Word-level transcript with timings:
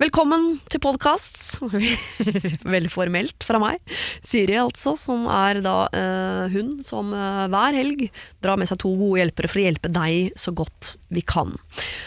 Velkommen 0.00 0.54
til 0.72 0.80
podkast. 0.80 1.58
Veldig 2.74 2.88
formelt 2.88 3.44
fra 3.44 3.58
meg. 3.60 3.82
Siri, 4.24 4.54
altså, 4.56 4.94
som 4.96 5.26
er 5.28 5.58
da 5.60 5.74
eh, 5.92 6.54
hun 6.54 6.78
som 6.86 7.10
eh, 7.12 7.42
hver 7.52 7.76
helg 7.76 8.06
drar 8.40 8.56
med 8.56 8.70
seg 8.70 8.80
to 8.80 8.94
gode 8.96 9.20
hjelpere 9.20 9.50
for 9.52 9.60
å 9.60 9.66
hjelpe 9.66 9.90
deg 9.92 10.38
så 10.40 10.54
godt 10.56 10.94
vi 11.12 11.20
kan. 11.20 11.52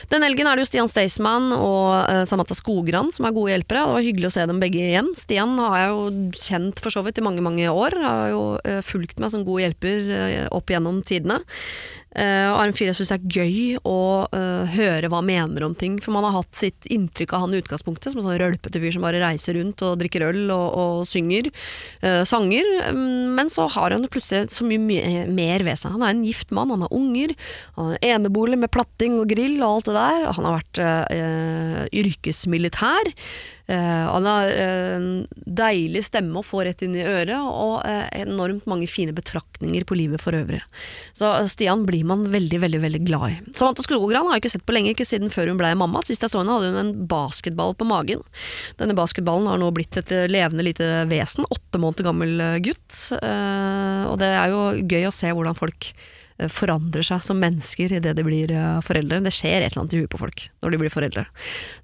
Den 0.10 0.26
helgen 0.26 0.50
er 0.50 0.58
det 0.58 0.66
jo 0.66 0.72
Stian 0.72 0.90
Staysman 0.90 1.52
og 1.54 2.10
eh, 2.10 2.24
Samantha 2.26 2.58
Skogran 2.58 3.14
som 3.14 3.30
er 3.30 3.36
gode 3.38 3.54
hjelpere. 3.54 3.86
Det 3.86 4.00
var 4.00 4.08
hyggelig 4.10 4.32
å 4.32 4.36
se 4.40 4.48
dem 4.50 4.64
begge 4.66 4.82
igjen. 4.88 5.14
Stian 5.14 5.54
har 5.62 5.78
jeg 5.84 5.94
jo 5.94 6.34
kjent 6.48 6.82
for 6.82 6.98
så 6.98 7.06
vidt 7.06 7.22
i 7.22 7.28
mange, 7.30 7.46
mange 7.46 7.70
år. 7.70 7.94
Jeg 7.94 8.10
har 8.10 8.34
jo 8.34 8.44
eh, 8.66 8.82
fulgt 8.90 9.22
meg 9.22 9.36
som 9.36 9.46
god 9.46 9.68
hjelper 9.68 10.14
eh, 10.18 10.48
opp 10.50 10.74
gjennom 10.74 11.04
tidene. 11.06 11.44
Uh, 12.14 12.50
og 12.54 12.60
er 12.60 12.70
en 12.70 12.76
fyr 12.78 12.90
jeg 12.92 12.98
syns 13.00 13.12
er 13.16 13.24
gøy 13.26 13.80
å 13.90 14.00
uh, 14.30 14.70
høre 14.76 15.10
hva 15.10 15.22
han 15.22 15.30
mener 15.30 15.66
om 15.66 15.74
ting. 15.78 15.98
For 16.04 16.14
man 16.14 16.28
har 16.28 16.36
hatt 16.36 16.60
sitt 16.60 16.86
inntrykk 16.94 17.34
av 17.34 17.46
han 17.46 17.56
i 17.56 17.62
utgangspunktet 17.64 18.14
som 18.14 18.22
en 18.22 18.28
sånn 18.28 18.38
rølpete 18.42 18.82
fyr 18.84 18.94
som 18.94 19.06
bare 19.06 19.22
reiser 19.24 19.58
rundt 19.58 19.82
og 19.86 19.98
drikker 20.02 20.28
øl 20.30 20.44
og, 20.54 20.68
og 20.84 21.08
synger 21.10 21.50
uh, 22.04 22.22
sanger. 22.30 22.70
Men 22.94 23.50
så 23.54 23.66
har 23.74 23.96
han 23.96 24.06
plutselig 24.14 24.54
så 24.54 24.68
mye 24.68 25.26
mer 25.32 25.66
ved 25.66 25.80
seg. 25.80 25.96
Han 25.96 26.06
er 26.06 26.14
en 26.14 26.26
gift 26.28 26.54
mann, 26.54 26.74
han 26.74 26.86
har 26.86 26.94
unger, 26.94 27.34
han 27.80 27.94
har 27.94 28.08
enebolig 28.14 28.62
med 28.62 28.74
platting 28.74 29.18
og 29.18 29.34
grill 29.34 29.58
og 29.62 29.70
alt 29.70 29.90
det 29.90 29.98
der. 29.98 30.30
Han 30.38 30.50
har 30.50 30.62
vært 30.62 30.84
yrkesmilitær. 32.04 33.14
Han 33.68 34.26
har 34.28 34.50
uh, 34.52 34.96
en 34.98 35.06
deilig 35.46 36.04
stemme 36.10 36.42
å 36.42 36.46
få 36.46 36.66
rett 36.68 36.82
inn 36.84 36.98
i 37.00 37.06
øret, 37.06 37.40
og 37.40 37.78
uh, 37.88 38.08
enormt 38.18 38.66
mange 38.70 38.90
fine 38.92 39.16
betraktninger 39.16 39.86
på 39.88 39.98
livet 39.98 40.24
for 40.24 40.36
øvrig. 40.36 40.60
Så 41.16 41.32
Stian 41.52 41.86
blir 41.88 42.04
man 42.08 42.26
veldig 42.34 42.60
veldig, 42.66 42.82
veldig 42.84 43.04
glad 43.08 43.28
i. 43.32 43.38
Samantha 43.56 43.86
Skogran 43.86 44.28
har 44.28 44.38
jeg 44.38 44.44
ikke 44.44 44.54
sett 44.56 44.66
på 44.68 44.76
lenge, 44.76 44.96
ikke 44.96 45.08
siden 45.08 45.32
før 45.34 45.54
hun 45.54 45.62
ble 45.62 45.72
mamma. 45.80 46.04
Sist 46.04 46.26
jeg 46.26 46.34
så 46.34 46.42
henne 46.42 46.58
hadde 46.58 46.74
hun 46.74 46.82
en 46.82 47.08
basketball 47.10 47.76
på 47.80 47.88
magen. 47.88 48.26
Denne 48.82 48.98
basketballen 48.98 49.48
har 49.52 49.62
nå 49.62 49.72
blitt 49.76 49.96
et 50.02 50.12
levende 50.32 50.68
lite 50.68 50.90
vesen, 51.12 51.48
åtte 51.48 51.80
måneder 51.80 52.10
gammel 52.10 52.44
gutt. 52.66 53.00
og 53.14 54.20
det 54.20 54.34
er 54.34 54.52
jo 54.52 54.66
gøy 54.84 55.08
å 55.08 55.16
se 55.16 55.32
hvordan 55.32 55.58
folk 55.58 55.94
Eh, 55.94 56.23
forandrer 56.52 57.06
seg 57.06 57.24
som 57.26 57.40
mennesker 57.42 57.94
idet 58.00 58.16
de 58.18 58.26
blir 58.26 58.52
eh, 58.54 58.80
foreldre. 58.86 59.22
Det 59.24 59.34
skjer 59.34 59.62
et 59.62 59.72
eller 59.72 59.84
annet 59.84 59.96
i 59.96 60.02
huet 60.04 60.12
på 60.14 60.22
folk 60.22 60.46
når 60.64 60.74
de 60.74 60.82
blir 60.82 60.94
foreldre. 60.94 61.26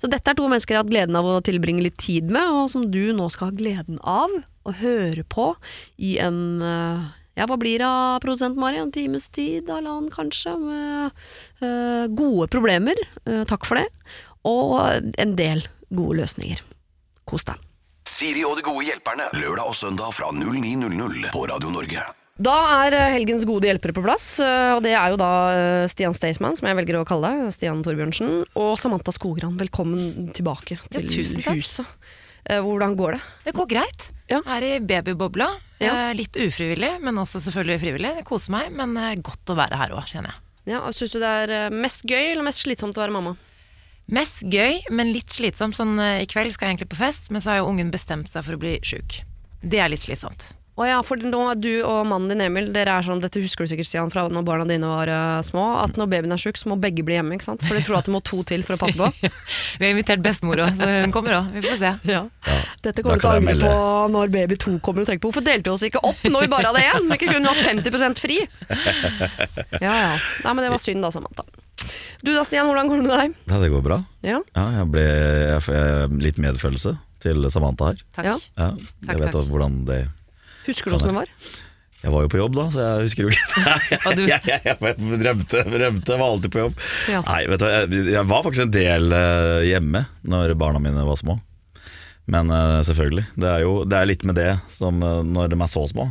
Så 0.02 0.10
dette 0.12 0.32
er 0.32 0.40
to 0.40 0.48
mennesker 0.50 0.76
jeg 0.76 0.82
har 0.82 0.88
hatt 0.88 0.94
gleden 0.94 1.20
av 1.20 1.30
å 1.30 1.38
tilbringe 1.46 1.86
litt 1.86 2.00
tid 2.02 2.32
med, 2.34 2.52
og 2.56 2.72
som 2.74 2.88
du 2.92 3.12
nå 3.16 3.30
skal 3.34 3.52
ha 3.52 3.60
gleden 3.60 4.02
av 4.04 4.34
å 4.68 4.76
høre 4.82 5.24
på 5.28 5.54
i 5.98 6.18
en 6.24 6.42
eh, 6.66 7.08
ja, 7.40 7.46
hva 7.48 7.56
blir 7.56 7.80
det 7.80 7.88
av 7.88 8.20
produsent 8.20 8.60
Mari? 8.60 8.82
En 8.82 8.92
times 8.92 9.30
tid, 9.32 9.70
halvannen 9.72 10.10
kanskje, 10.12 10.58
med 10.60 11.22
uh, 11.64 12.04
gode 12.12 12.50
problemer. 12.52 13.00
Uh, 13.24 13.46
takk 13.48 13.64
for 13.64 13.80
det. 13.80 13.86
Og 14.44 14.76
en 15.16 15.36
del 15.40 15.64
gode 15.88 16.20
løsninger. 16.20 16.60
Kos 17.30 17.48
deg. 17.48 17.64
Siri 18.10 18.44
og 18.44 18.58
de 18.60 18.66
gode 18.66 18.84
hjelperne, 18.90 19.30
lørdag 19.38 19.72
og 19.72 19.78
søndag 19.78 20.12
fra 20.18 20.34
09.00 20.36 21.30
på 21.32 21.46
Radio 21.48 21.72
Norge. 21.72 22.04
Da 22.40 22.56
er 22.86 22.96
eh, 22.96 23.10
helgens 23.18 23.44
gode 23.48 23.68
hjelpere 23.68 23.92
på 23.96 24.04
plass, 24.06 24.38
eh, 24.40 24.72
og 24.72 24.80
det 24.86 24.94
er 24.96 25.12
jo 25.12 25.18
da 25.20 25.32
eh, 25.52 25.88
Stian 25.92 26.16
Staysman, 26.16 26.56
som 26.56 26.70
jeg 26.70 26.78
velger 26.78 27.02
å 27.02 27.08
kalle 27.08 27.34
deg, 27.34 27.50
Stian 27.52 27.82
Torbjørnsen, 27.84 28.46
og 28.56 28.70
Samantha 28.80 29.12
Skogran. 29.12 29.58
Velkommen 29.60 30.30
tilbake 30.36 30.78
til 30.88 31.10
ja, 31.10 31.52
huset. 31.52 31.90
Hvordan 32.50 32.96
går 32.98 33.18
det? 33.18 33.20
Det 33.44 33.54
går 33.58 33.68
greit. 33.70 34.06
Ja. 34.32 34.40
Er 34.56 34.64
i 34.64 34.70
babybobla. 34.80 35.50
Ja. 35.84 36.14
Litt 36.16 36.40
ufrivillig, 36.40 36.94
men 37.04 37.20
også 37.20 37.42
selvfølgelig 37.44 37.82
frivillig. 37.84 38.14
Jeg 38.22 38.26
koser 38.26 38.56
meg, 38.56 38.72
men 38.74 38.96
godt 39.22 39.52
å 39.52 39.58
være 39.60 39.78
her 39.78 39.94
òg, 40.00 40.08
kjenner 40.08 40.32
jeg. 40.32 40.42
Ja, 40.72 40.80
Syns 40.96 41.14
du 41.14 41.20
det 41.22 41.34
er 41.44 41.76
mest 41.76 42.08
gøy 42.08 42.32
eller 42.32 42.48
mest 42.48 42.64
slitsomt 42.64 42.98
å 42.98 43.04
være 43.04 43.14
mamma? 43.14 43.36
Mest 44.16 44.48
gøy, 44.48 44.80
men 44.96 45.12
litt 45.14 45.36
slitsomt. 45.36 45.78
Sånn 45.78 46.00
i 46.00 46.26
kveld 46.32 46.56
skal 46.56 46.70
jeg 46.70 46.78
egentlig 46.78 46.94
på 46.96 47.02
fest, 47.04 47.28
men 47.36 47.44
så 47.44 47.54
har 47.54 47.62
jo 47.62 47.70
ungen 47.74 47.92
bestemt 47.94 48.32
seg 48.32 48.48
for 48.48 48.56
å 48.56 48.64
bli 48.64 48.78
sjuk. 48.88 49.20
Det 49.60 49.84
er 49.84 49.92
litt 49.92 50.08
slitsomt. 50.08 50.48
Å 50.80 50.86
ja, 50.88 51.00
for 51.04 51.20
nå 51.20 51.40
er 51.52 51.58
du 51.60 51.72
og 51.84 52.06
mannen 52.08 52.32
din 52.32 52.44
Emil 52.46 52.70
Dere 52.72 52.94
er 52.96 53.04
sånn, 53.04 53.20
Dette 53.20 53.42
husker 53.44 53.68
du 53.68 53.72
sikkert 53.72 53.90
Stian 53.90 54.12
fra 54.14 54.24
når 54.32 54.46
barna 54.48 54.68
dine 54.70 54.88
var 54.88 55.10
uh, 55.12 55.42
små. 55.44 55.66
At 55.82 56.00
når 56.00 56.08
babyen 56.14 56.32
er 56.36 56.40
sjuk, 56.40 56.56
så 56.60 56.72
må 56.72 56.78
begge 56.80 57.04
bli 57.04 57.18
hjemme. 57.18 57.36
ikke 57.36 57.50
sant? 57.50 57.66
For 57.68 57.76
de 57.76 57.84
tror 57.84 58.00
at 58.00 58.08
det 58.08 58.14
må 58.16 58.22
to 58.24 58.40
til 58.48 58.64
for 58.64 58.78
å 58.78 58.80
passe 58.80 58.96
på. 58.96 59.10
vi 59.80 59.84
har 59.84 59.92
invitert 59.92 60.24
bestemor 60.24 60.64
òg, 60.64 60.80
så 60.80 60.90
hun 61.04 61.16
kommer 61.16 61.36
òg. 61.42 61.50
Vi 61.58 61.66
får 61.68 61.82
se. 61.82 61.92
Ja. 62.08 62.22
Ja. 62.48 62.60
Dette 62.86 63.04
kommer 63.04 63.20
du 63.20 63.26
til 63.26 63.32
å 63.32 63.36
angre 63.36 63.58
på 63.60 63.74
når 64.16 64.32
baby 64.38 64.60
to 64.64 64.78
kommer 64.86 65.04
og 65.04 65.10
tenker 65.10 65.26
på. 65.26 65.34
Hvorfor 65.34 65.44
delte 65.44 65.68
vi 65.68 65.76
oss 65.76 65.84
ikke 65.90 66.04
opp 66.08 66.24
når 66.32 66.46
vi 66.46 66.52
bare 66.54 66.72
hadde 66.72 66.86
én? 66.94 67.10
Vi 67.12 67.20
kunne 67.26 67.52
hatt 67.52 67.66
50% 67.66 68.24
fri. 68.24 68.40
Ja 69.84 69.94
ja. 69.96 70.14
Nei, 70.44 70.54
men 70.54 70.64
det 70.64 70.70
var 70.72 70.82
synd 70.82 71.04
da, 71.04 71.12
Samantha. 71.14 71.44
Du 72.24 72.32
da, 72.34 72.44
Stian, 72.48 72.68
hvordan 72.68 72.90
går 72.90 73.00
det 73.00 73.06
med 73.06 73.14
deg? 73.14 73.36
Ja, 73.52 73.60
det 73.62 73.70
går 73.72 73.84
bra. 73.86 74.00
Ja. 74.26 74.40
ja 74.56 74.66
jeg 74.78 74.88
ble 74.94 75.04
jeg, 75.06 75.62
jeg, 75.68 76.10
litt 76.24 76.40
medfølelse 76.42 76.96
til 77.24 77.50
Samantha 77.52 77.92
her. 77.92 78.02
Takk. 78.16 78.30
Ja. 78.32 78.70
jeg 79.08 79.22
vet 79.22 79.32
takk. 79.32 79.52
hvordan 79.52 79.84
det 79.88 80.02
Husker 80.70 80.94
du 80.94 81.00
åssen 81.00 81.12
det 81.14 81.18
var? 81.18 81.34
Jeg 82.00 82.14
var 82.14 82.24
jo 82.24 82.30
på 82.32 82.40
jobb 82.40 82.56
da, 82.56 82.66
så 82.72 82.84
jeg 82.84 83.08
husker 83.10 83.26
jo 83.26 83.32
ikke. 83.34 83.64
jeg, 84.30 84.40
jeg, 84.48 84.62
jeg, 84.64 84.78
jeg 84.80 85.20
drømte, 85.26 85.64
drømte, 85.74 86.16
var 86.22 86.28
alltid 86.30 86.54
på 86.54 86.62
jobb. 86.64 86.84
Ja. 87.12 87.24
Nei, 87.28 87.42
vet 87.52 87.64
du, 87.66 87.98
jeg, 88.14 88.26
var 88.30 88.46
faktisk 88.46 88.66
en 88.68 88.76
del 88.76 89.12
uh, 89.12 89.60
hjemme 89.68 90.06
når 90.24 90.56
barna 90.60 90.80
mine 90.84 91.04
var 91.08 91.20
små. 91.20 91.36
Men 92.30 92.54
uh, 92.54 92.80
selvfølgelig. 92.88 93.26
Det 93.36 93.52
er 93.52 93.66
jo 93.66 93.74
det 93.90 94.00
er 94.00 94.08
litt 94.08 94.24
med 94.30 94.40
det 94.40 94.54
som 94.72 95.04
uh, 95.04 95.20
når 95.26 95.52
de 95.52 95.60
er 95.60 95.72
så 95.74 95.84
små. 95.92 96.08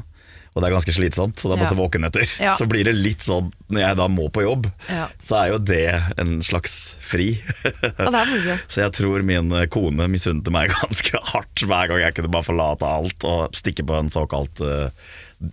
Og 0.58 0.62
det 0.64 0.72
er 0.72 0.74
ganske 0.74 0.94
slitsomt, 0.96 1.38
og 1.44 1.52
det 1.52 1.54
er 1.54 1.60
masse 1.60 1.76
ja. 1.76 1.78
våkenetter. 1.78 2.30
Ja. 2.42 2.52
Så 2.58 2.66
blir 2.66 2.82
det 2.88 2.96
litt 2.98 3.22
sånn 3.22 3.52
når 3.70 3.82
jeg 3.84 3.98
da 4.00 4.08
må 4.10 4.24
på 4.34 4.42
jobb, 4.42 4.66
ja. 4.90 5.04
så 5.22 5.36
er 5.38 5.52
jo 5.52 5.60
det 5.70 5.84
en 6.18 6.40
slags 6.42 6.96
fri. 6.98 7.28
så 8.66 8.82
jeg 8.82 8.90
tror 8.98 9.22
min 9.28 9.54
kone 9.70 10.08
misunte 10.10 10.50
meg 10.50 10.74
ganske 10.80 11.22
hardt 11.30 11.62
hver 11.62 11.92
gang 11.92 12.02
jeg 12.02 12.18
kunne 12.18 12.32
bare 12.34 12.48
forlate 12.48 12.90
alt 12.90 13.26
og 13.28 13.54
stikke 13.54 13.86
på 13.86 14.00
en 14.00 14.10
såkalt 14.10 14.64
uh, 14.66 14.90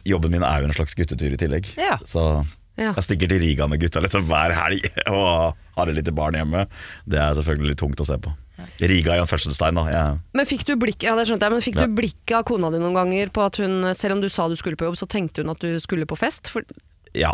Jobben 0.10 0.34
min 0.34 0.42
er 0.42 0.64
jo 0.64 0.72
en 0.72 0.74
slags 0.74 0.98
guttetur 0.98 1.36
i 1.36 1.38
tillegg. 1.38 1.68
Så 2.10 2.42
jeg 2.80 3.04
stikker 3.06 3.30
til 3.30 3.44
Riga 3.44 3.68
med 3.70 3.84
gutta 3.84 4.02
liksom 4.02 4.26
hver 4.26 4.56
helg 4.58 4.88
og 5.14 5.54
har 5.78 5.92
et 5.92 6.00
lite 6.00 6.16
barn 6.16 6.40
hjemme. 6.40 6.66
Det 7.06 7.22
er 7.22 7.38
selvfølgelig 7.38 7.76
litt 7.76 7.84
tungt 7.84 8.02
å 8.02 8.08
se 8.10 8.18
på. 8.18 8.34
Riga 8.80 9.18
i 9.18 9.24
anførselstegn, 9.24 9.80
da. 9.80 9.86
Jeg... 9.92 10.20
Men 10.38 10.50
fikk 10.50 10.66
du 10.70 10.76
blikk, 10.80 11.04
ja, 11.06 11.16
det 11.18 11.28
skjønte 11.30 11.48
jeg, 11.48 11.56
men 11.56 11.66
fikk 11.66 11.80
ja. 11.80 11.88
du 11.88 11.98
blikket 11.98 12.38
av 12.40 12.46
kona 12.48 12.72
di 12.74 12.80
noen 12.82 12.98
ganger 12.98 13.34
på 13.36 13.44
at 13.46 13.60
hun, 13.64 13.92
selv 13.98 14.18
om 14.18 14.24
du 14.24 14.30
sa 14.32 14.48
du 14.52 14.56
skulle 14.60 14.80
på 14.80 14.88
jobb, 14.88 15.00
så 15.00 15.10
tenkte 15.12 15.44
hun 15.44 15.54
at 15.54 15.64
du 15.64 15.76
skulle 15.84 16.08
på 16.10 16.18
fest? 16.20 16.52
For... 16.54 16.68
Ja. 17.18 17.34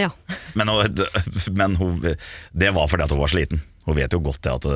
ja. 0.00 0.12
Men, 0.58 0.72
men 1.60 1.76
hun, 1.80 2.00
det 2.04 2.72
var 2.76 2.90
fordi 2.90 3.08
at 3.08 3.14
hun 3.14 3.22
var 3.22 3.32
sliten. 3.32 3.64
Hun 3.88 3.96
vet 3.96 4.12
jo 4.12 4.20
godt 4.20 4.42
det 4.44 4.52
at 4.52 4.66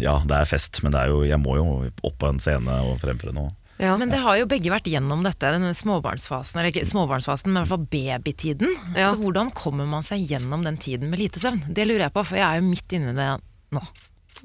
ja, 0.00 0.14
det 0.24 0.36
er 0.38 0.48
fest, 0.48 0.80
men 0.84 0.94
er 0.96 1.10
jo, 1.12 1.24
jeg 1.28 1.40
må 1.42 1.58
jo 1.58 1.66
opp 2.08 2.16
på 2.22 2.30
en 2.32 2.40
scene 2.40 2.78
og 2.86 3.02
fremføre 3.02 3.34
noe. 3.36 3.52
Ja. 3.82 3.96
Men 3.98 4.12
dere 4.12 4.22
har 4.26 4.38
jo 4.38 4.48
begge 4.50 4.70
vært 4.70 4.86
gjennom 4.90 5.24
dette, 5.26 5.50
denne 5.54 5.72
småbarnsfasen, 5.74 6.60
eller 6.60 6.70
ikke 6.70 6.86
småbarnsfasen, 6.86 7.50
men 7.50 7.58
i 7.58 7.64
hvert 7.64 7.72
fall 7.72 7.88
babytiden. 7.90 8.74
Ja. 8.94 9.08
Altså, 9.08 9.22
hvordan 9.24 9.50
kommer 9.58 9.88
man 9.90 10.06
seg 10.06 10.22
gjennom 10.30 10.64
den 10.66 10.78
tiden 10.82 11.10
med 11.10 11.22
lite 11.22 11.42
søvn? 11.42 11.62
Det 11.66 11.88
lurer 11.88 12.06
jeg 12.06 12.14
på, 12.14 12.24
for 12.28 12.38
jeg 12.38 12.46
er 12.46 12.60
jo 12.60 12.68
midt 12.68 12.96
inne 12.96 13.14
i 13.14 13.18
det 13.18 13.28
nå. 13.74 13.82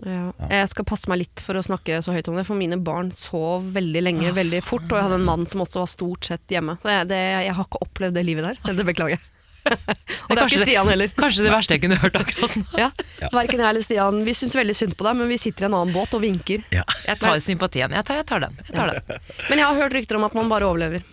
Ja. 0.05 0.27
Jeg 0.51 0.69
skal 0.71 0.85
passe 0.87 1.09
meg 1.09 1.23
litt 1.23 1.41
for 1.43 1.57
å 1.57 1.63
snakke 1.65 2.01
så 2.05 2.13
høyt 2.13 2.27
om 2.29 2.37
det, 2.37 2.45
for 2.47 2.59
mine 2.59 2.77
barn 2.77 3.09
sov 3.15 3.71
veldig 3.73 4.03
lenge, 4.03 4.35
veldig 4.35 4.61
fort. 4.65 4.85
Og 4.91 4.99
jeg 4.99 5.07
hadde 5.07 5.17
en 5.21 5.25
mann 5.27 5.47
som 5.49 5.63
også 5.63 5.81
var 5.83 5.89
stort 5.91 6.29
sett 6.29 6.53
hjemme. 6.53 6.77
Det, 6.83 6.99
det, 7.09 7.23
jeg 7.47 7.57
har 7.57 7.69
ikke 7.69 7.81
opplevd 7.87 8.19
det 8.19 8.27
livet 8.27 8.51
der. 8.51 8.77
Det 8.77 8.87
beklager 8.87 9.17
jeg. 9.17 9.33
og 9.67 10.31
det 10.31 10.37
er 10.39 10.45
ikke 10.47 10.63
Stian 10.63 10.87
heller. 10.87 11.11
Kanskje 11.17 11.43
det 11.43 11.51
verste 11.51 11.75
jeg 11.75 11.83
kunne 11.83 11.97
hørt 11.99 12.15
akkurat 12.19 12.55
nå. 12.55 12.63
ja. 12.79 12.87
Verken 13.35 13.59
jeg 13.59 13.67
eller 13.67 13.83
Stian 13.83 14.21
Vi 14.23 14.35
syns 14.37 14.55
veldig 14.55 14.75
synd 14.77 14.95
på 14.95 15.07
deg, 15.07 15.17
men 15.19 15.31
vi 15.31 15.39
sitter 15.41 15.65
i 15.65 15.69
en 15.69 15.77
annen 15.79 15.93
båt 15.95 16.15
og 16.15 16.23
vinker. 16.23 16.63
Ja. 16.75 16.85
Jeg 17.07 17.19
tar 17.23 17.41
sympatien. 17.43 17.95
Jeg 17.97 18.07
tar, 18.07 18.21
jeg 18.21 18.27
tar 18.29 18.45
den. 18.45 18.57
Jeg 18.63 18.77
tar 18.77 18.93
den. 18.93 19.21
Men 19.49 19.61
jeg 19.61 19.67
har 19.67 19.79
hørt 19.81 19.95
rykter 19.97 20.19
om 20.19 20.27
at 20.27 20.37
man 20.37 20.51
bare 20.51 20.67
overlever. 20.69 21.03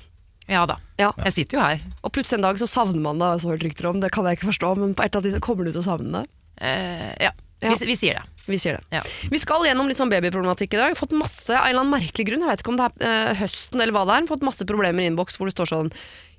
Ja 0.51 0.65
da. 0.69 0.77
Ja. 1.01 1.11
Jeg 1.25 1.33
sitter 1.39 1.59
jo 1.59 1.65
her. 1.65 1.85
Og 2.05 2.13
plutselig 2.15 2.39
en 2.39 2.47
dag 2.47 2.59
så 2.61 2.69
savner 2.69 3.01
man 3.01 3.21
det, 3.21 3.31
har 3.31 3.41
jeg 3.41 3.55
hørt 3.55 3.67
rykter 3.67 3.89
om. 3.91 4.01
Det 4.03 4.13
kan 4.15 4.29
jeg 4.29 4.39
ikke 4.39 4.51
forstå, 4.53 4.75
men 4.83 4.93
på 4.93 5.05
et 5.05 5.09
eller 5.09 5.23
annet 5.23 5.31
tidspunkt 5.31 5.49
kommer 5.49 5.67
du 5.67 5.73
til 5.73 5.81
å 5.81 5.87
savne 5.87 6.21
det. 6.21 6.25
Eh, 6.61 7.11
ja. 7.25 7.33
ja. 7.65 7.73
Vi, 7.73 7.89
vi, 7.89 7.97
sier 7.99 8.21
det. 8.21 8.34
Vi 8.51 8.59
sier 8.61 8.77
det. 8.77 8.99
Ja. 8.99 9.03
Vi 9.33 9.41
skal 9.41 9.65
gjennom 9.65 9.89
litt 9.89 9.99
sånn 10.01 10.13
babyproblematikk 10.13 10.77
i 10.77 10.81
dag. 10.83 10.99
Fått 10.99 11.15
masse, 11.17 11.55
av 11.55 11.65
en 11.65 11.71
eller 11.71 11.85
annen 11.85 11.95
merkelig 11.97 12.29
grunn, 12.29 12.45
jeg 12.45 12.53
vet 12.53 12.65
ikke 12.65 12.75
om 12.75 12.81
det 12.81 12.91
er 12.91 13.09
øh, 13.09 13.41
høsten 13.41 13.81
eller 13.81 13.97
hva 13.97 14.05
det 14.09 14.19
er, 14.19 14.29
fått 14.29 14.45
masse 14.47 14.69
problemer 14.69 15.05
i 15.05 15.09
innboks 15.09 15.39
hvor 15.41 15.49
det 15.49 15.57
står 15.57 15.71
sånn 15.73 15.93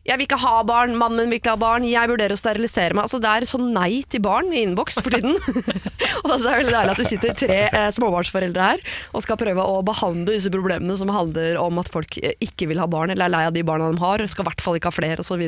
jeg 0.06 0.19
vil 0.19 0.28
ikke 0.28 0.38
ha 0.44 0.60
barn, 0.68 0.94
mannen 1.00 1.24
min 1.24 1.34
vil 1.34 1.40
ikke 1.40 1.56
ha 1.56 1.60
barn, 1.60 1.86
jeg 1.90 2.10
vurderer 2.12 2.36
å 2.36 2.38
sterilisere 2.38 2.94
meg. 2.94 3.07
Altså 3.07 3.18
Det 3.22 3.31
er 3.31 3.48
sånn 3.50 3.72
nei 3.74 4.04
til 4.10 4.22
barn 4.22 4.52
i 4.54 4.62
innboks 4.62 5.00
for 5.02 5.16
tiden. 5.16 5.34
og 6.22 6.28
da 6.30 6.38
er 6.38 6.44
det 6.44 6.52
veldig 6.60 6.75
deilig 6.75 6.94
at 6.94 7.02
vi 7.02 7.07
sitter 7.10 7.34
tre 7.40 7.60
eh, 7.66 7.88
småbarnsforeldre 7.96 8.68
her 8.69 8.84
og 9.16 9.25
skal 9.25 9.40
prøve 9.42 9.66
å 9.66 9.81
behandle 9.86 10.36
disse 10.36 10.52
problemene 10.54 10.98
som 11.00 11.10
handler 11.13 11.57
om 11.62 11.81
at 11.81 11.90
folk 11.90 12.19
eh, 12.22 12.38
ikke 12.46 12.69
vil 12.69 12.81
ha 12.84 12.88
barn, 12.92 13.13
eller 13.16 13.25
er 13.25 13.34
lei 13.34 13.44
av 13.50 13.57
de 13.57 13.66
barna 13.66 13.90
de 13.90 14.02
har, 14.04 14.25
skal 14.30 14.46
i 14.46 14.50
hvert 14.52 14.66
fall 14.68 14.78
ikke 14.78 14.94
ha 14.94 14.98
flere, 15.00 15.25
osv. 15.25 15.42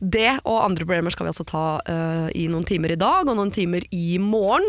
Det 0.00 0.30
og 0.44 0.60
andre 0.60 0.84
problemer 0.84 1.14
skal 1.14 1.28
vi 1.28 1.32
altså 1.32 1.48
ta 1.48 1.66
uh, 1.88 2.28
i 2.36 2.44
noen 2.50 2.66
timer 2.68 2.92
i 2.92 3.00
dag, 3.00 3.24
og 3.24 3.38
noen 3.38 3.52
timer 3.54 3.86
i 3.94 4.18
morgen. 4.20 4.68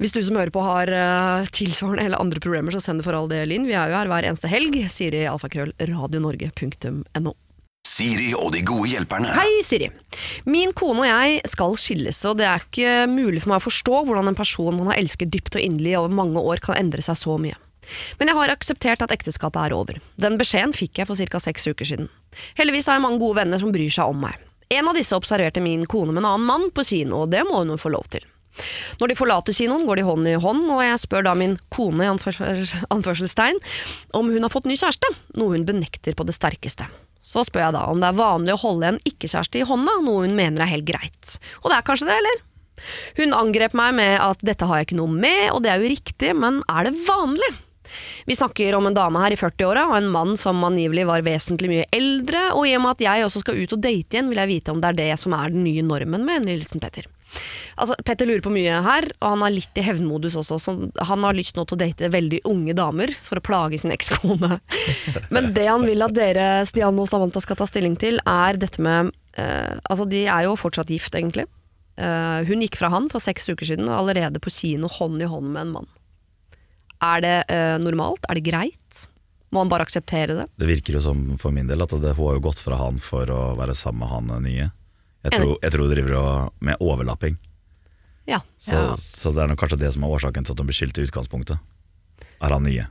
Hvis 0.00 0.16
du 0.16 0.22
som 0.24 0.38
hører 0.40 0.54
på 0.54 0.64
har 0.64 0.92
uh, 0.92 1.48
tilsvarende 1.52 2.08
eller 2.08 2.22
andre 2.22 2.40
problemer, 2.42 2.72
så 2.72 2.80
send 2.82 3.02
det 3.02 3.08
for 3.08 3.18
all 3.18 3.28
del 3.32 3.52
inn. 3.52 3.68
Vi 3.68 3.76
er 3.76 3.92
jo 3.92 4.00
her 4.00 4.10
hver 4.10 4.28
eneste 4.28 4.50
helg. 4.50 4.78
Siri 4.92 5.26
alfakrøll 5.28 5.74
radionorge.no. 5.76 7.36
Siri 7.86 8.32
og 8.36 8.50
de 8.54 8.62
gode 8.66 8.90
hjelperne. 8.90 9.30
Hei, 9.36 9.60
Siri. 9.66 9.88
Min 10.48 10.72
kone 10.76 11.04
og 11.04 11.08
jeg 11.08 11.52
skal 11.52 11.76
skilles, 11.80 12.18
og 12.28 12.40
det 12.40 12.48
er 12.48 12.64
ikke 12.64 12.96
mulig 13.10 13.44
for 13.44 13.52
meg 13.52 13.60
å 13.62 13.66
forstå 13.68 14.02
hvordan 14.08 14.32
en 14.32 14.38
person 14.38 14.74
man 14.74 14.90
har 14.90 15.00
elsket 15.00 15.30
dypt 15.32 15.58
og 15.58 15.62
inderlig 15.62 15.94
over 16.00 16.12
mange 16.18 16.42
år, 16.42 16.62
kan 16.64 16.78
endre 16.80 17.04
seg 17.04 17.18
så 17.20 17.38
mye. 17.40 17.56
Men 18.18 18.32
jeg 18.32 18.38
har 18.38 18.50
akseptert 18.50 19.04
at 19.04 19.12
ekteskapet 19.14 19.68
er 19.68 19.76
over. 19.76 20.00
Den 20.18 20.38
beskjeden 20.40 20.74
fikk 20.74 20.98
jeg 20.98 21.08
for 21.08 21.18
ca. 21.30 21.40
seks 21.42 21.68
uker 21.70 21.86
siden. 21.86 22.08
Heldigvis 22.58 22.90
har 22.90 22.98
jeg 22.98 23.06
mange 23.06 23.22
gode 23.22 23.38
venner 23.38 23.62
som 23.62 23.70
bryr 23.74 23.92
seg 23.92 24.10
om 24.10 24.24
meg. 24.26 24.40
En 24.74 24.90
av 24.90 24.98
disse 24.98 25.14
observerte 25.14 25.62
min 25.62 25.86
kone 25.86 26.10
med 26.10 26.24
en 26.24 26.32
annen 26.32 26.48
mann 26.48 26.72
på 26.74 26.82
kino, 26.88 27.22
og 27.22 27.30
det 27.30 27.44
må 27.46 27.60
hun 27.60 27.70
jo 27.76 27.78
få 27.78 27.94
lov 27.94 28.10
til. 28.10 28.26
Når 28.98 29.12
de 29.12 29.18
forlater 29.18 29.54
kinoen, 29.54 29.84
går 29.86 30.00
de 30.00 30.06
hånd 30.08 30.28
i 30.30 30.36
hånd, 30.40 30.64
og 30.72 30.82
jeg 30.82 31.00
spør 31.04 31.28
da 31.28 31.34
min 31.38 31.58
kone 31.70 32.06
i 32.06 32.10
anførselstegn 32.10 33.60
om 34.16 34.32
hun 34.32 34.42
har 34.42 34.52
fått 34.52 34.66
ny 34.66 34.74
kjæreste, 34.80 35.12
noe 35.38 35.54
hun 35.54 35.68
benekter 35.68 36.16
på 36.16 36.26
det 36.26 36.34
sterkeste. 36.34 36.88
Så 37.26 37.42
spør 37.46 37.64
jeg 37.64 37.74
da 37.74 37.84
om 37.90 38.02
det 38.02 38.12
er 38.12 38.20
vanlig 38.20 38.54
å 38.54 38.62
holde 38.62 38.92
en 38.92 39.00
ikke-kjæreste 39.08 39.58
i 39.58 39.66
hånda, 39.66 39.98
noe 40.06 40.26
hun 40.26 40.36
mener 40.38 40.62
er 40.62 40.76
helt 40.76 40.86
greit. 40.86 41.38
Og 41.64 41.72
det 41.72 41.78
er 41.80 41.86
kanskje 41.88 42.06
det, 42.10 42.18
eller? 42.20 42.42
Hun 43.16 43.34
angrep 43.34 43.74
meg 43.78 43.96
med 43.98 44.14
at 44.20 44.42
dette 44.46 44.68
har 44.68 44.78
jeg 44.78 44.90
ikke 44.90 45.00
noe 45.00 45.10
med, 45.10 45.48
og 45.50 45.62
det 45.64 45.72
er 45.72 45.82
jo 45.82 45.90
riktig, 45.90 46.34
men 46.38 46.60
er 46.70 46.86
det 46.86 46.94
vanlig? 47.08 47.50
Vi 48.26 48.34
snakker 48.36 48.74
om 48.74 48.88
en 48.88 48.96
dame 48.96 49.20
her 49.22 49.34
i 49.34 49.38
40-åra 49.38 49.86
og 49.90 49.96
en 49.98 50.08
mann 50.10 50.38
som 50.38 50.62
angivelig 50.66 51.06
var 51.08 51.26
vesentlig 51.26 51.70
mye 51.72 51.90
eldre, 51.94 52.48
og 52.54 52.66
i 52.66 52.76
og 52.78 52.84
med 52.84 52.96
at 52.96 53.04
jeg 53.06 53.26
også 53.26 53.42
skal 53.42 53.58
ut 53.58 53.74
og 53.74 53.82
date 53.82 54.18
igjen, 54.18 54.30
vil 54.30 54.42
jeg 54.42 54.52
vite 54.52 54.74
om 54.74 54.82
det 54.82 54.92
er 54.92 55.02
det 55.02 55.12
som 55.22 55.34
er 55.38 55.54
den 55.54 55.66
nye 55.66 55.86
normen 55.86 56.26
med 56.26 56.46
Nilsen 56.46 56.82
Petter. 56.82 57.10
Altså, 57.76 57.96
Petter 58.08 58.28
lurer 58.28 58.42
på 58.44 58.52
mye 58.54 58.78
her, 58.86 59.04
og 59.20 59.34
han 59.34 59.42
er 59.44 59.54
litt 59.58 59.76
i 59.76 59.84
hevnmodus 59.84 60.38
også. 60.40 60.56
Så 60.62 60.74
han 61.10 61.26
har 61.26 61.36
lyst 61.36 61.58
nå 61.58 61.66
til 61.66 61.76
å 61.76 61.80
date 61.82 62.12
veldig 62.12 62.40
unge 62.48 62.76
damer 62.76 63.12
for 63.26 63.40
å 63.40 63.44
plage 63.44 63.80
sin 63.82 63.92
ekskone. 63.92 64.58
Men 65.34 65.52
det 65.56 65.66
han 65.68 65.84
vil 65.88 66.04
at 66.06 66.16
dere, 66.16 66.48
Stian 66.68 66.96
og 67.02 67.10
Samantha, 67.10 67.42
skal 67.44 67.60
ta 67.60 67.68
stilling 67.68 67.98
til, 68.00 68.20
er 68.24 68.60
dette 68.60 68.82
med 68.82 69.12
eh, 69.36 69.76
Altså, 69.90 70.08
de 70.08 70.24
er 70.24 70.46
jo 70.46 70.56
fortsatt 70.60 70.92
gift, 70.92 71.14
egentlig. 71.18 71.44
Uh, 71.96 72.44
hun 72.44 72.60
gikk 72.60 72.76
fra 72.76 72.90
han 72.92 73.06
for 73.08 73.24
seks 73.24 73.48
uker 73.48 73.68
siden, 73.68 73.88
og 73.88 74.02
allerede 74.02 74.40
på 74.42 74.52
kino 74.52 74.88
hånd 74.98 75.20
i 75.24 75.28
hånd 75.28 75.48
med 75.48 75.62
en 75.62 75.76
mann. 75.78 75.92
Er 77.04 77.22
det 77.24 77.36
uh, 77.48 77.76
normalt? 77.80 78.24
Er 78.28 78.36
det 78.36 78.44
greit? 78.48 79.06
Må 79.54 79.62
han 79.62 79.70
bare 79.72 79.86
akseptere 79.86 80.36
det? 80.36 80.46
Det 80.60 80.68
virker 80.68 80.98
jo 80.98 81.04
som 81.04 81.22
for 81.40 81.54
min 81.54 81.68
del 81.70 81.84
at 81.84 81.94
det, 82.02 82.16
hun 82.18 82.28
har 82.28 82.36
jo 82.36 82.44
gått 82.48 82.60
fra 82.60 82.80
han 82.80 82.98
for 83.00 83.30
å 83.32 83.42
være 83.56 83.76
sammen 83.78 84.02
med 84.04 84.12
han 84.12 84.44
nye. 84.44 84.68
Jeg 85.26 85.40
tror, 85.40 85.54
jeg 85.62 85.74
tror 85.74 85.86
hun 85.86 85.92
driver 85.92 86.50
med 86.64 86.82
overlapping. 86.84 87.38
Ja. 88.26 88.42
Så, 88.58 88.74
ja. 88.74 88.96
så, 88.98 89.32
det 89.34 89.44
er 89.44 89.50
nok 89.52 89.62
kanskje 89.62 89.80
det 89.80 89.92
som 89.94 90.04
er 90.06 90.12
årsaken 90.16 90.46
til 90.46 90.54
at 90.54 90.60
hun 90.60 90.68
blir 90.68 90.76
skilt 90.76 90.98
i 90.98 91.06
utgangspunktet. 91.06 91.58
Er 92.42 92.54
han 92.54 92.66
nye. 92.66 92.86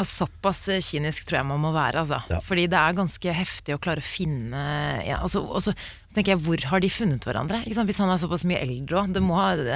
Såpass 0.00 0.62
eh, 0.72 0.80
kynisk 0.80 1.26
tror 1.28 1.40
jeg 1.40 1.48
man 1.50 1.60
må 1.60 1.74
være. 1.74 2.00
Altså. 2.00 2.22
Ja. 2.32 2.38
Fordi 2.44 2.64
det 2.72 2.78
er 2.80 2.96
ganske 2.96 3.34
heftig 3.36 3.76
å 3.76 3.80
klare 3.82 4.00
å 4.00 4.06
finne 4.06 4.62
ja, 5.04 5.18
altså, 5.20 5.42
Og 5.44 5.60
så 5.66 5.74
tenker 6.14 6.32
jeg, 6.32 6.42
hvor 6.46 6.64
har 6.72 6.80
de 6.80 6.88
funnet 6.92 7.26
hverandre? 7.26 7.60
Hvis 7.66 8.00
han 8.00 8.12
er 8.12 8.22
såpass 8.22 8.46
mye 8.48 8.62
eldre 8.64 9.02
òg. 9.02 9.18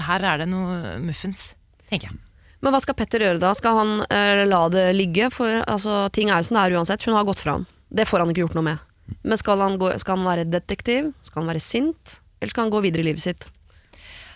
Her 0.09 0.25
er 0.31 0.41
det 0.41 0.49
noe 0.49 0.97
muffens, 1.05 1.51
tenker 1.91 2.09
jeg. 2.09 2.23
Men 2.65 2.73
hva 2.73 2.81
skal 2.81 2.97
Petter 2.97 3.21
gjøre 3.21 3.43
da? 3.43 3.51
Skal 3.53 3.77
han 3.77 3.91
uh, 4.09 4.43
la 4.49 4.63
det 4.73 4.87
ligge? 4.97 5.29
For 5.35 5.61
altså, 5.69 6.07
ting 6.17 6.31
er 6.33 6.41
jo 6.41 6.49
som 6.49 6.57
det 6.57 6.63
er 6.65 6.77
uansett. 6.79 7.05
Hun 7.05 7.19
har 7.19 7.27
gått 7.29 7.43
fra 7.45 7.59
han. 7.59 7.67
Det 7.93 8.07
får 8.09 8.25
han 8.25 8.33
ikke 8.33 8.47
gjort 8.47 8.57
noe 8.57 8.69
med. 8.71 8.87
Men 9.23 9.41
skal 9.41 9.61
han, 9.61 9.79
gå, 9.81 9.91
skal 10.01 10.19
han 10.19 10.29
være 10.29 10.47
detektiv? 10.49 11.13
Skal 11.27 11.43
han 11.43 11.53
være 11.53 11.63
sint? 11.65 12.19
Eller 12.41 12.53
skal 12.53 12.67
han 12.67 12.75
gå 12.75 12.83
videre 12.85 13.05
i 13.05 13.09
livet 13.11 13.25
sitt? 13.25 13.47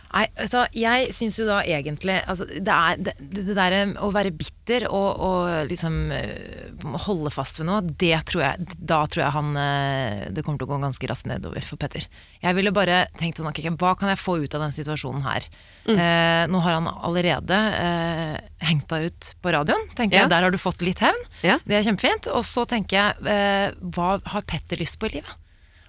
Nei, 0.08 0.24
altså, 0.40 0.64
jeg 0.76 1.12
syns 1.12 1.36
jo 1.36 1.44
da 1.48 1.58
egentlig 1.68 2.16
altså, 2.24 2.46
det, 2.48 2.74
er, 2.74 3.00
det, 3.02 3.14
det 3.20 3.56
der 3.56 3.92
å 4.00 4.08
være 4.14 4.32
bitter 4.32 4.86
og, 4.88 5.08
og, 5.24 5.50
liksom 5.68 5.98
eh, 6.14 6.70
holde 7.04 7.32
fast 7.34 7.60
ved 7.60 7.68
noe, 7.68 7.82
det 7.84 8.16
tror 8.30 8.44
jeg 8.44 8.78
Da 8.78 9.02
tror 9.10 9.24
jeg 9.24 9.34
han 9.34 9.58
eh, 9.60 10.22
Det 10.32 10.44
kommer 10.46 10.60
til 10.60 10.68
å 10.68 10.70
gå 10.72 10.78
ganske 10.82 11.10
raskt 11.10 11.28
nedover 11.28 11.64
for 11.66 11.80
Petter. 11.80 12.06
Jeg 12.42 12.56
ville 12.56 12.72
bare 12.74 13.02
tenkt 13.20 13.40
sånn 13.40 13.50
okay, 13.50 13.68
Hva 13.68 13.94
kan 13.98 14.12
jeg 14.12 14.20
få 14.20 14.38
ut 14.44 14.56
av 14.56 14.64
den 14.64 14.74
situasjonen 14.76 15.24
her? 15.26 15.48
Mm. 15.88 15.96
Eh, 15.96 16.44
nå 16.52 16.62
har 16.64 16.78
han 16.78 16.88
allerede 16.88 17.58
eh, 17.78 18.38
hengt 18.68 18.88
deg 18.92 19.10
ut 19.10 19.32
på 19.42 19.52
radioen. 19.54 19.90
tenker 19.98 20.22
ja. 20.22 20.24
jeg, 20.24 20.32
Der 20.32 20.46
har 20.46 20.54
du 20.54 20.60
fått 20.60 20.84
litt 20.84 21.02
hevn. 21.04 21.20
Ja. 21.44 21.58
Det 21.68 21.78
er 21.78 21.86
kjempefint. 21.86 22.30
Og 22.32 22.44
så 22.48 22.64
tenker 22.68 23.00
jeg, 23.00 23.28
eh, 23.28 23.76
hva 23.94 24.16
har 24.32 24.48
Petter 24.48 24.80
lyst 24.80 25.00
på 25.00 25.10
i 25.10 25.18
livet? 25.18 25.47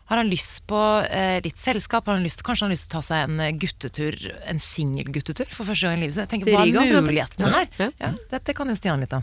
Har 0.10 0.18
han 0.18 0.30
lyst 0.30 0.64
på 0.66 0.78
eh, 1.06 1.38
litt 1.46 1.60
selskap? 1.62 2.08
Har 2.10 2.18
han 2.18 2.24
lyst, 2.26 2.42
kanskje 2.42 2.66
han 2.66 2.72
har 2.72 2.74
lyst 2.74 2.88
til 2.90 2.96
å 2.96 2.98
ta 2.98 3.06
seg 3.06 3.28
en 3.28 3.42
eh, 3.46 3.52
guttetur, 3.62 4.16
en 4.50 4.62
singelguttetur 4.64 5.52
for 5.54 5.70
første 5.70 5.86
gang 5.86 6.00
i 6.00 6.02
livet 6.02 6.16
sitt? 6.16 6.24
Jeg 6.24 6.32
tenker, 6.32 6.56
Hva 6.56 6.64
er 6.66 7.06
mulighetene 7.06 7.52
her? 7.54 7.68
Ja, 7.78 7.90
ja. 8.02 8.40
det 8.50 8.56
kan 8.58 8.74
jo 8.74 8.78
Stian 8.80 9.06
litt 9.06 9.14
om. 9.14 9.22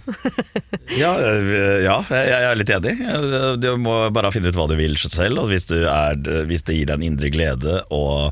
ja, 1.03 1.11
eh, 1.19 1.83
ja, 1.89 1.99
jeg 2.07 2.47
er 2.53 2.61
litt 2.61 2.71
enig. 2.77 2.95
Du 3.59 3.69
må 3.83 3.99
bare 4.15 4.31
finne 4.37 4.55
ut 4.55 4.61
hva 4.61 4.69
du 4.71 4.77
vil 4.79 4.95
selv. 5.03 5.43
Og 5.43 5.51
hvis, 5.51 5.67
er, 5.75 6.23
hvis 6.47 6.63
det 6.71 6.79
gir 6.79 6.87
deg 6.93 7.01
en 7.01 7.09
indre 7.11 7.35
glede 7.35 7.81
og 7.91 8.31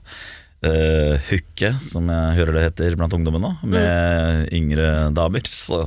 uh, 0.65 1.15
hooket, 1.29 1.79
som 1.85 2.09
jeg 2.11 2.39
hører 2.41 2.57
det 2.57 2.65
heter 2.67 2.97
blant 2.99 3.15
ungdommen 3.17 3.43
nå, 3.45 3.53
med 3.63 3.85
mm. 3.85 4.45
yngre 4.59 4.89
damer, 5.17 5.47
så 5.49 5.85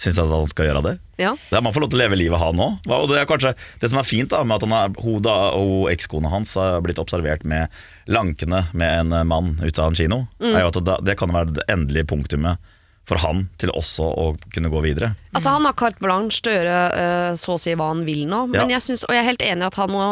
syns 0.00 0.16
jeg 0.16 0.24
at 0.24 0.32
han 0.32 0.50
skal 0.50 0.70
gjøre 0.70 0.84
det. 0.86 0.94
Ja. 1.20 1.34
Det 1.50 1.60
Man 1.62 1.74
får 1.76 1.84
lov 1.84 1.92
til 1.92 2.00
å 2.00 2.02
leve 2.02 2.18
livet, 2.18 2.40
han 2.40 2.62
òg. 2.64 2.88
Og 2.88 3.06
det 3.10 3.20
er 3.20 3.28
kanskje 3.28 3.54
det 3.82 3.92
som 3.92 4.00
er 4.00 4.08
fint 4.08 4.32
da, 4.32 4.42
med 4.46 4.56
at 4.56 4.66
han 4.66 4.76
er, 4.78 4.98
hun 5.04 5.30
og 5.30 5.90
ekskona 5.92 6.32
hans 6.32 6.56
har 6.58 6.80
blitt 6.84 7.00
observert 7.02 7.44
med 7.48 7.68
lankene 8.10 8.64
med 8.72 9.04
en 9.04 9.28
mann 9.28 9.54
ute 9.60 9.76
av 9.78 9.92
en 9.92 9.98
kino, 9.98 10.24
mm. 10.40 10.52
er 10.54 10.64
jo 10.64 10.72
at 10.72 10.82
det, 10.86 11.00
det 11.10 11.18
kan 11.20 11.34
være 11.34 11.58
det 11.60 11.68
endelige 11.70 12.08
punktumet 12.10 12.72
for 13.10 13.18
han 13.24 13.42
til 13.58 13.72
også 13.74 14.06
å 14.06 14.26
kunne 14.54 14.70
gå 14.70 14.84
videre. 14.84 15.14
Altså 15.34 15.52
Han 15.54 15.66
har 15.66 15.74
carte 15.78 16.02
blanche 16.02 16.42
til 16.42 16.52
å 16.52 16.56
gjøre 16.56 16.76
uh, 16.94 17.38
så 17.38 17.56
å 17.56 17.60
si 17.62 17.74
hva 17.78 17.90
han 17.90 18.04
vil 18.06 18.22
nå. 18.30 18.44
Men 18.50 18.64
ja. 18.64 18.76
jeg 18.76 18.86
synes, 18.86 19.04
og 19.06 19.14
jeg 19.14 19.22
er 19.22 19.28
helt 19.28 19.44
enig 19.46 19.64
i 19.64 19.68
at 19.68 19.78
han 19.78 19.90
må 19.90 20.04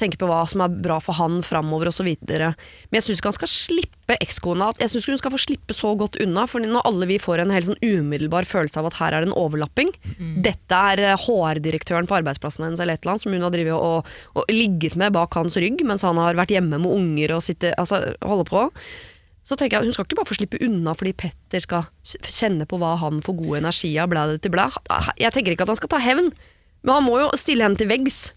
tenke 0.00 0.20
på 0.20 0.28
hva 0.28 0.42
som 0.48 0.64
er 0.64 0.72
bra 0.84 0.98
for 1.04 1.16
han 1.16 1.42
framover 1.44 1.90
osv. 1.90 2.08
Men 2.24 2.96
jeg 2.96 3.04
syns 3.04 3.20
ikke 3.20 3.32
han 3.32 3.38
skal 3.38 3.52
slippe 3.52 4.18
ekskona. 4.24 4.70
Jeg 4.80 4.92
syns 4.92 5.08
hun 5.10 5.20
skal 5.20 5.34
få 5.34 5.40
slippe 5.42 5.76
så 5.76 5.92
godt 6.00 6.16
unna. 6.24 6.46
For 6.48 6.64
når 6.64 6.88
alle 6.88 7.08
vi 7.12 7.18
får 7.20 7.44
en 7.44 7.52
helt 7.52 7.68
sånn 7.70 7.82
umiddelbar 7.84 8.48
følelse 8.48 8.80
av 8.80 8.90
at 8.90 9.00
her 9.00 9.16
er 9.16 9.24
det 9.24 9.30
en 9.32 9.36
overlapping 9.36 9.92
mm. 9.92 10.38
Dette 10.44 10.84
er 10.92 11.16
HR-direktøren 11.20 12.08
på 12.08 12.20
arbeidsplassen 12.20 12.64
hennes 12.66 12.80
eller 12.80 12.96
et 12.96 13.04
eller 13.04 13.16
annet 13.16 13.26
som 13.26 13.36
hun 13.36 13.44
har 13.44 13.52
drivet 13.52 13.76
og, 13.76 14.14
og 14.36 14.52
ligget 14.52 14.96
med 15.00 15.16
bak 15.16 15.36
hans 15.36 15.58
rygg 15.60 15.84
mens 15.88 16.04
han 16.06 16.20
har 16.20 16.38
vært 16.38 16.54
hjemme 16.56 16.80
med 16.80 16.92
unger 16.92 17.36
og 17.36 17.44
sitte, 17.44 17.74
altså, 17.80 18.02
holde 18.24 18.48
på. 18.48 18.66
Så 19.46 19.54
tenker 19.54 19.78
jeg 19.78 19.86
Hun 19.86 19.94
skal 19.94 20.08
ikke 20.08 20.18
bare 20.18 20.28
få 20.28 20.36
slippe 20.40 20.58
unna 20.66 20.94
fordi 20.98 21.12
Petter 21.14 21.62
skal 21.62 21.86
kjenne 22.26 22.66
på 22.66 22.80
hva 22.82 22.96
han 22.98 23.20
får 23.22 23.38
god 23.44 23.60
energi 23.60 23.92
av. 24.02 24.10
Blæ 24.10 24.24
til 24.42 24.50
blæ. 24.54 24.66
Jeg 25.22 25.32
tenker 25.36 25.54
ikke 25.54 25.68
at 25.68 25.74
han 25.74 25.78
skal 25.78 25.92
ta 25.94 26.02
hevn, 26.02 26.32
men 26.82 26.92
han 26.98 27.06
må 27.06 27.20
jo 27.22 27.30
stille 27.38 27.62
henne 27.66 27.78
til 27.78 27.88
veggs. 27.90 28.32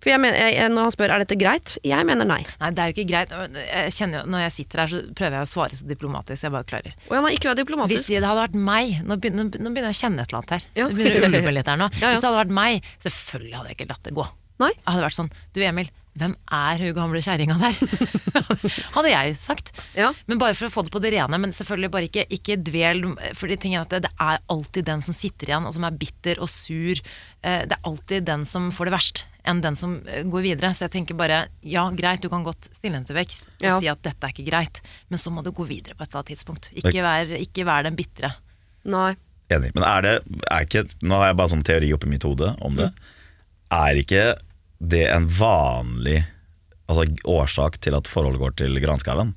For 0.00 0.08
jeg 0.08 0.20
mener, 0.22 0.38
jeg, 0.40 0.70
Når 0.72 0.86
han 0.88 0.92
spør 0.94 1.12
er 1.12 1.22
dette 1.26 1.36
greit, 1.36 1.74
jeg 1.84 2.06
mener 2.08 2.24
nei. 2.24 2.40
Nei, 2.62 2.70
Det 2.72 2.80
er 2.80 2.88
jo 2.88 2.94
ikke 2.96 3.10
greit. 3.10 3.34
Jeg 3.52 3.92
kjenner 3.98 4.22
jo, 4.22 4.30
Når 4.32 4.44
jeg 4.46 4.52
sitter 4.56 4.80
her, 4.80 4.88
så 4.88 5.00
prøver 5.12 5.36
jeg 5.36 5.44
å 5.44 5.50
svare 5.50 5.76
så 5.76 5.88
diplomatisk 5.90 6.46
jeg 6.46 6.54
bare 6.54 6.68
klarer. 6.72 6.94
Og 7.10 7.16
han 7.18 7.26
har 7.28 7.36
ikke 7.36 7.50
vært 7.50 7.60
diplomatisk. 7.60 8.00
Hvis 8.00 8.08
det 8.16 8.24
hadde 8.24 8.40
vært 8.40 8.56
meg 8.56 8.94
Nå 9.04 9.18
begynner, 9.20 9.50
nå 9.52 9.72
begynner 9.74 9.92
jeg 9.92 9.98
å 9.98 10.00
kjenne 10.00 10.24
et 10.24 10.32
eller 10.32 10.40
annet 10.40 10.54
her. 10.56 10.68
Ja. 10.80 10.88
Det 10.88 10.96
begynner 10.96 11.20
å 11.28 11.42
ulme 11.42 11.56
litt 11.58 11.68
her 11.68 11.80
nå. 11.84 11.90
Ja, 12.00 12.06
ja. 12.06 12.12
Hvis 12.14 12.24
det 12.24 12.30
hadde 12.30 12.40
vært 12.40 12.56
meg, 12.62 12.88
selvfølgelig 13.04 13.56
hadde 13.58 13.72
jeg 13.74 13.76
ikke 13.76 13.90
latt 13.92 14.08
det 14.08 14.16
gå. 14.16 14.26
Nei. 14.64 14.72
Jeg 14.72 14.88
hadde 14.88 15.04
vært 15.04 15.18
sånn 15.20 15.30
Du 15.52 15.60
Emil, 15.64 15.92
hvem 16.18 16.32
er 16.50 16.82
hun 16.82 16.94
gamle 16.96 17.20
kjerringa 17.22 17.54
der? 17.60 17.76
Hadde 18.96 19.12
jeg 19.12 19.34
sagt. 19.38 19.70
Ja. 19.94 20.10
Men 20.26 20.40
bare 20.42 20.56
for 20.58 20.66
å 20.66 20.72
få 20.72 20.82
det 20.86 20.92
på 20.94 21.02
det 21.02 21.12
rene. 21.14 21.38
Men 21.38 21.54
selvfølgelig 21.54 21.90
bare 21.94 22.08
ikke, 22.08 22.24
ikke 22.34 22.56
dvel. 22.66 23.04
For 23.38 23.50
det, 23.50 23.60
det 23.62 24.10
er 24.10 24.42
alltid 24.50 24.88
den 24.88 25.04
som 25.06 25.16
sitter 25.16 25.52
igjen 25.52 25.68
og 25.68 25.76
som 25.76 25.86
er 25.86 26.00
bitter 26.00 26.42
og 26.42 26.50
sur. 26.50 26.98
Eh, 26.98 27.62
det 27.70 27.78
er 27.78 27.86
alltid 27.86 28.26
den 28.26 28.44
som 28.48 28.68
får 28.74 28.90
det 28.90 28.96
verst, 28.96 29.22
enn 29.46 29.62
den 29.62 29.78
som 29.78 30.00
eh, 30.02 30.26
går 30.26 30.44
videre. 30.48 30.72
Så 30.74 30.88
jeg 30.88 30.96
tenker 30.98 31.18
bare 31.18 31.44
ja, 31.62 31.86
greit, 31.94 32.26
du 32.26 32.32
kan 32.32 32.44
godt 32.46 32.72
stille 32.72 32.98
henne 32.98 33.06
til 33.08 33.18
vekst 33.20 33.46
og 33.60 33.70
ja. 33.70 33.78
si 33.78 33.90
at 33.92 34.02
dette 34.04 34.26
er 34.26 34.34
ikke 34.34 34.50
greit. 34.50 34.82
Men 35.14 35.22
så 35.22 35.32
må 35.32 35.46
du 35.46 35.54
gå 35.54 35.68
videre 35.70 35.94
på 35.94 36.02
et 36.02 36.10
eller 36.10 36.24
annet 36.24 36.34
tidspunkt. 36.34 36.72
Ikke 36.74 37.06
vær, 37.06 37.34
ikke 37.38 37.70
vær 37.70 37.86
den 37.86 37.98
bitre. 37.98 38.34
Nei. 38.90 39.14
Enig. 39.50 39.72
Men 39.78 39.86
er 39.86 40.06
det 40.06 40.14
er 40.50 40.66
ikke, 40.66 40.86
Nå 41.06 41.22
har 41.22 41.30
jeg 41.30 41.38
bare 41.38 41.54
sånn 41.54 41.66
teori 41.66 41.94
oppi 41.94 42.10
mitt 42.10 42.26
hode 42.26 42.54
om 42.66 42.76
det. 42.78 42.90
Mm. 42.90 43.10
Er 43.78 43.98
ikke 44.02 44.22
det 44.80 45.04
en 45.12 45.28
vanlig 45.28 46.22
altså, 46.88 47.06
årsak 47.28 47.78
til 47.84 47.96
at 47.98 48.08
forholdet 48.10 48.40
går 48.40 48.56
til 48.62 48.80
granskauen? 48.82 49.34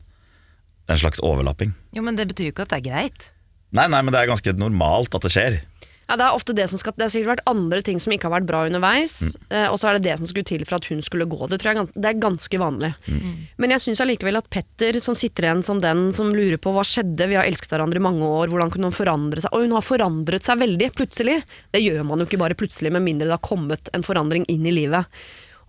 En 0.92 1.00
slags 1.00 1.22
overlapping? 1.24 1.76
Jo, 1.96 2.04
men 2.04 2.18
det 2.20 2.28
betyr 2.32 2.50
jo 2.50 2.56
ikke 2.56 2.66
at 2.66 2.74
det 2.74 2.82
er 2.82 2.90
greit. 2.90 3.30
Nei, 3.74 3.88
nei, 3.90 4.02
men 4.04 4.14
det 4.14 4.22
er 4.22 4.32
ganske 4.32 4.54
normalt 4.60 5.16
at 5.16 5.26
det 5.26 5.32
skjer. 5.34 5.60
Ja, 6.08 6.18
Det 6.20 6.26
er 6.26 6.36
ofte 6.36 6.56
det 6.56 6.68
som 6.70 6.80
skal 6.80 6.96
Det 6.98 7.06
har 7.06 7.12
sikkert 7.14 7.32
vært 7.38 7.48
andre 7.50 7.82
ting 7.86 8.00
som 8.02 8.14
ikke 8.14 8.28
har 8.28 8.36
vært 8.36 8.50
bra 8.50 8.64
underveis, 8.68 9.16
mm. 9.24 9.46
eh, 9.56 9.68
og 9.72 9.80
så 9.80 9.90
er 9.90 9.98
det 9.98 10.10
det 10.10 10.18
som 10.20 10.30
skulle 10.30 10.48
til 10.48 10.66
for 10.68 10.78
at 10.78 10.88
hun 10.92 11.02
skulle 11.06 11.28
gå. 11.30 11.48
Det 11.52 11.60
tror 11.62 11.72
jeg 11.74 11.88
det 11.96 12.10
er 12.10 12.20
ganske 12.22 12.60
vanlig. 12.60 12.92
Mm. 13.08 13.38
Men 13.64 13.76
jeg 13.76 13.86
syns 13.86 14.04
allikevel 14.04 14.40
at 14.40 14.50
Petter, 14.54 15.00
som 15.04 15.18
sitter 15.20 15.48
igjen 15.48 15.64
som 15.66 15.80
den 15.84 16.06
som 16.16 16.34
lurer 16.36 16.60
på 16.62 16.74
hva 16.76 16.84
skjedde, 16.88 17.30
vi 17.32 17.38
har 17.40 17.48
elsket 17.48 17.72
hverandre 17.74 18.02
i 18.02 18.04
mange 18.04 18.28
år, 18.28 18.52
hvordan 18.52 18.74
kunne 18.74 18.92
hun 18.92 18.96
forandre 18.96 19.44
seg 19.44 19.56
Og 19.56 19.66
hun 19.66 19.78
har 19.78 19.86
forandret 19.86 20.46
seg 20.46 20.60
veldig, 20.62 20.92
plutselig. 20.98 21.40
Det 21.74 21.84
gjør 21.84 22.04
man 22.08 22.22
jo 22.22 22.28
ikke 22.28 22.42
bare 22.42 22.60
plutselig, 22.60 22.92
med 22.94 23.06
mindre 23.06 23.30
det 23.30 23.38
har 23.38 23.46
kommet 23.46 23.92
en 23.96 24.06
forandring 24.06 24.48
inn 24.52 24.68
i 24.68 24.76
livet. 24.76 25.08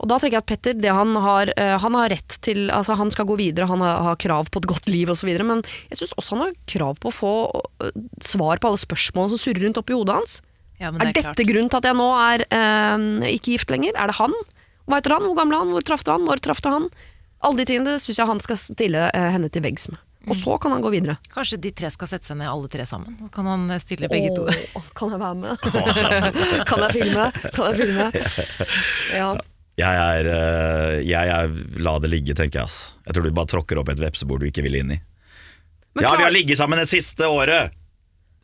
Og 0.05 0.11
da 0.11 0.19
tenker 0.21 0.37
jeg 0.37 0.45
at 0.45 0.51
Petter, 0.51 0.75
det 0.77 0.93
han 0.93 1.17
har, 1.25 1.49
uh, 1.57 1.77
han 1.81 1.97
har 1.97 2.13
rett 2.13 2.37
til 2.45 2.67
Altså, 2.75 2.97
han 3.01 3.13
skal 3.15 3.29
gå 3.31 3.39
videre, 3.41 3.69
han 3.71 3.81
har, 3.81 4.03
har 4.05 4.19
krav 4.21 4.51
på 4.53 4.61
et 4.61 4.69
godt 4.69 4.89
liv 4.93 5.09
osv., 5.09 5.31
men 5.41 5.63
jeg 5.89 6.03
syns 6.03 6.13
også 6.21 6.37
han 6.37 6.43
har 6.45 6.57
krav 6.69 7.01
på 7.01 7.09
å 7.09 7.15
få 7.15 7.35
uh, 7.81 7.95
svar 8.25 8.61
på 8.61 8.69
alle 8.69 8.83
spørsmålene 8.83 9.33
som 9.33 9.41
surrer 9.41 9.65
rundt 9.65 9.81
oppi 9.81 9.97
hodet 9.97 10.19
hans. 10.19 10.39
Ja, 10.83 10.91
er, 10.93 11.09
er 11.09 11.17
dette 11.17 11.47
grunnen 11.49 11.71
til 11.73 11.81
at 11.81 11.89
jeg 11.89 11.97
nå 11.97 12.11
er 12.21 12.45
uh, 12.53 13.29
ikke 13.33 13.57
gift 13.57 13.73
lenger? 13.73 13.97
Er 13.97 14.13
det 14.13 14.19
han? 14.21 14.37
Hva 14.85 15.01
heter 15.01 15.17
han? 15.17 15.25
Hvor 15.25 15.39
gammel 15.41 15.57
er 15.57 15.65
han? 15.65 15.73
Hvor 15.73 15.87
traff 15.89 16.05
du 16.05 16.13
han? 16.13 16.27
Når 16.29 16.45
traff 16.45 16.61
du 16.61 16.69
han? 16.69 16.91
Alle 17.45 17.63
de 17.63 17.71
tingene 17.73 17.97
syns 18.03 18.21
jeg 18.21 18.29
han 18.29 18.45
skal 18.45 18.61
stille 18.61 19.09
henne 19.15 19.49
til 19.53 19.65
veggs 19.65 19.89
med. 19.93 20.01
Og 20.29 20.37
så 20.41 20.57
kan 20.61 20.73
han 20.73 20.81
gå 20.85 20.89
videre. 20.93 21.19
Kanskje 21.33 21.59
de 21.61 21.73
tre 21.77 21.91
skal 21.93 22.09
sette 22.09 22.29
seg 22.29 22.39
ned 22.41 22.49
alle 22.49 22.69
tre 22.73 22.87
sammen? 22.89 23.17
Så 23.21 23.29
kan 23.33 23.49
han 23.49 23.67
stille 23.83 24.09
begge 24.09 24.31
to. 24.37 24.47
Kan 24.97 25.13
jeg 25.13 25.21
være 25.21 25.37
med? 25.41 25.67
kan 26.71 26.85
jeg 26.87 26.95
filme? 26.97 27.27
Kan 27.53 27.67
jeg 27.73 27.83
filme? 27.83 28.07
Ja. 29.21 29.35
Jeg 29.81 29.91
er, 29.91 30.29
eh, 30.31 31.01
jeg 31.03 31.31
er 31.35 31.55
La 31.83 31.97
det 31.99 32.11
ligge, 32.13 32.35
tenker 32.39 32.61
jeg. 32.63 32.69
ass. 32.71 32.93
Jeg 33.07 33.15
tror 33.17 33.25
du 33.27 33.33
bare 33.35 33.51
tråkker 33.51 33.81
opp 33.81 33.89
et 33.91 33.99
vepsebord 33.99 34.41
du 34.45 34.47
ikke 34.47 34.63
vil 34.63 34.77
inn 34.81 34.93
i. 34.95 35.01
Men 35.95 36.03
ja, 36.05 36.09
klar- 36.11 36.19
vi 36.19 36.25
har 36.29 36.35
ligget 36.35 36.59
sammen 36.59 36.79
det 36.79 36.89
siste 36.91 37.27
året, 37.27 37.73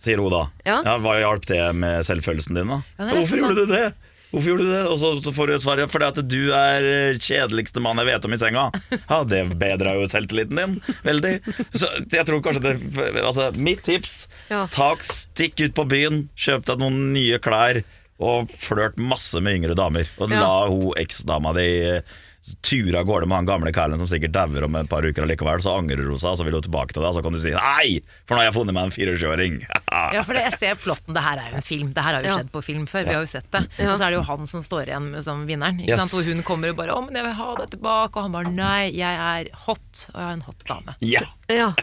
sier 0.03 0.19
hun 0.19 0.31
da. 0.31 0.45
Ja. 0.67 0.83
Hva 0.99 1.19
hjalp 1.21 1.47
det 1.47 1.75
med 1.75 2.05
selvfølelsen 2.07 2.55
din, 2.59 2.69
da? 2.69 2.81
Ja, 2.99 3.15
Hvorfor 3.15 3.37
gjorde 3.45 3.55
du 3.67 3.67
det? 3.75 3.93
Hvorfor 4.31 4.47
gjorde 4.47 4.63
du 4.67 4.71
det? 4.71 4.83
Og 4.87 4.99
så, 4.99 5.09
så 5.23 5.33
får 5.35 5.47
du 5.49 5.55
et 5.57 5.63
svar 5.65 5.81
fordi 5.91 6.07
at 6.07 6.21
du 6.31 6.53
er 6.55 6.85
eh, 6.87 7.19
kjedeligste 7.19 7.83
mann 7.83 7.99
jeg 7.99 8.07
vet 8.07 8.25
om 8.29 8.33
i 8.33 8.39
senga. 8.39 8.71
Ja, 9.11 9.23
Det 9.27 9.41
bedra 9.59 9.95
jo 9.99 10.07
selvtilliten 10.07 10.55
din 10.59 10.77
veldig. 11.03 11.33
Så 11.75 11.89
jeg 12.15 12.27
tror 12.29 12.43
kanskje 12.43 12.63
det 12.63 13.23
Altså, 13.25 13.51
mitt 13.59 13.83
tips 13.83 14.29
Ja. 14.51 14.67
ta, 14.71 14.93
Stikk 15.03 15.59
ut 15.67 15.75
på 15.75 15.87
byen, 15.91 16.29
kjøp 16.39 16.65
deg 16.71 16.79
noen 16.79 17.13
nye 17.13 17.39
klær 17.43 17.83
og 18.21 18.51
flørt 18.53 18.99
masse 19.01 19.41
med 19.41 19.57
yngre 19.61 19.75
damer. 19.79 20.09
Og 20.21 20.31
Ja. 20.31 20.41
la 20.41 20.69
hun 20.69 20.93
eksdama 21.01 21.53
di 21.57 22.01
eh, 22.41 22.55
ture 22.63 22.99
av 22.99 23.05
gårde 23.07 23.27
med 23.29 23.37
han 23.37 23.47
gamle 23.47 23.73
kælen 23.73 23.99
som 23.99 24.09
sikkert 24.09 24.33
dauer 24.33 24.65
om 24.65 24.77
et 24.77 24.89
par 24.89 25.03
uker 25.05 25.23
allikevel. 25.27 25.61
Så 25.63 25.77
angrer 25.77 26.05
hun 26.09 26.19
seg, 26.19 26.31
og 26.33 26.39
så 26.41 26.45
vil 26.45 26.55
hun 26.55 26.63
tilbake 26.63 26.93
til 26.97 27.03
deg, 27.03 27.11
og 27.11 27.15
så 27.19 27.23
kan 27.23 27.33
du 27.33 27.39
si 27.39 27.51
nei, 27.55 28.01
for 28.27 28.35
nå 28.35 28.41
har 28.43 28.49
jeg 28.51 28.57
funnet 28.59 28.75
meg 28.75 28.85
en 28.91 28.97
24-åring. 28.97 29.61
Ja, 30.11 30.23
for 30.23 30.35
det, 30.35 30.45
jeg 30.47 30.55
ser 30.55 30.77
plotten. 30.81 31.13
Det 31.15 31.23
her 31.23 31.39
er 31.39 31.49
jo 31.51 31.57
en 31.59 31.65
film. 31.67 31.89
Det 31.95 32.03
her 32.03 32.15
har 32.15 32.23
jo 32.23 32.29
Ja. 32.31 32.37
skjedd 32.39 32.51
på 32.55 32.61
film 32.63 32.85
før. 32.87 33.05
Vi 33.09 33.15
har 33.15 33.21
jo 33.25 33.29
sett 33.31 33.47
det. 33.51 33.61
Ja. 33.79 33.91
Og 33.93 33.99
så 33.99 34.05
er 34.07 34.11
det 34.15 34.19
jo 34.21 34.23
han 34.27 34.47
som 34.47 34.63
står 34.63 34.87
igjen 34.89 35.09
som 35.23 35.43
vinneren. 35.47 35.81
Ikke 35.83 35.91
Yes. 35.93 36.01
sant? 36.01 36.13
Hvor 36.15 36.31
hun 36.35 36.43
kommer 36.47 36.71
og 36.71 36.77
bare 36.79 36.95
'Å, 36.95 37.05
men 37.07 37.15
jeg 37.19 37.25
vil 37.27 37.35
ha 37.35 37.55
deg 37.57 37.71
tilbake', 37.75 38.17
og 38.17 38.23
han 38.23 38.33
bare 38.33 38.51
'Nei, 38.55 38.91
jeg 38.95 39.15
er 39.19 39.51
hot', 39.67 40.09
og 40.15 40.19
jeg 40.21 40.29
er 40.31 40.33
en 40.33 40.41
hot 40.47 40.65
dame. 40.71 40.95
Ja. 41.01 41.21
Ja, 41.51 41.75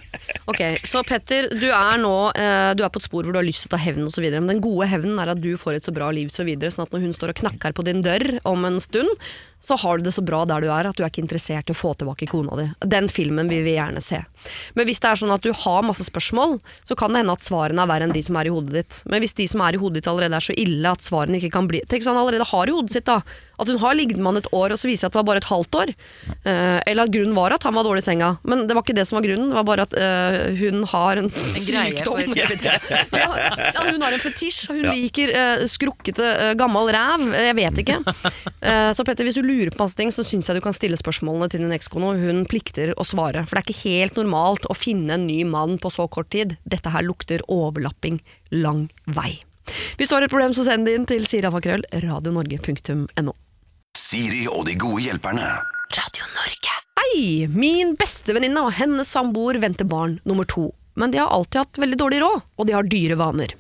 ok. 0.47 0.61
Så 0.87 1.03
Petter, 1.05 1.49
du 1.51 1.67
er 1.67 1.97
nå 1.99 2.31
eh, 2.35 2.73
Du 2.73 2.83
er 2.85 2.89
på 2.89 3.01
et 3.01 3.03
spor 3.07 3.23
hvor 3.27 3.33
du 3.35 3.39
har 3.39 3.45
lyst 3.47 3.63
til 3.65 3.69
å 3.69 3.75
ta 3.75 3.81
hevn 3.83 4.05
osv. 4.07 4.23
Men 4.31 4.47
den 4.47 4.61
gode 4.63 4.87
hevnen 4.87 5.19
er 5.19 5.29
at 5.33 5.41
du 5.43 5.51
får 5.59 5.75
et 5.75 5.83
så 5.87 5.93
bra 5.93 6.09
liv 6.15 6.29
så 6.33 6.45
videre, 6.47 6.71
sånn 6.71 6.87
at 6.87 6.91
når 6.95 7.01
hun 7.01 7.13
står 7.13 7.29
og 7.33 7.39
knakker 7.43 7.73
på 7.75 7.83
din 7.83 8.01
dør 8.01 8.39
om 8.45 8.63
en 8.65 8.79
stund, 8.79 9.09
så 9.59 9.75
har 9.75 9.97
du 9.97 10.03
det 10.03 10.13
så 10.15 10.21
bra 10.21 10.43
der 10.45 10.61
du 10.61 10.69
er 10.71 10.89
at 10.89 10.97
du 10.97 11.03
er 11.03 11.11
ikke 11.11 11.23
interessert 11.23 11.69
i 11.69 11.75
å 11.75 11.77
få 11.77 11.93
tilbake 11.97 12.29
kona 12.29 12.57
di. 12.59 12.67
Den 12.85 13.09
filmen 13.09 13.49
vil 13.49 13.65
vi 13.65 13.75
gjerne 13.77 14.03
se. 14.03 14.21
Men 14.77 14.87
hvis 14.89 15.01
det 15.03 15.11
er 15.11 15.21
sånn 15.21 15.33
at 15.33 15.45
du 15.45 15.51
har 15.55 15.85
masse 15.85 16.05
spørsmål, 16.07 16.57
så 16.87 16.97
kan 16.99 17.13
det 17.13 17.23
hende 17.23 17.35
at 17.37 17.45
svarene 17.45 17.83
er 17.83 17.91
verre 17.91 18.07
enn 18.07 18.15
de 18.15 18.23
som 18.25 18.39
er 18.39 18.49
i 18.49 18.53
hodet 18.53 18.75
ditt. 18.77 19.01
Men 19.11 19.23
hvis 19.23 19.37
de 19.37 19.47
som 19.49 19.63
er 19.65 19.77
i 19.77 19.81
hodet 19.81 20.01
ditt 20.01 20.11
allerede 20.11 20.37
er 20.39 20.47
så 20.47 20.55
ille 20.57 20.93
at 20.93 21.05
svarene 21.05 21.41
ikke 21.41 21.53
kan 21.57 21.69
bli 21.69 21.83
Tenk 21.87 22.01
hvis 22.01 22.09
han 22.09 22.19
allerede 22.19 22.47
har 22.47 22.69
i 22.69 22.73
hodet 22.73 22.93
sitt 22.93 23.07
da 23.07 23.21
at 23.57 23.69
hun 23.71 23.79
har 23.81 23.95
ligget 23.97 24.19
med 24.21 24.29
han 24.29 24.37
et 24.37 24.49
år, 24.53 24.73
og 24.73 24.77
så 24.77 24.89
viser 24.89 25.07
det 25.07 25.09
at 25.09 25.15
det 25.15 25.19
var 25.19 25.27
bare 25.31 25.41
et 25.41 25.49
halvt 25.49 25.77
år. 25.81 25.91
Uh, 26.45 26.77
eller 26.85 27.07
at 27.07 27.13
grunnen 27.13 27.33
var 27.33 27.55
at 27.55 27.63
han 27.65 27.73
var 27.73 27.87
dårlig 27.87 28.03
i 28.03 28.05
senga. 28.05 28.29
Men 28.45 28.67
det 28.69 28.75
var 28.77 28.85
ikke 28.85 28.97
det 28.99 29.07
som 29.09 29.17
var 29.17 29.25
grunnen, 29.25 29.47
det 29.49 29.57
var 29.57 29.65
bare 29.65 29.87
at 29.87 29.95
uh, 29.97 30.59
hun 30.59 30.83
har 30.91 31.21
en, 31.23 31.31
en 31.31 31.65
sykdom. 31.65 32.21
Ja, 33.17 33.31
ja, 33.73 33.83
hun 33.87 34.03
har 34.03 34.13
en 34.13 34.21
fetisj. 34.21 34.67
Hun 34.69 34.85
liker 34.91 35.31
uh, 35.33 35.65
skrukkete, 35.69 36.21
uh, 36.21 36.51
gammel 36.59 36.91
ræv. 36.93 37.25
Jeg 37.33 37.57
vet 37.57 37.81
ikke. 37.81 37.97
Eh, 38.67 38.91
så 38.93 39.03
Petter, 39.05 39.25
hvis 39.27 39.37
du 39.37 39.45
lurer 39.45 39.71
på 39.73 39.79
masse 39.83 39.97
ting, 39.97 40.11
så 40.13 40.25
syns 40.25 40.49
jeg 40.49 40.57
du 40.57 40.63
kan 40.63 40.75
stille 40.75 40.97
spørsmålene 40.99 41.49
til 41.51 41.63
din 41.63 41.73
ekskone, 41.75 42.15
hun 42.19 42.43
plikter 42.49 42.93
å 42.97 43.05
svare. 43.07 43.45
For 43.47 43.57
det 43.57 43.61
er 43.61 43.67
ikke 43.67 43.91
helt 43.93 44.17
normalt 44.19 44.26
å 44.33 44.75
finne 44.77 45.13
en 45.13 45.27
ny 45.27 45.43
mann 45.45 45.77
på 45.77 45.91
så 45.93 46.07
kort 46.07 46.31
tid. 46.31 46.57
Dette 46.63 46.89
her 46.89 47.03
lukter 47.03 47.41
overlapping 47.47 48.21
lang 48.51 48.89
vei. 49.05 49.43
Hvis 49.97 50.09
du 50.09 50.15
har 50.15 50.23
et 50.23 50.31
problem, 50.31 50.53
så 50.53 50.65
send 50.67 50.87
det 50.87 50.95
inn 50.95 51.05
til 51.07 51.27
sirafakrøll 51.27 51.83
radionorge.no. 51.91 53.33
Siri 53.97 54.45
og 54.47 54.65
de 54.67 54.75
gode 54.79 55.03
hjelperne. 55.03 55.47
Radio 55.95 56.27
Norge. 56.35 56.75
Hei! 56.97 57.47
Min 57.51 57.95
bestevenninne 57.99 58.63
og 58.67 58.75
hennes 58.77 59.09
samboer 59.09 59.59
venter 59.63 59.87
barn 59.87 60.19
nummer 60.27 60.47
to. 60.47 60.71
Men 60.97 61.13
de 61.13 61.21
har 61.21 61.29
alltid 61.29 61.61
hatt 61.61 61.79
veldig 61.81 61.99
dårlig 61.99 62.21
råd, 62.23 62.43
og 62.57 62.67
de 62.67 62.73
har 62.73 62.87
dyre 62.89 63.17
vaner. 63.19 63.53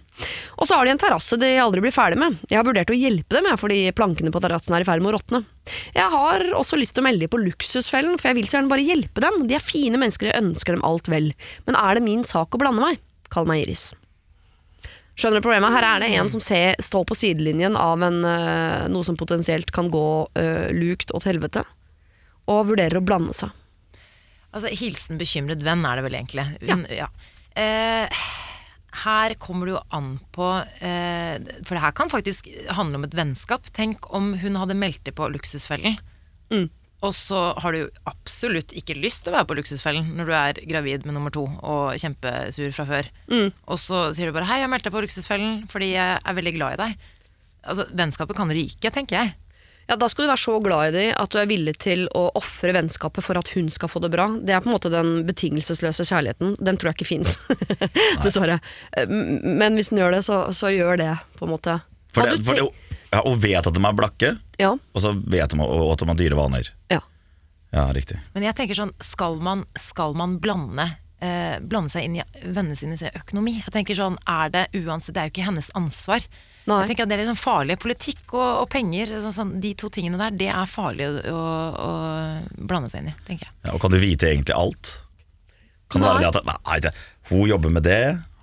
Og 0.57 0.65
så 0.65 0.77
har 0.77 0.87
de 0.87 0.93
en 0.95 1.01
terrasse 1.01 1.37
de 1.39 1.49
aldri 1.61 1.83
blir 1.83 1.93
ferdig 1.93 2.17
med. 2.21 2.39
Jeg 2.49 2.59
har 2.59 2.65
vurdert 2.65 2.89
å 2.93 2.97
hjelpe 2.97 3.37
dem, 3.37 3.49
jeg, 3.51 3.61
fordi 3.61 3.77
plankene 3.97 4.33
på 4.33 4.41
terrassen 4.43 4.73
er 4.75 4.85
i 4.85 4.87
ferd 4.87 5.03
med 5.03 5.11
å 5.11 5.17
råtne. 5.17 5.43
Jeg 5.95 6.09
har 6.13 6.45
også 6.57 6.79
lyst 6.79 6.95
til 6.97 7.03
å 7.03 7.07
melde 7.09 7.25
dem 7.25 7.33
på 7.33 7.41
Luksusfellen, 7.43 8.17
for 8.17 8.31
jeg 8.31 8.39
vil 8.39 8.49
så 8.49 8.57
gjerne 8.57 8.71
bare 8.71 8.87
hjelpe 8.87 9.23
dem. 9.23 9.45
De 9.49 9.57
er 9.57 9.63
fine 9.63 9.99
mennesker, 10.01 10.31
jeg 10.31 10.43
ønsker 10.43 10.77
dem 10.77 10.85
alt 10.87 11.11
vel. 11.11 11.31
Men 11.69 11.77
er 11.79 11.97
det 11.97 12.05
min 12.07 12.25
sak 12.27 12.55
å 12.55 12.61
blande 12.61 12.83
meg? 12.83 13.01
Kall 13.33 13.49
meg 13.49 13.65
Iris. 13.65 13.91
Skjønner 15.17 15.41
du 15.41 15.45
problemet? 15.47 15.73
Her 15.73 15.85
er 15.87 16.03
det 16.03 16.11
en 16.13 16.27
som 16.29 16.41
ser, 16.43 16.75
står 16.83 17.07
på 17.09 17.17
sidelinjen 17.17 17.77
av 17.79 18.03
en, 18.05 18.19
eh, 18.25 18.83
noe 18.93 19.05
som 19.05 19.17
potensielt 19.17 19.71
kan 19.73 19.89
gå 19.89 20.09
uh, 20.37 20.67
lukt 20.77 21.09
åt 21.17 21.25
helvete, 21.25 21.63
og 22.45 22.67
vurderer 22.69 22.99
å 22.99 23.05
blande 23.05 23.33
seg. 23.37 23.49
Altså, 24.53 24.69
Hilsen 24.69 25.17
bekymret 25.17 25.65
venn 25.65 25.85
er 25.89 25.97
det 25.97 26.05
vel 26.05 26.19
egentlig. 26.19 26.45
Hun, 26.69 26.85
ja. 26.93 27.09
Eh, 27.57 28.21
her 29.03 29.35
kommer 29.41 29.67
det 29.67 29.75
jo 29.75 29.83
an 29.93 30.09
på 30.35 30.47
eh, 30.83 31.37
For 31.65 31.75
det 31.75 31.83
her 31.83 31.95
kan 31.97 32.11
faktisk 32.11 32.47
handle 32.73 32.99
om 32.99 33.07
et 33.07 33.15
vennskap. 33.17 33.69
Tenk 33.75 34.09
om 34.15 34.33
hun 34.41 34.59
hadde 34.59 34.77
meldt 34.77 35.03
det 35.07 35.15
på 35.17 35.29
Luksusfellen. 35.33 35.99
Mm. 36.51 36.67
Og 37.05 37.13
så 37.13 37.51
har 37.61 37.75
du 37.75 37.91
absolutt 38.09 38.73
ikke 38.77 38.97
lyst 38.97 39.23
til 39.23 39.33
å 39.33 39.37
være 39.37 39.49
på 39.51 39.57
Luksusfellen 39.59 40.15
når 40.17 40.29
du 40.29 40.33
er 40.33 40.61
gravid 40.69 41.05
med 41.05 41.13
nummer 41.13 41.33
to 41.33 41.45
og 41.45 41.97
kjempesur 42.01 42.73
fra 42.73 42.87
før. 42.89 43.11
Mm. 43.29 43.51
Og 43.69 43.81
så 43.81 44.07
sier 44.17 44.29
du 44.29 44.37
bare 44.37 44.49
'hei, 44.49 44.63
jeg 44.63 44.71
meldte 44.71 44.89
deg 44.89 44.97
på 44.97 45.03
Luksusfellen 45.05 45.59
fordi 45.69 45.93
jeg 45.93 46.17
er 46.17 46.37
veldig 46.39 46.55
glad 46.57 46.73
i 46.73 46.81
deg'. 46.83 47.11
Altså, 47.67 47.85
Vennskapet 47.93 48.37
kan 48.37 48.49
ryke, 48.49 48.89
tenker 48.89 49.19
jeg. 49.19 49.35
Ja, 49.87 49.95
Da 49.95 50.09
skal 50.11 50.25
du 50.25 50.31
være 50.31 50.41
så 50.43 50.57
glad 50.63 50.89
i 50.89 50.95
dem 50.97 51.13
at 51.15 51.31
du 51.31 51.37
er 51.39 51.47
villig 51.47 51.77
til 51.79 52.07
å 52.17 52.25
ofre 52.35 52.73
vennskapet 52.75 53.23
for 53.23 53.39
at 53.39 53.47
hun 53.55 53.69
skal 53.71 53.87
få 53.91 54.01
det 54.03 54.09
bra. 54.11 54.25
Det 54.43 54.51
er 54.55 54.59
på 54.63 54.67
en 54.67 54.75
måte 54.75 54.91
den 54.91 55.21
betingelsesløse 55.27 56.03
kjærligheten. 56.09 56.57
Den 56.59 56.75
tror 56.79 56.91
jeg 56.91 56.97
ikke 56.99 57.07
fins, 57.13 57.37
dessverre. 58.25 58.59
Eh, 58.97 59.07
Men 59.07 59.75
hvis 59.79 59.89
den 59.93 60.01
gjør 60.03 60.17
det, 60.17 60.23
så, 60.27 60.41
så 60.55 60.71
gjør 60.75 60.99
det, 60.99 61.13
på 61.39 61.47
en 61.47 61.53
måte. 61.55 61.77
For 62.13 62.27
det, 62.27 62.41
for 62.45 62.59
det, 62.59 62.67
ja, 63.13 63.21
og 63.23 63.37
vet 63.43 63.67
at 63.69 63.73
de 63.75 63.83
er 63.87 63.95
blakke, 63.95 64.33
Ja, 64.59 64.73
og 64.75 65.01
så 65.03 65.13
vet 65.15 65.53
de 65.53 65.59
og 65.63 65.91
at 65.93 66.01
de 66.03 66.07
har 66.11 66.19
dyre 66.19 66.39
vaner. 66.39 66.73
ja. 66.93 67.01
Ja, 67.75 67.89
riktig. 67.93 68.15
Men 68.33 68.45
jeg 68.45 68.55
tenker 68.55 68.77
sånn, 68.79 68.93
skal 69.03 69.35
man, 69.43 69.65
skal 69.77 70.13
man 70.15 70.37
blande, 70.39 70.85
eh, 71.19 71.57
blande 71.59 71.91
seg 71.91 72.05
inn 72.07 72.15
i 72.15 72.23
vennene 72.45 72.77
sine 72.79 72.95
sin 72.97 73.11
økonomi? 73.11 73.57
Jeg 73.59 73.73
tenker 73.75 73.97
sånn, 73.99 74.15
er 74.23 74.49
Det 74.53 74.61
uansett, 74.85 75.13
det 75.17 75.19
er 75.21 75.27
jo 75.27 75.33
ikke 75.35 75.47
hennes 75.49 75.69
ansvar. 75.75 76.23
Nei. 76.67 76.81
Jeg 76.83 76.89
tenker 76.91 77.03
at 77.07 77.09
Det 77.13 77.17
er 77.19 77.29
sånn 77.29 77.39
farlig. 77.39 77.77
Politikk 77.79 78.33
og, 78.35 78.47
og 78.63 78.69
penger, 78.73 79.13
sånn, 79.23 79.33
sånn, 79.35 79.51
de 79.63 79.73
to 79.79 79.87
tingene 79.93 80.17
der, 80.19 80.31
det 80.35 80.49
er 80.51 80.65
farlig 80.67 81.07
å, 81.07 81.13
å, 81.31 81.43
å 81.87 81.91
blande 82.67 82.89
seg 82.91 83.03
inn 83.05 83.11
i, 83.13 83.15
tenker 83.27 83.47
jeg. 83.47 83.53
Ja, 83.65 83.73
og 83.77 83.81
kan 83.85 83.93
du 83.95 83.99
vite 84.01 84.27
egentlig 84.33 84.55
alt? 84.57 84.97
Kan 85.87 86.03
det 86.03 86.09
Nei. 86.09 86.17
være 86.19 86.33
det 86.35 86.41
at 86.43 86.65
nei, 86.67 86.79
det, 86.83 86.91
hun 87.29 87.45
jobber 87.47 87.71
med 87.77 87.85
det, 87.87 88.01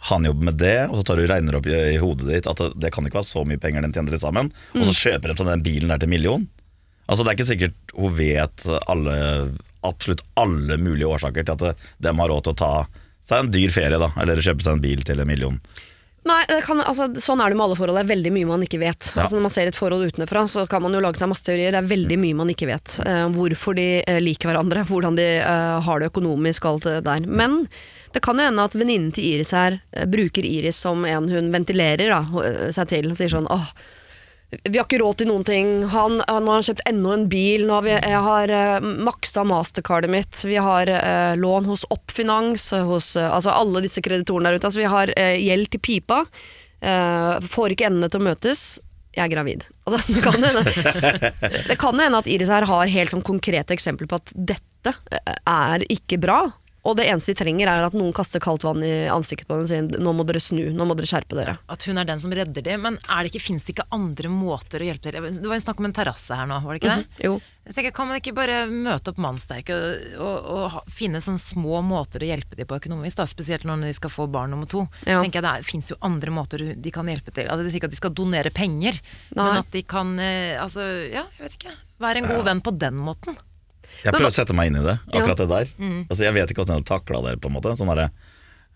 han 0.08 0.24
jobber 0.28 0.44
med 0.50 0.56
det, 0.60 0.74
og 0.88 0.96
så 0.98 1.04
tar 1.10 1.20
du 1.20 1.26
regner 1.28 1.56
opp 1.60 1.66
i, 1.68 1.76
i 1.94 2.00
hodet 2.00 2.26
ditt 2.30 2.48
at 2.48 2.60
det, 2.60 2.70
det 2.80 2.90
kan 2.92 3.04
ikke 3.08 3.20
være 3.20 3.28
så 3.28 3.44
mye 3.48 3.60
penger 3.60 3.84
den 3.84 3.92
tjener 3.92 4.16
til 4.16 4.20
sammen, 4.24 4.50
og 4.72 4.80
Mm. 4.80 4.88
så 4.88 4.96
kjøper 4.96 5.28
de 5.32 5.36
sånn 5.38 5.52
den 5.52 5.62
bilen 5.64 5.92
der 5.92 6.00
til 6.02 6.08
million? 6.12 6.48
Altså 7.04 7.24
Det 7.24 7.30
er 7.30 7.36
ikke 7.38 7.50
sikkert 7.52 7.94
hun 8.00 8.14
vet 8.16 8.64
alle, 8.88 9.14
absolutt 9.84 10.22
alle 10.40 10.76
mulige 10.80 11.08
årsaker 11.12 11.44
til 11.44 11.52
at 11.52 11.64
det- 11.68 11.88
de 12.00 12.12
har 12.16 12.28
råd 12.32 12.44
til 12.48 12.54
å 12.54 12.56
ta 12.56 12.70
seg 13.24 13.38
en 13.44 13.50
dyr 13.52 13.72
ferie, 13.72 13.98
da, 14.00 14.08
eller 14.20 14.40
kjøpe 14.40 14.64
seg 14.64 14.72
en 14.78 14.80
bil 14.84 15.02
til 15.04 15.20
en 15.20 15.28
million. 15.28 15.60
Nei, 16.24 16.40
det 16.48 16.62
kan, 16.64 16.78
altså, 16.80 17.10
sånn 17.20 17.40
er 17.44 17.52
det 17.52 17.58
med 17.58 17.66
alle 17.66 17.76
forhold. 17.76 17.98
Det 17.98 18.04
er 18.06 18.12
veldig 18.14 18.30
mye 18.32 18.48
man 18.48 18.62
ikke 18.64 18.80
vet. 18.80 19.10
Ja. 19.12 19.24
Altså, 19.24 19.36
når 19.36 19.44
man 19.44 19.52
ser 19.52 19.68
et 19.68 19.76
forhold 19.76 20.06
utenfra, 20.08 20.46
så 20.48 20.64
kan 20.70 20.80
man 20.84 20.96
jo 20.96 21.02
lage 21.04 21.20
seg 21.20 21.28
masse 21.28 21.44
teorier. 21.44 21.74
Det 21.74 21.82
er 21.82 21.90
veldig 21.90 22.16
mye 22.22 22.38
man 22.38 22.52
ikke 22.52 22.68
vet. 22.70 22.96
Uh, 23.04 23.26
hvorfor 23.34 23.76
de 23.76 23.88
uh, 24.08 24.20
liker 24.24 24.48
hverandre, 24.48 24.86
hvordan 24.88 25.18
de 25.20 25.28
uh, 25.44 25.82
har 25.84 26.00
det 26.00 26.08
økonomisk 26.08 26.64
og 26.64 26.78
alt 26.78 26.88
det 26.88 27.02
der. 27.10 27.28
Men 27.28 27.66
det 28.14 28.22
kan 28.24 28.40
jo 28.40 28.46
hende 28.48 28.64
at 28.64 28.78
venninnen 28.78 29.12
til 29.12 29.34
Iris 29.34 29.52
her 29.52 29.76
bruker 30.08 30.46
Iris 30.48 30.80
som 30.80 31.04
en 31.08 31.28
hun 31.28 31.52
ventilerer 31.52 32.14
da, 32.14 32.22
seg 32.72 32.88
til. 32.94 33.10
Sier 33.18 33.32
sånn 33.34 33.50
åh, 33.50 33.68
vi 34.62 34.78
har 34.78 34.86
ikke 34.86 35.00
råd 35.02 35.20
til 35.20 35.30
noen 35.30 35.44
ting. 35.48 35.70
Han, 35.92 36.20
han 36.30 36.50
har 36.50 36.64
kjøpt 36.66 36.84
enda 36.88 37.14
en 37.16 37.28
bil. 37.32 37.66
Nå 37.66 37.78
har 37.78 37.86
vi, 37.86 37.94
jeg 37.94 38.24
har 38.28 38.54
uh, 38.54 38.88
maksa 39.08 39.44
mastercardet 39.48 40.12
mitt. 40.12 40.42
Vi 40.46 40.58
har 40.60 40.90
uh, 40.90 41.34
lån 41.40 41.70
hos 41.70 41.86
Oppfinans, 41.94 42.70
hos 42.88 43.14
uh, 43.18 43.28
altså 43.28 43.54
alle 43.54 43.84
disse 43.84 44.02
kreditorene 44.04 44.52
der 44.52 44.60
ute. 44.60 44.68
Altså, 44.70 44.82
vi 44.82 44.90
har 44.90 45.12
eh, 45.18 45.38
gjeld 45.44 45.72
til 45.72 45.82
pipa. 45.84 46.24
Eh, 46.84 47.46
får 47.48 47.74
ikke 47.74 47.88
endene 47.88 48.10
til 48.12 48.20
å 48.20 48.26
møtes. 48.28 48.64
Jeg 49.14 49.28
er 49.28 49.32
gravid. 49.32 49.64
Altså, 49.86 50.00
det 50.10 50.22
kan 50.24 50.36
hende 50.42 50.64
Det 51.70 51.78
kan 51.80 52.00
hende 52.00 52.20
at 52.20 52.28
Iris 52.30 52.50
her 52.52 52.66
har 52.68 52.90
helt 52.90 53.14
sånn 53.14 53.24
konkrete 53.24 53.76
eksempler 53.76 54.10
på 54.10 54.18
at 54.20 54.34
dette 54.34 54.94
eh, 55.14 55.36
er 55.48 55.86
ikke 55.92 56.20
bra. 56.22 56.42
Og 56.84 56.98
det 56.98 57.06
eneste 57.08 57.32
de 57.32 57.38
trenger, 57.40 57.70
er 57.70 57.86
at 57.86 57.94
noen 57.96 58.12
kaster 58.12 58.42
kaldt 58.44 58.64
vann 58.66 58.82
i 58.84 59.06
ansiktet 59.08 59.48
på 59.48 59.56
dem 59.56 59.64
og 59.64 59.70
sier 59.70 60.02
nå 60.04 60.12
må 60.12 60.26
dere 60.28 60.42
snu, 60.42 60.66
nå 60.76 60.84
må 60.84 60.96
dere 60.98 61.08
skjerpe 61.08 61.38
dere. 61.38 61.56
At 61.72 61.86
hun 61.88 61.96
er 62.00 62.04
den 62.04 62.20
som 62.20 62.34
redder 62.36 62.64
dem. 62.66 62.82
Men 62.84 62.98
er 63.08 63.24
det 63.24 63.32
ikke, 63.32 63.40
fins 63.46 63.64
det 63.64 63.72
ikke 63.72 63.86
andre 63.94 64.28
måter 64.28 64.84
å 64.84 64.88
hjelpe 64.90 65.08
til? 65.08 65.16
Det 65.16 65.48
var 65.48 65.56
jo 65.56 65.64
snakk 65.64 65.80
om 65.80 65.88
en 65.88 65.96
terrasse 65.96 66.36
her 66.36 66.50
nå, 66.50 66.58
var 66.60 66.76
det 66.76 66.82
ikke 66.82 66.96
det? 67.00 67.24
Jo. 67.24 67.38
Jeg 67.64 67.76
tenker, 67.78 67.94
Kan 67.96 68.10
man 68.10 68.20
ikke 68.20 68.34
bare 68.36 68.58
møte 68.68 69.14
opp 69.14 69.20
mannsterke 69.24 69.72
og, 69.72 70.18
og, 70.20 70.50
og 70.84 70.92
finne 70.92 71.22
sånne 71.24 71.40
små 71.40 71.80
måter 71.86 72.20
å 72.20 72.28
hjelpe 72.28 72.58
dem 72.60 72.68
på 72.68 72.76
økonomisk? 72.76 73.16
da, 73.22 73.26
Spesielt 73.32 73.64
når 73.64 73.86
de 73.88 73.94
skal 73.96 74.12
få 74.12 74.28
barn 74.28 74.52
nummer 74.52 74.68
to. 74.68 74.84
Ja. 75.08 75.22
tenker 75.24 75.40
jeg 75.40 75.64
Det 75.64 75.70
fins 75.70 75.88
jo 75.94 75.96
andre 76.04 76.36
måter 76.36 76.66
de 76.76 76.92
kan 76.92 77.08
hjelpe 77.08 77.32
til. 77.32 77.48
Altså, 77.48 77.64
det 77.64 77.72
er 77.72 77.80
ikke 77.80 77.88
at 77.88 77.96
de 77.96 78.02
skal 78.02 78.12
donere 78.12 78.52
penger, 78.52 79.00
Nei. 79.32 79.40
men 79.40 79.62
at 79.62 79.72
de 79.72 79.84
kan 79.88 80.12
eh, 80.20 80.60
altså, 80.60 80.84
ja, 81.08 81.24
jeg 81.38 81.46
vet 81.46 81.58
ikke, 81.62 81.74
være 82.04 82.20
en 82.20 82.28
god 82.34 82.44
venn 82.50 82.64
på 82.68 82.76
den 82.84 83.00
måten. 83.08 83.40
Jeg 84.02 84.14
prøver 84.16 84.32
å 84.32 84.34
sette 84.34 84.56
meg 84.56 84.70
inn 84.70 84.80
i 84.80 84.84
det, 84.84 84.96
akkurat 85.12 85.40
det 85.40 85.48
der. 85.50 85.72
Mm. 85.78 85.98
Altså, 86.08 86.22
jeg 86.26 86.36
vet 86.36 86.50
ikke 86.50 86.62
hvordan 86.62 86.74
jeg 86.74 86.82
hadde 86.82 86.90
takla 86.90 87.22
det. 87.28 87.34
på 87.40 87.50
en 87.50 87.56
måte 87.56 87.76
sånn 87.78 87.92
der, 87.92 88.10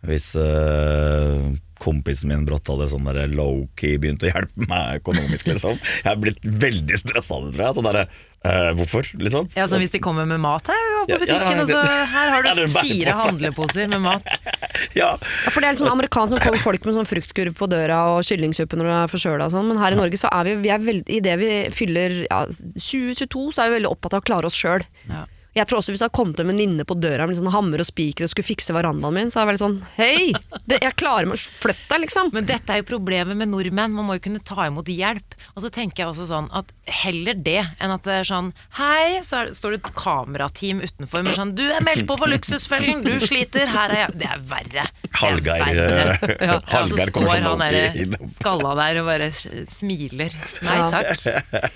Hvis 0.07 0.31
uh, 0.39 1.51
kompisen 1.83 2.31
min 2.31 2.45
brått 2.47 2.71
hadde 2.71 2.87
sånn 2.91 3.07
low-key 3.35 3.99
begynt 3.99 4.23
å 4.23 4.31
hjelpe 4.31 4.67
meg 4.71 5.01
økonomisk, 5.01 5.49
liksom. 5.51 5.79
Jeg 6.05 6.11
er 6.13 6.21
blitt 6.23 6.45
veldig 6.47 6.99
stressa 7.01 7.39
av 7.39 7.47
det, 7.47 7.55
tror 7.57 7.65
jeg. 7.65 7.77
Sånn 7.79 7.89
der, 7.89 7.99
uh, 8.47 8.69
hvorfor, 8.79 9.09
liksom? 9.19 9.49
Ja, 9.59 9.67
så 9.71 9.81
hvis 9.83 9.95
de 9.95 10.01
kommer 10.03 10.29
med 10.29 10.39
mat 10.43 10.71
her 10.71 10.85
på 10.95 11.17
butikken, 11.17 11.35
ja, 11.35 11.55
ja, 11.55 11.65
og 11.65 11.73
så 11.73 11.83
her 12.13 12.31
har 12.35 12.47
du 12.47 12.63
fire 12.79 13.17
handleposer 13.23 13.91
med 13.91 14.05
mat. 14.07 14.29
ja. 14.47 14.53
ja. 15.01 15.11
For 15.49 15.59
det 15.59 15.71
er 15.71 15.75
litt 15.75 15.83
sånn 15.83 15.95
amerikansk 15.95 16.37
som 16.37 16.45
kommer 16.45 16.63
folk 16.63 16.87
med 16.87 16.99
sånn 17.01 17.11
fruktkurv 17.15 17.57
på 17.59 17.71
døra 17.71 18.03
og 18.15 18.23
kyllingsuppe 18.29 18.79
når 18.79 18.91
du 18.91 18.95
er 19.01 19.17
forkjøla 19.17 19.49
og 19.51 19.57
sånn, 19.57 19.73
men 19.73 19.83
her 19.83 19.97
i 19.97 19.99
Norge 19.99 20.21
så 20.23 20.31
er 20.35 20.47
vi, 20.47 20.55
vi 20.63 20.75
er 20.75 20.85
veld, 20.85 21.11
i 21.11 21.19
det 21.25 21.35
vi 21.43 21.51
fyller 21.75 22.21
ja, 22.29 22.45
2022, 22.77 23.49
så 23.51 23.65
er 23.65 23.73
vi 23.73 23.81
veldig 23.81 23.91
opptatt 23.97 24.15
av 24.15 24.23
å 24.23 24.29
klare 24.31 24.51
oss 24.51 24.59
sjøl. 24.59 24.87
Ja. 25.11 25.27
Jeg 25.57 25.69
tror 25.69 25.81
også 25.81 25.93
Hvis 25.93 26.03
det 26.03 26.09
hadde 26.09 26.19
kommet 26.19 26.41
en 26.43 26.51
venninne 26.51 26.85
på 26.89 26.97
døra 26.99 27.27
med 27.29 27.39
sånn 27.39 27.51
hammer 27.53 27.83
og 27.83 27.89
spiker 27.89 28.27
og 28.27 28.33
skulle 28.33 28.49
fikse 28.49 28.75
verandaen 28.77 29.17
min, 29.17 29.33
så 29.33 29.41
hadde 29.41 29.55
jeg 29.55 29.57
vært 29.57 29.65
sånn 29.65 29.79
Hei! 29.97 30.59
Det, 30.69 30.81
jeg 30.85 30.97
klarer 31.01 31.29
meg, 31.31 31.41
flytt 31.41 31.85
deg, 31.89 32.03
liksom. 32.05 32.31
Men 32.35 32.47
dette 32.49 32.75
er 32.75 32.83
jo 32.83 32.89
problemet 32.91 33.39
med 33.39 33.49
nordmenn. 33.49 33.95
Man 33.95 34.05
må 34.05 34.19
jo 34.19 34.25
kunne 34.27 34.43
ta 34.45 34.67
imot 34.69 34.91
hjelp. 34.93 35.37
Og 35.55 35.63
så 35.65 35.71
tenker 35.73 36.03
jeg 36.03 36.11
også 36.11 36.27
sånn 36.29 36.51
at 36.57 36.73
heller 37.01 37.39
det 37.41 37.63
enn 37.81 37.95
at 37.95 38.05
det 38.05 38.19
er 38.21 38.29
sånn 38.29 38.51
Hei, 38.77 39.21
så 39.25 39.43
er, 39.43 39.53
står 39.57 39.75
det 39.75 39.81
et 39.81 39.93
kamerateam 39.97 40.83
utenfor 40.85 41.25
med 41.25 41.37
sånn 41.37 41.55
Du 41.57 41.65
er 41.65 41.85
meldt 41.87 42.07
på 42.09 42.19
for 42.21 42.31
Luksusfellen, 42.31 43.01
du 43.07 43.17
sliter, 43.23 43.69
her 43.73 43.95
er 43.95 44.03
jeg 44.05 44.19
Det 44.21 44.29
er 44.29 44.45
verre. 44.51 44.87
Hallgeir 45.19 45.81
ja. 45.81 46.19
ja, 46.51 46.59
kommer 46.69 47.09
står 47.09 47.45
han 47.47 47.65
innom. 48.05 48.29
skalla 48.37 48.75
der 48.79 49.01
og 49.03 49.09
bare 49.09 49.31
smiler. 49.33 50.35
Nei 50.67 50.79
takk. 50.93 51.25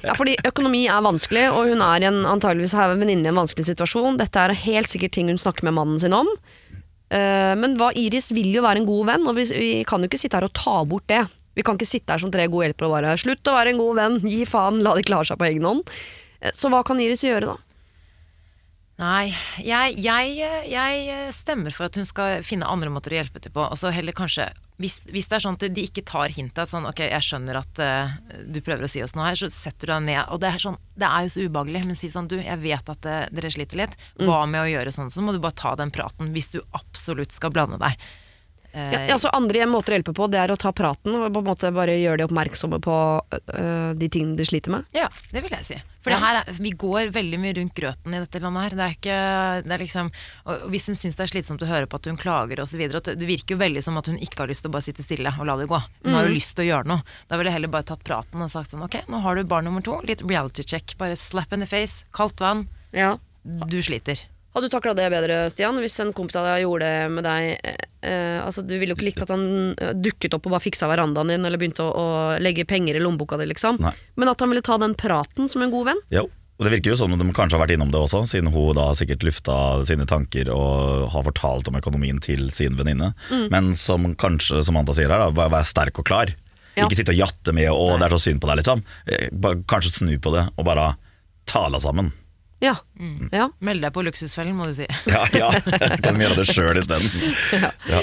Ja, 0.05 0.15
fordi 0.19 0.37
økonomi 0.47 0.85
er 0.91 1.03
vanskelig, 1.05 1.47
og 1.55 1.73
hun 1.73 1.83
er 1.85 2.09
en, 2.11 2.23
antageligvis 2.29 2.77
her 2.77 2.93
venninne 2.95 3.29
i 3.29 3.33
en 3.33 3.41
vanskelig 3.41 3.62
situasjon. 3.67 4.19
Dette 4.21 4.41
er 4.41 4.57
helt 4.65 4.91
sikkert 4.93 5.15
ting 5.17 5.31
hun 5.33 5.41
snakker 5.41 5.67
med 5.69 5.77
mannen 5.79 6.01
sin 6.03 6.17
om. 6.17 6.31
Uh, 7.13 7.53
men 7.61 7.77
hva 7.81 7.91
Iris 7.99 8.31
vil 8.33 8.55
jo 8.55 8.65
være 8.65 8.83
en 8.83 8.89
god 8.89 9.09
venn, 9.11 9.27
og 9.29 9.37
vi, 9.37 9.47
vi 9.53 9.73
kan 9.89 10.01
jo 10.01 10.09
ikke 10.09 10.21
sitte 10.21 10.39
her 10.39 10.49
og 10.49 10.55
ta 10.57 10.79
bort 10.89 11.09
det. 11.13 11.25
Vi 11.53 11.65
kan 11.67 11.77
ikke 11.77 11.91
sitte 11.91 12.15
her 12.15 12.23
som 12.23 12.33
tre 12.33 12.47
gode 12.49 12.71
hjelpere 12.71 12.89
og 12.89 12.95
bare 12.97 13.19
'slutt 13.21 13.51
å 13.51 13.57
være 13.59 13.75
en 13.75 13.83
god 13.83 13.99
venn, 13.99 14.17
gi 14.25 14.47
faen, 14.49 14.81
la 14.85 14.95
de 14.97 15.05
klare 15.05 15.29
seg 15.29 15.41
på 15.41 15.51
egen 15.51 15.69
hånd'. 15.69 15.85
Uh, 16.41 16.53
så 16.57 16.73
hva 16.73 16.81
kan 16.87 17.01
Iris 17.03 17.27
gjøre, 17.27 17.53
da? 17.53 17.59
Nei, 19.03 19.33
jeg, 19.59 19.97
jeg, 20.05 20.35
jeg, 20.71 21.31
stemmer 21.35 21.75
for 21.75 21.89
at 21.89 21.97
hun 21.99 22.07
skal 22.07 22.45
finne 22.47 22.69
andre 22.69 22.93
måter 22.93 23.15
å 23.15 23.19
hjelpe 23.19 23.41
til 23.43 23.53
på. 23.55 23.65
Og 23.65 23.79
så 23.81 23.91
heller 23.91 24.15
kanskje 24.15 24.51
hvis, 24.83 24.99
hvis, 25.09 25.29
det 25.31 25.39
er 25.39 25.45
sånn 25.45 25.59
at 25.59 25.67
de 25.77 25.85
ikke 25.87 26.05
tar 26.09 26.33
hintet, 26.35 26.71
sånn 26.71 26.89
ok, 26.89 27.05
jeg 27.07 27.27
skjønner 27.27 27.61
at 27.61 27.83
uh, 27.83 28.15
du 28.43 28.59
prøver 28.65 28.87
å 28.87 28.91
si 28.91 29.03
oss 29.05 29.15
noe 29.17 29.29
her, 29.31 29.39
så 29.39 29.51
setter 29.53 29.89
du 29.89 29.95
deg 29.95 30.09
ned. 30.11 30.23
Og 30.35 30.43
det 30.43 30.51
er, 30.51 30.63
sånn, 30.63 30.79
det 30.99 31.09
er 31.09 31.27
jo 31.27 31.35
så 31.35 31.47
ubehagelig, 31.47 31.85
men 31.89 31.99
si 31.99 32.11
sånn 32.13 32.31
du, 32.31 32.39
jeg 32.43 32.63
vet 32.65 32.93
at 32.95 33.03
det, 33.07 33.19
dere 33.37 33.53
sliter 33.55 33.83
litt. 33.85 33.97
Mm. 34.19 34.27
Hva 34.27 34.43
med 34.51 34.65
å 34.65 34.71
gjøre 34.73 34.95
sånn? 34.95 35.13
Så 35.15 35.25
må 35.25 35.35
du 35.35 35.41
bare 35.43 35.59
ta 35.59 35.77
den 35.79 35.95
praten 35.95 36.35
hvis 36.35 36.53
du 36.55 36.61
absolutt 36.77 37.35
skal 37.37 37.55
blande 37.55 37.79
deg. 37.83 38.11
Ja, 38.73 39.03
altså 39.13 39.31
Andre 39.37 39.67
måter 39.69 39.93
å 39.93 39.99
hjelpe 39.99 40.15
på, 40.17 40.27
det 40.33 40.41
er 40.41 40.53
å 40.53 40.59
ta 40.61 40.73
praten 40.73 41.15
og 41.19 41.27
på 41.29 41.43
en 41.43 41.49
måte 41.49 41.73
bare 41.75 41.99
gjøre 42.01 42.23
de 42.23 42.27
oppmerksomme 42.29 42.79
på 42.83 42.99
uh, 43.21 43.91
de 43.99 44.09
tingene 44.09 44.39
de 44.39 44.47
sliter 44.49 44.73
med. 44.73 44.87
Ja, 44.97 45.09
det 45.33 45.45
vil 45.45 45.53
jeg 45.53 45.69
si. 45.69 45.79
For 46.03 46.11
ja. 46.11 46.19
er, 46.41 46.49
vi 46.59 46.73
går 46.75 47.13
veldig 47.15 47.39
mye 47.39 47.55
rundt 47.61 47.77
grøten 47.77 48.15
i 48.17 48.23
dette 48.23 48.41
landet 48.43 48.65
her. 48.65 48.77
Det 48.79 48.85
er 48.85 48.97
ikke, 48.97 49.19
det 49.69 49.77
er 49.77 49.85
liksom, 49.85 50.11
hvis 50.73 50.89
hun 50.91 50.99
syns 50.99 51.19
det 51.19 51.27
er 51.27 51.33
slitsomt 51.35 51.63
å 51.63 51.69
høre 51.71 51.87
på 51.91 52.01
at 52.01 52.09
hun 52.11 52.19
klager 52.19 52.65
osv. 52.65 52.83
Det 53.07 53.29
virker 53.29 53.55
jo 53.55 53.61
veldig 53.63 53.85
som 53.87 54.01
at 54.01 54.11
hun 54.11 54.19
ikke 54.19 54.43
har 54.43 54.51
lyst 54.51 54.67
til 54.67 54.73
å 54.73 54.77
bare 54.77 54.89
sitte 54.89 55.07
stille 55.07 55.35
og 55.37 55.47
la 55.47 55.57
det 55.61 55.69
gå. 55.71 55.79
Hun 55.79 56.11
mm. 56.11 56.17
har 56.17 56.27
jo 56.27 56.33
mm. 56.33 56.39
lyst 56.41 56.57
til 56.57 56.67
å 56.67 56.69
gjøre 56.73 56.95
noe. 56.95 57.07
Da 57.31 57.39
ville 57.39 57.53
jeg 57.53 57.61
heller 57.61 57.75
bare 57.77 57.91
tatt 57.93 58.03
praten 58.09 58.43
og 58.43 58.51
sagt 58.51 58.75
sånn 58.75 58.83
ok, 58.89 59.03
nå 59.13 59.23
har 59.23 59.39
du 59.39 59.47
barn 59.47 59.69
nummer 59.69 59.85
to, 59.87 60.01
litt 60.09 60.25
reality 60.27 60.67
check. 60.67 60.97
Bare 60.99 61.19
slap 61.21 61.55
in 61.55 61.63
the 61.63 61.71
face, 61.71 62.03
kaldt 62.17 62.43
vann. 62.43 62.67
Ja. 62.97 63.15
Du 63.43 63.79
sliter. 63.83 64.27
Hadde 64.53 64.69
du 64.69 64.73
takla 64.75 64.93
det 64.97 65.09
bedre, 65.13 65.39
Stian, 65.49 65.79
hvis 65.81 65.97
en 66.05 66.13
kompis 66.13 66.37
av 66.37 66.45
deg 66.45 66.67
gjorde 66.67 66.85
det 66.85 67.09
med 67.15 67.25
deg? 67.25 67.55
Eh, 67.65 67.87
eh, 68.05 68.39
altså, 68.43 68.65
du 68.67 68.75
ville 68.77 68.93
jo 68.93 68.99
ikke 68.99 69.09
likt 69.09 69.25
at 69.25 69.33
han 69.33 69.47
eh, 69.81 69.95
dukket 69.97 70.37
opp 70.37 70.49
og 70.49 70.57
bare 70.57 70.67
fiksa 70.67 70.91
verandaen 70.91 71.33
din, 71.33 71.47
eller 71.49 71.61
begynte 71.61 71.87
å, 71.87 71.93
å 71.97 72.07
legge 72.43 72.69
penger 72.69 72.99
i 72.99 73.03
lommeboka 73.03 73.41
di, 73.41 73.49
liksom. 73.49 73.81
Nei. 73.81 73.95
Men 74.21 74.33
at 74.35 74.45
han 74.45 74.53
ville 74.53 74.65
ta 74.65 74.77
den 74.83 74.97
praten 74.99 75.49
som 75.49 75.65
en 75.65 75.73
god 75.73 75.93
venn? 75.93 76.05
Jo. 76.13 76.27
Og 76.61 76.67
Det 76.69 76.75
virker 76.77 76.93
jo 76.93 76.99
som 77.01 77.11
de 77.11 77.33
kanskje 77.35 77.57
har 77.57 77.65
vært 77.65 77.73
innom 77.75 77.91
det 77.91 77.99
også, 77.99 78.21
siden 78.29 78.53
hun 78.53 78.77
da 78.77 78.91
sikkert 78.95 79.25
lufta 79.27 79.57
sine 79.89 80.05
tanker 80.07 80.53
og 80.53 81.09
har 81.11 81.25
fortalt 81.27 81.67
om 81.73 81.79
økonomien 81.81 82.21
til 82.23 82.53
sin 82.55 82.77
venninne. 82.79 83.15
Mm. 83.33 83.49
Men 83.51 83.73
som 83.75 84.05
kanskje, 84.21 84.61
som 84.69 84.77
Anta 84.79 84.95
sier 84.95 85.11
her, 85.11 85.25
da, 85.25 85.33
bare 85.35 85.57
være 85.57 85.71
sterk 85.73 85.99
og 85.99 86.07
klar. 86.07 86.31
Ja. 86.77 86.87
Ikke 86.87 87.01
sitte 87.01 87.17
og 87.17 87.19
jatte 87.19 87.53
med 87.57 87.67
'å, 87.73 87.99
'det 87.99 88.07
er 88.07 88.15
så 88.15 88.21
synd 88.29 88.41
på 88.41 88.49
deg', 88.49 88.61
liksom. 88.63 88.85
Eh, 89.09 89.29
kanskje 89.67 89.97
snu 89.97 90.15
på 90.21 90.33
det 90.37 90.45
og 90.57 90.65
bare 90.65 90.97
tale 91.47 91.81
sammen. 91.81 92.13
Ja. 92.63 92.77
Mm. 92.99 93.29
ja. 93.33 93.49
Meld 93.59 93.83
deg 93.83 93.91
på 93.91 94.05
Luksusfellen, 94.07 94.55
må 94.55 94.69
du 94.69 94.75
si. 94.77 94.87
ja, 95.11 95.25
ja. 95.35 95.49
Så 95.59 95.99
kan 96.05 96.15
du 96.15 96.23
gjøre 96.23 96.39
det 96.39 96.47
sjøl 96.47 96.79
isteden. 96.79 97.09
Ja. 97.63 97.69
Ja. 97.91 97.99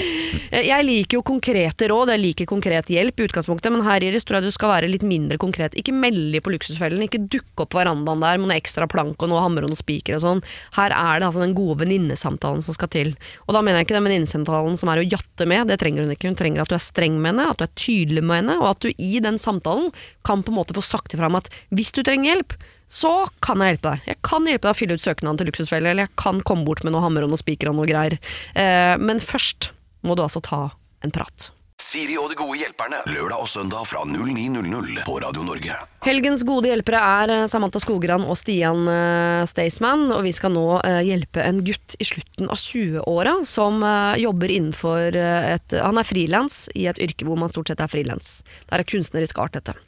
Eh, 0.52 0.66
jeg 0.68 0.84
liker 0.86 1.18
jo 1.18 1.22
konkrete 1.26 1.88
råd, 1.90 2.12
jeg 2.12 2.20
liker 2.22 2.48
konkret 2.48 2.90
hjelp 2.92 3.18
i 3.18 3.26
utgangspunktet, 3.26 3.72
men 3.72 3.82
her 3.86 4.04
Iris, 4.04 4.24
tror 4.26 4.38
jeg 4.38 4.50
du 4.50 4.54
skal 4.54 4.72
være 4.74 4.90
litt 4.90 5.04
mindre 5.06 5.38
konkret. 5.40 5.74
Ikke 5.80 5.94
melde 5.96 6.42
på 6.44 6.52
Luksusfellen, 6.52 7.00
ikke 7.06 7.22
dukke 7.32 7.64
opp 7.64 7.72
på 7.72 7.80
verandaen 7.80 8.22
der 8.22 8.40
med 8.40 8.50
noe 8.50 8.58
ekstra 8.60 8.88
plank 8.90 9.22
og 9.22 9.32
noe 9.32 9.42
hammer 9.42 9.66
og 9.66 9.72
noe 9.72 9.80
spiker 9.80 10.18
og 10.18 10.24
sånn. 10.24 10.42
Her 10.76 10.94
er 10.96 11.22
det 11.22 11.30
altså 11.30 11.42
den 11.42 11.56
gode 11.56 11.80
venninnesamtalen 11.82 12.64
som 12.66 12.76
skal 12.76 12.92
til. 12.92 13.14
Og 13.46 13.56
da 13.56 13.62
mener 13.64 13.80
jeg 13.80 13.88
ikke 13.88 13.96
den 13.98 14.08
venninnesamtalen 14.10 14.76
som 14.80 14.92
er 14.92 15.02
å 15.02 15.06
jatte 15.06 15.48
med, 15.48 15.70
det 15.72 15.80
trenger 15.80 16.04
hun 16.04 16.14
ikke. 16.14 16.30
Hun 16.30 16.38
trenger 16.40 16.64
at 16.64 16.72
du 16.72 16.76
er 16.76 16.84
streng 16.84 17.16
med 17.16 17.32
henne, 17.32 17.48
at 17.54 17.62
du 17.62 17.66
er 17.66 17.72
tydelig 17.80 18.26
med 18.26 18.42
henne, 18.42 18.58
og 18.60 18.74
at 18.74 18.84
du 18.84 18.92
i 18.92 19.14
den 19.24 19.40
samtalen 19.40 19.88
kan 20.26 20.44
på 20.44 20.52
en 20.52 20.60
måte 20.60 20.76
få 20.76 20.84
sagt 20.84 21.16
ifra 21.16 21.32
om 21.32 21.40
at 21.40 21.48
hvis 21.72 21.94
du 21.96 22.04
trenger 22.04 22.34
hjelp, 22.34 22.58
så 22.90 23.12
kan 23.44 23.62
jeg 23.62 23.76
hjelpe 23.76 23.92
deg. 23.92 24.10
Jeg 24.10 24.20
kan 24.26 24.50
hjelpe 24.50 24.66
deg 24.66 24.74
å 24.74 24.80
fylle 24.80 24.98
ut 24.98 25.04
søknaden 25.04 25.38
til 25.38 25.50
Luksusfelle, 25.50 25.92
eller 25.92 26.08
jeg 26.08 26.16
kan 26.18 26.42
komme 26.46 26.66
bort 26.66 26.82
med 26.82 26.94
noe 26.96 27.04
hammer 27.04 27.26
og 27.26 27.30
noe 27.32 27.40
spiker 27.40 27.70
og 27.70 27.78
noe 27.78 27.88
greier. 27.88 28.18
Eh, 28.58 28.96
men 28.98 29.22
først 29.22 29.70
må 30.02 30.18
du 30.18 30.24
altså 30.26 30.42
ta 30.42 30.66
en 31.06 31.14
prat. 31.14 31.52
Siri 31.80 32.18
og 32.20 32.28
de 32.28 32.36
gode 32.36 32.58
hjelperne, 32.60 32.98
lørdag 33.08 33.40
og 33.40 33.48
søndag 33.48 33.86
fra 33.88 34.02
09.00 34.04 34.98
på 35.06 35.14
Radio 35.22 35.44
Norge. 35.46 35.76
Helgens 36.04 36.42
gode 36.44 36.68
hjelpere 36.68 36.98
er 37.22 37.32
eh, 37.36 37.44
Samantha 37.48 37.80
Skogran 37.80 38.26
og 38.26 38.36
Stian 38.36 38.82
uh, 38.90 39.46
Staysman, 39.48 40.08
og 40.12 40.26
vi 40.26 40.34
skal 40.36 40.52
nå 40.52 40.66
uh, 40.82 40.98
hjelpe 41.06 41.46
en 41.46 41.62
gutt 41.64 41.94
i 41.96 42.08
slutten 42.10 42.50
av 42.50 42.58
20-åra 42.60 43.38
som 43.48 43.80
jobber 44.18 44.50
innenfor 44.50 45.14
et 45.14 45.78
Han 45.78 46.00
er 46.00 46.06
frilans 46.08 46.64
i 46.74 46.88
et 46.90 46.98
yrke 47.00 47.28
hvor 47.28 47.38
man 47.38 47.52
stort 47.52 47.70
sett 47.70 47.80
er 47.80 47.90
frilans. 47.90 48.40
Det 48.66 48.76
er 48.76 48.86
kunstnerisk 48.90 49.40
art, 49.40 49.56
dette. 49.56 49.78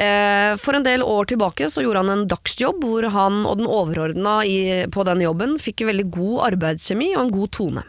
Eh, 0.00 0.52
for 0.56 0.76
en 0.76 0.86
del 0.86 1.02
år 1.04 1.28
tilbake 1.28 1.68
så 1.68 1.84
gjorde 1.84 2.04
han 2.04 2.12
en 2.14 2.28
dagsjobb 2.30 2.84
hvor 2.86 3.08
han 3.12 3.42
og 3.44 3.58
den 3.60 3.68
overordna 3.68 4.40
på 4.94 5.04
den 5.08 5.24
jobben 5.26 5.58
fikk 5.60 5.84
veldig 5.90 6.06
god 6.14 6.38
arbeidskjemi 6.52 7.12
og 7.16 7.26
en 7.26 7.34
god 7.34 7.52
tone. 7.58 7.84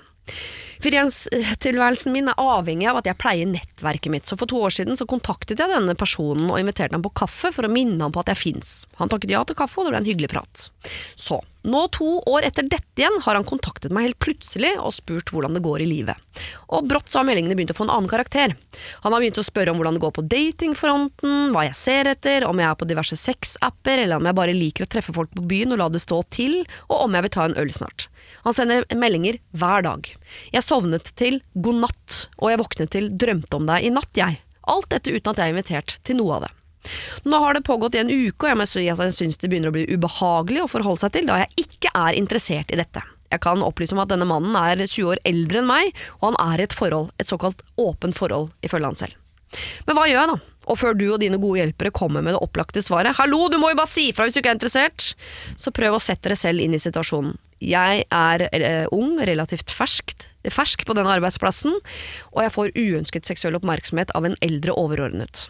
Frilanstilværelsen 0.81 2.13
min 2.13 2.31
er 2.31 2.39
avhengig 2.41 2.87
av 2.89 2.97
at 3.01 3.09
jeg 3.09 3.19
pleier 3.21 3.49
nettverket 3.49 4.13
mitt, 4.13 4.25
så 4.25 4.37
for 4.39 4.49
to 4.49 4.63
år 4.65 4.73
siden 4.73 4.97
så 4.97 5.05
kontaktet 5.09 5.61
jeg 5.61 5.69
denne 5.69 5.93
personen 5.97 6.49
og 6.49 6.57
inviterte 6.57 6.97
ham 6.97 7.05
på 7.05 7.13
kaffe 7.21 7.51
for 7.53 7.67
å 7.67 7.71
minne 7.71 8.01
ham 8.01 8.13
på 8.15 8.23
at 8.23 8.31
jeg 8.33 8.41
fins. 8.41 8.73
Han 8.97 9.11
takket 9.11 9.35
ja 9.35 9.43
til 9.45 9.57
kaffe, 9.59 9.77
og 9.77 9.87
det 9.87 9.93
ble 9.93 10.01
en 10.01 10.09
hyggelig 10.09 10.31
prat. 10.31 10.63
Så, 11.13 11.37
nå 11.61 11.83
to 11.93 12.07
år 12.25 12.47
etter 12.47 12.65
dette 12.65 12.97
igjen 12.97 13.19
har 13.21 13.37
han 13.37 13.45
kontaktet 13.45 13.93
meg 13.93 14.07
helt 14.07 14.19
plutselig 14.23 14.71
og 14.81 14.95
spurt 14.97 15.29
hvordan 15.29 15.53
det 15.53 15.61
går 15.65 15.83
i 15.83 15.89
livet. 15.89 16.41
Og 16.73 16.87
brått 16.89 17.11
så 17.11 17.21
har 17.21 17.27
meldingene 17.29 17.53
begynt 17.59 17.75
å 17.75 17.77
få 17.77 17.85
en 17.85 17.93
annen 17.93 18.09
karakter. 18.09 18.55
Han 19.05 19.13
har 19.13 19.21
begynt 19.21 19.37
å 19.37 19.45
spørre 19.45 19.73
om 19.73 19.77
hvordan 19.77 19.99
det 19.99 20.03
går 20.07 20.15
på 20.17 20.25
datingfronten, 20.31 21.51
hva 21.53 21.67
jeg 21.67 21.77
ser 21.77 22.09
etter, 22.15 22.47
om 22.49 22.57
jeg 22.57 22.71
er 22.71 22.79
på 22.79 22.89
diverse 22.89 23.19
sexapper, 23.19 24.07
eller 24.07 24.17
om 24.17 24.29
jeg 24.31 24.39
bare 24.41 24.57
liker 24.57 24.87
å 24.87 24.93
treffe 24.97 25.13
folk 25.13 25.29
på 25.37 25.45
byen 25.45 25.75
og 25.75 25.83
la 25.83 25.91
det 25.93 26.01
stå 26.01 26.23
til, 26.33 26.63
og 26.89 27.05
om 27.05 27.19
jeg 27.19 27.27
vil 27.27 27.35
ta 27.37 27.45
en 27.45 27.59
øl 27.61 27.75
snart. 27.75 28.09
Han 28.45 28.55
sender 28.57 28.87
meldinger 28.97 29.37
hver 29.57 29.85
dag. 29.85 30.07
Jeg 30.53 30.65
sovnet 30.65 31.11
til 31.19 31.41
god 31.53 31.83
natt, 31.85 32.17
og 32.39 32.51
jeg 32.51 32.61
våknet 32.61 32.93
til 32.95 33.11
drømte 33.13 33.59
om 33.59 33.69
deg 33.69 33.85
i 33.85 33.93
natt, 33.93 34.11
jeg. 34.17 34.41
Alt 34.71 34.91
dette 34.93 35.13
uten 35.13 35.31
at 35.31 35.41
jeg 35.41 35.49
er 35.49 35.55
invitert 35.55 35.97
til 36.07 36.19
noe 36.21 36.37
av 36.37 36.47
det. 36.47 36.51
Nå 37.29 37.37
har 37.37 37.53
det 37.53 37.65
pågått 37.65 37.95
i 37.95 38.01
en 38.01 38.09
uke, 38.09 38.45
og 38.45 38.49
jeg 38.49 38.57
må 38.57 38.67
si 38.69 38.85
at 38.89 39.01
jeg 39.05 39.15
syns 39.15 39.41
det 39.41 39.49
begynner 39.51 39.69
å 39.69 39.75
bli 39.75 39.87
ubehagelig 39.89 40.63
å 40.63 40.69
forholde 40.71 41.03
seg 41.03 41.15
til, 41.17 41.27
da 41.29 41.41
jeg 41.43 41.67
ikke 41.67 41.93
er 41.93 42.17
interessert 42.17 42.73
i 42.73 42.79
dette. 42.79 43.03
Jeg 43.31 43.43
kan 43.45 43.63
opplyse 43.63 43.95
om 43.95 44.01
at 44.03 44.11
denne 44.11 44.27
mannen 44.27 44.55
er 44.59 44.81
20 44.81 45.13
år 45.13 45.21
eldre 45.27 45.61
enn 45.61 45.69
meg, 45.69 45.91
og 46.19 46.31
han 46.31 46.39
er 46.51 46.63
i 46.63 46.67
et 46.67 46.75
forhold, 46.75 47.11
et 47.21 47.29
såkalt 47.29 47.61
åpent 47.79 48.17
forhold, 48.17 48.49
ifølge 48.65 48.89
han 48.89 48.99
selv. 48.99 49.19
Men 49.87 49.97
hva 49.97 50.07
gjør 50.07 50.19
jeg 50.19 50.31
da? 50.33 50.39
Og 50.71 50.77
før 50.79 50.97
du 50.97 51.05
og 51.09 51.21
dine 51.21 51.39
gode 51.41 51.59
hjelpere 51.59 51.93
kommer 51.95 52.23
med 52.23 52.35
det 52.35 52.43
opplagte 52.43 52.83
svaret 52.85 53.17
'hallo, 53.17 53.49
du 53.49 53.57
må 53.57 53.71
jo 53.71 53.79
bare 53.79 53.89
si 53.89 54.09
ifra 54.11 54.27
hvis 54.27 54.35
du 54.37 54.41
ikke 54.41 54.51
er 54.53 54.59
interessert', 54.59 55.15
så 55.57 55.73
prøv 55.73 55.97
å 55.97 56.03
sette 56.03 56.29
dere 56.29 56.37
selv 56.37 56.61
inn 56.61 56.75
i 56.75 56.79
situasjonen. 56.79 57.33
Jeg 57.61 58.03
er 58.09 58.45
uh, 58.49 58.85
ung, 58.95 59.15
relativt 59.27 59.71
ferskt, 59.75 60.27
fersk 60.49 60.85
på 60.87 60.97
denne 60.97 61.13
arbeidsplassen, 61.13 61.77
og 62.33 62.43
jeg 62.45 62.53
får 62.57 62.75
uønsket 62.75 63.29
seksuell 63.29 63.59
oppmerksomhet 63.59 64.13
av 64.17 64.25
en 64.25 64.37
eldre 64.41 64.73
overordnet. 64.77 65.47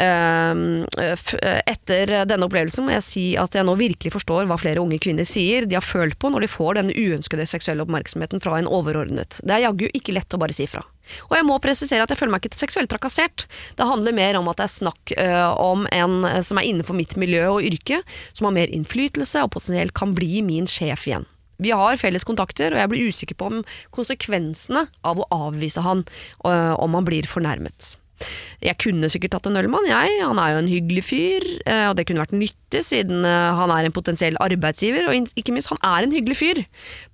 Ehm, 0.00 0.86
f- 0.96 1.36
Etter 1.68 2.08
denne 2.24 2.46
opplevelsen 2.46 2.86
må 2.86 2.94
jeg 2.94 3.04
si 3.04 3.24
at 3.36 3.52
jeg 3.52 3.66
nå 3.68 3.74
virkelig 3.76 4.14
forstår 4.14 4.46
hva 4.48 4.56
flere 4.56 4.80
unge 4.80 4.96
kvinner 5.04 5.26
sier 5.28 5.66
de 5.68 5.76
har 5.76 5.84
følt 5.84 6.16
på 6.16 6.30
når 6.32 6.46
de 6.46 6.48
får 6.48 6.78
denne 6.78 6.94
uønskede 6.96 7.44
seksuelle 7.50 7.84
oppmerksomheten 7.84 8.40
fra 8.40 8.56
en 8.56 8.70
overordnet. 8.70 9.42
Det 9.44 9.52
er 9.58 9.66
jaggu 9.66 9.84
ikke 9.92 10.14
lett 10.16 10.32
å 10.32 10.40
bare 10.40 10.56
si 10.56 10.64
fra. 10.70 10.80
Og 11.28 11.36
jeg 11.36 11.44
må 11.44 11.58
presisere 11.60 12.06
at 12.06 12.14
jeg 12.14 12.22
føler 12.22 12.32
meg 12.32 12.46
ikke 12.48 12.62
seksuelt 12.62 12.88
trakassert. 12.94 13.44
Det 13.76 13.84
handler 13.90 14.16
mer 14.16 14.38
om 14.40 14.48
at 14.48 14.62
det 14.62 14.64
er 14.70 14.74
snakk 14.78 15.12
om 15.60 15.84
en 15.92 16.16
som 16.46 16.62
er 16.62 16.70
innenfor 16.70 16.96
mitt 16.96 17.18
miljø 17.20 17.44
og 17.58 17.66
yrke, 17.68 18.00
som 18.32 18.48
har 18.48 18.56
mer 18.56 18.72
innflytelse 18.72 19.44
og 19.44 19.52
potensielt 19.58 19.92
kan 19.98 20.16
bli 20.16 20.40
min 20.46 20.70
sjef 20.70 21.04
igjen. 21.10 21.28
Vi 21.62 21.72
har 21.76 21.98
felles 22.00 22.24
kontakter, 22.28 22.72
og 22.72 22.80
jeg 22.80 22.92
blir 22.92 23.08
usikker 23.12 23.38
på 23.38 23.50
om 23.50 23.64
konsekvensene 23.94 24.86
av 25.04 25.20
å 25.20 25.28
avvise 25.48 25.84
han, 25.84 26.06
øh, 26.46 26.74
om 26.78 26.94
han 26.98 27.08
blir 27.08 27.28
fornærmet. 27.28 27.96
Jeg 28.62 28.78
kunne 28.82 29.08
sikkert 29.10 29.34
tatt 29.34 29.48
en 29.50 29.58
øl 29.58 29.68
med 29.70 29.82
han, 29.82 29.88
jeg. 29.90 30.18
Han 30.22 30.38
er 30.38 30.52
jo 30.52 30.60
en 30.60 30.70
hyggelig 30.70 31.02
fyr, 31.08 31.46
eh, 31.66 31.86
og 31.90 31.96
det 31.98 32.06
kunne 32.08 32.22
vært 32.22 32.36
nyttig 32.36 32.82
siden 32.86 33.26
eh, 33.26 33.56
han 33.58 33.72
er 33.74 33.88
en 33.88 33.94
potensiell 33.94 34.38
arbeidsgiver, 34.42 35.08
og 35.10 35.32
ikke 35.38 35.54
minst, 35.54 35.72
han 35.72 35.82
er 35.86 36.06
en 36.06 36.14
hyggelig 36.14 36.38
fyr. 36.38 36.62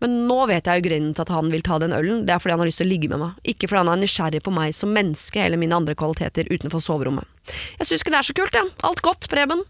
Men 0.04 0.20
nå 0.28 0.42
vet 0.50 0.68
jeg 0.68 0.82
jo 0.82 0.86
grunnen 0.90 1.16
til 1.16 1.24
at 1.24 1.32
han 1.32 1.50
vil 1.54 1.64
ta 1.64 1.80
den 1.82 1.96
ølen, 1.96 2.26
det 2.28 2.36
er 2.36 2.42
fordi 2.42 2.56
han 2.56 2.64
har 2.64 2.70
lyst 2.70 2.82
til 2.82 2.88
å 2.88 2.92
ligge 2.92 3.10
med 3.12 3.22
meg. 3.24 3.40
Ikke 3.54 3.70
fordi 3.70 3.84
han 3.84 3.94
er 3.94 4.02
nysgjerrig 4.04 4.44
på 4.44 4.54
meg 4.54 4.76
som 4.76 4.92
menneske 4.94 5.42
eller 5.44 5.60
mine 5.60 5.80
andre 5.80 5.96
kvaliteter 5.98 6.52
utenfor 6.52 6.84
soverommet. 6.84 7.28
Jeg 7.80 7.88
syns 7.88 8.04
ikke 8.04 8.14
det 8.14 8.22
er 8.22 8.30
så 8.30 8.36
kult, 8.36 8.60
jeg. 8.60 8.76
Alt 8.84 9.04
godt, 9.06 9.30
Preben. 9.32 9.64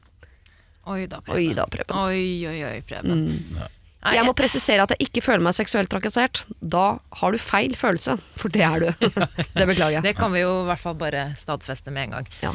Oi 0.89 1.03
da, 1.07 1.21
Preben. 1.23 1.39
Oi 1.39 1.55
da, 1.55 1.69
Preben. 1.71 1.99
Oi, 2.09 2.23
oi, 2.49 2.61
oi, 2.67 2.79
Preben. 2.89 3.27
Nei, 3.55 3.69
Jeg 4.17 4.27
må 4.27 4.35
presisere 4.37 4.85
at 4.85 4.95
jeg 4.95 5.09
ikke 5.09 5.23
føler 5.25 5.45
meg 5.45 5.57
seksuelt 5.57 5.91
trakassert. 5.93 6.43
Da 6.61 6.87
har 7.21 7.35
du 7.35 7.39
feil 7.43 7.77
følelse, 7.79 8.17
for 8.39 8.53
det 8.55 8.65
er 8.67 8.85
du. 8.85 8.89
det 9.59 9.69
beklager 9.69 9.99
jeg. 9.99 10.07
Det 10.07 10.17
kan 10.19 10.33
vi 10.35 10.43
jo 10.45 10.53
i 10.63 10.67
hvert 10.71 10.83
fall 10.83 10.99
bare 10.99 11.31
stadfeste 11.39 11.95
med 11.95 12.09
en 12.09 12.19
gang. 12.19 12.33
Ja. 12.45 12.55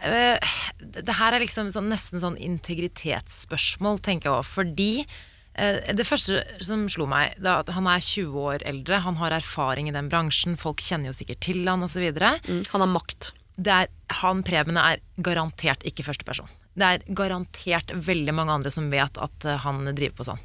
Eh, 0.00 0.52
det 0.80 1.16
her 1.18 1.36
er 1.36 1.44
liksom 1.44 1.68
sånn, 1.72 1.90
nesten 1.92 2.22
sånn 2.22 2.38
integritetsspørsmål, 2.40 4.00
tenker 4.04 4.30
jeg 4.30 4.38
òg. 4.38 4.48
Fordi 4.48 4.92
eh, 5.00 5.80
det 5.96 6.08
første 6.08 6.44
som 6.64 6.86
slo 6.92 7.08
meg, 7.10 7.36
da, 7.42 7.58
at 7.64 7.72
han 7.76 7.88
er 7.90 8.04
20 8.04 8.46
år 8.52 8.64
eldre, 8.68 9.02
han 9.04 9.20
har 9.20 9.36
erfaring 9.36 9.90
i 9.90 9.96
den 9.96 10.08
bransjen, 10.12 10.58
folk 10.60 10.82
kjenner 10.84 11.12
jo 11.12 11.18
sikkert 11.20 11.42
til 11.44 11.62
han 11.68 11.84
osv. 11.86 12.06
Mm, 12.10 12.64
han 12.72 12.86
har 12.86 12.90
makt. 12.90 13.32
Det 13.60 13.76
er, 13.82 13.92
han 14.22 14.40
Preben 14.46 14.80
er 14.80 15.04
garantert 15.20 15.84
ikke 15.88 16.06
førsteperson. 16.06 16.48
Det 16.78 16.86
er 16.86 17.04
garantert 17.18 17.90
veldig 17.92 18.34
mange 18.36 18.54
andre 18.54 18.70
som 18.72 18.88
vet 18.92 19.18
at 19.20 19.46
eh, 19.48 19.58
han 19.64 19.82
driver 19.90 20.16
på 20.20 20.26
sånn. 20.28 20.42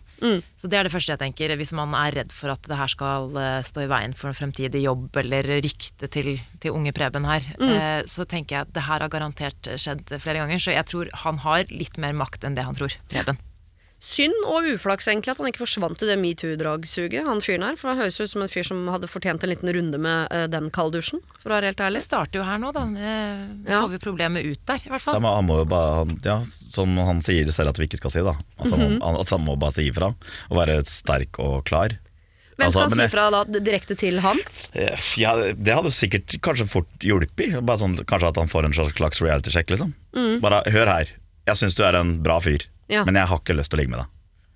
Så 0.58 0.70
det 0.72 0.80
er 0.80 0.88
det 0.88 0.94
første 0.94 1.14
jeg 1.14 1.22
tenker. 1.22 1.54
Hvis 1.60 1.74
man 1.78 1.94
er 1.98 2.16
redd 2.18 2.34
for 2.34 2.54
at 2.54 2.66
det 2.66 2.80
her 2.80 2.92
skal 2.92 3.36
eh, 3.40 3.60
stå 3.66 3.86
i 3.86 3.90
veien 3.92 4.16
for 4.18 4.32
en 4.32 4.38
fremtidig 4.38 4.82
jobb 4.86 5.22
eller 5.22 5.50
rykte 5.66 6.10
til, 6.12 6.36
til 6.64 6.76
unge 6.76 6.96
Preben 6.96 7.28
her, 7.30 7.46
mm. 7.60 8.08
så 8.10 8.26
tenker 8.30 8.58
jeg 8.58 8.68
at 8.68 8.76
det 8.76 8.86
her 8.88 9.04
har 9.06 9.12
garantert 9.12 9.70
skjedd 9.82 10.16
flere 10.16 10.42
ganger. 10.42 10.62
Så 10.62 10.74
jeg 10.76 10.90
tror 10.90 11.12
han 11.26 11.42
har 11.46 11.68
litt 11.74 12.00
mer 12.02 12.16
makt 12.18 12.48
enn 12.48 12.58
det 12.58 12.66
han 12.66 12.78
tror. 12.78 12.96
Preben. 13.12 13.40
Synd 14.06 14.36
og 14.46 14.68
uflaks 14.70 15.08
egentlig 15.10 15.32
at 15.34 15.40
han 15.42 15.48
ikke 15.50 15.64
forsvant 15.64 16.04
i 16.06 16.06
det 16.06 16.16
metoo-dragsuget, 16.22 17.26
han 17.26 17.40
fyren 17.42 17.64
her. 17.66 17.78
For 17.80 17.90
han 17.90 17.98
høres 18.04 18.20
ut 18.22 18.30
som 18.30 18.44
en 18.46 18.52
fyr 18.52 18.64
som 18.68 18.84
hadde 18.94 19.10
fortjent 19.10 19.42
en 19.44 19.50
liten 19.50 19.72
runde 19.74 19.98
med 19.98 20.30
uh, 20.30 20.44
den 20.52 20.68
kalddusjen, 20.76 21.24
for 21.42 21.50
å 21.50 21.56
være 21.58 21.72
helt 21.72 21.82
Det 21.96 22.04
starter 22.06 22.40
jo 22.42 22.46
her 22.46 22.60
nå, 22.62 22.70
da. 22.76 22.84
Eh, 22.86 23.42
Ja. 23.66 23.82
får 23.82 23.90
vi 23.96 24.02
problemet 24.04 24.46
ut 24.46 24.62
der, 24.70 24.78
i 24.86 24.90
hvert 24.94 25.02
Da 25.02 25.12
fall. 25.12 25.22
må, 25.26 25.34
han 25.36 25.48
må 25.50 25.58
jo 25.64 25.66
bare, 25.66 25.96
han, 26.04 26.20
ja, 26.24 26.38
som 26.46 26.94
han 27.02 27.22
sier 27.26 27.50
selv 27.52 27.70
at 27.74 27.80
vi 27.82 27.88
ikke 27.90 27.98
skal 28.04 28.12
si, 28.14 28.22
da. 28.22 28.36
At 28.60 28.70
han, 28.70 28.80
Mhm. 28.80 29.02
han, 29.02 29.16
at 29.26 29.30
han 29.34 29.42
må 29.46 29.58
bare 29.58 29.74
si 29.74 29.90
ifra. 29.90 30.14
Og 30.52 30.58
være 30.62 30.86
sterk 30.86 31.40
og 31.40 31.66
klar. 31.66 31.98
Hvem 32.56 32.68
Altså, 32.70 32.86
skal 32.86 32.90
han 33.02 33.10
si 33.10 33.12
fra 33.18 33.26
da, 33.32 33.44
direkte 33.60 33.98
til 33.98 34.20
han? 34.22 34.38
Eh, 34.76 34.96
Ja, 35.18 35.34
det 35.52 35.74
hadde 35.74 35.90
sikkert 35.92 36.38
kanskje 36.46 36.70
fort 36.70 36.88
hjulpet. 37.02 37.58
Bare 37.66 37.78
sånn, 37.82 37.98
kanskje 38.06 38.30
at 38.30 38.38
han 38.38 38.48
får 38.48 38.66
en 38.70 38.74
slags 38.96 39.20
reality-sjekk, 39.20 39.70
liksom. 39.74 39.94
Bare 40.42 40.62
hør 40.72 40.86
her, 40.94 41.08
jeg 41.48 41.56
syns 41.56 41.76
du 41.76 41.84
er 41.84 41.96
en 41.96 42.22
bra 42.22 42.40
fyr, 42.40 42.62
Mm. 42.62 42.75
Ja. 42.92 43.02
men 43.08 43.18
jeg 43.18 43.28
har 43.32 43.40
ikke 43.42 43.56
lyst 43.58 43.72
til 43.74 43.80
å 43.80 43.82
ligge 43.82 43.94
med 43.96 44.04
deg. 44.04 44.12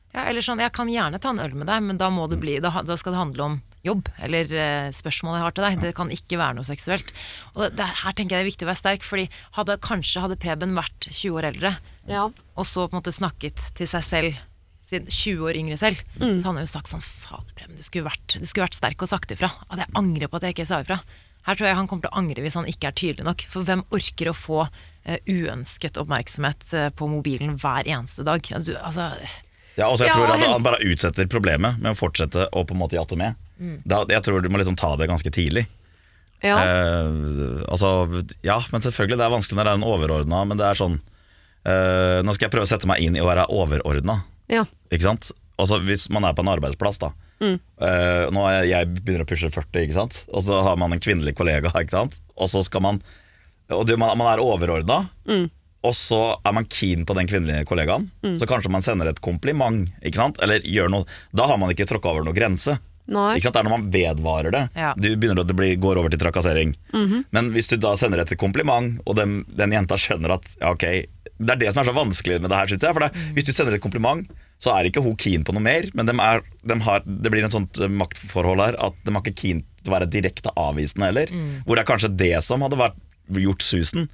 Ja, 0.09 0.23
eller 0.25 0.41
sånn, 0.41 0.57
jeg 0.61 0.73
kan 0.73 0.89
gjerne 0.89 1.19
ta 1.21 1.29
en 1.29 1.39
øl 1.41 1.53
med 1.53 1.67
deg, 1.69 1.83
men 1.85 1.97
da, 2.01 2.07
må 2.09 2.25
det 2.29 2.39
bli, 2.41 2.55
da, 2.61 2.71
da 2.81 2.95
skal 2.97 3.13
det 3.13 3.19
handle 3.21 3.43
om 3.45 3.57
jobb, 3.85 4.09
eller 4.25 4.49
eh, 4.57 4.87
spørsmål 4.93 5.37
jeg 5.37 5.43
har 5.45 5.53
til 5.55 5.65
deg. 5.67 5.77
Det 5.83 5.91
kan 5.99 6.09
ikke 6.13 6.39
være 6.41 6.57
noe 6.57 6.65
seksuelt. 6.67 7.13
Og 7.53 7.61
det, 7.63 7.69
det, 7.77 7.87
her 8.01 8.15
tenker 8.17 8.35
jeg 8.35 8.41
det 8.41 8.47
er 8.47 8.49
viktig 8.49 8.65
å 8.65 8.71
være 8.71 8.81
sterk, 8.81 9.05
fordi 9.05 9.27
hadde, 9.59 9.77
kanskje 9.85 10.23
hadde 10.25 10.39
Preben 10.41 10.73
vært 10.77 11.09
20 11.11 11.37
år 11.37 11.49
eldre, 11.51 11.73
Ja. 12.09 12.25
og 12.57 12.65
så 12.65 12.87
på 12.87 12.97
en 12.97 12.99
måte 13.03 13.13
snakket 13.13 13.69
til 13.77 13.89
seg 13.93 14.05
selv, 14.07 14.41
sin 14.89 15.05
20 15.05 15.45
år 15.45 15.57
yngre 15.61 15.77
selv, 15.77 16.01
så 16.17 16.49
hadde 16.49 16.55
har 16.57 16.65
jo 16.65 16.73
sagt 16.73 16.89
sånn 16.89 17.05
Fader, 17.05 17.53
Preben, 17.53 17.77
du 17.77 17.85
skulle, 17.85 18.09
vært, 18.09 18.39
du 18.41 18.47
skulle 18.49 18.65
vært 18.65 18.79
sterk 18.81 19.05
og 19.05 19.11
sagt 19.13 19.33
ifra. 19.37 19.51
At 19.69 19.83
jeg 19.85 19.93
angrer 20.01 20.25
på 20.31 20.41
at 20.41 20.47
jeg 20.49 20.57
ikke 20.57 20.65
sa 20.65 20.81
ifra. 20.81 20.97
Her 21.45 21.55
tror 21.55 21.69
jeg 21.69 21.77
han 21.77 21.87
kommer 21.87 22.07
til 22.07 22.11
å 22.11 22.19
angre 22.19 22.41
hvis 22.43 22.57
han 22.57 22.65
ikke 22.67 22.89
er 22.89 22.97
tydelig 22.97 23.27
nok. 23.29 23.45
For 23.53 23.61
hvem 23.69 23.85
orker 23.93 24.31
å 24.31 24.35
få 24.35 24.63
uønsket 25.29 25.97
oppmerksomhet 26.01 26.73
eh, 26.73 26.89
på 26.95 27.07
mobilen 27.09 27.57
hver 27.61 27.87
eneste 27.87 28.25
dag? 28.27 28.43
Altså, 28.55 28.77
altså 28.77 29.09
Ja, 29.79 29.87
og 29.87 29.99
jeg 30.01 30.09
Ja, 30.11 30.15
tror 30.15 30.33
at 30.33 30.43
Han 30.43 30.65
bare 30.65 30.83
utsetter 30.85 31.27
problemet 31.31 31.79
med 31.79 31.93
å 31.93 31.97
fortsette 31.97 32.49
å 32.51 32.65
på 32.67 32.75
en 32.75 32.81
måte 32.81 32.99
jatte 32.99 33.17
med. 33.19 33.37
Da, 33.87 34.05
jeg 34.07 34.23
tror 34.23 34.41
du 34.43 34.49
må 34.51 34.61
liksom 34.61 34.77
ta 34.79 34.93
det 34.99 35.09
ganske 35.11 35.31
tidlig. 35.35 35.65
Ja. 36.43 36.55
Eh, 36.63 37.63
altså, 37.67 38.07
ja, 38.45 38.59
men 38.71 38.83
selvfølgelig, 38.83 39.19
det 39.19 39.25
er 39.25 39.33
vanskelig 39.33 39.59
når 39.59 39.67
det 39.67 39.71
er 39.73 39.79
en 39.81 39.89
overordna, 39.89 40.43
men 40.47 40.59
det 40.59 40.67
er 40.69 40.79
sånn 40.79 40.99
eh, 41.67 42.19
Nå 42.23 42.35
skal 42.35 42.47
jeg 42.47 42.53
prøve 42.53 42.67
å 42.67 42.71
sette 42.71 42.87
meg 42.87 43.03
inn 43.03 43.17
i 43.17 43.23
å 43.23 43.27
være 43.27 43.49
overordna, 43.51 44.21
ja. 44.51 44.63
ikke 44.87 45.09
sant? 45.09 45.33
Altså 45.59 45.81
hvis 45.83 46.07
man 46.15 46.23
er 46.23 46.37
på 46.37 46.45
en 46.45 46.53
arbeidsplass, 46.53 47.01
da. 47.01 47.11
Eh, 47.39 48.25
nå 48.35 48.41
er 48.47 48.55
jeg, 48.57 48.69
jeg 48.71 48.87
begynner 48.99 49.23
å 49.23 49.29
pushe 49.29 49.51
40, 49.51 49.83
ikke 49.85 49.95
sant? 49.95 50.21
og 50.27 50.43
så 50.47 50.59
har 50.65 50.79
man 50.79 50.95
en 50.95 51.03
kvinnelig 51.03 51.35
kollega, 51.39 51.71
ikke 51.71 51.95
sant? 51.95 52.17
og 52.35 52.51
så 52.51 52.63
skal 52.63 52.83
man 52.83 53.01
Og 53.75 53.85
du, 53.87 53.95
man, 54.01 54.17
man 54.17 54.33
er 54.33 54.41
overordna. 54.43 55.03
Og 55.87 55.93
så 55.95 56.19
er 56.43 56.51
man 56.57 56.65
keen 56.67 57.05
på 57.07 57.15
den 57.15 57.27
kvinnelige 57.29 57.63
kollegaen, 57.69 58.09
så 58.41 58.47
kanskje 58.49 58.71
man 58.73 58.83
sender 58.83 59.07
et 59.07 59.21
kompliment. 59.23 59.87
Ikke 60.03 60.19
sant? 60.19 60.39
Eller 60.43 60.59
gjør 60.67 60.89
noe 60.91 61.05
Da 61.31 61.45
har 61.47 61.59
man 61.61 61.71
ikke 61.71 61.87
tråkka 61.87 62.11
over 62.11 62.25
noe 62.27 62.35
grense. 62.35 62.75
Nei. 63.09 63.37
Ikke 63.37 63.47
sant? 63.47 63.55
Det 63.55 63.61
er 63.63 63.69
når 63.69 63.77
man 63.77 63.85
vedvarer 63.93 64.53
det. 64.53 64.63
Ja. 64.77 64.91
Du 64.99 65.07
begynner 65.15 65.45
at 65.45 65.49
det 65.49 65.55
blir, 65.57 65.71
går 65.81 66.01
over 66.01 66.11
til 66.13 66.19
trakassering. 66.21 66.75
Men 67.31 67.53
hvis 67.55 67.71
du 67.71 67.77
da 67.81 67.95
sender 67.97 68.21
et 68.25 68.35
kompliment, 68.37 68.99
og 69.07 69.15
den, 69.17 69.39
den 69.47 69.71
jenta 69.77 69.97
skjønner 69.97 70.35
at 70.35 70.51
ja, 70.59 70.73
ok 70.75 70.83
Det 71.39 71.55
er 71.55 71.61
det 71.63 71.71
som 71.71 71.81
er 71.85 71.87
så 71.87 71.95
vanskelig 71.95 72.41
med 72.43 72.51
det 72.51 72.59
her, 72.59 72.67
synes 72.73 72.83
jeg. 72.83 72.93
For 72.97 73.05
det, 73.07 73.25
hvis 73.37 73.47
du 73.47 73.53
sender 73.55 73.77
et 73.79 73.81
kompliment, 73.87 74.27
så 74.59 74.75
er 74.75 74.89
ikke 74.89 75.01
hun 75.05 75.15
keen 75.15 75.45
på 75.47 75.55
noe 75.55 75.63
mer. 75.63 75.87
Men 75.95 76.05
de 76.11 76.17
er, 76.19 76.43
de 76.67 76.75
har, 76.83 77.05
det 77.07 77.31
blir 77.31 77.47
en 77.47 77.55
sånt 77.55 77.79
eh, 77.79 77.87
maktforhold 77.87 78.59
her 78.67 78.75
at 78.89 78.99
de 79.07 79.15
har 79.15 79.23
ikke 79.23 79.39
keen 79.45 79.63
til 79.79 79.93
å 79.93 79.95
være 79.95 80.11
direkte 80.11 80.51
avvisende 80.59 81.07
heller. 81.07 81.31
Hvor 81.63 81.79
det 81.79 81.85
er 81.85 81.87
kanskje 81.95 82.11
det 82.19 82.33
som 82.43 82.61
hadde 82.67 82.75
vært, 82.81 82.99
gjort 83.37 83.61
susen. 83.61 84.09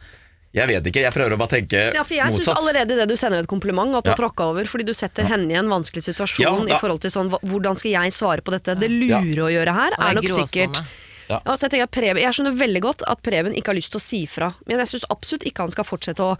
Jeg 0.55 0.67
vet 0.67 0.85
ikke, 0.87 1.01
jeg 1.03 1.11
prøver 1.11 1.33
å 1.35 1.37
bare 1.37 1.51
tenke 1.51 1.93
Ja, 1.93 2.03
for 2.03 2.15
jeg 2.15 2.31
syns 2.31 2.45
motsatt. 2.47 2.59
allerede 2.61 2.95
idet 2.95 3.09
du 3.09 3.15
sender 3.19 3.39
et 3.43 3.47
kompliment, 3.47 3.91
at 3.95 4.03
du 4.05 4.09
har 4.11 4.15
Ja. 4.15 4.23
tråkka 4.23 4.51
over, 4.53 4.63
fordi 4.63 4.85
du 4.85 4.93
setter 4.93 5.23
henne 5.27 5.51
i 5.51 5.55
en 5.59 5.67
vanskelig 5.67 6.03
situasjon 6.03 6.67
Ja, 6.69 6.75
i 6.75 6.79
forhold 6.79 7.01
til 7.01 7.11
sånn 7.11 7.29
hvordan 7.43 7.77
skal 7.77 7.91
jeg 7.91 8.11
svare 8.15 8.41
på 8.41 8.51
dette. 8.51 8.79
Det 8.79 8.89
lure 8.89 9.43
å 9.43 9.51
gjøre 9.51 9.73
her 9.73 9.91
er 9.99 10.11
er 10.11 10.13
nok 10.15 10.23
sikkert 10.23 10.79
Ja. 11.27 11.41
Ja, 11.45 11.55
så 11.57 11.61
jeg, 11.67 11.71
tenker 11.71 11.87
Preben, 11.87 12.21
jeg 12.21 12.31
skjønner 12.33 12.55
veldig 12.55 12.81
godt 12.81 13.01
at 13.07 13.21
Preben 13.23 13.51
ikke 13.53 13.73
har 13.73 13.75
lyst 13.75 13.91
til 13.91 13.99
å 13.99 14.01
si 14.05 14.25
fra, 14.27 14.53
men 14.67 14.77
jeg 14.77 14.87
syns 14.87 15.05
absolutt 15.09 15.43
ikke 15.43 15.57
han 15.65 15.71
skal 15.71 15.83
fortsette 15.83 16.19
å 16.21 16.37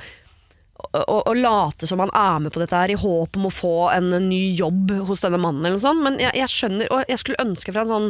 å, 0.94 1.24
å 1.32 1.34
late 1.34 1.88
som 1.88 2.00
han 2.00 2.10
er 2.14 2.40
med 2.44 2.52
på 2.52 2.60
dette 2.60 2.76
her 2.76 2.92
i 2.92 2.98
håp 3.00 3.38
om 3.38 3.46
å 3.48 3.52
få 3.54 3.92
en 3.96 4.10
ny 4.30 4.56
jobb 4.56 4.92
hos 5.08 5.22
denne 5.22 5.40
mannen, 5.40 5.64
eller 5.66 5.78
noe 5.78 5.80
sånt. 5.80 6.04
Men 6.04 6.18
jeg, 6.20 6.34
jeg 6.36 6.52
skjønner, 6.52 6.88
og 6.92 7.06
jeg 7.08 7.18
skulle 7.22 7.40
ønske 7.40 7.72
fra 7.74 7.82
en 7.86 7.88
sånn 7.88 8.10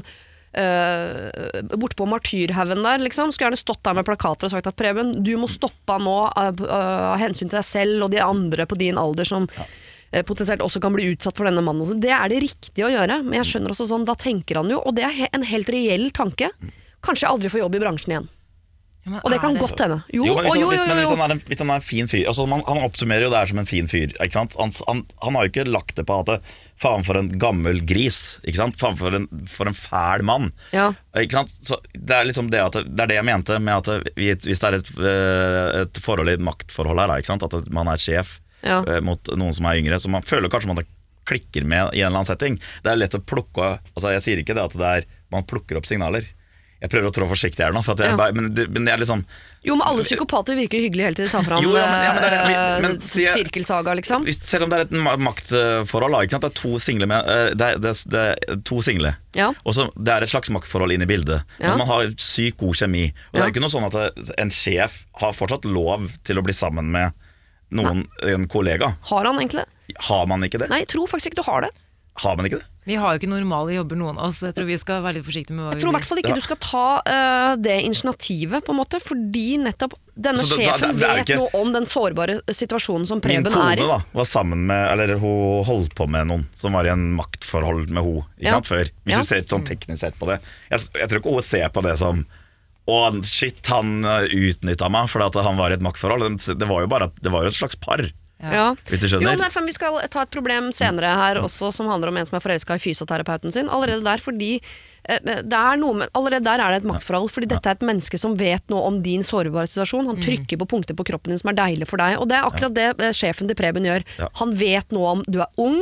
uh, 0.57 1.61
bortpå 1.75 2.07
Martyrhaugen 2.09 2.83
der, 2.85 3.01
liksom. 3.03 3.31
Skulle 3.31 3.51
gjerne 3.51 3.61
stått 3.61 3.83
der 3.85 3.97
med 3.97 4.07
plakater 4.07 4.49
og 4.49 4.55
sagt 4.55 4.69
at 4.69 4.77
Preben, 4.79 5.13
du 5.25 5.35
må 5.39 5.49
stoppe 5.51 5.97
han 5.97 6.05
nå 6.07 6.17
av 6.27 6.61
av 6.65 7.17
hensyn 7.21 7.49
til 7.49 7.59
deg 7.59 7.67
selv 7.67 8.07
og 8.07 8.13
de 8.13 8.21
andre 8.23 8.65
på 8.69 8.77
din 8.79 8.99
alder 8.99 9.27
som 9.27 9.47
ja. 9.55 9.65
potensielt 10.27 10.63
også 10.63 10.81
kan 10.83 10.95
bli 10.95 11.09
utsatt 11.13 11.37
for 11.37 11.47
denne 11.47 11.63
mannen. 11.65 11.99
Det 12.01 12.13
er 12.13 12.31
det 12.31 12.41
riktige 12.43 12.87
å 12.87 12.93
gjøre, 12.93 13.21
men 13.25 13.39
jeg 13.39 13.51
skjønner 13.51 13.73
også 13.73 13.89
sånn, 13.89 14.07
da 14.07 14.15
tenker 14.19 14.61
han 14.61 14.71
jo, 14.71 14.79
og 14.81 14.95
det 14.97 15.05
er 15.07 15.27
en 15.31 15.45
helt 15.47 15.71
reell 15.71 16.09
tanke, 16.15 16.51
kanskje 17.05 17.27
jeg 17.27 17.33
aldri 17.33 17.51
får 17.53 17.63
jobb 17.65 17.77
i 17.77 17.83
bransjen 17.83 18.15
igjen. 18.15 18.31
Ja, 19.05 19.11
men 19.11 19.19
Og 19.21 19.29
det 19.29 19.37
kan 19.39 19.53
kan 19.53 19.61
godt 19.61 19.81
hende. 19.83 19.97
Jo, 20.09 20.23
Jo, 20.25 20.33
hvis, 20.41 20.55
jo, 20.57 20.69
jo, 20.73 20.85
men 20.89 20.97
hvis 20.97 21.11
han 21.13 21.19
er 21.21 21.33
en, 21.35 21.41
han 21.59 21.69
er 21.69 21.75
en 21.75 21.83
fin 21.85 22.07
fyr 22.09 22.23
altså 22.31 22.47
man, 22.49 22.63
Han 22.65 22.79
oppsummerer 22.87 23.27
jo 23.27 23.29
det 23.29 23.37
her 23.37 23.51
som 23.51 23.59
en 23.61 23.67
fin 23.69 23.87
fyr. 23.91 24.15
Ikke 24.17 24.33
sant? 24.33 24.55
Han, 24.57 24.71
han, 24.87 25.03
han 25.21 25.37
har 25.37 25.45
jo 25.45 25.51
ikke 25.53 25.65
lagt 25.69 25.93
det 25.99 26.07
på 26.09 26.15
at 26.23 26.31
det, 26.31 26.37
Faen 26.81 27.05
for 27.05 27.15
en 27.19 27.29
gammel 27.39 27.83
gris. 27.87 28.39
Ikke 28.43 28.57
sant? 28.63 28.79
Faen 28.81 28.97
for 28.97 29.13
en, 29.15 29.27
for 29.47 29.69
en 29.69 29.77
fæl 29.77 30.25
mann. 30.25 30.49
Ja. 30.73 30.87
Ikke 31.21 31.37
sant? 31.37 31.53
Så 31.63 31.77
det 31.93 32.17
er 32.17 32.25
liksom 32.27 32.49
det 32.51 32.63
at 32.65 32.73
det, 32.79 32.83
det 32.97 33.05
er 33.05 33.11
det 33.13 33.19
jeg 33.21 33.27
mente 33.29 33.59
med 33.63 33.77
at 33.77 34.09
hvis 34.17 34.41
det 34.59 34.71
er 34.71 34.79
et, 34.81 34.89
eh, 34.97 35.81
et 35.85 36.01
forhold 36.03 36.33
i 36.33 36.35
maktforhold 36.41 36.99
her, 37.05 37.13
ikke 37.21 37.29
sant? 37.31 37.45
at 37.45 37.69
man 37.71 37.87
er 37.93 38.01
sjef 38.01 38.39
Ja. 38.65 38.81
eh, 38.89 38.99
mot 39.05 39.21
noen 39.37 39.53
som 39.53 39.69
er 39.69 39.77
yngre, 39.77 40.01
så 40.01 40.09
man 40.09 40.25
føler 40.25 40.49
kanskje 40.49 40.73
man 40.73 40.81
klikker 41.29 41.63
med 41.65 41.93
i 41.93 42.01
en 42.01 42.09
eller 42.09 42.19
annen 42.23 42.27
setting. 42.33 42.57
Det 42.83 42.91
er 42.91 42.99
lett 42.99 43.15
å 43.17 43.21
plukke 43.21 43.75
Altså 43.95 44.11
Jeg 44.13 44.21
sier 44.25 44.41
ikke 44.41 44.53
det 44.57 44.65
at 44.65 44.75
det 44.77 44.89
er 44.99 45.07
man 45.33 45.45
plukker 45.47 45.77
opp 45.79 45.85
signaler. 45.89 46.25
Jeg 46.85 46.91
prøver 46.93 47.09
å 47.09 47.13
trå 47.17 47.27
forsiktig 47.31 47.63
her 47.65 47.73
nå, 47.73 47.81
for 47.83 47.97
jeg, 47.97 48.11
Ja. 48.13 48.17
bare- 48.19 48.35
men, 48.37 48.53
det- 48.53 48.69
men 48.69 48.85
jeg 48.85 48.93
er 48.93 49.01
liksom 49.01 49.25
Jo, 49.65 49.73
men 49.75 49.87
alle 49.89 50.03
psykopater 50.05 50.53
virker 50.55 50.77
hyggelige 50.83 51.05
helt 51.09 51.17
til 51.17 51.25
de 51.25 51.31
Ta 51.31 51.41
fram 51.41 51.63
Jo, 51.63 51.71
ja, 51.73 51.85
men- 51.89 52.03
ja, 52.05 52.13
men 52.13 52.21
det 52.21 52.31
eh, 52.37 52.81
men- 52.81 52.99
jeg- 52.99 53.33
sirkelsaga, 53.39 53.95
liksom. 53.97 54.27
Selv 54.37 54.63
om 54.63 54.69
det 54.69 54.77
er 54.77 54.85
et 54.85 55.19
maktforhold, 55.19 56.17
ikke 56.21 56.35
sant? 56.35 56.45
det 56.45 56.51
er 56.51 56.61
to 56.61 56.77
single, 56.79 57.07
med, 57.09 57.25
eh, 57.25 57.49
det 57.55 57.61
er, 57.61 57.77
det 57.79 58.13
er, 58.13 58.55
to 58.63 58.81
single. 58.85 59.15
Ja. 59.33 59.49
Og 59.65 59.73
så 59.73 59.89
Det 59.95 60.13
er 60.13 60.21
et 60.23 60.29
slags 60.29 60.49
maktforhold 60.53 60.93
inn 60.93 61.01
i 61.01 61.05
bildet. 61.09 61.41
Ja. 61.59 61.69
Men 61.73 61.79
man 61.79 61.87
har 61.87 62.03
sykt 62.21 62.57
god 62.57 62.75
kjemi. 62.75 63.07
Og 63.33 63.39
det 63.39 63.43
er 63.43 63.51
ikke 63.51 63.63
noe 63.65 63.73
sånn 63.73 63.87
at 63.89 64.39
en 64.39 64.49
sjef 64.49 65.05
har 65.19 65.33
fortsatt 65.33 65.65
lov 65.65 66.11
til 66.23 66.37
å 66.37 66.43
bli 66.43 66.53
sammen 66.53 66.91
med 66.91 67.11
noen, 67.71 68.05
en 68.23 68.47
kollega. 68.47 68.95
Har 69.09 69.25
han 69.25 69.35
egentlig 69.39 69.65
det? 69.65 69.97
Har 70.01 70.25
man 70.27 70.41
ikke 70.41 70.59
det? 70.59 70.69
Nei, 70.69 70.79
jeg 70.83 70.87
tror 70.89 71.07
faktisk 71.07 71.31
ikke 71.33 71.41
du 71.43 71.47
har 71.51 71.61
det. 71.61 71.71
Har 72.17 72.35
man 72.37 72.45
ikke 72.45 72.59
det? 72.61 72.65
Vi 72.85 72.95
har 73.01 73.15
jo 73.15 73.19
ikke 73.19 73.29
normale 73.31 73.73
jobber, 73.73 73.97
noen 73.97 74.19
av 74.19 74.27
oss. 74.29 74.43
Jeg 74.45 74.53
tror 74.53 74.67
vi 74.69 74.75
skal 74.77 75.01
være 75.01 75.17
litt 75.17 75.25
forsiktige 75.25 75.55
med 75.57 75.63
hva 75.65 75.71
vi 75.71 75.73
gjør. 75.73 75.79
Jeg 75.79 75.81
tror 75.81 75.89
i 75.89 75.95
hvert 75.97 76.05
fall 76.09 76.19
ikke 76.21 76.35
du 76.37 76.43
skal 76.45 76.59
ta 76.61 76.83
uh, 77.01 77.55
det 77.57 77.77
initiativet, 77.87 78.65
på 78.67 78.73
en 78.75 78.77
måte, 78.77 78.99
fordi 79.01 79.45
nettopp 79.63 79.95
denne 80.15 80.37
da- 80.37 80.45
da- 80.45 80.59
sjefen 80.59 80.93
det 80.99 81.07
er 81.09 81.15
vet 81.17 81.25
ikke- 81.33 81.39
noe 81.41 81.61
om 81.61 81.73
den 81.73 81.83
sårbare 81.89 82.35
situasjonen 82.47 83.07
som 83.09 83.17
Min 83.17 83.25
Preben 83.25 83.51
kone 83.51 83.71
er 83.73 83.81
i. 83.81 83.87
da 83.89 83.97
var 84.13 84.23
sammen 84.29 84.61
med 84.69 84.91
Eller 84.93 85.17
hun 85.17 85.63
holdt 85.65 85.95
på 85.97 86.07
med 86.07 86.27
noen 86.29 86.45
som 86.53 86.71
var 86.77 86.85
i 86.85 86.93
en 86.93 87.15
maktforhold 87.17 87.89
med 87.89 88.03
henne 88.03 88.23
Ja. 88.39 88.61
før. 88.61 88.85
Hvis 89.03 89.17
Ja. 89.17 89.17
du 89.17 89.23
ser 89.23 89.41
sånn 89.41 89.65
teknisk 89.65 89.99
sett 89.99 90.19
på 90.19 90.27
det. 90.27 90.39
Jeg, 90.69 90.79
jeg 90.93 91.09
tror 91.09 91.19
ikke 91.19 91.33
hun 91.33 91.41
ser 91.41 91.69
på 91.69 91.81
det 91.83 91.97
som 91.97 92.25
å, 92.87 93.23
shit, 93.25 93.65
han 93.65 94.03
utnytta 94.05 94.91
meg 94.91 95.09
fordi 95.09 95.25
at 95.25 95.43
han 95.43 95.57
var 95.57 95.71
i 95.71 95.73
et 95.73 95.81
maktforhold. 95.81 96.37
Det 96.37 96.67
var 96.67 96.81
jo 96.81 96.87
bare 96.87 97.03
at 97.09 97.15
det 97.21 97.31
var 97.31 97.41
jo 97.41 97.47
et 97.47 97.57
slags 97.57 97.75
par. 97.75 97.97
Ja. 98.43 98.75
Hvis 98.89 98.99
du 98.99 99.07
Jo, 99.15 99.21
men 99.23 99.39
det 99.39 99.47
er 99.47 99.53
sånn, 99.53 99.65
Vi 99.65 99.75
skal 99.75 99.95
ta 100.11 100.25
et 100.25 100.33
problem 100.33 100.71
senere 100.75 101.13
her 101.15 101.39
også 101.39 101.71
som 101.73 101.87
handler 101.87 102.11
om 102.11 102.17
en 102.19 102.27
som 102.27 102.35
er 102.35 102.43
forelska 102.43 102.75
i 102.75 102.83
fysioterapeuten 102.83 103.53
sin. 103.55 103.71
Allerede 103.71 104.03
der 104.03 104.21
fordi 104.21 104.59
det 105.05 105.57
er 105.57 105.79
noe 105.79 105.99
med, 106.01 106.09
Allerede 106.17 106.45
der 106.47 106.61
er 106.63 106.73
det 106.73 106.81
et 106.81 106.87
maktforhold, 106.89 107.29
fordi 107.33 107.49
dette 107.51 107.69
er 107.69 107.77
et 107.77 107.85
menneske 107.85 108.17
som 108.19 108.35
vet 108.39 108.63
noe 108.73 108.87
om 108.87 108.99
din 109.05 109.23
sårbare 109.25 109.69
situasjon. 109.69 110.07
Han 110.09 110.21
trykker 110.23 110.59
på 110.61 110.67
punkter 110.71 110.97
på 110.97 111.05
kroppen 111.07 111.33
din 111.33 111.41
som 111.41 111.51
er 111.51 111.57
deilig 111.59 111.87
for 111.89 112.01
deg. 112.01 112.17
Og 112.21 112.29
det 112.31 112.37
er 112.39 112.47
akkurat 112.47 112.75
det 112.75 112.87
eh, 112.97 113.15
sjefen 113.15 113.49
til 113.49 113.57
Preben 113.59 113.85
gjør. 113.87 114.05
Han 114.41 114.53
vet 114.57 114.95
noe 114.95 115.15
om 115.17 115.23
du 115.27 115.39
er 115.43 115.61
ung, 115.61 115.81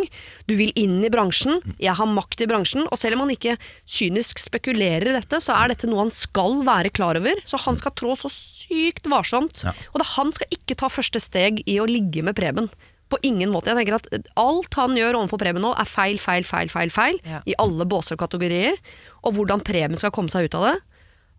du 0.49 0.55
vil 0.59 0.73
inn 0.79 0.99
i 1.05 1.11
bransjen, 1.13 1.61
jeg 1.81 1.95
har 1.99 2.09
makt 2.09 2.43
i 2.43 2.49
bransjen. 2.49 2.87
Og 2.89 2.99
selv 2.99 3.17
om 3.17 3.25
han 3.25 3.35
ikke 3.35 3.57
kynisk 3.87 4.41
spekulerer 4.43 5.11
i 5.11 5.17
dette, 5.17 5.39
så 5.43 5.55
er 5.57 5.73
dette 5.73 5.89
noe 5.89 6.05
han 6.05 6.13
skal 6.15 6.61
være 6.67 6.93
klar 6.95 7.19
over. 7.19 7.39
Så 7.47 7.61
han 7.63 7.79
skal 7.79 7.95
trå 7.99 8.17
så 8.19 8.31
sykt 8.33 9.07
varsomt. 9.11 9.63
Og 9.93 10.01
det, 10.01 10.09
han 10.15 10.33
skal 10.35 10.57
ikke 10.57 10.77
ta 10.79 10.91
første 10.91 11.21
steg 11.23 11.63
i 11.69 11.79
å 11.81 11.87
ligge 11.89 12.25
med 12.25 12.35
Preben. 12.37 12.71
På 13.13 13.19
ingen 13.29 13.51
måte. 13.53 13.69
Jeg 13.73 13.79
tenker 13.83 13.99
at 13.99 14.31
Alt 14.41 14.77
han 14.79 14.95
gjør 14.97 15.19
overfor 15.21 15.41
Preben 15.41 15.61
nå, 15.63 15.73
er 15.77 15.89
feil, 15.89 16.17
feil, 16.21 16.45
feil, 16.47 16.71
feil, 16.73 16.89
feil. 16.93 17.19
Ja. 17.29 17.41
I 17.45 17.55
alle 17.61 17.85
båser 17.89 18.17
og 18.17 18.23
kategorier. 18.25 18.79
Og 19.23 19.37
hvordan 19.37 19.61
Preben 19.65 19.99
skal 20.01 20.11
komme 20.15 20.33
seg 20.33 20.49
ut 20.49 20.57
av 20.59 20.65
det, 20.69 20.75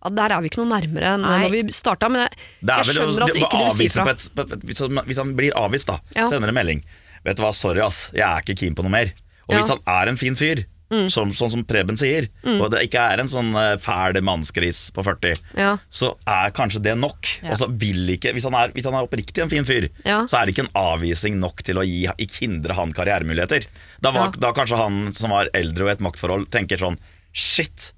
ja, 0.04 0.10
der 0.18 0.34
er 0.37 0.42
vi 0.44 0.50
ikke 0.52 0.60
noe 0.60 0.68
nærmere 0.74 1.14
enn 1.16 1.22
når 1.24 1.48
vi 1.54 1.62
starta. 1.72 2.10
Men 2.12 2.26
jeg, 2.26 2.42
jeg 2.68 2.90
skjønner 2.92 3.24
at 3.24 3.32
du 3.34 3.40
ikke 3.40 3.60
vil 3.62 3.72
si 3.78 3.88
fra. 3.94 4.04
et, 4.12 4.26
på 4.37 4.44
hvis, 4.68 4.82
han, 4.84 5.00
hvis 5.08 5.20
han 5.22 5.30
blir 5.38 5.54
avvist, 5.56 5.88
da, 5.88 5.98
Ja. 6.16 6.26
sender 6.28 6.52
en 6.52 6.58
melding. 6.58 6.82
Vet 7.24 7.38
du 7.38 7.42
hva, 7.46 7.54
sorry 7.56 7.80
ass, 7.80 8.10
jeg 8.12 8.24
er 8.28 8.44
ikke 8.44 8.58
keen 8.60 8.76
på 8.76 8.84
noe 8.84 8.92
mer. 8.92 9.14
Og 9.48 9.54
Ja. 9.54 9.62
Hvis 9.62 9.72
han 9.72 9.80
er 9.88 10.12
en 10.12 10.20
fin 10.20 10.37
fyr, 10.37 10.64
sånn, 10.90 11.33
sånn 11.35 11.51
som 11.51 11.64
Preben 11.66 11.97
sier, 11.99 12.29
og 12.44 12.68
det 12.70 12.85
ikke 12.87 13.01
er 13.14 13.23
en 13.23 13.31
sånn 13.31 13.51
eh, 13.59 13.77
fæl 13.83 14.20
mannsgris 14.23 14.90
på 14.94 15.03
40, 15.07 15.40
Ja. 15.59 15.73
så 15.90 16.12
er 16.29 16.51
kanskje 16.55 16.83
det 16.85 16.97
nok. 17.01 17.27
Ja. 17.42 17.51
Og 17.53 17.59
så 17.59 17.68
vil 17.70 18.12
ikke, 18.14 18.33
hvis 18.37 18.44
han, 18.44 18.55
er, 18.55 18.70
hvis 18.77 18.85
han 18.85 18.94
er 18.94 19.07
oppriktig 19.09 19.42
en 19.42 19.51
fin 19.51 19.64
fyr, 19.64 19.88
Ja. 20.05 20.23
så 20.27 20.38
er 20.40 20.47
det 20.47 20.55
ikke 20.55 20.66
en 20.68 20.75
avvisning 20.77 21.40
nok 21.40 21.62
til 21.66 21.77
å 21.81 21.85
gi, 21.87 22.05
ikke 22.18 22.44
hindre 22.44 22.75
han 22.79 22.92
karrieremuligheter. 22.92 23.66
Da, 24.05 24.12
var, 24.14 24.31
da 24.38 24.53
kanskje 24.53 24.77
han 24.79 25.12
som 25.16 25.31
var 25.35 25.49
eldre 25.55 25.85
og 25.85 25.90
i 25.90 25.97
et 25.97 26.05
maktforhold, 26.05 26.51
tenker 26.55 26.79
sånn 26.79 26.99
Shit, 27.35 27.88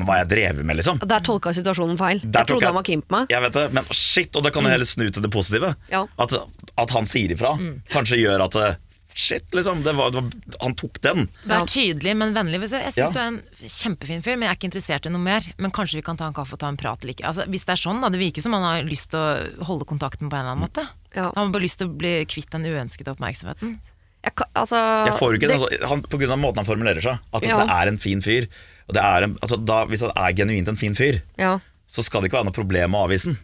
hva 0.00 0.22
jeg 0.22 0.28
drevet 0.30 0.64
med, 0.64 0.78
liksom? 0.78 0.96
Der 1.04 1.20
tolka 1.20 1.50
situasjonen 1.52 1.98
feil. 2.00 2.22
Der 2.24 2.24
Jeg 2.24 2.32
trodde 2.32 2.46
trodde 2.54 2.70
han 2.70 2.76
var 2.78 2.86
keen 2.86 3.02
på 3.04 3.12
meg. 3.12 3.26
Jeg 3.28 3.42
vet 3.44 3.52
det, 3.58 3.64
men 3.76 3.84
shit, 3.92 4.36
og 4.38 4.46
det 4.46 4.52
kan 4.54 4.64
jo 4.64 4.70
heller 4.72 4.88
snu 4.88 5.04
til 5.12 5.20
det 5.26 5.30
positive. 5.34 5.74
Ja. 5.92 6.06
At, 6.16 6.32
at 6.80 6.94
han 6.96 7.04
sier 7.04 7.34
ifra, 7.34 7.50
kanskje 7.92 8.22
gjør 8.22 8.46
at 8.46 8.56
eh, 8.56 8.78
Shit, 9.14 9.44
liksom. 9.52 9.82
Det 9.84 9.92
var, 9.94 10.10
det 10.10 10.22
var, 10.22 10.56
han 10.62 10.74
tok 10.74 11.00
den. 11.04 11.26
Vær 11.44 11.66
tydelig, 11.68 12.14
men 12.16 12.32
vennlig. 12.34 12.60
Jeg, 12.64 12.82
jeg 12.86 12.92
syns 12.96 12.96
Ja. 12.96 13.10
du 13.12 13.18
er 13.20 13.26
en 13.28 13.68
kjempefin 13.68 14.22
fyr, 14.24 14.36
men 14.38 14.46
jeg 14.48 14.50
er 14.54 14.56
ikke 14.60 14.68
interessert 14.70 15.06
i 15.06 15.12
noe 15.12 15.20
mer. 15.22 15.42
Men 15.58 15.70
kanskje 15.70 15.98
vi 16.00 16.02
kan 16.06 16.16
ta 16.16 16.26
en 16.30 16.34
kaffe 16.36 16.54
og 16.56 16.60
ta 16.62 16.68
en 16.72 16.76
prat 16.80 17.02
eller 17.04 17.12
ikke. 17.14 17.26
Altså, 17.28 17.44
hvis 17.52 17.64
det 17.68 17.74
er 17.76 17.82
sånn, 17.82 18.00
da. 18.00 18.08
Det 18.08 18.20
virker 18.22 18.42
som 18.42 18.52
han 18.56 18.62
har 18.62 18.82
lyst 18.88 19.10
til 19.12 19.20
å 19.20 19.64
holde 19.68 19.84
kontakten 19.88 20.30
på 20.30 20.36
en 20.36 20.40
eller 20.46 20.56
annen 20.56 20.64
måte. 20.64 20.86
Ja. 21.14 21.28
Han 21.34 21.46
har 21.46 21.52
bare 21.52 21.66
lyst 21.66 21.78
til 21.82 21.88
å 21.90 21.96
bli 21.96 22.14
kvitt 22.24 22.50
den 22.50 22.64
uønskede 22.64 23.12
oppmerksomheten. 23.12 23.78
Jeg, 24.22 24.34
kan- 24.38 24.48
altså, 24.54 24.78
Jeg 25.06 25.18
får 25.18 25.32
jo 25.32 25.38
ikke 25.40 25.48
det- 25.50 25.58
det, 25.58 25.68
altså, 25.82 25.88
han, 25.88 26.02
På 26.02 26.18
grunn 26.18 26.30
av 26.30 26.38
måten 26.38 26.56
han 26.62 26.64
formulerer 26.64 27.02
seg. 27.02 27.18
At 27.34 27.42
Ja. 27.44 27.58
det 27.64 27.70
er 27.70 27.88
en 27.88 27.98
fin 27.98 28.20
fyr. 28.22 28.46
Og 28.88 28.94
det 28.94 29.02
er 29.02 29.22
en, 29.24 29.34
altså, 29.42 29.56
da, 29.64 29.84
hvis 29.86 30.00
han 30.00 30.12
er 30.16 30.32
genuint 30.32 30.68
en 30.68 30.76
fin 30.76 30.94
fyr, 30.94 31.20
ja. 31.36 31.58
så 31.88 32.02
skal 32.02 32.22
det 32.22 32.30
ikke 32.30 32.38
være 32.40 32.48
noe 32.48 32.56
problem 32.56 32.94
å 32.94 33.06
avvise 33.08 33.24
den. 33.26 33.38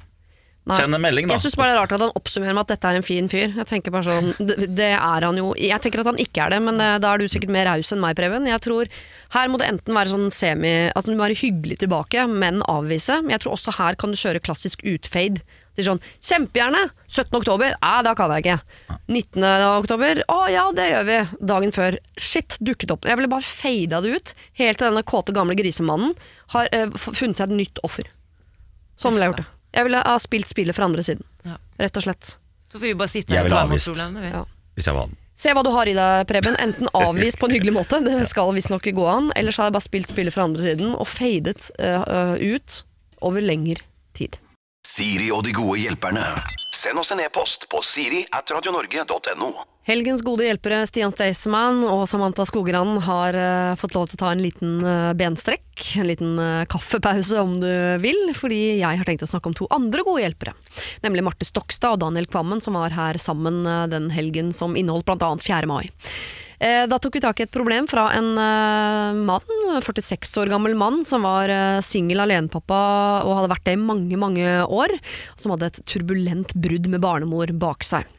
Send 0.77 0.97
en 0.97 1.01
melding, 1.01 1.29
da. 1.29 1.37
Jeg 1.37 1.47
syns 1.47 1.57
bare 1.57 1.71
det 1.71 1.77
er 1.77 1.81
rart 1.81 1.95
at 1.97 2.03
han 2.05 2.17
oppsummerer 2.19 2.57
med 2.57 2.67
at 2.67 2.73
dette 2.75 2.91
er 2.91 2.99
en 2.99 3.07
fin 3.07 3.31
fyr. 3.33 3.55
Jeg 3.57 3.69
tenker 3.71 3.95
bare 3.95 4.09
sånn, 4.09 4.33
det, 4.37 4.69
det 4.77 4.91
er 4.97 5.27
han 5.27 5.39
jo 5.41 5.53
Jeg 5.57 5.81
tenker 5.85 6.03
at 6.03 6.11
han 6.11 6.21
ikke 6.21 6.45
er 6.45 6.53
det, 6.55 6.59
men 6.67 6.83
eh, 6.85 6.97
da 7.03 7.13
er 7.15 7.23
du 7.23 7.31
sikkert 7.31 7.55
mer 7.55 7.71
raus 7.71 7.93
enn 7.95 8.03
meg, 8.03 8.17
Preben. 8.19 8.49
Jeg 8.49 8.65
tror 8.67 8.91
Her 9.35 9.49
må 9.49 9.61
det 9.61 9.71
enten 9.71 9.97
være 9.97 10.13
sånn 10.13 10.29
semi 10.35 10.75
At 10.93 11.09
du 11.09 11.15
må 11.15 11.23
være 11.23 11.39
hyggelig 11.41 11.81
tilbake, 11.85 12.27
men 12.29 12.61
avvise. 12.69 13.21
Men 13.23 13.37
jeg 13.37 13.45
tror 13.45 13.57
også 13.57 13.79
her 13.79 13.99
kan 14.01 14.13
du 14.13 14.21
kjøre 14.21 14.45
klassisk 14.45 14.85
utfade. 14.89 15.45
Til 15.79 15.87
sånn 15.87 16.01
Kjempegjerne! 16.19 16.89
17. 17.07 17.31
oktober? 17.39 17.77
Nei, 17.79 17.99
da 18.05 18.15
kan 18.19 18.35
jeg 18.35 18.45
ikke. 18.45 18.97
19. 19.07 19.45
oktober? 19.79 20.25
Å 20.29 20.39
ja, 20.51 20.65
det 20.75 20.89
gjør 20.91 21.07
vi. 21.09 21.19
Dagen 21.53 21.75
før. 21.77 22.01
Shit, 22.19 22.59
dukket 22.61 22.93
opp. 22.95 23.07
Jeg 23.09 23.21
ville 23.21 23.31
bare 23.31 23.47
fada 23.47 24.03
det 24.05 24.17
ut. 24.17 24.35
Helt 24.59 24.83
til 24.83 24.91
denne 24.91 25.07
kåte 25.07 25.37
gamle 25.37 25.57
grisemannen 25.59 26.17
har 26.57 26.73
uh, 26.75 26.99
funnet 27.07 27.39
seg 27.39 27.47
et 27.49 27.61
nytt 27.63 27.81
offer. 27.87 28.11
Sånn 28.99 29.15
ville 29.15 29.29
jeg 29.29 29.35
gjort 29.37 29.45
det. 29.45 29.53
Jeg 29.75 29.85
ville 29.89 30.01
ha 30.05 30.19
spilt 30.23 30.49
spillet 30.51 30.77
fra 30.77 30.89
andre 30.89 31.03
siden. 31.05 31.25
Ja. 31.45 31.59
Rett 31.81 31.97
og 32.01 32.05
slett. 32.07 32.35
Så 32.69 32.79
får 32.79 32.87
vi 32.91 32.95
bare 32.99 33.13
sitte 33.13 33.35
Jeg 33.35 33.43
her 33.43 33.47
og 33.47 33.49
ville 33.49 33.57
ta 33.57 33.65
imot 33.65 33.73
avvist. 33.73 33.91
problemene. 33.93 34.21
vi. 34.25 34.31
Ja. 34.33 34.45
Hvis 34.79 34.87
jeg 34.89 34.95
var 34.97 35.07
han. 35.09 35.17
Se 35.39 35.53
hva 35.55 35.63
du 35.63 35.71
har 35.71 35.87
i 35.87 35.95
deg, 35.95 36.27
Preben. 36.27 36.57
Enten 36.59 36.89
avvis 36.99 37.37
på 37.39 37.47
en 37.49 37.55
hyggelig 37.55 37.75
måte, 37.77 38.01
det 38.05 38.17
skal 38.29 38.51
visstnok 38.57 38.89
gå 38.95 39.07
an, 39.07 39.31
eller 39.39 39.55
så 39.55 39.63
har 39.63 39.71
jeg 39.71 39.77
bare 39.79 39.87
spilt 39.87 40.11
spillet 40.11 40.35
fra 40.35 40.49
andre 40.49 40.63
siden 40.67 40.95
og 40.99 41.07
fadet 41.07 41.71
eh, 41.79 42.35
ut 42.57 42.83
over 43.23 43.45
lengre 43.45 43.85
tid. 44.19 44.37
Siri 44.89 45.29
og 45.35 45.45
de 45.45 45.53
gode 45.53 45.79
hjelperne. 45.83 46.25
Send 46.75 46.99
oss 46.99 47.13
en 47.13 47.21
e-post 47.21 47.69
på 47.71 47.83
siri 47.85 48.25
at 48.35 48.51
radionorge.no. 48.55 49.51
Helgens 49.89 50.21
gode 50.21 50.45
hjelpere 50.45 50.83
Stian 50.85 51.15
Staysman 51.15 51.79
og 51.89 52.03
Samantha 52.11 52.45
Skogran 52.45 52.99
har 53.07 53.37
uh, 53.41 53.77
fått 53.81 53.95
lov 53.97 54.11
til 54.11 54.19
å 54.19 54.21
ta 54.21 54.33
en 54.35 54.43
liten 54.45 54.83
uh, 54.85 55.15
benstrekk, 55.17 55.65
en 55.97 56.11
liten 56.11 56.35
uh, 56.37 56.67
kaffepause 56.69 57.41
om 57.41 57.55
du 57.63 57.71
vil, 58.03 58.21
fordi 58.37 58.59
jeg 58.83 59.01
har 59.01 59.09
tenkt 59.09 59.25
å 59.25 59.31
snakke 59.31 59.49
om 59.49 59.57
to 59.57 59.69
andre 59.73 60.05
gode 60.05 60.27
hjelpere. 60.27 60.53
Nemlig 61.07 61.25
Marte 61.25 61.49
Stokstad 61.49 61.97
og 61.97 62.03
Daniel 62.03 62.29
Kvammen, 62.29 62.61
som 62.61 62.77
var 62.77 62.93
her 62.93 63.17
sammen 63.23 63.63
den 63.89 64.11
helgen 64.13 64.53
som 64.53 64.77
inneholdt 64.77 65.09
bl.a. 65.09 65.33
4. 65.41 65.71
mai. 65.71 65.89
Da 66.59 66.99
tok 66.99 67.15
vi 67.15 67.23
tak 67.23 67.41
i 67.41 67.47
et 67.47 67.55
problem 67.55 67.87
fra 67.89 68.09
en 68.19 68.33
mann, 69.25 69.53
46 69.87 70.33
år 70.43 70.51
gammel 70.51 70.75
mann, 70.77 71.05
som 71.07 71.23
var 71.23 71.53
singel 71.87 72.25
alenepappa 72.25 72.81
og 73.23 73.37
hadde 73.39 73.53
vært 73.55 73.69
det 73.71 73.77
i 73.79 73.81
mange, 73.81 74.19
mange 74.19 74.55
år. 74.67 74.99
Som 75.39 75.55
hadde 75.55 75.71
et 75.71 75.85
turbulent 75.87 76.57
brudd 76.59 76.91
med 76.91 77.05
barnemor 77.05 77.55
bak 77.63 77.87
seg. 77.87 78.11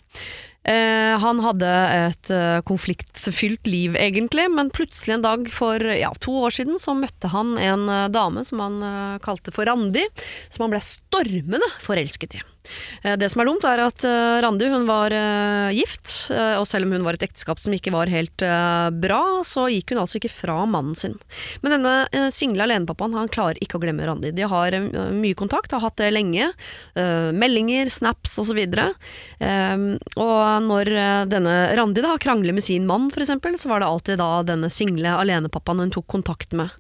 Eh, 0.70 1.16
han 1.24 1.40
hadde 1.42 1.70
et 1.96 2.30
eh, 2.34 2.60
konfliktfylt 2.68 3.66
liv, 3.70 3.96
egentlig, 3.98 4.46
men 4.54 4.70
plutselig 4.74 5.16
en 5.16 5.26
dag 5.26 5.48
for 5.50 5.82
ja, 5.82 6.12
to 6.22 6.36
år 6.44 6.54
siden 6.60 6.78
så 6.82 6.94
møtte 6.98 7.32
han 7.34 7.56
en 7.58 7.88
eh, 7.90 8.10
dame 8.14 8.44
som 8.46 8.62
han 8.62 8.78
eh, 8.86 9.18
kalte 9.24 9.54
for 9.56 9.66
Randi, 9.70 10.06
som 10.52 10.68
han 10.68 10.76
ble 10.76 10.84
stormende 10.86 11.72
forelsket 11.82 12.38
i. 12.38 12.44
Eh, 13.04 13.16
Det 13.20 13.30
som 13.32 13.42
er 13.42 13.50
dumt, 13.50 13.66
er 13.68 13.84
at 13.84 14.06
eh, 14.08 14.40
Randi 14.44 14.70
hun 14.72 14.88
var 14.90 15.14
eh, 15.16 15.72
gift, 15.78 16.12
og 16.30 16.66
selv 16.68 16.88
om 16.88 16.94
hun 16.96 17.06
var 17.06 17.18
et 17.18 17.26
ekteskap 17.26 17.60
som 17.62 17.74
ikke 17.74 17.94
var 17.94 18.10
helt 18.12 18.42
bra, 19.02 19.22
så 19.46 19.68
gikk 19.72 19.94
hun 19.94 20.02
altså 20.02 20.20
ikke 20.20 20.32
fra 20.32 20.56
mannen 20.70 20.96
sin. 20.98 21.16
Men 21.64 21.76
denne 21.76 22.32
single 22.34 22.66
alenepappaen 22.66 23.16
han 23.18 23.32
klarer 23.32 23.60
ikke 23.64 23.78
å 23.78 23.82
glemme 23.84 24.06
Randi. 24.08 24.32
De 24.36 24.46
har 24.50 24.76
mye 25.16 25.38
kontakt, 25.38 25.74
har 25.74 25.84
hatt 25.84 25.98
det 26.02 26.12
lenge. 26.14 26.50
meldinger, 27.36 27.90
snaps 27.92 28.38
osv. 28.42 28.60
Um, 29.40 29.86
og 30.20 30.66
når 30.66 30.92
denne 31.32 31.56
Randi 31.78 32.04
da 32.06 32.16
krangler 32.22 32.56
med 32.56 32.66
sin 32.66 32.88
mann, 32.90 33.10
eksempel, 33.12 33.58
så 33.60 33.72
var 33.72 33.82
det 33.82 33.90
alltid 33.90 34.22
da 34.22 34.32
denne 34.48 34.72
single 34.74 35.16
alenepappaen 35.22 35.86
hun 35.86 35.94
tok 35.94 36.08
kontakt 36.08 36.56
med. 36.58 36.74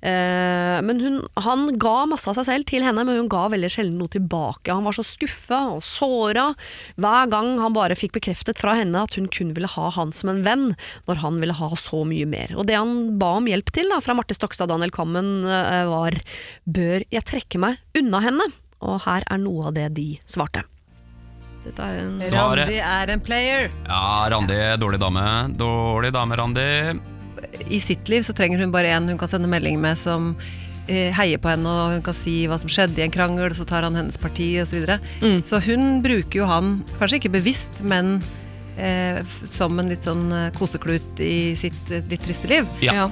Eh, 0.00 0.78
men 0.82 1.00
hun, 1.02 1.16
han 1.42 1.64
ga 1.80 2.04
masse 2.06 2.28
av 2.30 2.36
seg 2.38 2.46
selv 2.46 2.68
til 2.70 2.84
henne, 2.86 3.02
men 3.06 3.18
hun 3.18 3.30
ga 3.30 3.46
veldig 3.50 3.70
sjelden 3.72 3.98
noe 3.98 4.12
tilbake. 4.12 4.70
Han 4.70 4.86
var 4.86 4.94
så 4.94 5.04
skuffa 5.06 5.60
og 5.74 5.82
såra 5.86 6.52
hver 7.00 7.32
gang 7.32 7.56
han 7.62 7.74
bare 7.74 7.98
fikk 7.98 8.14
bekreftet 8.18 8.62
fra 8.62 8.76
henne 8.78 9.02
at 9.02 9.18
hun 9.18 9.28
kun 9.32 9.52
ville 9.56 9.70
ha 9.74 9.88
han 9.98 10.14
som 10.14 10.32
en 10.32 10.44
venn, 10.46 10.70
når 11.10 11.22
han 11.24 11.42
ville 11.42 11.58
ha 11.58 11.72
så 11.78 12.04
mye 12.08 12.28
mer. 12.30 12.54
Og 12.54 12.68
det 12.70 12.78
han 12.78 13.18
ba 13.18 13.34
om 13.40 13.50
hjelp 13.50 13.74
til 13.74 13.90
da, 13.90 14.00
fra 14.04 14.16
Marte 14.18 14.38
Stokstad 14.38 14.68
og 14.68 14.76
Daniel 14.76 14.94
Kammen, 14.94 15.42
eh, 15.44 15.84
var 15.90 16.18
bør 16.68 17.06
jeg 17.10 17.26
trekke 17.26 17.62
meg 17.62 17.82
unna 17.98 18.22
henne? 18.22 18.50
Og 18.86 19.00
her 19.08 19.26
er 19.26 19.40
noe 19.42 19.70
av 19.70 19.74
det 19.74 19.90
de 19.96 20.10
svarte. 20.28 20.62
Dette 21.66 21.84
er 21.84 22.04
en 22.04 22.20
Randi 22.22 22.78
er 22.80 23.10
en 23.12 23.20
player. 23.20 23.70
Ja, 23.84 24.28
Randi, 24.30 24.58
dårlig 24.78 25.02
dame. 25.02 25.28
Dårlig 25.58 26.14
dame, 26.14 26.38
Randi. 26.38 27.17
I 27.68 27.80
sitt 27.82 28.08
liv 28.08 28.24
så 28.26 28.34
trenger 28.36 28.62
hun 28.62 28.74
bare 28.74 28.94
en 28.94 29.08
hun 29.12 29.20
kan 29.20 29.30
sende 29.30 29.50
melding 29.50 29.78
med 29.82 29.98
som 30.00 30.34
eh, 30.88 31.14
heier 31.16 31.40
på 31.40 31.50
henne, 31.52 31.68
og 31.68 31.96
hun 31.96 32.04
kan 32.06 32.16
si 32.16 32.40
hva 32.50 32.58
som 32.60 32.70
skjedde 32.72 33.00
i 33.00 33.06
en 33.06 33.14
krangel, 33.14 33.54
så 33.56 33.66
tar 33.68 33.86
han 33.86 33.98
hennes 33.98 34.18
parti 34.20 34.54
osv. 34.62 34.70
Så, 34.70 34.78
videre. 34.80 34.98
Mm. 35.22 35.40
så 35.46 35.62
hun 35.64 36.02
bruker 36.04 36.42
jo 36.42 36.50
han, 36.50 36.78
kanskje 36.98 37.22
ikke 37.22 37.36
bevisst, 37.38 37.80
men 37.80 38.18
eh, 38.78 39.20
som 39.44 39.78
en 39.80 39.90
litt 39.92 40.06
sånn 40.06 40.30
eh, 40.32 40.50
koseklut 40.58 41.22
i 41.22 41.54
sitt 41.58 41.92
eh, 41.92 42.04
litt 42.10 42.24
triste 42.26 42.50
liv. 42.50 42.68
Ja. 42.84 43.08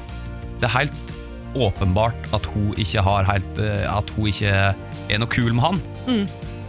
Det 0.60 0.68
er 0.70 0.76
helt 0.78 1.14
åpenbart 1.56 2.28
at 2.36 2.46
hun 2.52 2.74
ikke 2.80 3.00
har 3.00 3.24
helt 3.24 3.60
At 3.88 4.10
hun 4.12 4.28
ikke 4.28 4.50
er 4.76 5.20
noe 5.22 5.30
kul 5.32 5.54
med 5.56 5.64
han. 5.64 5.80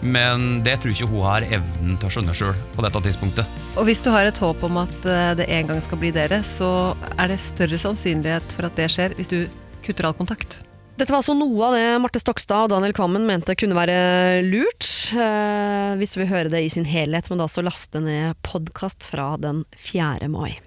Men 0.07 0.61
det 0.65 0.77
tror 0.81 0.93
ikke 0.93 1.09
hun 1.11 1.25
har 1.27 1.45
evnen 1.47 1.97
til 1.99 2.09
å 2.09 2.13
skjønne 2.15 2.35
sjøl 2.37 2.55
på 2.75 2.85
dette 2.85 3.03
tidspunktet. 3.09 3.57
Og 3.77 3.87
hvis 3.89 4.03
du 4.05 4.11
har 4.13 4.29
et 4.29 4.41
håp 4.41 4.63
om 4.67 4.79
at 4.83 5.09
eh, 5.09 5.33
det 5.39 5.49
en 5.59 5.73
gang 5.73 5.81
skal 5.83 6.01
bli 6.01 6.13
dere, 6.15 6.41
så 6.47 6.69
er 7.17 7.33
det 7.33 7.41
større 7.43 7.79
sannsynlighet 7.81 8.55
for 8.55 8.69
at 8.69 8.79
det 8.79 8.89
skjer 8.93 9.17
hvis 9.17 9.31
du 9.33 9.39
kutter 9.85 10.09
all 10.09 10.17
kontakt. 10.17 10.61
Dette 10.97 11.13
var 11.13 11.21
altså 11.21 11.35
noe 11.37 11.67
av 11.67 11.75
det 11.77 11.89
Marte 12.01 12.21
Stokstad 12.21 12.65
og 12.65 12.71
Daniel 12.71 12.95
Kvammen 12.97 13.27
mente 13.27 13.53
kunne 13.59 13.77
være 13.77 14.41
lurt. 14.47 14.87
Eh, 15.13 15.91
hvis 15.99 16.15
du 16.15 16.23
vil 16.23 16.31
høre 16.31 16.53
det 16.53 16.63
i 16.65 16.71
sin 16.73 16.87
helhet, 16.89 17.29
men 17.29 17.43
da 17.43 17.45
så 17.51 17.61
laste 17.65 18.01
ned 18.01 18.39
podkast 18.47 19.05
fra 19.11 19.35
den 19.41 19.61
4. 19.77 20.31
mai. 20.33 20.57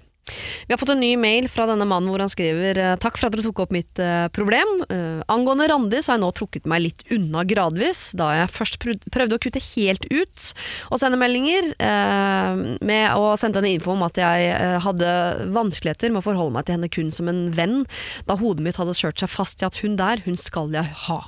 Vi 0.67 0.73
har 0.73 0.77
fått 0.77 0.93
en 0.93 1.01
ny 1.01 1.15
mail 1.19 1.47
fra 1.51 1.65
denne 1.69 1.85
mannen 1.87 2.11
hvor 2.11 2.21
han 2.21 2.31
skriver 2.31 2.77
eh, 2.79 2.93
Takk 3.01 3.17
for 3.19 3.27
at 3.27 3.35
dere 3.35 3.45
tok 3.47 3.63
opp 3.63 3.73
mitt 3.75 3.99
eh, 4.01 4.27
problem. 4.33 4.83
Eh, 4.87 5.23
angående 5.33 5.67
Randi 5.71 5.99
så 5.99 6.13
har 6.13 6.19
jeg 6.19 6.23
nå 6.23 6.29
trukket 6.37 6.69
meg 6.69 6.83
litt 6.85 7.03
unna 7.11 7.43
gradvis, 7.47 8.11
da 8.19 8.29
jeg 8.37 8.53
først 8.53 8.79
prøvde 8.81 9.37
å 9.37 9.41
kutte 9.41 9.63
helt 9.71 10.05
ut 10.11 10.47
og 10.91 11.01
sende 11.01 11.19
meldinger, 11.19 11.71
med 11.81 13.03
å 13.17 13.33
sende 13.39 13.59
henne 13.59 13.73
info 13.75 13.93
om 13.93 14.03
at 14.05 14.17
jeg 14.19 14.51
hadde 14.83 15.11
vanskeligheter 15.55 16.11
med 16.11 16.21
å 16.21 16.25
forholde 16.25 16.55
meg 16.55 16.67
til 16.67 16.77
henne 16.77 16.91
kun 16.91 17.11
som 17.15 17.29
en 17.31 17.43
venn, 17.55 17.83
da 18.29 18.37
hodet 18.39 18.65
mitt 18.65 18.79
hadde 18.79 18.95
kjørt 18.97 19.21
seg 19.23 19.31
fast 19.31 19.63
i 19.63 19.67
at 19.67 19.81
hun 19.83 19.97
der, 19.99 20.23
hun 20.25 20.39
skal 20.39 20.71
jeg 20.75 20.87
ha. 21.07 21.19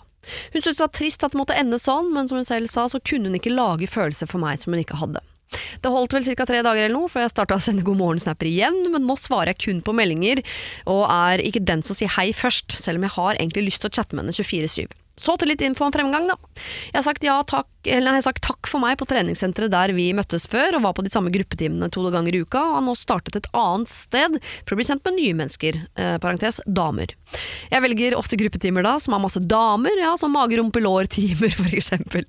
Hun 0.53 0.61
syntes 0.61 0.79
det 0.79 0.85
var 0.85 0.95
trist 0.95 1.25
at 1.25 1.35
det 1.35 1.41
måtte 1.41 1.57
ende 1.59 1.79
sånn, 1.81 2.11
men 2.15 2.29
som 2.29 2.39
hun 2.39 2.47
selv 2.47 2.71
sa, 2.71 2.87
så 2.91 3.01
kunne 3.03 3.31
hun 3.31 3.39
ikke 3.39 3.53
lage 3.53 3.89
følelser 3.91 4.29
for 4.29 4.43
meg 4.43 4.61
som 4.61 4.75
hun 4.75 4.83
ikke 4.83 5.01
hadde. 5.01 5.23
Det 5.83 5.91
holdt 5.91 6.15
vel 6.15 6.25
ca. 6.27 6.47
tre 6.49 6.61
dager 6.65 6.85
eller 6.85 6.95
noe 6.95 7.11
før 7.11 7.25
jeg 7.25 7.33
starta 7.35 7.57
å 7.59 7.63
sende 7.63 7.85
god 7.85 7.99
morgen-snapper 7.99 8.49
igjen, 8.49 8.79
men 8.93 9.07
nå 9.07 9.17
svarer 9.19 9.53
jeg 9.53 9.61
kun 9.65 9.83
på 9.85 9.95
meldinger, 9.97 10.43
og 10.89 11.05
er 11.09 11.43
ikke 11.43 11.63
den 11.65 11.83
som 11.85 11.97
sier 11.97 12.11
hei 12.17 12.31
først, 12.35 12.75
selv 12.79 13.01
om 13.01 13.07
jeg 13.07 13.17
har 13.17 13.39
egentlig 13.39 13.67
lyst 13.69 13.83
til 13.83 13.91
å 13.91 13.95
chatte 13.99 14.17
med 14.17 14.25
henne 14.25 14.37
24-7. 14.37 14.99
Så 15.19 15.35
til 15.37 15.51
litt 15.51 15.61
info 15.61 15.85
om 15.85 15.93
fremgang, 15.93 16.25
da. 16.31 16.39
Jeg 16.89 16.97
har 16.97 17.05
sagt 17.05 17.25
ja 17.25 17.37
takk, 17.45 17.67
eller 17.87 18.13
jeg 18.13 18.21
har 18.21 18.25
sagt 18.27 18.43
takk 18.45 18.69
for 18.69 18.83
meg 18.83 18.97
på 18.99 19.07
treningssenteret 19.09 19.71
der 19.73 19.93
vi 19.95 20.09
møttes 20.15 20.45
før, 20.49 20.77
og 20.77 20.85
var 20.85 20.95
på 20.97 21.05
de 21.05 21.11
samme 21.13 21.31
gruppetimene 21.33 21.89
to 21.93 22.03
ganger 22.13 22.35
i 22.35 22.43
uka, 22.43 22.61
og 22.61 22.77
har 22.77 22.85
nå 22.85 22.95
startet 22.97 23.39
et 23.39 23.49
annet 23.57 23.91
sted 23.91 24.39
for 24.63 24.75
å 24.75 24.79
bli 24.79 24.87
sendt 24.87 25.05
med 25.07 25.17
nye 25.17 25.37
mennesker, 25.39 25.79
eh, 25.99 26.15
parentes 26.23 26.59
damer. 26.65 27.13
Jeg 27.71 27.83
velger 27.83 28.17
ofte 28.17 28.37
gruppetimer 28.39 28.85
da, 28.85 28.95
som 29.01 29.15
har 29.15 29.23
masse 29.23 29.41
damer, 29.41 29.97
ja, 30.01 30.13
som 30.19 30.33
mage-rumpe-lår-timer 30.35 31.55
for 31.61 31.73
eksempel. 31.73 32.27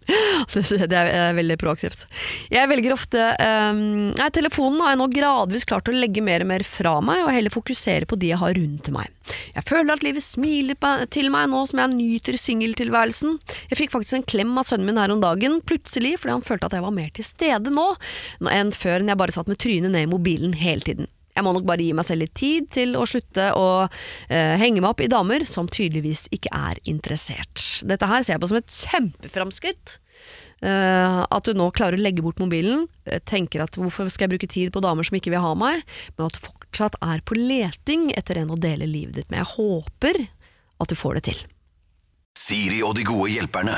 Det, 0.55 0.89
det 0.91 1.01
er 1.01 1.37
veldig 1.37 1.59
proaktivt. 1.61 2.07
Jeg 2.53 2.71
velger 2.71 2.95
ofte 2.95 3.29
eh, 3.33 3.73
Nei, 3.75 4.31
telefonen 4.35 4.83
har 4.85 4.95
jeg 4.95 5.01
nå 5.01 5.11
gradvis 5.13 5.67
klart 5.69 5.89
å 5.91 5.95
legge 5.95 6.23
mer 6.25 6.45
og 6.45 6.51
mer 6.51 6.65
fra 6.67 6.99
meg, 7.05 7.25
og 7.25 7.35
heller 7.35 7.55
fokusere 7.55 8.09
på 8.09 8.19
de 8.21 8.33
jeg 8.33 8.41
har 8.41 8.57
rundt 8.57 8.91
meg. 8.95 9.11
Jeg 9.55 9.65
føler 9.69 9.95
at 9.95 10.05
livet 10.05 10.25
smiler 10.25 11.07
til 11.13 11.31
meg 11.33 11.49
nå 11.53 11.63
som 11.69 11.81
jeg 11.81 11.95
nyter 11.95 12.37
singeltilværelsen. 12.41 13.39
Jeg 13.71 13.81
fikk 13.81 13.95
faktisk 13.95 14.19
en 14.19 14.27
klem 14.35 14.53
av 14.61 14.67
sønnen 14.69 14.89
min 14.89 15.01
her 15.01 15.13
om 15.15 15.23
dagen, 15.23 15.44
plutselig 15.67 16.17
fordi 16.21 16.37
han 16.37 16.47
følte 16.47 16.71
at 16.71 16.77
jeg 16.79 16.85
var 16.85 16.95
mer 16.95 17.11
til 17.15 17.27
stede 17.27 17.73
nå 17.75 17.91
enn 18.53 18.73
før 18.75 19.03
når 19.03 19.15
jeg 19.15 19.23
bare 19.25 19.37
satt 19.37 19.51
med 19.51 19.61
trynet 19.63 19.95
ned 19.95 20.07
i 20.07 20.11
mobilen 20.11 20.57
hele 20.59 20.87
tiden. 20.87 21.11
Jeg 21.35 21.43
må 21.43 21.51
nok 21.55 21.67
bare 21.67 21.83
gi 21.83 21.95
meg 21.97 22.07
selv 22.07 22.23
litt 22.23 22.35
tid 22.39 22.69
til 22.75 22.95
å 22.95 23.03
slutte 23.11 23.49
å 23.59 23.67
eh, 23.83 24.55
henge 24.61 24.79
meg 24.79 24.93
opp 24.93 25.03
i 25.03 25.11
damer 25.11 25.43
som 25.51 25.67
tydeligvis 25.67 26.29
ikke 26.35 26.53
er 26.55 26.79
interessert. 26.91 27.63
Dette 27.83 28.07
her 28.07 28.23
ser 28.23 28.37
jeg 28.37 28.45
på 28.45 28.51
som 28.53 28.61
et 28.61 28.77
kjempeframskritt. 28.77 29.99
Uh, 30.65 31.27
at 31.27 31.45
du 31.45 31.53
nå 31.59 31.67
klarer 31.77 31.99
å 31.99 32.01
legge 32.01 32.23
bort 32.25 32.39
mobilen, 32.41 32.87
eh, 33.11 33.19
tenker 33.27 33.65
at 33.65 33.75
hvorfor 33.77 34.09
skal 34.09 34.29
jeg 34.29 34.37
bruke 34.37 34.49
tid 34.49 34.71
på 34.73 34.81
damer 34.81 35.05
som 35.05 35.19
ikke 35.19 35.35
vil 35.35 35.43
ha 35.45 35.51
meg, 35.59 35.83
men 36.15 36.31
at 36.31 36.39
du 36.39 36.45
fortsatt 36.47 36.97
er 37.05 37.21
på 37.27 37.37
leting 37.37 38.07
etter 38.17 38.41
en 38.41 38.55
å 38.55 38.61
dele 38.61 38.89
livet 38.89 39.19
ditt 39.19 39.35
med. 39.35 39.43
Jeg 39.43 39.53
håper 39.59 40.23
at 40.81 40.89
du 40.89 40.97
får 40.97 41.19
det 41.19 41.27
til. 41.33 41.43
Siri 42.35 42.81
og 42.83 42.97
de 42.99 43.05
gode 43.07 43.29
hjelperne. 43.31 43.73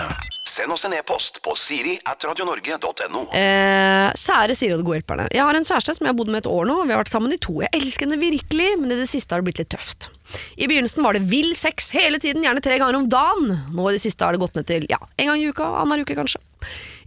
Send 0.49 0.73
oss 0.73 0.87
en 0.89 0.95
e-post 0.97 1.43
på 1.45 1.53
siri 1.61 1.99
at 2.09 2.25
radionorge.no. 2.25 3.27
Eh, 3.37 4.15
kjære 4.17 4.55
Siri 4.57 4.73
og 4.73 4.81
de 4.81 4.87
gode 4.87 4.97
hjelperne. 4.97 5.27
Jeg 5.35 5.45
har 5.45 5.59
en 5.59 5.67
kjæreste 5.69 5.93
som 5.99 6.07
jeg 6.07 6.15
har 6.15 6.17
bodd 6.17 6.31
med 6.33 6.41
et 6.41 6.49
år 6.49 6.65
nå. 6.71 6.79
Vi 6.87 6.95
har 6.95 7.03
vært 7.03 7.13
sammen 7.13 7.35
i 7.35 7.39
to. 7.43 7.59
Jeg 7.61 7.71
elsker 7.77 8.09
henne 8.09 8.19
virkelig, 8.19 8.71
men 8.81 8.95
i 8.95 8.99
det 9.03 9.11
siste 9.13 9.37
har 9.37 9.45
det 9.45 9.51
blitt 9.51 9.61
litt 9.61 9.71
tøft. 9.77 10.09
I 10.57 10.71
begynnelsen 10.71 11.05
var 11.05 11.19
det 11.19 11.27
vill 11.29 11.53
sex 11.59 11.93
hele 11.93 12.17
tiden, 12.23 12.47
gjerne 12.47 12.65
tre 12.65 12.81
ganger 12.81 12.97
om 12.97 13.11
dagen. 13.13 13.53
Nå 13.77 13.91
i 13.91 13.95
det 13.99 14.03
siste 14.07 14.25
har 14.25 14.33
det 14.33 14.41
gått 14.41 14.57
ned 14.57 14.71
til 14.73 14.89
ja, 14.89 15.03
en 15.05 15.35
gang 15.35 15.45
i 15.45 15.53
uka, 15.53 15.69
annenhver 15.83 16.09
uke 16.09 16.17
kanskje. 16.17 16.41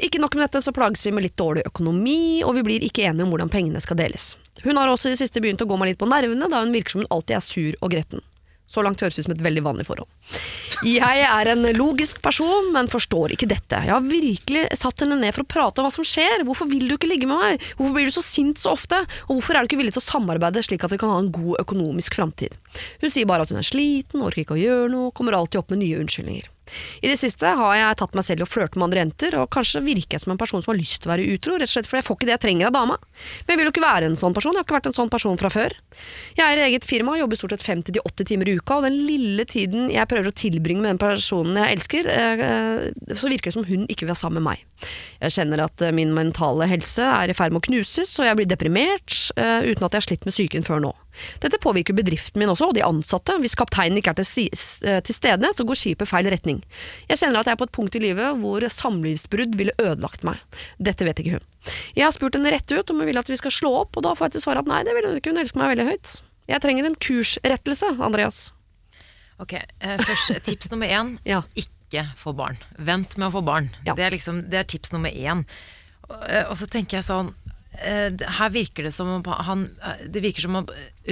Ikke 0.05 0.21
nok 0.21 0.37
med 0.37 0.45
dette, 0.45 0.61
så 0.61 0.75
plages 0.75 1.01
vi 1.09 1.17
med 1.17 1.25
litt 1.25 1.39
dårlig 1.39 1.65
økonomi, 1.67 2.43
og 2.45 2.59
vi 2.61 2.67
blir 2.69 2.85
ikke 2.85 3.09
enige 3.09 3.25
om 3.25 3.33
hvordan 3.33 3.49
pengene 3.51 3.81
skal 3.81 3.97
deles. 3.99 4.35
Hun 4.61 4.77
har 4.77 4.87
også 4.93 5.09
i 5.09 5.17
det 5.17 5.23
siste 5.25 5.41
begynt 5.41 5.65
å 5.65 5.67
gå 5.67 5.81
meg 5.81 5.95
litt 5.95 5.99
på 5.99 6.07
nervene, 6.07 6.45
da 6.45 6.61
hun 6.61 6.77
virker 6.77 6.93
som 6.93 7.07
hun 7.07 7.13
alltid 7.17 7.41
er 7.41 7.47
sur 7.49 7.79
og 7.81 7.97
gretten. 7.97 8.21
Så 8.69 8.83
langt 8.85 9.01
høres 9.01 9.17
ut 9.17 9.25
som 9.25 9.33
et 9.33 9.41
veldig 9.41 9.63
vanlig 9.65 9.85
forhold. 9.87 10.09
Jeg 10.85 11.23
er 11.25 11.49
en 11.51 11.65
logisk 11.75 12.21
person, 12.23 12.69
men 12.75 12.87
forstår 12.91 13.33
ikke 13.33 13.49
dette. 13.49 13.79
Jeg 13.87 13.91
har 13.91 14.05
virkelig 14.05 14.67
satt 14.77 15.01
henne 15.03 15.17
ned 15.19 15.33
for 15.35 15.43
å 15.43 15.49
prate 15.49 15.81
om 15.81 15.87
hva 15.87 15.91
som 15.91 16.05
skjer. 16.07 16.45
Hvorfor 16.47 16.69
vil 16.69 16.85
du 16.87 16.95
ikke 16.95 17.09
ligge 17.09 17.27
med 17.27 17.41
meg? 17.41 17.65
Hvorfor 17.79 17.97
blir 17.97 18.07
du 18.07 18.13
så 18.15 18.23
sint 18.23 18.61
så 18.61 18.75
ofte? 18.77 19.01
Og 19.27 19.39
hvorfor 19.39 19.57
er 19.57 19.65
du 19.65 19.71
ikke 19.71 19.81
villig 19.81 19.95
til 19.97 20.03
å 20.03 20.07
samarbeide 20.07 20.63
slik 20.63 20.85
at 20.85 20.93
vi 20.93 21.01
kan 21.01 21.11
ha 21.11 21.17
en 21.23 21.33
god 21.33 21.59
økonomisk 21.65 22.19
framtid? 22.19 22.55
Hun 23.01 23.09
sier 23.11 23.27
bare 23.29 23.47
at 23.47 23.51
hun 23.51 23.59
er 23.59 23.67
sliten, 23.67 24.23
orker 24.23 24.45
ikke 24.45 24.55
å 24.55 24.61
gjøre 24.61 24.93
noe, 24.93 25.11
kommer 25.17 25.35
alltid 25.35 25.63
opp 25.63 25.73
med 25.73 25.81
nye 25.83 25.99
unnskyldninger. 26.05 26.47
I 27.01 27.11
det 27.11 27.17
siste 27.21 27.53
har 27.59 27.75
jeg 27.77 27.99
tatt 28.01 28.15
meg 28.17 28.25
selv 28.27 28.43
i 28.43 28.45
å 28.45 28.49
flørte 28.49 28.79
med 28.79 28.89
andre 28.89 29.03
jenter, 29.03 29.37
og 29.41 29.49
kanskje 29.53 29.83
virker 29.85 30.17
jeg 30.17 30.25
som 30.25 30.33
en 30.33 30.41
person 30.41 30.63
som 30.63 30.73
har 30.73 30.79
lyst 30.79 31.01
til 31.03 31.09
å 31.09 31.13
være 31.13 31.27
utro, 31.35 31.57
rett 31.59 31.69
og 31.69 31.73
slett 31.73 31.89
fordi 31.89 32.01
jeg 32.01 32.07
får 32.07 32.19
ikke 32.19 32.29
det 32.29 32.35
jeg 32.35 32.43
trenger 32.45 32.69
av 32.69 32.75
dama. 32.77 32.97
Men 33.45 33.53
jeg 33.53 33.61
vil 33.61 33.69
jo 33.69 33.73
ikke 33.75 33.85
være 33.85 34.09
en 34.09 34.19
sånn 34.19 34.35
person, 34.37 34.55
jeg 34.55 34.61
har 34.61 34.67
ikke 34.67 34.77
vært 34.77 34.89
en 34.91 34.97
sånn 34.99 35.13
person 35.13 35.39
fra 35.41 35.51
før. 35.53 35.75
Jeg 36.37 36.45
er 36.45 36.61
i 36.61 36.65
eget 36.69 36.87
firma, 36.89 37.15
og 37.15 37.23
jobber 37.23 37.39
stort 37.39 37.55
sett 37.55 37.67
50-80 37.67 38.29
timer 38.31 38.51
i 38.51 38.57
uka, 38.59 38.79
og 38.79 38.87
den 38.87 38.99
lille 39.07 39.45
tiden 39.49 39.89
jeg 39.93 40.09
prøver 40.11 40.31
å 40.31 40.37
tilbringe 40.45 40.83
med 40.83 40.93
den 40.93 41.01
personen 41.01 41.59
jeg 41.59 41.77
elsker, 41.79 42.11
eh, 42.13 43.15
så 43.15 43.31
virker 43.31 43.51
det 43.51 43.57
som 43.57 43.67
hun 43.67 43.87
ikke 43.87 44.05
vil 44.05 44.13
være 44.13 44.23
sammen 44.23 44.41
med 44.43 44.51
meg. 44.51 44.65
Jeg 45.19 45.35
kjenner 45.35 45.65
at 45.65 45.83
eh, 45.83 45.95
min 45.95 46.13
mentale 46.15 46.67
helse 46.69 47.03
er 47.03 47.31
i 47.31 47.37
ferd 47.37 47.55
med 47.55 47.63
å 47.63 47.67
knuses, 47.69 48.13
og 48.19 48.27
jeg 48.27 48.39
blir 48.39 48.49
deprimert, 48.49 49.15
eh, 49.35 49.67
uten 49.67 49.85
at 49.85 49.95
jeg 49.95 50.03
har 50.03 50.07
slitt 50.07 50.27
med 50.27 50.35
psyken 50.35 50.67
før 50.67 50.83
nå. 50.85 50.93
Dette 51.43 51.59
påvirker 51.61 51.97
bedriften 51.97 52.41
min 52.41 52.51
også, 52.51 52.69
og 52.69 52.77
de 52.77 52.85
ansatte. 52.85 53.35
Hvis 53.43 53.57
kapteinen 53.59 53.99
ikke 53.99 54.13
er 54.13 54.19
til, 54.21 54.49
eh, 54.87 55.01
til 55.05 55.15
stede, 55.15 55.51
så 55.55 55.65
går 55.67 55.79
skipet 55.79 56.09
feil 56.09 56.29
retning. 56.31 56.61
Jeg 57.09 57.21
kjenner 57.21 57.41
at 57.41 57.49
jeg 57.49 57.57
er 57.57 57.61
på 57.61 57.69
et 57.69 57.75
punkt 57.75 57.95
i 57.95 58.03
livet 58.03 58.39
hvor 58.41 58.61
samlivsbrudd 58.61 59.57
ville 59.59 59.75
ødelagt 59.81 60.23
meg. 60.27 60.39
Dette 60.79 61.07
vet 61.07 61.19
ikke 61.19 61.39
hun. 61.39 61.47
Jeg 61.95 62.05
har 62.07 62.15
spurt 62.15 62.37
henne 62.37 62.51
rett 62.53 62.71
ut 62.71 62.89
om 62.91 63.01
hun 63.01 63.09
vil 63.09 63.19
at 63.19 63.29
vi 63.29 63.37
skal 63.39 63.53
slå 63.53 63.73
opp, 63.83 63.97
og 63.97 64.05
da 64.05 64.15
får 64.15 64.29
jeg 64.29 64.37
til 64.37 64.45
svar 64.47 64.61
at 64.61 64.69
nei, 64.69 64.83
det 64.87 64.95
vil 64.95 65.09
hun 65.09 65.19
ikke, 65.19 65.33
hun 65.33 65.41
elsker 65.41 65.61
meg 65.61 65.75
veldig 65.75 65.89
høyt. 65.91 66.13
Jeg 66.49 66.63
trenger 66.63 66.87
en 66.87 66.95
kursrettelse, 66.97 67.91
Andreas. 68.01 68.39
Ok, 69.39 69.53
eh, 69.53 69.99
først 70.03 70.43
Tips 70.45 70.71
nummer 70.71 70.87
én. 70.87 71.17
Ja. 71.25 71.43
Ikke 71.55 72.05
få 72.17 72.33
barn. 72.37 72.57
Vent 72.77 73.17
med 73.17 73.29
å 73.29 73.33
få 73.37 73.41
barn. 73.45 73.69
Ja. 73.85 73.95
Det, 73.97 74.03
er 74.05 74.13
liksom, 74.13 74.43
det 74.51 74.59
er 74.59 74.67
tips 74.69 74.91
nummer 74.93 75.09
én. 75.09 75.45
Og, 76.09 76.17
eh, 76.29 76.43
og 76.49 76.57
så 76.59 76.67
tenker 76.69 76.99
jeg 76.99 77.07
sånn 77.07 77.31
eh, 77.31 77.48
Her 77.77 78.49
virker 78.49 78.83
det 78.83 78.91
som 78.91 79.07
om 79.13 79.23
han 79.45 79.67
eh, 79.85 80.01
Det 80.09 80.23
virker 80.23 80.41
som 80.41 80.55
om 80.59 80.67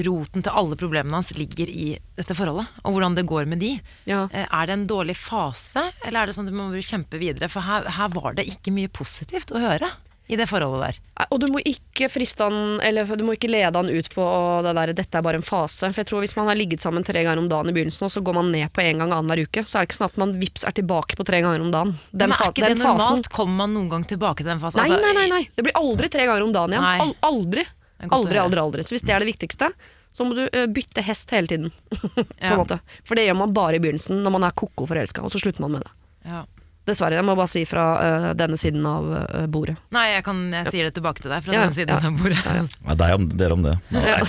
roten 0.08 0.43
til 0.43 0.52
alle 0.52 0.76
problemene 0.80 1.15
hans 1.20 1.32
ligger 1.38 1.70
i 1.70 2.00
dette 2.17 2.36
forholdet. 2.38 2.67
Og 2.84 2.98
hvordan 2.98 3.15
det 3.15 3.28
går 3.30 3.46
med 3.50 3.62
de. 3.62 3.76
Ja. 4.10 4.26
Eh, 4.32 4.48
Er 4.50 4.65
det 4.67 4.74
en 4.74 4.88
dårlig 4.89 5.15
fase, 5.17 5.88
eller 6.06 6.22
er 6.22 6.28
det 6.28 6.36
sånn 6.38 6.50
at 6.50 6.54
du 6.54 6.58
må 6.60 6.70
kjempe 6.82 7.22
videre? 7.22 7.50
For 7.50 7.62
her, 7.62 7.88
her 7.98 8.10
var 8.13 8.34
det 8.38 8.48
ikke 8.50 8.74
mye 8.76 8.91
positivt 8.91 9.54
å 9.54 9.62
høre 9.63 9.89
i 10.28 10.36
det 10.36 10.46
forholdet 10.50 10.82
der. 10.84 11.28
Og 11.32 11.40
du 11.40 11.48
må 11.48 11.62
ikke 11.63 12.10
friste 12.12 12.44
han, 12.44 12.80
eller 12.84 13.08
du 13.16 13.24
må 13.24 13.38
ikke 13.38 13.48
lede 13.50 13.72
han 13.80 13.88
ut 13.88 14.10
på 14.12 14.24
det 14.66 14.74
der 14.76 14.92
'dette 14.94 15.16
er 15.18 15.24
bare 15.24 15.40
en 15.40 15.46
fase'. 15.46 15.88
For 15.94 16.02
jeg 16.04 16.08
tror 16.10 16.20
Hvis 16.20 16.36
man 16.36 16.48
har 16.48 16.56
ligget 16.60 16.82
sammen 16.84 17.04
tre 17.04 17.24
ganger 17.24 17.38
om 17.40 17.48
dagen 17.50 17.70
i 17.70 17.74
begynnelsen, 17.74 18.06
og 18.06 18.12
så 18.12 18.22
går 18.22 18.34
man 18.36 18.52
ned 18.52 18.68
på 18.74 18.82
én 18.84 18.98
gang 19.00 19.12
annenhver 19.12 19.44
uke, 19.48 19.63
så 19.63 19.80
er 19.80 19.86
det 19.86 19.90
ikke 19.90 20.00
sånn 20.02 20.12
at 20.12 20.18
man 20.18 20.40
vips 20.40 20.63
er 20.68 20.72
tilbake 20.76 21.16
på 21.16 21.24
tre 21.26 21.40
ganger 21.42 21.62
om 21.62 21.72
dagen. 21.72 21.92
Den, 22.12 22.30
Men 22.30 22.32
er 22.36 22.52
ikke 22.52 22.68
den 22.68 22.78
det 22.78 22.84
fasen 22.84 22.98
normalt? 22.98 23.30
Kommer 23.32 23.56
man 23.56 23.74
noen 23.74 23.90
gang 23.90 24.04
tilbake 24.06 24.38
til 24.44 24.52
den 24.52 24.60
fasen? 24.60 24.82
Nei, 24.84 24.90
Altså, 24.92 25.02
nei, 25.02 25.13
nei, 25.13 25.28
nei. 25.32 25.50
Det 25.56 25.63
blir 25.63 25.74
aldri 25.80 26.10
tre 26.10 26.26
ganger 26.28 26.44
om 26.44 26.52
dagen 26.54 26.72
igjen. 26.76 26.84
Al 27.02 27.16
aldri. 27.24 27.63
Aldri, 28.12 28.38
aldri, 28.38 28.60
aldri. 28.60 28.84
Så 28.84 28.94
hvis 28.94 29.02
det 29.08 29.16
er 29.16 29.20
det 29.24 29.32
viktigste, 29.32 29.72
så 30.13 30.26
må 30.26 30.36
du 30.36 30.50
bytte 30.68 31.02
hest 31.02 31.30
hele 31.32 31.48
tiden. 31.48 31.72
på 31.92 32.26
Ja. 32.42 32.52
en 32.52 32.58
måte. 32.60 32.80
For 33.06 33.16
det 33.16 33.26
gjør 33.28 33.38
man 33.38 33.54
bare 33.54 33.76
i 33.76 33.80
begynnelsen, 33.80 34.22
når 34.24 34.32
man 34.32 34.44
er 34.44 34.52
ko-ko 34.52 34.86
forelska, 34.86 35.24
og 35.24 35.32
så 35.32 35.40
slutter 35.40 35.62
man 35.62 35.72
med 35.72 35.82
det. 35.84 35.92
Ja. 36.26 36.44
Dessverre. 36.88 37.17
Jeg 37.19 37.26
må 37.28 37.36
bare 37.38 37.52
si 37.52 37.63
fra 37.67 37.86
uh, 38.00 38.28
denne 38.38 38.58
siden 38.60 38.86
av 38.88 39.08
uh, 39.12 39.45
bordet. 39.52 39.76
Nei, 39.95 40.06
jeg, 40.13 40.23
kan, 40.28 40.39
jeg 40.56 40.71
sier 40.71 40.88
det 40.88 40.93
tilbake 40.95 41.23
til 41.23 41.34
deg 41.34 41.43
fra 41.45 41.56
Ja, 41.56 41.65
den 41.67 41.76
siden 41.76 41.91
ja. 41.91 42.00
av 42.00 42.21
bordet. 42.21 42.39
Nei, 42.88 42.95
deg 43.02 43.15
om, 43.17 43.28
dere 43.41 43.58
om 43.58 43.67
det. 43.67 43.76
Ja. 43.91 44.15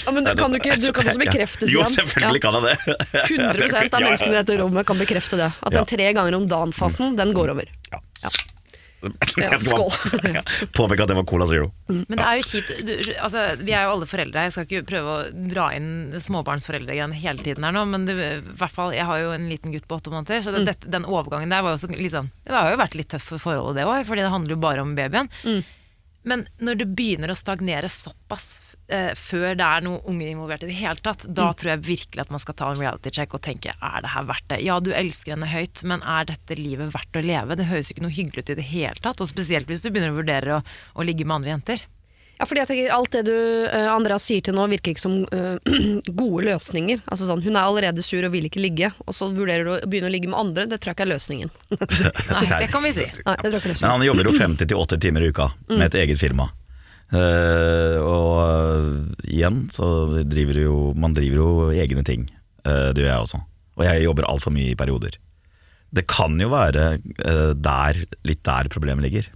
Ja, 0.00 0.12
men 0.12 0.24
du 0.24 0.30
kan 0.36 0.52
du 0.52 0.58
ikke 0.58 0.76
Du 0.80 0.90
kan 0.94 1.08
også 1.08 1.20
bekrefte 1.20 1.66
det. 1.66 1.72
Jo, 1.74 1.84
selvfølgelig 1.88 2.40
kan 2.42 2.56
jeg 2.58 2.62
det. 2.66 2.76
Ja, 3.14 3.24
100 3.26 3.48
av 3.50 3.58
Ja, 3.60 3.82
ja. 3.82 4.00
menneskene 4.04 4.32
i 4.32 4.38
dette 4.38 4.56
rommet 4.60 4.88
kan 4.88 5.00
bekrefte 5.00 5.38
det. 5.40 5.50
At 5.60 5.76
den 5.76 5.88
tre 5.88 6.12
ganger 6.16 6.38
om 6.38 6.46
dagen-fasen, 6.50 7.16
den 7.18 7.34
går 7.36 7.54
over. 7.54 7.70
Ja. 7.92 8.00
Ja. 9.00 9.10
Ja, 9.40 9.58
skål. 9.64 9.90
Påpeke 10.76 11.02
at 11.04 11.08
det 11.08 11.16
var 11.16 11.24
Cola 11.28 11.46
Zero. 11.48 11.70
Men 11.88 12.18
det 12.18 12.24
er 12.26 12.40
jo 12.40 12.44
kjipt. 12.44 12.72
Du, 12.84 12.92
altså, 13.22 13.44
vi 13.64 13.72
er 13.72 13.86
jo 13.86 13.94
alle 13.94 14.08
foreldre. 14.10 14.42
Jeg 14.46 14.52
skal 14.54 14.66
ikke 14.68 14.82
prøve 14.90 15.14
å 15.14 15.48
dra 15.50 15.70
inn 15.76 15.88
småbarnsforeldre 16.20 16.92
igjen 16.98 17.14
hele 17.16 17.40
tiden 17.46 17.64
her 17.64 17.72
nå, 17.76 17.86
men 17.88 18.04
det, 18.08 18.16
i 18.20 18.54
hvert 18.60 18.74
fall, 18.76 18.92
jeg 18.96 19.06
har 19.08 19.22
jo 19.22 19.32
en 19.36 19.48
liten 19.50 19.72
gutt 19.72 19.86
på 19.88 19.96
åtte 20.00 20.12
måneder, 20.12 20.42
så 20.44 20.52
det, 20.52 20.60
Mm. 20.60 20.68
dette- 20.68 20.90
den 20.92 21.04
overgangen 21.08 21.48
der 21.54 21.62
var 21.64 21.72
jo 21.72 21.78
også 21.80 21.96
litt 21.96 22.12
sånn 22.12 22.28
Det 22.44 22.52
har 22.52 22.70
jo 22.74 22.76
vært 22.82 22.94
litt 22.98 23.08
tøff 23.08 23.22
for 23.32 23.38
forholdet, 23.38 23.80
det 23.80 23.86
òg, 23.88 24.04
fordi 24.06 24.20
det 24.26 24.30
handler 24.34 24.50
jo 24.56 24.60
bare 24.60 24.82
om 24.84 24.94
babyen. 24.98 25.30
Mm. 25.44 25.62
Men 26.24 26.46
når 26.60 26.74
det 26.82 26.86
begynner 26.98 27.30
å 27.32 27.36
stagnere 27.38 27.88
såpass 27.88 28.58
eh, 28.92 29.14
før 29.16 29.54
det 29.56 29.64
er 29.64 29.84
noen 29.86 30.02
unger 30.10 30.28
involvert 30.32 30.64
i 30.66 30.68
det 30.68 30.76
hele 30.80 31.00
tatt, 31.00 31.24
da 31.32 31.46
Mm. 31.50 31.56
tror 31.56 31.70
jeg 31.70 31.82
virkelig 31.86 32.20
at 32.20 32.30
man 32.34 32.40
skal 32.42 32.54
ta 32.58 32.70
en 32.70 32.80
reality 32.80 33.10
check 33.10 33.32
og 33.34 33.40
tenke 33.40 33.72
er 33.72 34.00
det 34.02 34.10
her 34.12 34.24
verdt 34.28 34.48
det? 34.48 34.58
Ja, 34.66 34.80
du 34.80 34.90
elsker 34.92 35.32
henne 35.36 35.46
høyt, 35.48 35.82
men 35.84 36.02
er 36.02 36.24
dette 36.28 36.58
livet 36.58 36.92
verdt 36.92 37.16
å 37.16 37.22
leve? 37.24 37.56
Det 37.56 37.66
høres 37.70 37.88
jo 37.88 37.94
ikke 37.96 38.04
noe 38.04 38.16
hyggelig 38.18 38.44
ut 38.44 38.50
i 38.50 38.58
det 38.60 38.68
hele 38.68 39.00
tatt, 39.00 39.20
og 39.20 39.30
spesielt 39.30 39.66
hvis 39.70 39.80
du 39.82 39.88
begynner 39.90 40.12
å 40.12 40.20
vurdere 40.20 40.58
å, 40.58 40.62
å 40.98 41.06
ligge 41.06 41.24
med 41.24 41.36
andre 41.40 41.54
jenter. 41.56 41.86
Ja, 42.40 42.46
fordi 42.48 42.62
jeg 42.62 42.70
tenker 42.70 42.92
Alt 42.96 43.12
det 43.12 43.22
du 43.28 43.34
uh, 43.68 43.90
Andreas 43.92 44.24
sier 44.24 44.44
til 44.44 44.56
nå, 44.56 44.64
virker 44.72 44.94
ikke 44.94 45.02
som 45.02 45.18
uh, 45.28 45.74
gode 46.22 46.46
løsninger. 46.48 47.02
Altså 47.04 47.28
sånn, 47.28 47.44
Hun 47.44 47.54
er 47.58 47.66
allerede 47.66 48.04
sur 48.04 48.24
og 48.24 48.32
vil 48.32 48.48
ikke 48.48 48.62
ligge, 48.62 48.92
og 49.04 49.16
så 49.16 49.28
vurderer 49.34 49.66
du 49.66 49.72
å 49.74 49.80
begynne 49.84 50.08
å 50.08 50.14
ligge 50.14 50.30
med 50.32 50.40
andre. 50.40 50.64
Det 50.70 50.80
tror 50.80 50.94
jeg 50.94 50.98
ikke 50.98 51.06
er 51.08 51.12
løsningen. 51.12 51.52
Nei, 52.34 52.46
det 52.64 52.70
kan 52.72 52.86
vi 52.86 52.94
si. 52.96 53.06
Nei, 53.26 53.36
det 53.44 53.52
tror 53.52 53.60
jeg 53.60 53.76
ikke 53.76 53.84
Men 53.84 53.94
han 53.98 54.08
jobber 54.08 54.30
jo 54.30 54.34
50-80 54.40 55.04
timer 55.04 55.26
i 55.26 55.30
uka 55.34 55.52
med 55.68 55.86
et 55.90 56.00
eget 56.06 56.22
firma. 56.22 56.50
Uh, 57.10 57.98
og 58.06 58.34
eh, 58.38 58.90
igjen 59.34 59.64
så 59.74 59.86
driver 60.30 60.60
jo 60.62 60.74
man 60.94 61.16
driver 61.16 61.40
jo 61.40 61.48
egne 61.74 62.04
ting. 62.06 62.28
Eh, 62.64 62.90
det 62.94 63.04
gjør 63.04 63.12
jeg 63.12 63.26
også. 63.26 63.42
Og 63.80 63.84
jeg 63.86 64.04
jobber 64.04 64.28
altfor 64.28 64.54
mye 64.54 64.72
i 64.72 64.78
perioder. 64.78 65.16
Det 65.90 66.06
kan 66.10 66.36
jo 66.38 66.50
være 66.52 66.86
eh, 67.00 67.52
der, 67.58 68.02
litt 68.26 68.42
der 68.46 68.70
problemet 68.72 69.06
ligger. 69.06 69.30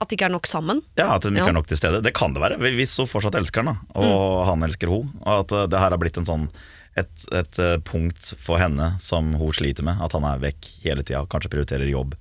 At 0.00 0.08
de 0.08 0.16
ikke 0.16 0.26
er 0.30 0.32
nok 0.32 0.46
sammen. 0.48 0.80
Ja, 0.96 1.10
At 1.14 1.22
de 1.22 1.28
ikke 1.34 1.44
Ja. 1.44 1.48
er 1.52 1.58
nok 1.58 1.66
til 1.68 1.76
stede. 1.76 2.02
Det 2.02 2.14
kan 2.16 2.32
det 2.32 2.40
være, 2.40 2.56
hvis 2.58 2.96
hun 2.96 3.06
fortsatt 3.06 3.34
elsker 3.36 3.62
han, 3.64 3.74
da, 3.74 4.00
og 4.00 4.46
han 4.48 4.62
elsker 4.64 4.88
hun 4.88 5.10
Og 5.26 5.40
at 5.44 5.52
eh, 5.52 5.66
det 5.68 5.78
her 5.78 5.90
har 5.90 5.98
blitt 6.00 6.16
en 6.16 6.24
sånn 6.28 6.48
et, 6.98 7.26
et 7.32 7.58
eh, 7.62 7.76
punkt 7.86 8.34
for 8.40 8.58
henne 8.58 8.94
som 8.98 9.34
hun 9.38 9.52
sliter 9.52 9.84
med. 9.86 10.00
At 10.02 10.12
han 10.16 10.24
er 10.24 10.40
vekk 10.42 10.70
hele 10.84 11.04
tida, 11.04 11.26
kanskje 11.30 11.52
prioriterer 11.52 11.86
jobb 11.90 12.16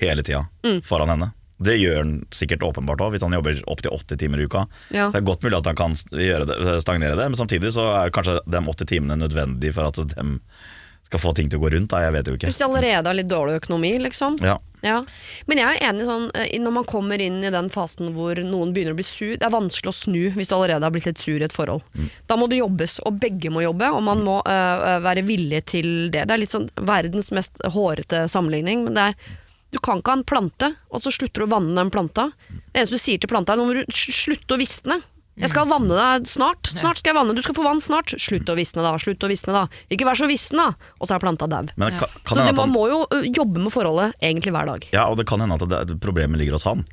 hele 0.00 0.22
tida 0.22 0.44
foran 0.86 1.08
henne. 1.10 1.32
Det 1.62 1.76
gjør 1.78 1.96
han 2.00 2.12
sikkert 2.34 2.62
åpenbart 2.66 2.98
òg, 3.04 3.12
hvis 3.14 3.22
han 3.22 3.34
jobber 3.36 3.58
opptil 3.70 3.92
80 3.94 4.18
timer 4.18 4.40
i 4.42 4.46
uka. 4.50 4.64
Ja. 4.90 5.08
Så 5.08 5.14
det 5.14 5.20
er 5.22 5.26
godt 5.28 5.42
mulig 5.46 5.58
at 5.60 5.68
han 5.70 5.76
kan 5.78 5.92
det, 5.94 6.82
stagnere 6.82 7.14
det, 7.18 7.28
men 7.30 7.38
samtidig 7.38 7.70
så 7.76 7.84
er 8.00 8.10
kanskje 8.14 8.40
de 8.50 8.62
80 8.66 8.88
timene 8.90 9.16
nødvendig 9.20 9.70
for 9.76 9.86
at 9.86 9.94
de 9.94 10.24
skal 11.12 11.22
få 11.22 11.34
ting 11.36 11.52
til 11.52 11.60
å 11.60 11.66
gå 11.66 11.74
rundt. 11.76 11.92
Da. 11.92 12.00
Jeg 12.08 12.16
vet 12.16 12.28
jo 12.32 12.36
ikke. 12.40 12.48
Hvis 12.50 12.58
de 12.62 12.66
allerede 12.66 13.08
har 13.12 13.16
litt 13.18 13.30
dårlig 13.30 13.60
økonomi, 13.62 13.94
liksom. 14.08 14.40
Ja. 14.42 14.58
Ja. 14.82 14.96
Men 15.46 15.60
jeg 15.60 15.76
er 15.78 15.92
enig 15.92 16.08
sånn 16.08 16.24
eh, 16.34 16.56
når 16.58 16.72
man 16.74 16.86
kommer 16.90 17.20
inn 17.22 17.36
i 17.46 17.52
den 17.54 17.68
fasen 17.70 18.08
hvor 18.16 18.34
noen 18.42 18.72
begynner 18.74 18.96
å 18.96 18.98
bli 18.98 19.04
sur 19.06 19.36
Det 19.38 19.44
er 19.46 19.52
vanskelig 19.54 19.92
å 19.92 19.94
snu 19.94 20.24
hvis 20.34 20.50
du 20.50 20.56
allerede 20.56 20.82
har 20.82 20.90
blitt 20.90 21.06
litt 21.06 21.20
sur 21.22 21.38
i 21.38 21.46
et 21.46 21.54
forhold. 21.54 21.84
Da 22.26 22.34
må 22.40 22.48
det 22.50 22.58
jobbes, 22.58 22.96
og 23.06 23.20
begge 23.22 23.52
må 23.54 23.62
jobbe, 23.62 23.92
og 23.94 24.02
man 24.08 24.24
må 24.26 24.40
øh, 24.42 24.96
være 25.06 25.22
villig 25.28 25.62
til 25.70 25.92
det. 26.10 26.24
Det 26.26 26.34
er 26.34 26.42
litt 26.42 26.56
sånn 26.56 26.66
verdens 26.82 27.30
mest 27.36 27.62
hårete 27.76 28.24
sammenligning, 28.32 28.82
men 28.88 28.98
det 28.98 29.06
er 29.12 29.38
du 29.72 29.78
kan 29.80 30.02
ikke 30.02 30.12
ha 30.12 30.18
en 30.18 30.26
plante, 30.28 30.68
og 30.92 31.00
så 31.00 31.08
slutter 31.14 31.40
du 31.40 31.46
å 31.46 31.52
vanne 31.54 31.72
den 31.78 31.88
planta. 31.94 32.26
Det 32.50 32.82
eneste 32.82 32.98
du 32.98 33.00
sier 33.06 33.22
til 33.22 33.30
planta, 33.30 33.54
er 33.54 33.62
nå 33.62 33.64
må 33.70 33.78
du 33.78 33.86
sl- 33.88 34.12
slutte 34.12 34.58
å 34.58 34.60
visne. 34.60 34.98
Jeg 35.40 35.48
skal 35.48 35.68
vanne 35.70 35.88
deg 35.96 36.26
snart. 36.28 36.68
Snart 36.76 36.98
skal 37.00 37.12
jeg 37.14 37.16
vanne. 37.16 37.34
Du 37.36 37.40
skal 37.44 37.56
få 37.56 37.64
vann 37.64 37.80
snart. 37.80 38.12
Slutt 38.20 38.50
å 38.52 38.56
visne, 38.58 38.82
da. 38.84 38.92
Slutt 39.00 39.24
å 39.24 39.30
visne, 39.32 39.54
da. 39.56 39.62
Ikke 39.88 40.04
vær 40.04 40.18
så 40.18 40.28
visne, 40.28 40.66
da. 40.68 40.90
Og 41.00 41.08
så 41.08 41.16
er 41.16 41.22
planta 41.24 41.48
dau. 41.48 41.64
Ja. 41.72 41.88
Så 42.28 42.36
det, 42.36 42.44
han- 42.50 42.58
man 42.58 42.74
må 42.74 42.84
jo 42.90 43.00
jobbe 43.32 43.62
med 43.62 43.72
forholdet 43.72 44.12
egentlig 44.20 44.52
hver 44.52 44.68
dag. 44.68 44.84
Ja, 44.92 45.06
og 45.08 45.16
det 45.16 45.26
kan 45.26 45.40
hende 45.40 45.56
at 45.56 45.88
det, 45.88 45.96
problemet 46.04 46.36
ligger 46.42 46.58
hos 46.60 46.68
han. 46.68 46.84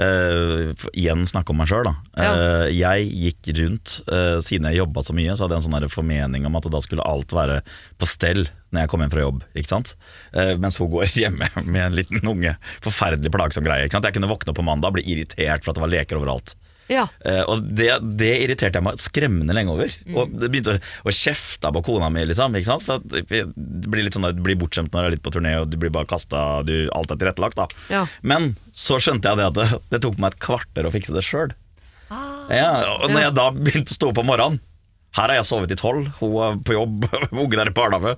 Uh, 0.00 0.72
igjen 0.96 1.26
snakke 1.28 1.52
om 1.52 1.58
meg 1.60 1.68
sjøl, 1.68 1.84
da. 1.84 1.92
Eh, 2.16 2.70
jeg 2.72 3.10
gikk 3.12 3.50
rundt, 3.58 3.98
uh, 4.08 4.38
siden 4.40 4.64
jeg 4.70 4.78
jobba 4.80 5.02
så 5.04 5.12
mye, 5.12 5.34
så 5.36 5.44
hadde 5.44 5.58
jeg 5.58 5.60
en 5.60 5.66
sånn 5.66 5.76
der 5.84 5.92
formening 5.92 6.46
om 6.48 6.56
at 6.56 6.64
da 6.72 6.80
skulle 6.80 7.04
alt 7.04 7.28
være 7.36 7.58
på 8.00 8.08
stell 8.08 8.46
når 8.72 8.86
jeg 8.86 8.88
kom 8.88 9.04
hjem 9.04 9.12
fra 9.12 9.20
jobb. 9.26 9.42
Ikke 9.52 9.68
sant? 9.68 9.92
Eh, 10.32 10.54
mens 10.56 10.80
hun 10.80 10.88
går 10.94 11.12
hjemme 11.20 11.50
med 11.68 11.82
en 11.84 11.96
liten 12.00 12.24
unge. 12.24 12.56
Forferdelig 12.80 13.34
plagsom 13.36 13.68
greie. 13.68 13.84
Ikke 13.84 13.98
sant? 13.98 14.08
Jeg 14.08 14.16
kunne 14.16 14.32
våkne 14.32 14.54
opp 14.54 14.60
på 14.62 14.64
mandag 14.64 14.94
og 14.94 14.96
bli 14.96 15.04
irritert 15.12 15.60
for 15.60 15.74
at 15.74 15.76
det 15.76 15.84
var 15.84 15.92
leker 15.92 16.16
overalt. 16.22 16.54
Ja. 16.90 17.04
Eh, 17.24 17.42
og 17.48 17.62
det, 17.78 17.86
det 18.18 18.30
irriterte 18.42 18.80
jeg 18.80 18.84
meg 18.84 18.98
skremmende 19.00 19.54
lenge 19.56 19.72
over. 19.72 19.92
Og 20.18 20.32
det 20.40 20.50
begynte 20.52 20.74
å, 20.76 20.80
å 21.08 21.14
kjefte 21.14 21.70
på 21.76 21.82
kona 21.86 22.08
mi, 22.12 22.24
liksom. 22.28 22.56
Ikke 22.58 22.68
sant? 22.72 22.84
For 22.84 22.98
at 22.98 23.06
det 23.06 23.88
blir 23.92 24.04
litt 24.06 24.16
sånn 24.18 24.26
at 24.28 24.36
du 24.36 24.42
blir 24.44 24.58
bortskjemt 24.60 24.92
når 24.92 25.06
du 25.06 25.08
er 25.10 25.14
litt 25.16 25.24
på 25.24 25.32
turné, 25.34 25.54
og 25.62 25.70
du 25.72 25.78
blir 25.80 25.92
bare 25.94 26.10
kasta 26.10 26.42
Alt 26.62 27.14
er 27.14 27.20
tilrettelagt, 27.22 27.56
da. 27.60 27.68
Ja. 27.92 28.02
Men 28.26 28.52
så 28.74 28.98
skjønte 29.00 29.30
jeg 29.30 29.40
det 29.40 29.48
at 29.52 29.58
det, 29.60 29.68
det 29.94 30.02
tok 30.04 30.18
meg 30.20 30.34
et 30.34 30.42
kvarter 30.42 30.88
å 30.88 30.92
fikse 30.94 31.14
det 31.16 31.24
sjøl. 31.26 31.54
Ja, 32.52 32.72
og 32.98 33.08
når 33.08 33.20
Ja. 33.22 33.26
jeg 33.30 33.34
da 33.38 33.46
begynte 33.56 33.94
å 33.94 33.96
stå 33.96 34.10
opp 34.12 34.18
om 34.20 34.26
morgenen 34.28 34.58
Her 35.16 35.30
har 35.30 35.38
jeg 35.38 35.46
sovet 35.48 35.72
i 35.72 35.76
tolv, 35.80 36.10
hun 36.18 36.34
er 36.44 36.58
på 36.66 36.74
jobb, 36.76 37.06
ungen 37.32 37.60
er 37.62 37.70
i 37.70 37.74
barnehage. 37.76 38.16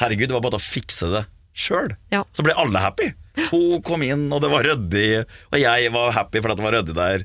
Herregud, 0.00 0.28
det 0.30 0.36
var 0.36 0.44
bare 0.46 0.58
å 0.60 0.64
fikse 0.64 1.08
det 1.12 1.22
sjøl. 1.60 1.90
Ja. 2.12 2.22
Så 2.36 2.44
ble 2.46 2.54
alle 2.56 2.80
happy. 2.80 3.10
Hun 3.50 3.80
kom 3.84 4.02
inn, 4.06 4.26
og 4.32 4.40
det 4.44 4.48
var 4.52 4.64
ryddig, 4.64 5.24
og 5.52 5.58
jeg 5.60 5.90
var 5.92 6.14
happy 6.16 6.40
for 6.40 6.52
at 6.52 6.60
det 6.60 6.64
var 6.64 6.76
ryddig 6.78 6.94
der. 6.96 7.24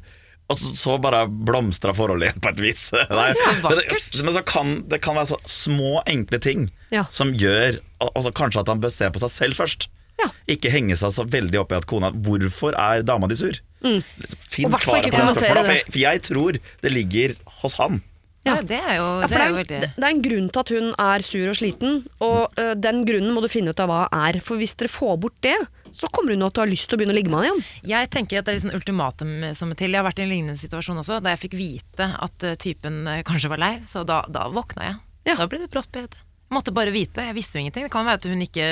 Og 0.51 0.59
så, 0.59 0.71
så 0.77 0.95
bare 1.01 1.23
blomstra 1.27 1.93
forholdet 1.97 2.27
igjen 2.29 2.41
på 2.45 2.51
et 2.53 2.59
vis. 2.61 2.81
Nei, 3.19 3.31
så 3.33 3.53
men 3.63 3.79
det, 3.79 3.85
men 4.27 4.35
så 4.35 4.43
kan, 4.45 4.73
det 4.91 4.99
kan 5.01 5.17
være 5.17 5.31
så 5.33 5.39
små, 5.49 5.99
enkle 6.11 6.37
ting 6.43 6.67
Ja. 6.93 7.07
som 7.09 7.33
gjør 7.33 7.79
altså 8.11 8.31
Kanskje 8.35 8.61
at 8.61 8.69
han 8.69 8.83
bør 8.83 8.93
se 8.93 9.09
på 9.09 9.21
seg 9.23 9.33
selv 9.33 9.57
først. 9.57 9.87
Ja. 10.21 10.29
Ikke 10.47 10.69
henge 10.71 10.95
seg 10.99 11.11
så 11.11 11.25
veldig 11.27 11.57
opp 11.63 11.73
i 11.73 11.79
at 11.79 11.87
kona 11.89 12.11
Hvorfor 12.13 12.77
er 12.79 13.01
dama 13.03 13.27
di 13.27 13.35
sur? 13.39 13.57
Finn 13.83 14.69
Og 14.69 14.71
hvert 14.75 14.85
fall 14.85 15.01
svaret 15.01 15.11
på 15.11 15.17
det 15.17 15.25
spørsmålet, 15.33 15.89
for 15.91 15.99
jeg 16.01 16.21
tror 16.29 16.59
det 16.85 16.91
ligger 16.93 17.33
hos 17.61 17.75
han. 17.81 17.99
Ja, 18.45 18.59
det 18.61 18.77
er 18.77 18.99
jo, 18.99 19.05
det 19.25 19.37
er 19.39 19.47
jo 19.49 19.55
det, 19.57 19.61
veldig 19.63 19.79
det 19.95 20.03
er 20.05 20.11
en 20.11 20.21
grunn 20.21 20.49
til 20.53 20.61
at 20.61 20.71
hun 20.75 20.91
er 21.01 21.23
sur 21.25 21.47
og 21.49 21.55
sliten, 21.57 21.95
og 22.21 22.59
uh, 22.59 22.73
den 22.77 22.99
grunnen 23.07 23.33
må 23.33 23.41
du 23.41 23.47
finne 23.49 23.73
ut 23.73 23.81
av 23.81 23.89
hva 23.89 24.03
er. 24.13 24.37
For 24.45 24.61
hvis 24.61 24.75
dere 24.77 24.91
får 24.93 25.15
bort 25.23 25.39
det, 25.41 25.55
så 25.95 26.09
kommer 26.13 26.35
hun 26.35 26.43
til 26.43 26.61
å 26.61 26.65
ha 26.65 26.69
lyst 26.69 26.89
til 26.91 26.97
å 26.97 26.99
begynne 27.01 27.15
å 27.15 27.17
ligge 27.17 27.31
med 27.31 27.39
han 27.41 27.47
igjen. 27.47 27.63
Jeg 27.89 28.11
tenker 28.13 28.41
at 28.41 28.45
det 28.49 28.53
er 28.53 28.61
sånn 28.65 28.75
ultimatum 28.77 29.31
som 29.57 29.71
er 29.73 29.79
til. 29.79 29.95
Jeg 29.95 30.01
har 30.01 30.05
vært 30.09 30.19
i 30.21 30.25
en 30.27 30.31
lignende 30.33 30.59
situasjon 30.59 30.99
også, 31.01 31.21
da 31.23 31.33
jeg 31.33 31.41
fikk 31.47 31.55
vite 31.57 32.09
at 32.27 32.45
eh, 32.45 32.57
typen 32.59 33.01
eh, 33.07 33.21
kanskje 33.25 33.51
var 33.53 33.61
lei, 33.63 33.73
så 33.87 34.03
da, 34.07 34.21
da 34.29 34.45
våkna 34.51 34.89
jeg. 34.89 34.97
Ja. 35.31 35.37
Da 35.39 35.47
ble 35.49 35.61
det 35.63 35.71
brått 35.73 35.89
bedre. 35.95 36.21
Måtte 36.53 36.75
bare 36.75 36.91
vite, 36.93 37.23
jeg 37.25 37.33
visste 37.33 37.57
jo 37.57 37.63
ingenting. 37.63 37.87
Det 37.87 37.93
kan 37.95 38.05
være 38.05 38.19
at 38.19 38.27
hun 38.29 38.43
ikke 38.45 38.67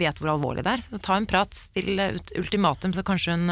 vet 0.00 0.22
hvor 0.22 0.32
alvorlig 0.32 0.64
det 0.64 0.78
er. 0.78 0.86
Så 0.86 1.02
ta 1.04 1.18
en 1.20 1.28
prat, 1.28 1.52
still 1.58 2.00
ultimatum, 2.40 2.94
så 2.96 3.04
kanskje 3.04 3.36
hun 3.36 3.50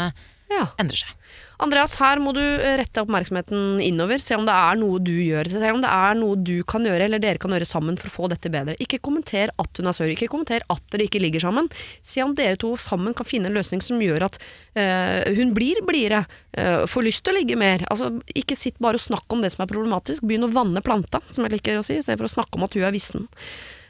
Ja. 0.48 0.70
endrer 0.80 1.02
seg. 1.02 1.10
Andreas, 1.58 1.96
her 1.98 2.20
må 2.22 2.32
du 2.36 2.42
rette 2.78 3.02
oppmerksomheten 3.02 3.80
innover. 3.82 4.22
Se 4.22 4.36
om 4.38 4.44
det 4.46 4.54
er 4.54 4.78
noe 4.78 5.00
du 5.02 5.14
gjør. 5.14 5.50
Se 5.50 5.72
om 5.74 5.82
det 5.82 5.90
er 5.90 6.18
noe 6.18 6.38
du 6.38 6.56
kan 6.68 6.86
gjøre, 6.86 7.08
eller 7.08 7.22
dere 7.22 7.42
kan 7.42 7.54
gjøre 7.54 7.66
sammen 7.68 7.98
for 7.98 8.10
å 8.10 8.14
få 8.14 8.30
dette 8.30 8.52
bedre. 8.52 8.76
Ikke 8.82 9.00
kommenter 9.02 9.50
at 9.58 9.80
hun 9.80 9.90
er 9.90 9.96
sør. 9.96 10.12
Ikke 10.14 10.30
kommenter 10.30 10.62
at 10.70 10.84
dere 10.94 11.08
ikke 11.08 11.22
ligger 11.22 11.42
sammen. 11.48 11.70
Se 12.04 12.22
om 12.22 12.36
dere 12.38 12.60
to 12.60 12.74
sammen 12.78 13.16
kan 13.18 13.26
finne 13.26 13.50
en 13.50 13.58
løsning 13.58 13.82
som 13.84 13.98
gjør 14.02 14.28
at 14.28 14.38
øh, 14.38 15.34
hun 15.38 15.54
blir 15.56 15.82
blidere, 15.86 16.26
Øh, 16.58 16.84
får 16.90 17.04
lyst 17.06 17.24
til 17.24 17.34
å 17.34 17.38
ligge 17.38 17.58
mer. 17.60 17.84
Altså, 17.92 18.10
ikke 18.34 18.56
sitt 18.58 18.78
bare 18.82 18.98
og 18.98 19.04
snakk 19.04 19.34
om 19.34 19.42
det 19.44 19.52
som 19.54 19.62
er 19.64 19.70
problematisk. 19.70 20.24
Begynn 20.26 20.48
å 20.48 20.52
vanne 20.54 20.82
planta, 20.84 21.20
som 21.30 21.44
jeg 21.44 21.58
liker 21.58 21.78
å 21.78 21.84
si, 21.86 21.98
istedenfor 22.00 22.26
å 22.26 22.34
snakke 22.38 22.58
om 22.58 22.64
at 22.66 22.74
hun 22.74 22.86
er 22.88 22.94
vissen. 22.94 23.28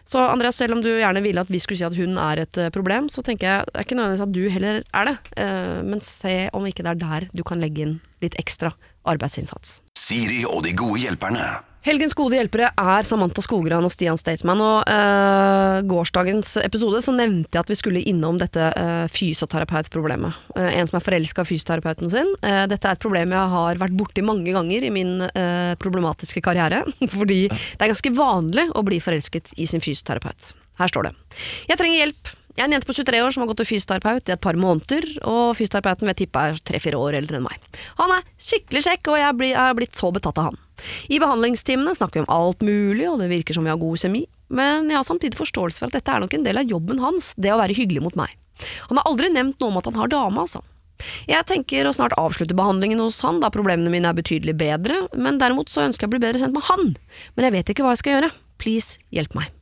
Så 0.08 0.22
Andreas, 0.24 0.56
selv 0.56 0.72
om 0.72 0.80
du 0.80 0.88
gjerne 0.88 1.20
ville 1.20 1.42
at 1.44 1.50
vi 1.52 1.60
skulle 1.60 1.76
si 1.76 1.84
at 1.84 1.96
hun 1.98 2.16
er 2.16 2.40
et 2.46 2.60
eh, 2.60 2.72
problem, 2.72 3.10
så 3.12 3.20
tenker 3.24 3.48
jeg 3.48 3.68
det 3.68 3.76
er 3.76 3.84
ikke 3.84 3.98
nødvendigvis 3.98 4.24
at 4.24 4.32
du 4.32 4.42
heller 4.54 4.80
er 4.96 5.10
det. 5.10 5.16
Eh, 5.44 5.80
men 5.84 6.00
se 6.04 6.36
om 6.56 6.68
ikke 6.68 6.86
det 6.86 6.94
er 6.94 7.02
der 7.02 7.28
du 7.36 7.44
kan 7.44 7.60
legge 7.60 7.84
inn 7.84 7.98
litt 8.24 8.38
ekstra 8.40 8.72
arbeidsinnsats. 9.08 9.82
Siri 10.00 10.46
og 10.48 10.64
de 10.64 10.72
gode 10.76 11.04
hjelperne. 11.04 11.44
Helgens 11.88 12.12
gode 12.12 12.36
hjelpere 12.36 12.66
er 12.68 13.06
Samantha 13.08 13.40
Skogran 13.40 13.86
og 13.86 13.92
Stian 13.94 14.18
Staysman. 14.20 14.60
Og 14.60 14.90
uh, 14.92 15.78
gårsdagens 15.88 16.58
episode 16.60 17.00
så 17.00 17.14
nevnte 17.16 17.56
jeg 17.56 17.64
at 17.64 17.70
vi 17.72 17.78
skulle 17.80 18.02
innom 18.10 18.36
dette 18.36 18.60
uh, 18.60 19.06
fysioterapeutproblemet. 19.08 20.36
Uh, 20.52 20.66
en 20.68 20.90
som 20.90 20.98
er 20.98 21.06
forelska 21.06 21.46
i 21.46 21.48
fysioterapeuten 21.48 22.12
sin. 22.12 22.34
Uh, 22.42 22.66
dette 22.68 22.84
er 22.84 22.98
et 22.98 23.00
problem 23.00 23.32
jeg 23.32 23.54
har 23.54 23.80
vært 23.80 23.96
borti 23.96 24.24
mange 24.26 24.52
ganger 24.52 24.84
i 24.84 24.92
min 24.92 25.14
problematiske 25.80 26.42
karriere. 26.44 26.82
Fordi 27.16 27.40
det 27.48 27.80
er 27.80 27.94
ganske 27.94 28.12
vanlig 28.18 28.68
å 28.76 28.84
bli 28.84 29.00
forelsket 29.00 29.54
i 29.56 29.70
sin 29.70 29.80
fysioterapeut. 29.80 30.52
Her 30.82 30.92
står 30.92 31.08
det. 31.08 31.16
Jeg 31.72 31.80
trenger 31.80 32.02
hjelp. 32.02 32.36
Jeg 32.52 32.66
er 32.66 32.68
en 32.68 32.76
jente 32.76 32.90
på 32.90 33.00
23 33.00 33.24
år 33.24 33.32
som 33.32 33.46
har 33.46 33.52
gått 33.54 33.62
til 33.62 33.72
fysioterapeut 33.72 34.28
i 34.28 34.36
et 34.36 34.44
par 34.44 34.60
måneder, 34.60 35.08
og 35.24 35.56
fysioterapeuten 35.56 36.04
vil 36.04 36.12
jeg 36.18 36.24
tippe 36.26 36.46
er 36.50 36.64
tre-fire 36.68 37.00
år 37.00 37.22
eldre 37.22 37.40
enn 37.40 37.48
meg. 37.48 37.68
Han 38.02 38.18
er 38.18 38.32
skikkelig 38.36 38.88
kjekk, 38.90 39.14
og 39.14 39.20
jeg 39.22 39.54
har 39.56 39.78
blitt 39.78 39.96
så 39.96 40.12
betatt 40.12 40.42
av 40.42 40.50
han. 40.50 40.64
I 41.10 41.20
behandlingstimene 41.20 41.94
snakker 41.96 42.20
vi 42.20 42.24
om 42.26 42.32
alt 42.32 42.64
mulig, 42.66 43.06
og 43.10 43.20
det 43.22 43.30
virker 43.32 43.56
som 43.56 43.66
vi 43.66 43.72
har 43.72 43.80
god 43.80 44.00
kjemi, 44.02 44.24
men 44.48 44.90
jeg 44.90 44.98
har 44.98 45.06
samtidig 45.06 45.38
forståelse 45.38 45.82
for 45.82 45.90
at 45.90 45.98
dette 45.98 46.14
er 46.14 46.24
nok 46.24 46.34
en 46.36 46.46
del 46.46 46.60
av 46.60 46.70
jobben 46.70 47.02
hans, 47.02 47.32
det 47.36 47.52
å 47.54 47.60
være 47.60 47.76
hyggelig 47.76 48.04
mot 48.04 48.18
meg. 48.18 48.34
Han 48.88 48.98
har 48.98 49.06
aldri 49.10 49.30
nevnt 49.34 49.60
noe 49.60 49.72
om 49.72 49.80
at 49.80 49.90
han 49.90 50.00
har 50.00 50.12
dame, 50.12 50.46
altså. 50.46 50.64
Jeg 51.30 51.46
tenker 51.46 51.86
å 51.86 51.94
snart 51.94 52.16
avslutte 52.18 52.56
behandlingen 52.58 53.02
hos 53.02 53.20
han, 53.22 53.38
da 53.42 53.52
problemene 53.54 53.92
mine 53.92 54.10
er 54.10 54.18
betydelig 54.18 54.56
bedre, 54.58 55.04
men 55.14 55.38
derimot 55.38 55.70
så 55.70 55.84
ønsker 55.86 56.06
jeg 56.06 56.10
å 56.10 56.16
bli 56.16 56.24
bedre 56.26 56.42
kjent 56.42 56.56
med 56.56 56.66
han. 56.70 56.90
Men 57.36 57.48
jeg 57.48 57.56
vet 57.58 57.72
ikke 57.74 57.86
hva 57.86 57.94
jeg 57.94 58.02
skal 58.02 58.16
gjøre. 58.16 58.34
Please, 58.58 58.98
hjelp 59.14 59.38
meg. 59.38 59.57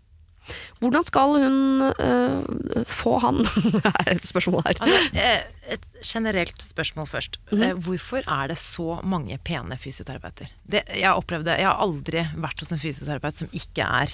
Hvordan 0.80 1.04
skal 1.08 1.36
hun 1.42 1.56
øh, 1.82 2.84
få 2.86 3.18
han? 3.24 3.42
er 4.06 4.14
et 4.14 4.26
spørsmål 4.26 4.62
her. 4.66 4.80
Altså, 4.80 5.10
eh, 5.14 5.74
et 5.76 5.86
generelt 6.04 6.62
spørsmål 6.62 7.06
først. 7.06 7.38
Mm 7.52 7.62
-hmm. 7.62 7.72
Hvorfor 7.86 8.22
er 8.26 8.46
det 8.48 8.58
så 8.58 9.00
mange 9.04 9.38
pene 9.38 9.78
fysioterapeuter? 9.78 10.46
Det, 10.70 10.82
jeg, 10.94 11.08
har 11.08 11.42
jeg 11.44 11.66
har 11.66 11.82
aldri 11.82 12.26
vært 12.36 12.60
hos 12.60 12.72
en 12.72 12.78
fysioterapeut 12.78 13.34
som 13.34 13.48
ikke 13.52 13.82
er 13.82 14.12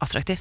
attraktiv. 0.00 0.38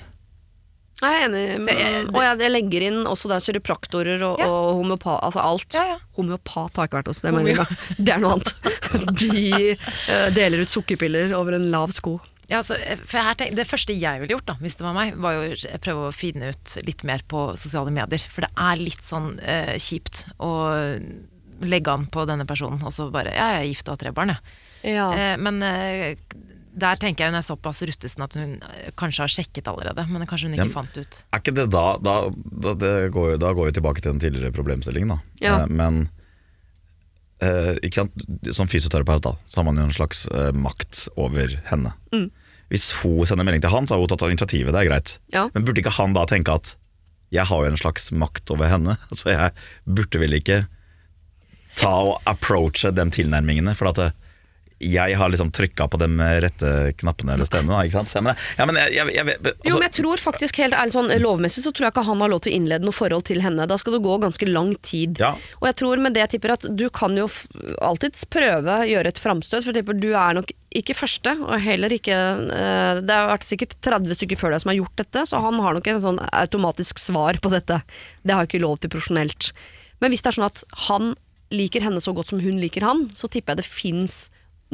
Jeg 1.02 1.12
er 1.12 1.26
enig, 1.26 1.60
men, 1.60 1.76
jeg- 1.76 2.08
og 2.08 2.22
jeg, 2.24 2.40
jeg 2.40 2.52
legger 2.52 2.82
inn 2.88 3.02
også 3.06 3.28
der 3.28 3.44
kiropraktorer 3.44 4.22
og, 4.24 4.40
Ja. 4.40 4.48
og 4.48 4.76
homeopat, 4.80 5.20
altså 5.28 5.40
alt. 5.44 5.74
Ja, 5.74 5.84
ja. 5.84 5.98
Homeopat 6.16 6.78
har 6.78 6.88
ikke 6.88 6.98
vært 7.02 7.08
hos, 7.12 7.20
det 7.22 7.34
mener 7.34 7.52
jeg. 7.52 7.68
Det 8.00 8.14
er 8.14 8.22
noe 8.24 8.32
annet. 8.38 8.56
De 9.20 9.76
uh, 9.76 10.30
deler 10.36 10.64
ut 10.64 10.72
sukkerpiller 10.72 11.34
over 11.36 11.58
en 11.58 11.68
lav 11.74 11.92
sko. 11.92 12.20
Ja, 12.50 12.60
altså, 12.62 12.76
eh, 12.78 13.00
har 13.12 13.36
det 13.40 13.68
første 13.68 13.96
jeg 13.98 14.22
ville 14.22 14.36
gjort, 14.36 14.46
da, 14.52 14.56
hvis 14.62 14.78
det 14.78 14.86
var 14.86 14.94
meg, 14.98 15.16
var 15.18 15.34
jo 15.38 15.54
å 15.56 15.80
prøve 15.82 16.10
å 16.10 16.16
finne 16.16 16.52
ut 16.54 16.76
litt 16.86 17.04
mer 17.08 17.24
på 17.28 17.48
sosiale 17.58 17.94
medier. 17.94 18.22
For 18.30 18.46
det 18.46 18.52
er 18.54 18.82
litt 18.82 19.02
sånn 19.06 19.40
eh, 19.42 19.76
kjipt 19.82 20.26
å 20.44 20.52
legge 21.66 21.92
an 21.94 22.06
på 22.12 22.26
denne 22.28 22.46
personen, 22.48 22.82
og 22.84 22.92
så 22.94 23.08
bare 23.14 23.32
Ja, 23.34 23.48
jeg 23.56 23.62
er 23.64 23.70
gift 23.72 23.88
og 23.90 23.96
har 23.96 24.04
tre 24.04 24.12
barn, 24.16 24.34
jeg. 24.36 24.94
Ja. 24.96 25.08
Eh, 25.16 25.38
men 25.42 25.62
eh, 25.64 26.18
der 26.76 27.00
tenker 27.00 27.24
jeg 27.24 27.32
hun 27.32 27.40
er 27.40 27.46
såpass 27.48 27.80
ruttesen 27.88 28.26
at 28.26 28.36
hun 28.36 28.58
eh, 28.60 28.90
kanskje 29.00 29.24
har 29.24 29.32
sjekket 29.32 29.70
allerede, 29.72 30.04
men 30.12 30.28
kanskje 30.28 30.50
hun 30.50 30.58
ikke 30.58 30.68
Ja. 30.68 30.76
fant 30.76 30.98
ut. 31.00 31.22
Er 31.32 31.40
ikke 31.42 31.56
det 31.56 31.70
da 31.72 31.86
Da, 32.04 32.16
da, 32.68 32.74
det 32.76 32.94
går, 33.16 33.32
jo, 33.36 33.38
da 33.42 33.54
går 33.56 33.72
vi 33.72 33.78
tilbake 33.80 34.04
til 34.04 34.12
den 34.14 34.20
tidligere 34.24 34.52
problemstillingen, 34.56 35.16
da. 35.16 35.20
Ja. 35.42 35.56
Eh, 35.64 35.68
men 35.72 36.10
eh, 37.44 38.52
som 38.52 38.70
fysioterapeut 38.70 39.24
da 39.26 39.36
så 39.48 39.60
har 39.60 39.68
man 39.68 39.80
jo 39.82 39.88
en 39.90 39.96
slags 39.96 40.26
eh, 40.28 40.52
makt 40.56 41.08
over 41.16 41.58
henne. 41.70 41.94
Mm. 42.14 42.30
Hvis 42.72 42.90
hun 43.02 43.26
sender 43.28 43.46
melding 43.46 43.64
til 43.66 43.74
han, 43.74 43.88
så 43.88 43.96
har 43.96 44.02
hun 44.02 44.10
tatt 44.10 44.26
initiativet, 44.28 44.74
det 44.74 44.82
er 44.82 44.90
greit. 44.90 45.18
Ja. 45.34 45.48
Men 45.54 45.68
burde 45.68 45.84
ikke 45.84 45.98
han 46.00 46.16
da 46.18 46.26
tenke 46.30 46.56
at 46.58 46.76
jeg 47.34 47.50
har 47.50 47.64
jo 47.66 47.72
en 47.72 47.80
slags 47.80 48.12
makt 48.16 48.52
over 48.54 48.70
henne, 48.72 48.98
så 49.20 49.34
jeg 49.34 49.54
burde 49.86 50.22
vel 50.22 50.38
ikke 50.40 50.64
ta 51.76 51.92
og 52.12 52.22
approache 52.30 52.94
de 52.96 53.04
tilnærmingene, 53.12 53.76
for 53.78 53.92
at 53.92 54.02
eh, 54.02 54.16
jeg 54.86 55.18
har 55.20 55.32
liksom 55.32 55.52
trykka 55.56 55.88
på 55.92 56.00
de 56.02 56.08
rette 56.44 56.72
knappene 57.02 57.36
eller 57.36 57.48
stemmene. 57.48 57.86
Ikke 57.88 58.00
sant? 58.02 58.14
Men, 58.26 58.40
ja, 58.60 58.68
men 58.70 58.80
jeg, 58.80 58.96
jeg, 58.98 59.14
jeg, 59.16 59.38
altså, 59.38 59.54
Jo, 59.70 59.76
men 59.78 59.88
jeg 59.88 59.96
tror 60.00 60.24
faktisk 60.24 60.60
helt 60.62 60.78
ærlig 60.78 60.96
sånn 60.96 61.14
Lovmessig 61.22 61.64
så 61.66 61.74
tror 61.74 61.88
jeg 61.88 61.96
ikke 61.96 62.06
han 62.10 62.24
har 62.24 62.32
lov 62.34 62.44
til 62.46 62.54
å 62.54 62.58
innlede 62.60 62.88
noe 62.88 62.96
forhold 62.96 63.26
til 63.30 63.42
henne. 63.44 63.68
Da 63.70 63.78
skal 63.82 63.98
det 63.98 64.04
gå 64.06 64.18
ganske 64.24 64.50
lang 64.50 64.74
tid. 64.86 65.22
Ja. 65.22 65.34
Og 65.62 65.70
jeg 65.70 65.80
tror 65.82 66.04
med 66.04 66.16
det 66.16 66.26
jeg 66.26 66.36
tipper 66.36 66.56
at 66.56 66.68
du 66.70 66.86
kan 66.94 67.18
jo 67.18 67.28
alltids 67.84 68.26
prøve 68.30 68.80
å 68.82 68.88
gjøre 68.90 69.12
et 69.12 69.22
framstøt, 69.22 69.64
for 69.64 69.72
jeg 69.72 69.82
tipper 69.82 70.00
du 70.00 70.12
er 70.14 70.40
nok 70.40 70.54
ikke 70.76 70.96
første, 70.98 71.32
og 71.40 71.56
heller 71.64 71.94
ikke 71.96 72.16
eh, 72.52 73.02
Det 73.06 73.16
har 73.16 73.30
vært 73.30 73.48
sikkert 73.48 73.78
30 73.86 74.18
stykker 74.18 74.40
før 74.40 74.56
deg 74.56 74.64
som 74.64 74.74
har 74.74 74.80
gjort 74.82 74.98
dette, 75.00 75.26
så 75.30 75.40
han 75.44 75.60
har 75.64 75.78
nok 75.78 75.88
en 75.92 76.04
sånn 76.04 76.22
automatisk 76.28 77.00
svar 77.00 77.40
på 77.42 77.52
dette. 77.54 77.80
Det 78.24 78.36
har 78.36 78.44
jeg 78.44 78.54
ikke 78.56 78.66
lov 78.66 78.82
til 78.82 78.92
profesjonelt. 78.92 79.54
Men 80.04 80.12
hvis 80.12 80.26
det 80.26 80.34
er 80.34 80.40
sånn 80.40 80.50
at 80.50 80.66
han 80.90 81.14
liker 81.54 81.84
henne 81.86 82.02
så 82.04 82.12
godt 82.16 82.34
som 82.34 82.42
hun 82.44 82.58
liker 82.60 82.84
han, 82.86 83.06
så 83.16 83.30
tipper 83.32 83.56
jeg 83.56 83.64
det 83.64 83.70
fins 83.70 84.18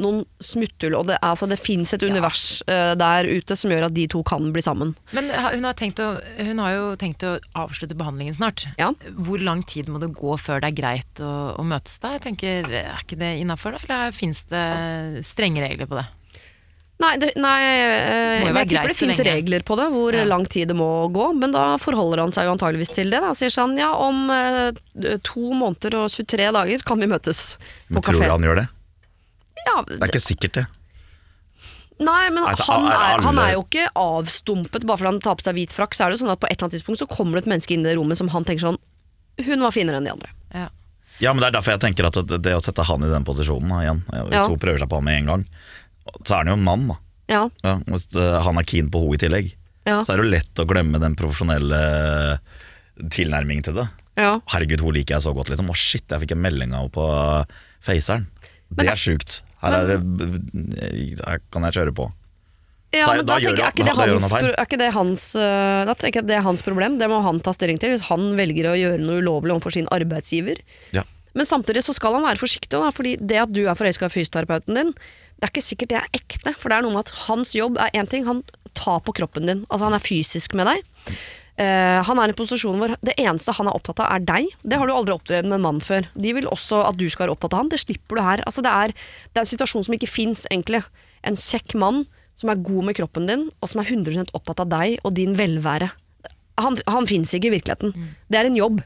noen 0.00 0.22
smutthull, 0.40 0.94
og 0.96 1.10
det, 1.10 1.18
altså 1.22 1.46
det 1.50 1.58
fins 1.60 1.92
et 1.94 2.02
univers 2.02 2.62
eh, 2.66 2.94
der 2.98 3.28
ute 3.28 3.56
som 3.58 3.70
gjør 3.70 3.90
at 3.90 3.94
de 3.94 4.06
to 4.10 4.22
kan 4.26 4.48
bli 4.54 4.62
sammen. 4.64 4.94
Men 5.12 5.28
hun 5.28 5.66
har, 5.68 5.76
tenkt 5.78 6.00
å, 6.00 6.14
hun 6.40 6.62
har 6.64 6.72
jo 6.78 6.86
tenkt 7.00 7.26
å 7.28 7.34
avslutte 7.60 7.96
behandlingen 7.98 8.34
snart. 8.38 8.64
Ja. 8.80 8.92
Hvor 9.20 9.42
lang 9.42 9.62
tid 9.68 9.90
må 9.92 10.00
det 10.02 10.14
gå 10.16 10.38
før 10.40 10.64
det 10.64 10.72
er 10.72 10.78
greit 10.80 11.22
å, 11.22 11.34
å 11.60 11.66
møtes 11.66 12.00
da? 12.02 12.14
Jeg 12.16 12.24
tenker, 12.30 12.72
Er 12.72 13.04
ikke 13.04 13.20
det 13.20 13.34
innafor, 13.44 13.76
eller 13.82 14.16
fins 14.16 14.44
det 14.50 14.64
strenge 15.28 15.62
regler 15.64 15.90
på 15.90 16.00
det? 16.00 16.08
Nei, 17.02 17.16
det, 17.18 17.32
nei 17.40 17.58
være 18.46 18.60
jeg 18.62 18.68
tipper 18.70 18.92
det 18.92 19.06
lenge. 19.08 19.24
regler 19.26 19.64
på 19.66 19.76
det, 19.80 19.86
hvor 19.90 20.14
Ja. 20.14 20.24
lang 20.28 20.44
tid 20.46 20.68
det 20.70 20.76
må 20.78 21.08
gå. 21.10 21.32
Men 21.34 21.54
da 21.54 21.76
forholder 21.82 22.22
han 22.22 22.34
seg 22.34 22.46
jo 22.46 22.52
antageligvis 22.54 22.94
til 22.94 23.10
det. 23.10 23.18
Da. 23.24 23.32
Sier 23.34 23.50
sånn 23.50 23.74
ja, 23.80 23.90
om 23.98 24.30
øh, 24.30 24.70
to 25.26 25.50
måneder 25.50 25.96
og 26.04 26.12
23 26.14 26.52
dager 26.54 26.84
kan 26.86 27.02
vi 27.02 27.10
møtes 27.10 27.56
på 27.90 27.96
Men 27.98 28.06
tror 28.06 28.22
du 28.22 28.30
han 28.30 28.46
gjør 28.46 28.60
det? 28.62 28.68
Ja, 29.66 29.82
Det 29.86 29.98
er 30.02 30.08
ikke 30.10 30.20
sikkert, 30.24 30.52
det. 30.58 30.66
nei, 32.02 32.30
men 32.34 32.42
han 32.44 32.86
er 32.90 33.22
han 33.22 33.38
er 33.38 33.52
jo 33.54 33.62
ikke 33.62 33.84
avstumpet 33.94 34.84
bare 34.88 34.98
fordi 34.98 35.10
han 35.12 35.20
tar 35.22 35.36
på 35.38 35.44
seg 35.46 35.54
hvit 35.54 35.70
frakk. 35.74 35.94
Så 35.94 36.04
er 36.04 36.10
det 36.10 36.18
jo 36.18 36.24
sånn 36.26 36.32
at 36.34 36.40
på 36.42 36.48
et 36.50 36.56
eller 36.56 36.66
annet 36.68 36.76
tidspunkt 36.80 36.98
så 37.04 37.06
kommer 37.10 37.38
det 37.38 37.44
et 37.46 37.50
menneske 37.52 37.74
inn 37.76 37.84
i 37.86 37.90
det 37.90 37.96
rommet 38.00 38.18
som 38.18 38.28
han 38.34 38.44
tenker 38.48 38.64
sånn 38.66 38.80
Hun 39.46 39.60
var 39.64 39.70
finere 39.72 39.96
enn 40.00 40.04
de 40.08 40.12
andre. 40.12 40.28
Ja. 40.52 40.68
Ja, 41.20 41.32
men 41.32 41.40
Det 41.44 41.48
er 41.52 41.54
derfor 41.60 41.72
jeg 41.76 41.80
tenker 41.84 42.08
at 42.08 42.18
det, 42.42 42.54
å 42.56 42.60
sette 42.64 42.82
han 42.88 43.04
i 43.06 43.08
den 43.12 43.24
posisjonen 43.24 43.70
igjen 43.84 44.00
Hvis 44.08 44.32
Ja. 44.34 44.46
hun 44.48 44.58
prøver 44.58 44.78
seg 44.82 44.88
på 44.90 44.98
han 44.98 45.04
med 45.04 45.18
en 45.20 45.26
gang, 45.30 45.44
så 46.26 46.34
er 46.34 46.38
han 46.42 46.46
jo 46.48 46.58
en 46.58 46.64
mann. 46.64 46.88
da 46.88 46.96
Ja, 47.28 47.42
ja, 47.62 47.74
Hvis 47.86 48.08
eh, 48.16 48.42
han 48.42 48.58
er 48.58 48.64
keen 48.64 48.90
på 48.90 48.98
henne 49.04 49.14
i 49.14 49.22
tillegg, 49.22 49.52
ja, 49.86 50.02
så 50.02 50.12
er 50.12 50.16
det 50.18 50.24
jo 50.26 50.32
lett 50.32 50.54
å 50.62 50.66
glemme 50.66 50.98
den 51.00 51.14
profesjonelle 51.14 52.38
tilnærmingen 53.12 53.64
til 53.64 53.74
det. 53.78 53.86
ja. 54.18 54.40
Herregud, 54.52 54.80
hun 54.84 54.94
liker 54.94 55.16
jeg 55.16 55.22
så 55.22 55.32
godt. 55.34 55.48
liksom 55.52 55.70
Å 55.70 55.76
shit, 55.78 56.04
jeg 56.08 56.20
fikk 56.24 56.32
en 56.36 56.42
melding 56.42 56.74
av 56.74 56.82
henne 56.88 56.92
på 56.92 57.06
Faceren. 57.82 58.26
Det 58.72 58.86
er 58.88 58.96
sjukt. 58.98 59.40
Her, 59.62 59.76
er, 59.78 60.02
det- 60.02 61.22
her 61.22 61.38
kan 61.54 61.66
jeg 61.68 61.76
kjøre 61.78 61.94
på. 61.94 62.08
Ja, 62.92 63.06
men 63.08 63.22
da 63.24 63.38
da, 63.38 63.38
tenker 63.40 63.62
er 63.64 63.70
ikke 63.72 63.86
det 63.88 63.94
hans, 63.96 64.32
er 64.36 64.66
ikke 64.66 64.78
det 64.78 64.88
hans 64.92 65.22
Da 65.32 65.94
tenker 65.96 66.18
jeg 66.20 66.24
at 66.26 66.28
det 66.28 66.34
er 66.36 66.44
hans 66.44 66.60
problem, 66.66 66.98
det 67.00 67.08
må 67.08 67.22
han 67.24 67.38
ta 67.40 67.54
stilling 67.56 67.78
til. 67.80 67.94
Hvis 67.94 68.04
han 68.10 68.34
velger 68.36 68.68
å 68.68 68.76
gjøre 68.76 69.00
noe 69.00 69.22
ulovlig 69.22 69.54
overfor 69.54 69.72
sin 69.72 69.88
arbeidsgiver. 69.94 70.60
Ja. 70.92 71.06
Men 71.32 71.48
samtidig 71.48 71.80
så 71.86 71.94
skal 71.96 72.18
han 72.18 72.26
være 72.26 72.36
forsiktig, 72.42 72.68
da, 72.76 72.90
fordi 72.92 73.14
det 73.16 73.38
at 73.46 73.52
du 73.54 73.62
er 73.64 73.78
forelska 73.78 74.10
i 74.10 74.12
fysioterapeuten 74.12 74.76
din, 74.76 74.90
det 74.92 75.48
er 75.48 75.52
ikke 75.54 75.64
sikkert 75.64 75.88
det 75.94 76.00
er 76.02 76.18
ekte. 76.20 76.52
For 76.60 76.68
det 76.68 76.76
er 76.76 76.84
noe 76.84 76.92
med 76.98 77.06
at 77.06 77.14
hans 77.24 77.54
jobb 77.56 77.80
er 77.80 77.94
én 77.96 78.10
ting, 78.12 78.26
han 78.28 78.42
tar 78.76 79.00
på 79.06 79.14
kroppen 79.16 79.48
din. 79.48 79.64
Altså 79.72 79.88
han 79.88 79.96
er 79.96 80.04
fysisk 80.04 80.52
med 80.58 80.68
deg. 80.68 80.84
Eh, 81.60 81.98
han 82.06 82.18
er 82.18 82.30
i 82.30 82.32
en 82.32 82.38
posisjon 82.38 82.78
hvor 82.80 82.94
det 83.04 83.14
eneste 83.20 83.52
han 83.58 83.68
er 83.68 83.76
opptatt 83.76 84.00
av, 84.00 84.08
er 84.14 84.24
deg. 84.24 84.48
Det 84.64 84.78
har 84.80 84.88
du 84.88 84.94
aldri 84.94 85.16
opplevd 85.16 85.50
med 85.50 85.58
en 85.58 85.66
mann 85.66 85.82
før. 85.84 86.08
De 86.16 86.32
vil 86.36 86.48
også 86.48 86.80
at 86.86 86.98
du 86.98 87.04
skal 87.12 87.26
være 87.26 87.36
opptatt 87.36 87.56
av 87.56 87.64
han. 87.64 87.72
Det 87.72 87.82
slipper 87.82 88.18
du 88.18 88.24
her. 88.24 88.44
Altså, 88.48 88.64
det, 88.64 88.72
er, 88.72 88.94
det 89.32 89.40
er 89.40 89.44
en 89.44 89.52
situasjon 89.52 89.86
som 89.88 89.96
ikke 89.96 90.10
fins, 90.10 90.46
egentlig. 90.50 90.82
En 91.28 91.38
kjekk 91.38 91.76
mann 91.78 92.04
som 92.40 92.50
er 92.50 92.62
god 92.64 92.88
med 92.88 92.96
kroppen 92.96 93.28
din, 93.28 93.48
og 93.60 93.70
som 93.70 93.82
er 93.82 93.92
100 93.92 94.32
opptatt 94.32 94.64
av 94.64 94.72
deg 94.72 94.96
og 95.04 95.12
din 95.18 95.36
velvære. 95.38 95.92
Han, 96.62 96.76
han 96.88 97.08
fins 97.08 97.32
ikke 97.36 97.50
i 97.50 97.56
virkeligheten. 97.58 97.92
Det 98.32 98.40
er 98.40 98.48
en 98.48 98.58
jobb. 98.58 98.80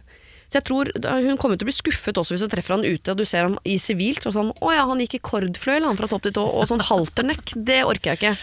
Så 0.47 0.61
jeg 0.61 0.67
tror 0.69 0.91
Hun 0.95 1.39
kommer 1.41 1.59
til 1.59 1.67
å 1.67 1.71
bli 1.71 1.75
skuffet 1.75 2.19
også 2.21 2.37
hvis 2.37 2.45
du 2.45 2.51
treffer 2.53 2.77
han 2.77 2.87
ute 2.87 3.11
og 3.11 3.19
du 3.19 3.25
ser 3.27 3.49
ham 3.49 3.57
i 3.67 3.79
sivilt. 3.83 4.27
Og 4.27 4.35
sånn, 4.37 4.53
'Å 4.55 4.75
ja, 4.75 4.85
han 4.87 5.03
gikk 5.03 5.19
i 5.19 5.25
kordfløyel 5.31 5.89
han 5.89 5.99
fra 5.99 6.07
topp 6.11 6.23
til 6.27 6.37
tå', 6.39 6.47
og 6.47 6.69
sånn 6.71 6.87
halternekk. 6.87 7.55
Det 7.57 7.83
orker 7.83 8.15
jeg 8.15 8.21
ikke. 8.21 8.37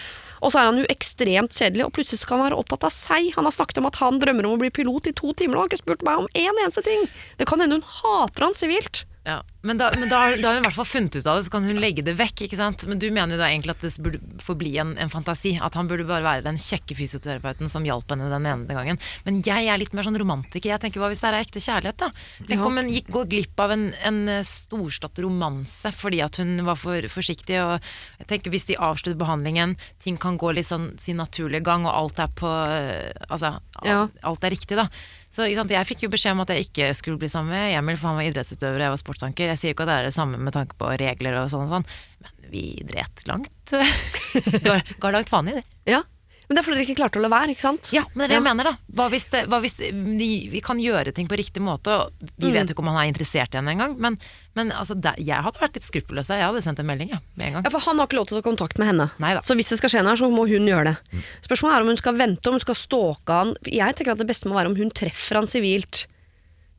Og 0.44 0.52
så 0.52 0.60
er 0.60 0.70
han 0.70 0.82
jo 0.82 0.90
ekstremt 0.92 1.56
kjedelig, 1.56 1.86
og 1.88 1.94
plutselig 1.96 2.20
skal 2.22 2.40
han 2.42 2.50
være 2.50 2.60
opptatt 2.60 2.84
av 2.90 2.94
seg. 2.94 3.32
Han 3.38 3.48
har 3.48 3.56
snakket 3.56 3.80
om 3.80 3.88
at 3.88 4.00
han 4.02 4.20
drømmer 4.20 4.50
om 4.50 4.58
å 4.58 4.62
bli 4.62 4.74
pilot 4.76 5.08
i 5.08 5.16
to 5.16 5.32
timer, 5.40 5.56
og 5.56 5.64
har 5.64 5.72
ikke 5.72 5.84
spurt 5.86 6.06
meg 6.08 6.24
om 6.26 6.30
én 6.36 6.62
eneste 6.66 6.84
ting. 6.86 7.08
Det 7.40 7.48
kan 7.48 7.64
hende 7.64 7.80
hun 7.80 7.88
hater 8.02 8.48
han 8.50 8.58
sivilt. 8.58 9.06
Ja, 9.24 9.40
men 9.64 9.78
da, 9.80 9.88
men 9.98 10.10
da, 10.12 10.18
har- 10.26 10.38
da 10.42 10.50
har 10.50 10.58
hun 10.58 10.64
i 10.64 10.68
hvert 10.68 10.76
fall 10.76 10.86
funnet 10.90 11.16
ut 11.16 11.28
av 11.28 11.38
det, 11.40 11.46
så 11.48 11.52
kan 11.56 11.64
hun 11.64 11.80
legge 11.80 12.04
det 12.04 12.14
vekk. 12.20 12.42
ikke 12.46 12.58
sant? 12.60 12.84
Men 12.90 13.00
du 13.00 13.06
mener 13.16 13.38
jo 13.38 13.40
da 13.42 13.48
egentlig 13.48 13.72
at 13.74 13.82
det 13.86 13.92
burde 14.04 14.20
forbli 14.44 14.74
en, 14.84 14.92
en 15.00 15.10
fantasi. 15.14 15.54
At 15.64 15.74
han 15.80 15.88
burde 15.88 16.06
bare 16.10 16.26
være 16.26 16.44
den 16.44 16.60
kjekke 16.60 16.98
fysioterapeuten 17.00 17.70
som 17.72 17.86
hjalp 17.88 18.12
henne 18.12 18.28
den 18.32 18.46
ene 18.50 18.68
gangen. 18.76 19.00
Men 19.26 19.40
jeg 19.46 19.70
er 19.72 19.80
litt 19.80 19.94
mer 19.96 20.04
sånn 20.04 20.20
romantiker. 20.20 20.74
Jeg 20.74 20.84
tenker 20.84 21.00
Hva 21.04 21.10
hvis 21.14 21.24
det 21.24 21.30
er 21.32 21.40
ekte 21.40 21.64
kjærlighet, 21.64 21.98
da? 22.04 22.12
Tenk 22.50 22.66
om 22.68 22.78
hun 22.82 22.92
gikk, 22.92 23.08
går 23.16 23.30
glipp 23.32 23.64
av 23.64 23.72
en, 23.78 23.88
en 24.04 24.20
eh, 24.40 24.44
storslått 24.44 25.24
romanse 25.24 25.94
fordi 25.96 26.20
at 26.28 26.42
hun 26.44 26.58
var 26.68 26.76
for 26.80 27.08
forsiktig. 27.16 27.58
Og 27.64 27.80
jeg 28.20 28.28
tenker 28.34 28.52
Hvis 28.54 28.68
de 28.70 28.76
avslutter 28.78 29.18
behandlingen, 29.20 29.78
ting 30.04 30.20
kan 30.20 30.38
gå 30.38 30.52
litt 30.54 30.68
sånn 30.68 30.92
sin 31.00 31.18
naturlige 31.24 31.64
gang, 31.64 31.88
og 31.88 31.96
alt 31.96 32.20
er 32.20 32.32
på 32.36 32.52
eh, 32.68 33.12
Altså, 33.30 33.56
Ja. 33.88 34.08
alt 34.28 34.44
er 34.44 34.52
riktig, 34.54 34.76
da. 34.78 34.90
Så 35.34 35.48
Jeg 35.50 35.88
fikk 35.90 36.04
jo 36.06 36.10
beskjed 36.14 36.36
om 36.36 36.42
at 36.44 36.52
jeg 36.54 36.68
ikke 36.68 36.92
skulle 36.94 37.18
bli 37.18 37.28
sammen 37.32 37.50
med 37.56 37.74
Emil, 37.74 37.96
for 37.98 38.12
han 38.12 38.20
var 38.20 38.28
idrettsutøver 38.30 38.76
og 38.78 38.86
jeg 38.86 38.94
var 38.94 39.02
sportsanker. 39.02 39.53
Jeg 39.54 39.62
sier 39.62 39.76
ikke 39.76 39.86
at 39.86 39.92
det 39.92 40.00
er 40.02 40.10
det 40.10 40.16
samme 40.16 40.40
med 40.42 40.56
tanke 40.56 40.78
på 40.80 40.90
regler 41.00 41.42
og 41.44 41.52
sånn 41.54 41.68
og 41.68 41.76
sånn, 41.78 41.86
men 42.24 42.50
vi 42.54 42.66
dret 42.90 43.24
langt. 43.30 43.76
ga, 44.66 44.80
ga 44.82 45.14
langt 45.14 45.32
faen 45.32 45.54
i 45.54 45.58
det. 45.60 45.66
Ja. 45.90 46.04
Men 46.48 46.58
det 46.58 46.62
er 46.62 46.66
fordi 46.66 46.78
dere 46.78 46.86
ikke 46.86 47.00
klarte 47.00 47.20
å 47.20 47.24
la 47.24 47.30
være, 47.32 47.54
ikke 47.56 47.64
sant? 47.64 47.90
Ja, 47.96 48.04
men 48.14 48.26
det 48.26 48.26
er 48.26 48.32
det 48.34 48.36
jeg 48.38 48.46
mener, 48.46 48.68
da. 48.68 48.74
Hva 48.98 49.06
hvis, 49.14 49.26
det, 49.32 49.40
hva 49.50 49.60
hvis 49.64 49.78
det, 49.80 49.92
de, 50.20 50.28
vi 50.52 50.60
kan 50.66 50.80
gjøre 50.82 51.14
ting 51.16 51.30
på 51.32 51.38
riktig 51.40 51.64
måte, 51.64 51.96
og 51.96 52.34
vi 52.42 52.52
vet 52.54 52.70
jo 52.70 52.76
ikke 52.76 52.84
om 52.84 52.92
han 52.92 53.00
er 53.02 53.10
interessert 53.10 53.56
i 53.56 53.60
henne 53.60 53.74
engang, 53.74 53.96
men, 54.04 54.18
men 54.58 54.74
altså, 54.76 54.98
det, 55.00 55.16
jeg 55.24 55.40
hadde 55.46 55.62
vært 55.64 55.80
litt 55.80 55.88
skruppelløs. 55.88 56.30
Jeg 56.30 56.44
hadde 56.44 56.64
sendt 56.66 56.84
en 56.84 56.90
melding, 56.90 57.14
ja, 57.16 57.22
med 57.40 57.48
en 57.48 57.58
gang. 57.58 57.68
Ja, 57.68 57.74
for 57.74 57.88
Han 57.88 58.02
har 58.02 58.12
ikke 58.12 58.20
lov 58.20 58.30
til 58.30 58.38
å 58.38 58.44
ta 58.44 58.48
kontakt 58.50 58.82
med 58.82 58.92
henne. 58.92 59.10
Neida. 59.24 59.44
Så 59.46 59.58
hvis 59.58 59.72
det 59.72 59.80
skal 59.80 59.96
skje 59.96 60.04
noe 60.04 60.14
her, 60.14 60.22
så 60.22 60.30
må 60.34 60.46
hun 60.52 60.68
gjøre 60.70 60.92
det. 60.92 61.24
Spørsmålet 61.48 61.78
er 61.78 61.88
om 61.88 61.94
hun 61.94 62.02
skal 62.04 62.20
vente, 62.20 62.52
om 62.52 62.60
hun 62.60 62.66
skal 62.66 62.80
stalke 62.80 63.40
han. 63.40 63.56
Jeg 63.66 63.98
tenker 63.98 64.18
at 64.18 64.22
det 64.22 64.30
beste 64.30 64.52
må 64.52 64.60
være 64.60 64.74
om 64.74 64.78
hun 64.78 64.92
treffer 64.94 65.40
han 65.40 65.50
sivilt. 65.50 66.06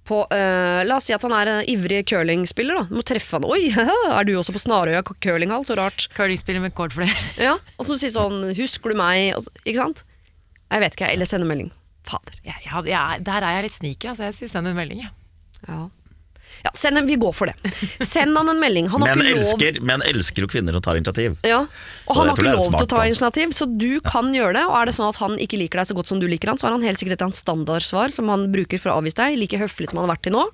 På, 0.05 0.19
uh, 0.29 0.83
la 0.85 0.99
oss 0.99 1.07
si 1.09 1.15
at 1.17 1.23
han 1.25 1.33
er 1.33 1.49
en 1.49 1.69
ivrig 1.73 2.03
curlingspiller. 2.11 2.77
da. 2.77 2.83
Du 2.91 2.99
må 2.99 3.05
treffe 3.09 3.39
han. 3.39 3.47
Oi, 3.49 3.71
er 4.19 4.27
du 4.29 4.35
også 4.37 4.53
på 4.53 4.61
Snarøya 4.61 5.01
curlinghall? 5.25 5.65
Så 5.65 5.79
rart. 5.81 6.09
Curlingspiller 6.17 6.61
med 6.65 6.75
kordfløyel. 6.77 7.15
Ja, 7.47 7.57
Og 7.79 7.89
så 7.89 7.97
si 8.01 8.11
sånn 8.13 8.51
Husker 8.59 8.93
du 8.93 8.99
meg? 9.01 9.33
Ikke 9.65 9.81
sant? 9.81 10.05
Jeg 10.69 10.85
vet 10.85 10.99
ikke. 10.99 11.09
Eller 11.15 11.29
sende 11.31 11.49
melding. 11.49 11.73
Fader. 12.05 12.37
Jeg, 12.45 12.61
jeg, 12.67 12.87
jeg, 12.93 13.25
der 13.25 13.47
er 13.49 13.57
jeg 13.59 13.69
litt 13.71 13.79
sneaky, 13.79 14.11
altså. 14.13 14.27
Jeg 14.29 14.37
sier 14.37 14.53
send 14.53 14.69
en 14.69 14.77
melding, 14.77 15.07
jeg. 15.07 15.15
Ja. 15.71 15.87
Ja, 16.65 16.71
send 16.73 16.97
en, 16.97 17.07
vi 17.07 17.17
går 17.21 17.33
for 17.37 17.51
det. 17.51 17.73
Send 18.07 18.37
han 18.39 18.49
en 18.49 18.61
melding. 18.61 18.87
Han 18.89 19.03
har 19.05 19.11
Men 19.13 19.21
ikke 19.21 19.35
lov 19.35 19.43
elsker, 19.43 19.81
men 19.85 20.05
elsker 20.09 20.47
jo 20.47 20.49
kvinner 20.49 20.73
som 20.73 20.85
tar 20.87 20.97
initiativ. 20.97 21.37
Ja, 21.45 21.59
og 22.07 22.15
Så 22.15 22.17
han 22.17 22.31
har 22.31 22.39
ikke 22.39 22.55
lov 22.57 22.71
til 22.73 22.87
å 22.87 22.91
ta 22.95 23.03
initiativ, 23.05 23.53
så 23.53 23.67
du 23.69 24.01
kan 24.05 24.31
gjøre 24.33 24.55
det. 24.57 24.63
Og 24.71 24.77
er 24.79 24.89
det 24.89 24.95
sånn 24.97 25.11
at 25.11 25.19
han 25.21 25.37
ikke 25.45 25.59
liker 25.61 25.83
deg 25.83 25.91
så 25.91 25.97
godt 25.99 26.13
som 26.13 26.23
du 26.23 26.27
liker 26.31 26.49
han, 26.49 26.61
så 26.61 26.69
har 26.69 26.77
han 26.77 26.87
helt 26.87 27.03
sikkert 27.03 27.21
et 27.27 27.37
standardsvar 27.37 28.15
som 28.15 28.33
han 28.33 28.47
bruker 28.55 28.81
for 28.81 28.95
å 28.95 29.03
avvise 29.03 29.19
deg, 29.21 29.37
like 29.43 29.61
høflig 29.61 29.91
som 29.91 30.01
han 30.01 30.09
har 30.09 30.15
vært 30.15 30.25
til 30.29 30.37
nå. 30.39 30.47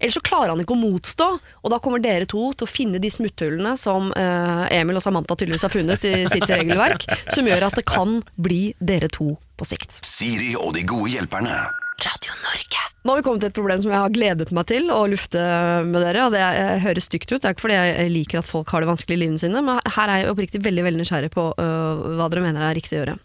Eller 0.00 0.16
så 0.18 0.24
klarer 0.28 0.52
han 0.52 0.60
ikke 0.60 0.76
å 0.76 0.82
motstå, 0.82 1.28
og 1.64 1.72
da 1.72 1.78
kommer 1.80 2.02
dere 2.04 2.28
to 2.28 2.50
til 2.52 2.68
å 2.68 2.70
finne 2.70 3.00
de 3.00 3.12
smutthullene 3.12 3.72
som 3.80 4.12
uh, 4.12 4.66
Emil 4.68 5.00
og 5.00 5.06
Samantha 5.06 5.38
tydeligvis 5.38 5.64
har 5.64 5.72
funnet 5.72 6.04
i 6.10 6.26
sitt 6.28 6.44
regelverk, 6.50 7.08
som 7.32 7.48
gjør 7.48 7.70
at 7.70 7.80
det 7.80 7.86
kan 7.88 8.20
bli 8.36 8.66
dere 8.84 9.08
to 9.08 9.32
på 9.56 9.70
sikt. 9.72 9.96
Siri 10.04 10.52
og 10.58 10.74
de 10.76 10.84
gode 10.88 11.14
hjelperne. 11.14 11.56
Radio 12.02 12.34
Norge. 12.42 12.80
Nå 13.04 13.12
har 13.12 13.20
vi 13.20 13.24
kommet 13.26 13.42
til 13.44 13.50
et 13.52 13.56
problem 13.56 13.82
som 13.84 13.92
jeg 13.92 14.00
har 14.00 14.12
gledet 14.14 14.52
meg 14.56 14.66
til 14.70 14.88
å 14.90 15.02
lufte 15.12 15.40
med 15.86 16.00
dere. 16.02 16.24
og 16.24 16.32
Det 16.34 16.44
høres 16.86 17.06
stygt 17.06 17.28
ut, 17.30 17.36
det 17.36 17.50
er 17.50 17.54
ikke 17.54 17.66
fordi 17.66 17.76
jeg 17.76 18.12
liker 18.14 18.40
at 18.40 18.48
folk 18.48 18.72
har 18.72 18.82
det 18.82 18.88
vanskelig 18.88 19.18
i 19.18 19.20
livene 19.20 19.42
sine, 19.42 19.60
men 19.64 19.78
her 19.96 20.10
er 20.10 20.22
jeg 20.22 20.32
oppriktig 20.32 20.62
veldig 20.64 20.86
veldig 20.88 21.02
nysgjerrig 21.02 21.30
på 21.34 21.44
uh, 21.58 22.08
hva 22.16 22.30
dere 22.32 22.46
mener 22.46 22.64
er 22.64 22.74
riktig 22.78 22.96
å 22.96 23.02
gjøre. 23.02 23.18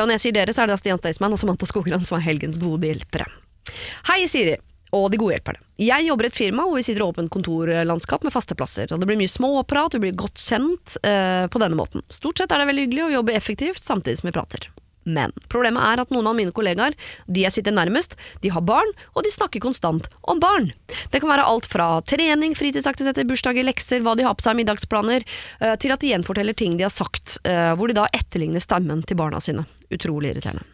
Og 0.00 0.08
når 0.08 0.16
jeg 0.16 0.24
sier 0.24 0.36
dere, 0.40 0.56
så 0.56 0.64
er 0.64 0.72
det 0.72 0.80
Stian 0.80 1.02
Staysman 1.02 1.36
og 1.36 1.42
Samantha 1.42 1.68
Skogran 1.68 2.08
som 2.08 2.18
er 2.18 2.26
helgens 2.26 2.58
gode 2.62 2.88
hjelpere. 2.88 3.28
Hei, 4.08 4.24
Siri. 4.30 4.56
Og 4.96 5.06
de 5.12 5.20
gode 5.20 5.36
hjelperne. 5.36 5.62
Jeg 5.78 6.08
jobber 6.08 6.26
i 6.26 6.30
et 6.32 6.38
firma 6.40 6.64
hvor 6.66 6.80
vi 6.80 6.82
sitter 6.82 7.04
i 7.04 7.06
åpent 7.06 7.30
kontorlandskap 7.30 8.24
med 8.26 8.34
faste 8.34 8.56
plasser. 8.58 8.90
Og 8.90 8.98
det 8.98 9.06
blir 9.06 9.20
mye 9.20 9.30
småprat, 9.30 9.94
vi 9.94 10.08
blir 10.08 10.18
godt 10.18 10.42
kjent 10.42 10.96
eh, 11.06 11.46
på 11.46 11.62
denne 11.62 11.78
måten. 11.78 12.02
Stort 12.10 12.42
sett 12.42 12.50
er 12.50 12.58
det 12.58 12.72
veldig 12.72 12.88
hyggelig 12.88 13.04
å 13.06 13.12
jobbe 13.20 13.36
effektivt 13.38 13.84
samtidig 13.84 14.18
som 14.18 14.32
vi 14.32 14.34
prater. 14.34 14.66
Men 15.04 15.32
problemet 15.52 15.82
er 15.82 16.02
at 16.02 16.12
noen 16.12 16.28
av 16.28 16.36
mine 16.36 16.54
kollegaer, 16.54 16.96
de 17.26 17.44
jeg 17.46 17.54
sitter 17.56 17.74
nærmest, 17.74 18.16
de 18.44 18.52
har 18.52 18.64
barn, 18.66 18.90
og 19.14 19.24
de 19.24 19.32
snakker 19.32 19.62
konstant 19.64 20.08
om 20.28 20.40
barn. 20.42 20.68
Det 21.12 21.22
kan 21.22 21.32
være 21.32 21.46
alt 21.48 21.68
fra 21.70 21.88
trening, 22.06 22.56
fritidsaktiviteter, 22.58 23.28
bursdager, 23.28 23.66
lekser, 23.66 24.04
hva 24.04 24.16
de 24.18 24.26
har 24.26 24.36
på 24.36 24.44
seg, 24.44 24.58
middagsplaner, 24.60 25.24
eh, 25.60 25.76
til 25.80 25.94
at 25.94 26.02
de 26.02 26.12
gjenforteller 26.12 26.56
ting 26.56 26.76
de 26.76 26.86
har 26.86 26.94
sagt, 26.94 27.38
eh, 27.44 27.72
hvor 27.76 27.88
de 27.88 27.96
da 27.96 28.10
etterligner 28.12 28.60
stemmen 28.60 29.04
til 29.06 29.18
barna 29.20 29.40
sine. 29.40 29.66
Utrolig 29.90 30.34
irriterende. 30.34 30.66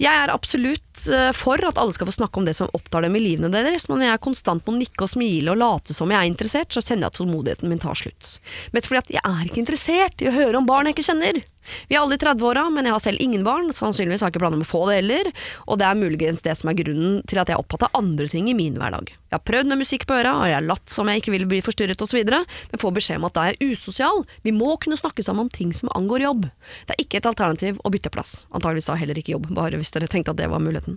Jeg 0.00 0.16
er 0.16 0.32
absolutt 0.32 0.89
eh, 1.08 1.30
for 1.36 1.62
at 1.66 1.78
alle 1.80 1.94
skal 1.96 2.08
få 2.10 2.16
snakke 2.18 2.40
om 2.40 2.48
det 2.48 2.56
som 2.58 2.70
opptar 2.76 3.06
dem 3.06 3.16
i 3.16 3.22
livene 3.22 3.52
deres, 3.52 3.88
men 3.88 4.00
når 4.00 4.08
jeg 4.08 4.16
er 4.18 4.24
konstant 4.26 4.66
må 4.66 4.76
nikke 4.76 5.06
og 5.06 5.12
smile 5.14 5.54
og 5.54 5.60
late 5.62 5.96
som 5.96 6.12
jeg 6.12 6.20
er 6.20 6.30
interessert, 6.30 6.72
så 6.74 6.82
kjenner 6.84 7.06
jeg 7.06 7.14
at 7.14 7.20
tålmodigheten 7.20 7.70
min 7.70 7.82
tar 7.82 7.98
slutt. 7.98 8.36
Mest 8.74 8.90
fordi 8.90 9.02
at 9.04 9.14
jeg 9.16 9.24
er 9.24 9.46
ikke 9.46 9.62
interessert 9.62 10.24
i 10.24 10.30
å 10.30 10.36
høre 10.36 10.60
om 10.60 10.68
barn 10.68 10.90
jeg 10.90 10.98
ikke 10.98 11.08
kjenner. 11.12 11.42
Vi 11.88 11.96
er 11.96 12.00
alle 12.00 12.16
i 12.16 12.20
30-åra, 12.20 12.64
men 12.72 12.88
jeg 12.88 12.94
har 12.94 13.02
selv 13.02 13.22
ingen 13.22 13.44
barn, 13.46 13.68
sannsynligvis 13.74 14.24
har 14.24 14.30
jeg 14.30 14.36
ikke 14.36 14.42
planer 14.42 14.58
om 14.58 14.64
å 14.64 14.68
få 14.68 14.80
det 14.88 14.96
heller, 15.00 15.30
og 15.66 15.80
det 15.80 15.86
er 15.86 15.98
muligens 15.98 16.42
det 16.46 16.54
som 16.58 16.70
er 16.72 16.78
grunnen 16.78 17.20
til 17.28 17.40
at 17.40 17.50
jeg 17.50 17.56
er 17.56 17.62
opptatt 17.62 17.86
av 17.88 18.00
andre 18.00 18.28
ting 18.30 18.48
i 18.50 18.56
min 18.56 18.78
hverdag. 18.80 19.12
Jeg 19.30 19.36
har 19.36 19.44
prøvd 19.46 19.70
med 19.70 19.82
musikk 19.84 20.06
på 20.10 20.16
øra, 20.16 20.32
og 20.40 20.48
jeg 20.50 20.56
har 20.56 20.66
latt 20.66 20.90
som 20.90 21.10
jeg 21.10 21.22
ikke 21.22 21.34
vil 21.36 21.46
bli 21.50 21.60
forstyrret 21.62 22.02
osv., 22.02 22.18
men 22.26 22.82
får 22.82 22.96
beskjed 22.96 23.20
om 23.20 23.28
at 23.28 23.36
da 23.36 23.44
er 23.46 23.58
jeg 23.58 23.76
usosial. 23.76 24.24
Vi 24.46 24.54
må 24.56 24.74
kunne 24.82 24.98
snakke 24.98 25.22
sammen 25.26 25.46
om 25.46 25.52
ting 25.52 25.74
som 25.76 25.92
angår 25.94 26.24
jobb. 26.26 26.48
Det 26.88 26.96
er 26.96 27.04
ikke 27.04 27.20
et 27.20 27.30
alternativ 27.30 27.78
å 27.84 27.92
bytte 27.92 28.10
plass. 28.10 28.44
Antageligvis 28.50 28.90
da 28.90 28.98
heller 28.98 29.20
ikke 29.20 29.36
jobb, 29.36 29.52
bare 29.54 29.78
hvis 29.78 29.94
dere 29.94 30.10
tenkte 30.10 30.34
at 30.34 30.40
det 30.40 30.50
var 30.50 30.64
muligheten. 30.64 30.89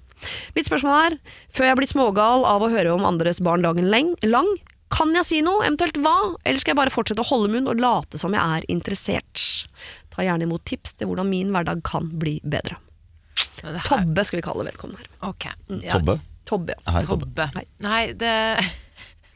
Mitt 0.56 0.68
spørsmål 0.70 1.00
er, 1.12 1.18
før 1.54 1.66
jeg 1.70 1.80
blir 1.82 1.92
smågal 1.92 2.46
av 2.48 2.64
å 2.66 2.70
høre 2.72 2.94
om 2.96 3.06
andres 3.06 3.42
barn 3.44 3.62
dagen 3.66 3.90
leng- 3.92 4.16
lang, 4.24 4.48
kan 4.94 5.10
jeg 5.18 5.26
si 5.26 5.42
noe, 5.42 5.64
eventuelt 5.66 5.98
hva, 6.04 6.36
eller 6.46 6.60
skal 6.62 6.74
jeg 6.76 6.80
bare 6.84 6.94
fortsette 6.94 7.24
å 7.24 7.30
holde 7.32 7.50
munn 7.54 7.68
og 7.72 7.80
late 7.82 8.20
som 8.22 8.34
jeg 8.36 8.42
er 8.60 8.68
interessert? 8.70 9.66
Ta 10.14 10.22
gjerne 10.22 10.46
imot 10.46 10.64
tips 10.70 10.94
til 11.00 11.10
hvordan 11.10 11.30
min 11.32 11.50
hverdag 11.56 11.82
kan 11.88 12.12
bli 12.22 12.36
bedre. 12.46 12.78
Her- 13.64 13.80
Tobbe 13.88 14.26
skal 14.28 14.38
vi 14.42 14.46
kalle 14.46 14.66
vedkommende 14.68 15.00
her. 15.02 15.10
Okay. 15.32 15.54
Ja, 15.82 15.98
Tobbe? 15.98 16.20
Tobbe, 16.46 16.76
ja. 16.78 16.92
Hei, 16.98 17.06
Tobbe. 17.08 17.26
Tobbe. 17.32 17.48
Hei. 17.56 17.66
Nei, 17.82 18.02
det 18.14 18.34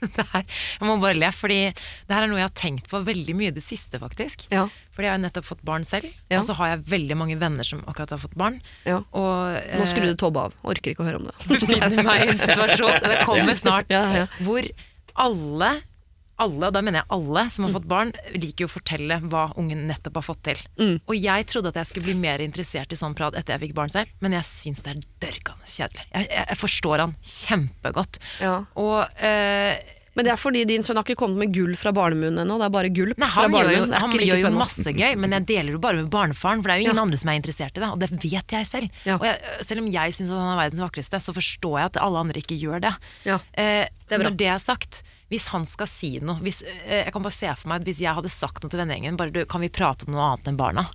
her, 0.33 0.43
Jeg 0.79 0.87
må 0.87 0.95
bare 1.01 1.17
le, 1.17 1.29
fordi 1.33 1.59
det 1.73 2.13
her 2.13 2.23
er 2.25 2.31
noe 2.31 2.39
jeg 2.41 2.47
har 2.49 2.55
tenkt 2.59 2.89
på 2.91 3.01
veldig 3.07 3.35
mye 3.37 3.51
i 3.51 3.55
det 3.55 3.63
siste, 3.65 3.99
faktisk. 4.01 4.47
Ja. 4.53 4.67
Fordi 4.93 5.09
jeg 5.09 5.13
har 5.15 5.21
nettopp 5.23 5.45
fått 5.49 5.63
barn 5.67 5.85
selv, 5.87 6.09
Ja. 6.29 6.39
og 6.39 6.45
så 6.47 6.55
har 6.59 6.71
jeg 6.75 6.85
veldig 6.91 7.17
mange 7.17 7.37
venner 7.41 7.63
som 7.67 7.81
akkurat 7.87 8.13
har 8.15 8.21
fått 8.21 8.35
barn. 8.37 8.59
Ja. 8.85 8.99
Og, 9.11 9.57
Nå 9.77 9.85
skrur 9.89 10.09
du 10.09 10.15
Tobbe 10.17 10.47
av. 10.47 10.55
Orker 10.67 10.93
ikke 10.93 11.05
å 11.05 11.09
høre 11.09 11.21
om 11.21 11.27
det. 11.29 11.35
befinner 11.47 12.03
meg 12.07 12.23
i 12.25 12.31
en 12.35 12.41
situasjon 12.47 13.03
Det 13.07 13.19
kommer 13.25 13.57
snart. 13.57 13.93
Hvor 14.45 14.69
alle, 15.17 15.71
alle, 16.39 16.67
og 16.67 16.73
da 16.73 16.81
mener 16.85 16.99
jeg 17.01 17.07
alle 17.17 17.43
som 17.49 17.65
Mm. 17.65 17.67
har 17.71 17.79
fått 17.79 17.87
barn, 17.87 18.11
liker 18.35 18.65
jo 18.65 18.67
å 18.67 18.75
fortelle 18.77 19.19
hva 19.29 19.45
ungen 19.57 19.87
nettopp 19.87 20.15
har 20.21 20.25
fått 20.27 20.43
til. 20.43 20.57
Mm. 20.79 20.99
Og 21.07 21.15
jeg 21.17 21.45
trodde 21.47 21.67
at 21.73 21.75
jeg 21.81 21.85
skulle 21.91 22.05
bli 22.11 22.13
mer 22.21 22.39
interessert 22.39 22.91
i 22.91 22.95
sånn 22.95 23.15
prat 23.17 23.33
etter 23.35 23.57
jeg 23.57 23.69
fikk 23.69 23.75
barn 23.75 23.89
selv, 23.89 24.07
men 24.21 24.31
jeg 24.37 24.43
syns 24.43 24.83
det 24.83 24.95
er 24.95 25.01
dørgende 25.27 25.65
kjedelig. 25.65 26.05
Jeg, 26.13 26.29
jeg, 26.29 26.45
jeg 26.47 26.57
forstår 26.57 26.99
han 26.99 27.15
kjempegodt. 27.23 28.19
Ja. 28.41 28.55
Og 28.77 29.05
øh, 29.23 29.75
Men 30.17 30.25
det 30.25 30.31
er 30.33 30.39
fordi 30.41 30.63
din 30.65 30.81
sønn 30.81 30.97
har 30.97 31.03
ikke 31.05 31.19
kommet 31.19 31.37
med 31.37 31.51
gull 31.53 31.75
fra 31.77 31.91
barnemunnen 31.93 32.41
ennå. 32.41 32.55
Det 32.57 32.65
er 32.65 32.71
bare 32.73 32.89
gulp 32.89 33.19
Nei, 33.21 33.27
fra 33.29 33.43
han 33.45 33.53
gjør 33.53 33.67
jo, 33.69 33.81
han 33.93 34.15
gjør 34.17 34.39
jo 34.41 34.49
masse 34.55 34.89
gøy, 34.97 35.11
men 35.21 35.35
jeg 35.35 35.45
deler 35.45 35.75
jo 35.75 35.81
bare 35.83 35.99
med 36.01 36.07
barnefaren, 36.09 36.63
for 36.63 36.71
det 36.71 36.73
er 36.73 36.79
jo 36.81 36.87
ingen 36.87 36.97
Ja. 36.97 37.03
andre 37.03 37.17
som 37.21 37.29
er 37.29 37.37
interessert 37.37 37.77
i 37.77 37.83
det, 37.83 37.89
og 37.93 37.99
det 38.01 38.09
vet 38.23 38.55
jeg 38.55 38.65
selv. 38.65 38.89
Ja. 39.05 39.19
Og 39.19 39.27
jeg, 39.29 39.37
selv 39.61 39.83
om 39.83 39.91
jeg 39.93 40.15
syns 40.17 40.29
han 40.33 40.49
er 40.57 40.57
verdens 40.63 40.81
vakreste, 40.81 41.19
så 41.21 41.35
forstår 41.37 41.77
jeg 41.77 41.85
at 41.91 41.97
alle 42.01 42.17
andre 42.25 42.41
ikke 42.41 42.57
gjør 42.57 42.81
det. 42.81 42.95
Ja. 43.29 43.37
Eh, 43.53 43.85
Det 44.09 44.17
bra. 44.17 44.23
når 44.31 44.37
det 44.41 44.47
er 44.47 44.57
sagt, 44.57 45.03
hvis 45.31 45.49
han 45.51 45.65
skal 45.67 45.89
si 45.91 46.13
noe 46.23 46.39
hvis, 46.43 46.61
eh, 46.63 47.03
Jeg 47.03 47.13
kan 47.15 47.25
bare 47.25 47.35
se 47.35 47.51
for 47.57 47.71
meg 47.71 47.81
at 47.81 47.89
hvis 47.89 48.01
jeg 48.03 48.15
hadde 48.15 48.31
sagt 48.31 48.63
noe 48.63 48.71
til 48.71 48.79
vennegjengen, 48.81 49.19
bare 49.19 49.45
kan 49.49 49.63
vi 49.63 49.71
prate 49.73 50.07
om 50.07 50.15
noe 50.15 50.23
annet 50.23 50.51
enn 50.51 50.59
barna? 50.59 50.87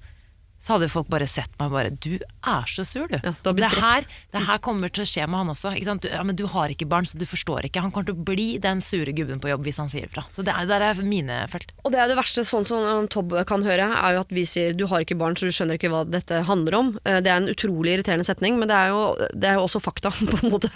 Så 0.62 0.76
hadde 0.76 0.86
folk 0.92 1.08
bare 1.10 1.26
sett 1.26 1.50
meg 1.58 1.72
og 1.72 1.74
bare 1.74 1.90
Du 1.98 2.12
er 2.22 2.68
så 2.70 2.84
sur, 2.86 3.08
du. 3.10 3.16
Ja, 3.18 3.32
du 3.42 3.50
det, 3.58 3.70
her, 3.74 4.04
det 4.30 4.42
her 4.46 4.60
kommer 4.62 4.92
til 4.94 5.02
å 5.02 5.08
skje 5.08 5.24
med 5.26 5.40
han 5.40 5.50
også. 5.50 5.72
Du, 5.74 6.06
ja, 6.06 6.22
men 6.22 6.38
du 6.38 6.44
har 6.52 6.70
ikke 6.70 6.86
barn, 6.86 7.08
så 7.08 7.18
du 7.18 7.24
forstår 7.26 7.66
ikke. 7.66 7.82
Han 7.82 7.90
kommer 7.94 8.12
til 8.12 8.14
å 8.18 8.26
bli 8.28 8.46
den 8.62 8.82
sure 8.84 9.10
gubben 9.16 9.42
på 9.42 9.50
jobb 9.50 9.66
hvis 9.66 9.80
han 9.82 9.90
sier 9.90 10.06
ifra. 10.06 10.22
Så 10.30 10.44
det 10.46 10.54
er, 10.54 10.70
er 10.86 11.02
mine 11.02 11.40
felt. 11.50 11.74
Og 11.82 11.90
det 11.94 11.98
er 12.02 12.12
det 12.12 12.18
verste, 12.20 12.44
sånn 12.46 12.66
som 12.68 13.08
Tobb 13.10 13.32
Tobbe 13.32 13.44
kan 13.46 13.62
høre, 13.62 13.84
er 13.94 14.16
jo 14.16 14.22
at 14.24 14.32
vi 14.34 14.42
sier 14.48 14.74
du 14.74 14.84
har 14.90 15.02
ikke 15.04 15.14
barn, 15.18 15.36
så 15.38 15.46
du 15.46 15.54
skjønner 15.54 15.78
ikke 15.78 15.90
hva 15.92 16.02
dette 16.06 16.40
handler 16.48 16.78
om. 16.78 16.88
Eh, 17.06 17.20
Det 17.22 17.30
er 17.30 17.42
en 17.42 17.50
utrolig 17.52 17.96
irriterende 17.96 18.26
setning, 18.26 18.58
men 18.58 18.70
det 18.70 18.78
er 18.78 18.90
jo, 18.94 19.02
det 19.34 19.50
er 19.50 19.58
jo 19.58 19.66
også 19.66 19.82
fakta, 19.82 20.10
på 20.30 20.38
en 20.42 20.52
måte. 20.54 20.70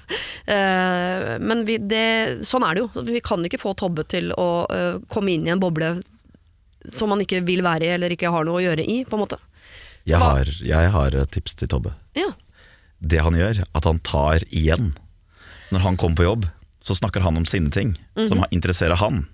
Eh, 0.47 1.37
Men 1.43 1.64
vi, 1.68 1.78
det, 1.78 2.05
sånn 2.47 2.66
er 2.66 2.74
det 2.74 2.84
jo. 2.84 3.07
Vi 3.07 3.22
kan 3.24 3.43
ikke 3.47 3.61
få 3.62 3.74
Tobbe 3.78 4.07
til 4.09 4.30
å 4.34 4.49
eh, 4.72 4.99
komme 5.12 5.34
inn 5.34 5.47
i 5.47 5.55
en 5.55 5.62
boble 5.62 5.97
som 6.93 7.11
han 7.11 7.22
ikke 7.24 7.43
vil 7.47 7.64
være 7.66 7.87
i, 7.89 7.95
eller 7.97 8.14
ikke 8.14 8.30
har 8.30 8.47
noe 8.47 8.61
å 8.61 8.64
gjøre 8.66 8.84
i, 8.87 9.01
på 9.07 9.18
en 9.18 9.24
måte. 9.24 9.39
Jeg 10.07 10.23
har, 10.23 10.51
jeg 10.63 10.91
har 10.95 11.17
et 11.19 11.33
tips 11.35 11.57
til 11.59 11.71
Tobbe. 11.71 11.93
Ja. 12.17 12.31
Det 13.03 13.23
han 13.27 13.37
gjør, 13.37 13.65
at 13.75 13.89
han 13.89 13.99
tar 14.07 14.45
igjen. 14.49 14.93
Når 15.75 15.83
han 15.83 15.97
kommer 15.99 16.21
på 16.21 16.29
jobb, 16.29 16.47
så 16.81 16.95
snakker 16.95 17.25
han 17.25 17.37
om 17.41 17.47
sine 17.49 17.73
ting 17.75 17.97
som 18.15 18.45
interesserer 18.55 18.99
han. 19.01 19.25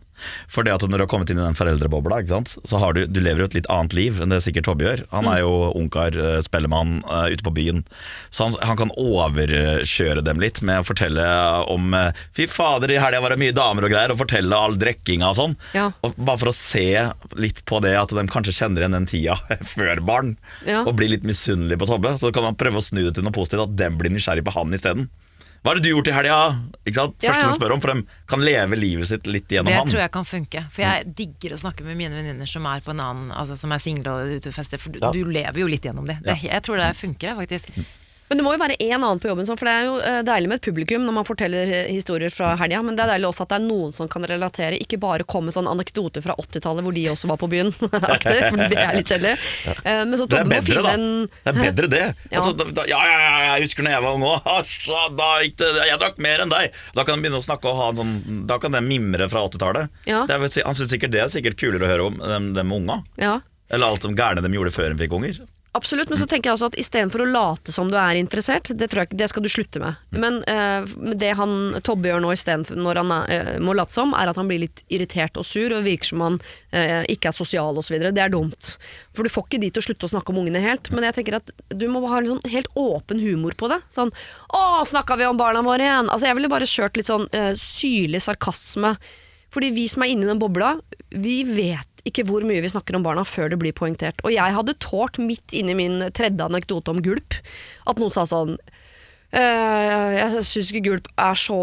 For 0.52 0.62
det 0.62 0.74
at 0.74 0.82
når 0.86 1.00
du 1.00 1.02
har 1.04 1.10
kommet 1.10 1.30
inn 1.32 1.40
i 1.40 1.44
den 1.44 1.56
foreldrebobla, 1.58 2.20
ikke 2.22 2.34
sant? 2.36 2.52
så 2.68 2.78
har 2.78 2.94
du, 2.94 3.04
du 3.10 3.20
lever 3.24 3.42
jo 3.42 3.48
et 3.50 3.56
litt 3.58 3.70
annet 3.72 3.94
liv 3.96 4.20
enn 4.22 4.30
det 4.30 4.38
sikkert 4.44 4.68
Tobbe 4.68 4.84
gjør. 4.86 5.02
Han 5.10 5.26
er 5.30 5.40
jo 5.42 5.52
ungkar, 5.78 6.14
eh, 6.14 6.38
spellemann 6.46 7.00
eh, 7.04 7.32
ute 7.34 7.42
på 7.46 7.52
byen. 7.56 7.82
Så 8.30 8.46
han, 8.46 8.54
han 8.62 8.78
kan 8.78 8.92
overkjøre 8.98 10.22
dem 10.24 10.40
litt 10.42 10.60
med 10.66 10.82
å 10.82 10.86
fortelle 10.86 11.24
om 11.72 11.94
eh, 11.98 12.12
Fy 12.36 12.46
fader, 12.50 12.92
i 12.94 13.00
helga 13.02 13.20
var 13.24 13.34
det 13.34 13.40
mye 13.42 13.56
damer 13.56 13.86
og 13.88 13.92
greier, 13.92 14.12
og 14.14 14.20
fortelle 14.22 14.56
all 14.58 14.76
drikkinga 14.80 15.32
og 15.32 15.38
sånn. 15.38 15.56
Ja. 15.76 15.88
Og 16.06 16.14
bare 16.18 16.40
for 16.42 16.52
å 16.52 16.56
se 16.56 16.86
litt 17.40 17.64
på 17.68 17.80
det 17.84 17.94
at 17.98 18.14
de 18.14 18.26
kanskje 18.32 18.54
kjenner 18.60 18.84
igjen 18.84 18.96
den 18.98 19.08
tida 19.10 19.38
før 19.74 20.02
barn, 20.06 20.36
Ja. 20.68 20.84
og 20.86 20.94
blir 20.98 21.10
litt 21.12 21.26
misunnelig 21.26 21.78
på 21.82 21.88
Tobbe. 21.90 22.14
Så 22.20 22.30
kan 22.34 22.46
man 22.46 22.58
prøve 22.58 22.80
å 22.80 22.84
snu 22.84 23.02
det 23.06 23.16
til 23.18 23.26
noe 23.26 23.34
positivt, 23.34 23.66
at 23.66 23.76
dem 23.78 23.98
blir 24.00 24.12
nysgjerrig 24.14 24.44
på 24.46 24.54
han 24.56 24.74
isteden. 24.76 25.08
Hva 25.62 25.70
har 25.70 25.78
det 25.78 25.84
du 25.86 25.90
gjort 25.92 26.08
i 26.10 26.14
helga? 26.16 26.36
Ikke 26.82 26.96
sant? 26.96 27.14
Ja, 27.22 27.30
Første 27.30 27.44
ja. 27.46 27.50
de 27.52 27.58
spør 27.60 27.72
om, 27.76 27.80
for 27.84 27.92
de 27.94 28.02
kan 28.26 28.40
leve 28.42 28.74
livet 28.78 29.06
sitt 29.06 29.28
litt 29.30 29.46
gjennom 29.46 29.70
Det 29.70 29.76
han. 29.78 29.86
tror 29.92 30.00
jeg 30.02 30.10
kan 30.16 30.24
funke. 30.26 30.62
For 30.74 30.82
jeg 30.82 31.12
digger 31.14 31.54
å 31.54 31.58
snakke 31.62 31.84
med 31.86 31.96
mine 32.00 32.18
venninner 32.18 32.50
som 32.50 32.66
er 32.66 32.80
på 32.82 32.90
en 32.90 33.02
annen 33.04 33.30
Altså 33.30 33.54
som 33.60 33.70
er 33.70 33.78
single 33.78 34.10
og 34.10 34.32
ute 34.40 34.50
og 34.50 34.56
fester, 34.56 34.78
for 34.82 34.90
du, 34.90 34.98
Ja. 34.98 35.12
du 35.14 35.22
lever 35.24 35.60
jo 35.62 35.68
litt 35.70 35.82
gjennom 35.86 36.06
det. 36.10 36.18
det 36.26 36.40
jeg 36.42 36.62
tror 36.66 36.82
det 36.82 36.90
funker, 36.98 37.28
jeg, 37.30 37.36
faktisk. 37.44 37.68
Men 38.33 38.39
det 38.41 38.45
må 38.47 38.55
jo 38.55 38.61
være 38.62 38.78
en 38.80 38.95
annen 39.05 39.18
på 39.20 39.28
jobben, 39.28 39.45
for 39.45 39.68
det 39.68 39.72
er 39.76 39.83
jo 39.85 39.97
eh, 40.01 40.18
deilig 40.24 40.49
med 40.49 40.57
et 40.57 40.64
publikum 40.64 41.03
når 41.05 41.14
man 41.18 41.26
forteller 41.28 41.68
eh, 41.68 41.91
historier 41.93 42.33
fra 42.33 42.55
helga, 42.57 42.78
men 42.80 42.97
det 42.97 43.03
er 43.05 43.11
deilig 43.11 43.28
også 43.28 43.45
at 43.45 43.51
det 43.53 43.59
er 43.59 43.66
noen 43.66 43.93
som 43.93 44.09
kan 44.09 44.24
relatere, 44.24 44.78
ikke 44.80 44.97
bare 45.03 45.26
komme 45.28 45.53
sånn 45.53 45.68
anekdoter 45.68 46.24
fra 46.24 46.33
80-tallet 46.41 46.87
hvor 46.87 46.97
de 46.97 47.03
også 47.12 47.28
var 47.28 47.37
på 47.43 47.51
byen, 47.53 47.68
aktig, 48.16 48.39
for 48.47 48.62
det 48.72 48.78
er 48.80 48.97
litt 48.97 49.12
kjedelig. 49.12 49.35
Eh, 49.85 50.01
Men 50.09 50.16
så 50.16 50.24
Tobbe 50.33 50.49
må 50.49 50.55
bedre, 50.55 50.64
finne 50.70 50.87
da. 50.87 50.95
en 50.97 51.28
Det 51.28 51.53
er 51.53 51.61
bedre 51.61 51.93
det. 51.93 52.03
Ja. 52.33 52.41
Altså, 52.41 52.55
da, 52.72 52.87
ja, 52.89 52.99
ja, 53.05 53.18
ja, 53.20 53.41
jeg 53.59 53.66
husker 53.66 53.85
når 53.85 53.93
jeg 53.99 54.05
var 54.07 54.16
ung 54.16 54.24
òg. 54.24 54.51
Jeg 55.93 56.01
drakk 56.01 56.20
mer 56.24 56.47
enn 56.47 56.53
deg. 56.57 56.80
Da 56.97 57.05
kan 57.05 57.18
de 57.20 57.26
begynne 57.26 57.43
å 57.43 57.45
snakke 57.45 57.68
og 57.68 57.76
ha 57.76 57.91
en 57.93 57.99
sånn 58.01 58.43
Da 58.49 58.57
kan 58.62 58.72
de 58.72 58.80
mimre 58.87 59.28
fra 59.28 59.45
80-tallet. 59.51 59.93
Ja. 60.09 60.24
Han 60.30 60.78
syns 60.78 60.89
sikkert 60.95 61.12
det 61.12 61.20
er 61.26 61.33
sikkert 61.33 61.61
kulere 61.61 61.85
å 61.85 61.91
høre 61.93 62.09
om 62.09 62.16
dem, 62.22 62.53
dem 62.57 62.72
unga. 62.72 63.03
Ja. 63.20 63.41
Eller 63.72 63.93
alt 63.93 64.05
det 64.09 64.16
gærne 64.16 64.45
de 64.45 64.53
gjorde 64.57 64.72
før 64.72 64.95
de 64.95 65.01
fikk 65.05 65.18
unger. 65.20 65.43
Absolutt, 65.75 66.11
men 66.12 66.18
så 66.20 66.27
tenker 66.29 66.51
jeg 66.51 66.59
også 66.59 66.68
at 66.68 66.75
istedenfor 66.77 67.23
å 67.25 67.27
late 67.33 67.73
som 67.73 67.89
du 67.89 67.95
er 67.97 68.18
interessert, 68.20 68.68
det, 68.77 68.91
tror 68.93 69.07
jeg, 69.07 69.16
det 69.16 69.29
skal 69.33 69.45
du 69.45 69.49
slutte 69.49 69.81
med. 69.81 69.97
Men 70.12 70.43
uh, 70.45 70.85
det 71.16 71.31
han 71.39 71.79
Tobbe 71.81 72.11
gjør 72.11 72.20
nå 72.20 72.33
istedenfor 72.35 72.77
når 72.77 73.01
han 73.01 73.12
uh, 73.16 73.53
må 73.64 73.73
late 73.79 73.97
som, 73.97 74.12
er 74.12 74.29
at 74.29 74.37
han 74.37 74.51
blir 74.51 74.66
litt 74.66 74.83
irritert 74.93 75.41
og 75.41 75.47
sur 75.49 75.73
og 75.73 75.87
virker 75.87 76.11
som 76.11 76.25
han 76.27 76.37
uh, 76.77 77.01
ikke 77.09 77.31
er 77.31 77.37
sosial 77.39 77.81
osv. 77.81 77.97
Det 78.05 78.20
er 78.20 78.35
dumt. 78.35 78.75
For 79.16 79.25
du 79.25 79.33
får 79.33 79.49
ikke 79.49 79.62
de 79.62 79.70
til 79.73 79.81
å 79.81 79.87
slutte 79.87 80.11
å 80.11 80.12
snakke 80.12 80.35
om 80.35 80.43
ungene 80.43 80.61
helt. 80.61 80.93
Men 80.93 81.09
jeg 81.09 81.16
tenker 81.23 81.39
at 81.41 81.55
du 81.73 81.87
må 81.89 82.05
ha 82.05 82.20
en 82.20 82.35
sånn 82.35 82.53
helt 82.53 82.68
åpen 82.77 83.23
humor 83.25 83.57
på 83.57 83.73
det. 83.73 83.81
Sånn 83.97 84.12
'Å, 84.53 84.85
snakka 84.93 85.16
vi 85.16 85.25
om 85.31 85.41
barna 85.41 85.64
våre 85.64 85.87
igjen?' 85.87 86.12
Altså 86.12 86.29
Jeg 86.29 86.37
ville 86.37 86.53
bare 86.53 86.68
kjørt 86.68 87.01
litt 87.01 87.09
sånn 87.09 87.31
syrlig 87.57 88.20
sarkasme. 88.20 88.93
Fordi 89.53 89.73
vi 89.73 89.89
som 89.89 90.05
er 90.05 90.12
inni 90.12 90.29
den 90.29 90.41
bobla, 90.41 90.75
vi 91.12 91.43
vet 91.49 91.91
ikke 92.09 92.24
hvor 92.28 92.44
mye 92.46 92.62
vi 92.64 92.70
snakker 92.72 92.98
om 92.98 93.05
barna 93.07 93.24
før 93.26 93.53
det 93.53 93.61
blir 93.62 93.74
poengtert. 93.76 94.22
Og 94.26 94.34
jeg 94.34 94.57
hadde 94.57 94.78
tålt 94.82 95.20
midt 95.22 95.55
inni 95.57 95.76
min 95.78 96.09
tredje 96.16 96.44
anekdote 96.44 96.94
om 96.94 97.03
gulp, 97.05 97.36
at 97.86 98.03
noen 98.03 98.14
sa 98.14 98.28
sånn 98.28 98.57
Uh, 99.32 100.12
jeg 100.12 100.42
syns 100.44 100.70
ikke 100.74 100.88
gulp 100.90 101.07
er 101.16 101.38
så 101.40 101.55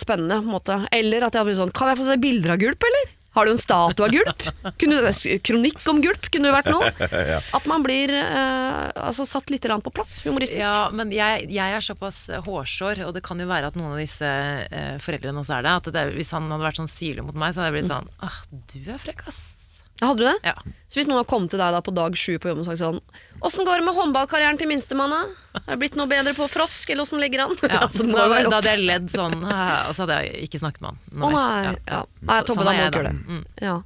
spennende, 0.00 0.38
på 0.40 0.48
en 0.48 0.54
måte. 0.54 0.76
Eller 0.88 1.26
at 1.26 1.34
jeg 1.34 1.42
hadde 1.42 1.50
blitt 1.50 1.58
sånn 1.58 1.74
Kan 1.76 1.90
jeg 1.90 1.98
få 1.98 2.06
se 2.06 2.14
bilder 2.16 2.54
av 2.54 2.62
gulp, 2.62 2.86
eller? 2.88 3.10
Har 3.36 3.46
du 3.46 3.52
en 3.52 3.60
statue 3.60 4.06
av 4.06 4.10
gulp? 4.10 4.46
Kunne, 4.80 5.12
kronikk 5.46 5.84
om 5.92 6.00
gulp 6.02 6.30
kunne 6.34 6.50
jo 6.50 6.54
vært 6.56 6.70
noe. 6.72 6.88
At 7.56 7.68
man 7.70 7.84
blir 7.86 8.10
eh, 8.16 8.88
altså, 8.98 9.26
satt 9.28 9.52
litt 9.54 9.68
på 9.70 9.92
plass, 9.94 10.16
humoristisk. 10.24 10.64
Ja, 10.64 10.88
men 10.90 11.12
jeg, 11.14 11.46
jeg 11.52 11.76
er 11.76 11.84
såpass 11.84 12.24
hårsår, 12.48 13.04
og 13.06 13.14
det 13.14 13.22
kan 13.26 13.38
jo 13.38 13.46
være 13.46 13.70
at 13.70 13.78
noen 13.78 13.94
av 13.94 14.02
disse 14.02 14.26
eh, 14.26 14.96
foreldrene 15.04 15.44
også 15.44 15.60
er 15.60 15.68
det. 15.68 15.76
At 15.78 15.92
det, 15.94 16.04
hvis 16.16 16.34
han 16.34 16.50
hadde 16.50 16.66
vært 16.66 16.82
sånn 16.82 16.90
syrlig 16.90 17.28
mot 17.28 17.38
meg, 17.38 17.54
så 17.54 17.62
hadde 17.62 17.70
jeg 17.70 17.78
blitt 17.78 17.92
sånn 17.92 18.10
ah, 18.26 18.42
du 18.50 18.80
er 18.82 18.98
frekk, 19.04 19.28
ass. 19.30 19.59
Hadde 20.00 20.18
du 20.20 20.24
det? 20.24 20.36
Ja. 20.48 20.54
Så 20.90 20.98
hvis 20.98 21.06
noen 21.06 21.20
har 21.20 21.26
kommet 21.28 21.52
til 21.52 21.60
deg 21.60 21.74
da 21.76 21.80
på 21.84 21.92
dag 21.94 22.16
sju 22.18 22.32
på 22.42 22.48
jobben 22.50 22.64
og 22.64 22.68
sagt 22.70 22.80
sånn 22.80 22.98
Åssen 23.46 23.64
går 23.68 23.78
det 23.80 23.84
med 23.86 23.94
håndballkarrieren 23.96 24.58
til 24.60 24.68
minstemann, 24.68 25.12
da? 25.14 25.20
Har 25.60 25.68
det 25.74 25.78
blitt 25.80 25.94
noe 25.96 26.08
bedre 26.10 26.34
på 26.36 26.44
Frosk, 26.50 26.90
eller 26.92 27.06
åssen 27.06 27.22
ligger 27.22 27.46
han? 27.46 27.54
Ja, 27.70 27.84
Altså, 27.86 28.04
da, 28.08 28.26
da 28.32 28.56
hadde 28.58 28.74
jeg 28.74 28.82
ledd 28.88 29.06
sånn, 29.12 29.38
og 29.44 29.94
så 29.96 30.04
hadde 30.04 30.18
jeg 30.24 30.48
ikke 30.48 30.60
snakket 30.60 30.82
med 30.84 30.90
han. 30.90 30.98
Å 31.22 31.30
oh, 31.30 31.36
nei. 31.36 31.76
Ja. 31.88 32.00
Nei, 32.20 32.40
Så- 32.40 32.50
Tobbe, 32.50 32.56
sånn 32.58 32.66
da 32.66 32.74
må 32.74 32.76
du 32.76 32.98
gjøre 32.98 33.06
det. 33.06 33.14
Mm. 33.30 33.44
Ja. 33.64 33.76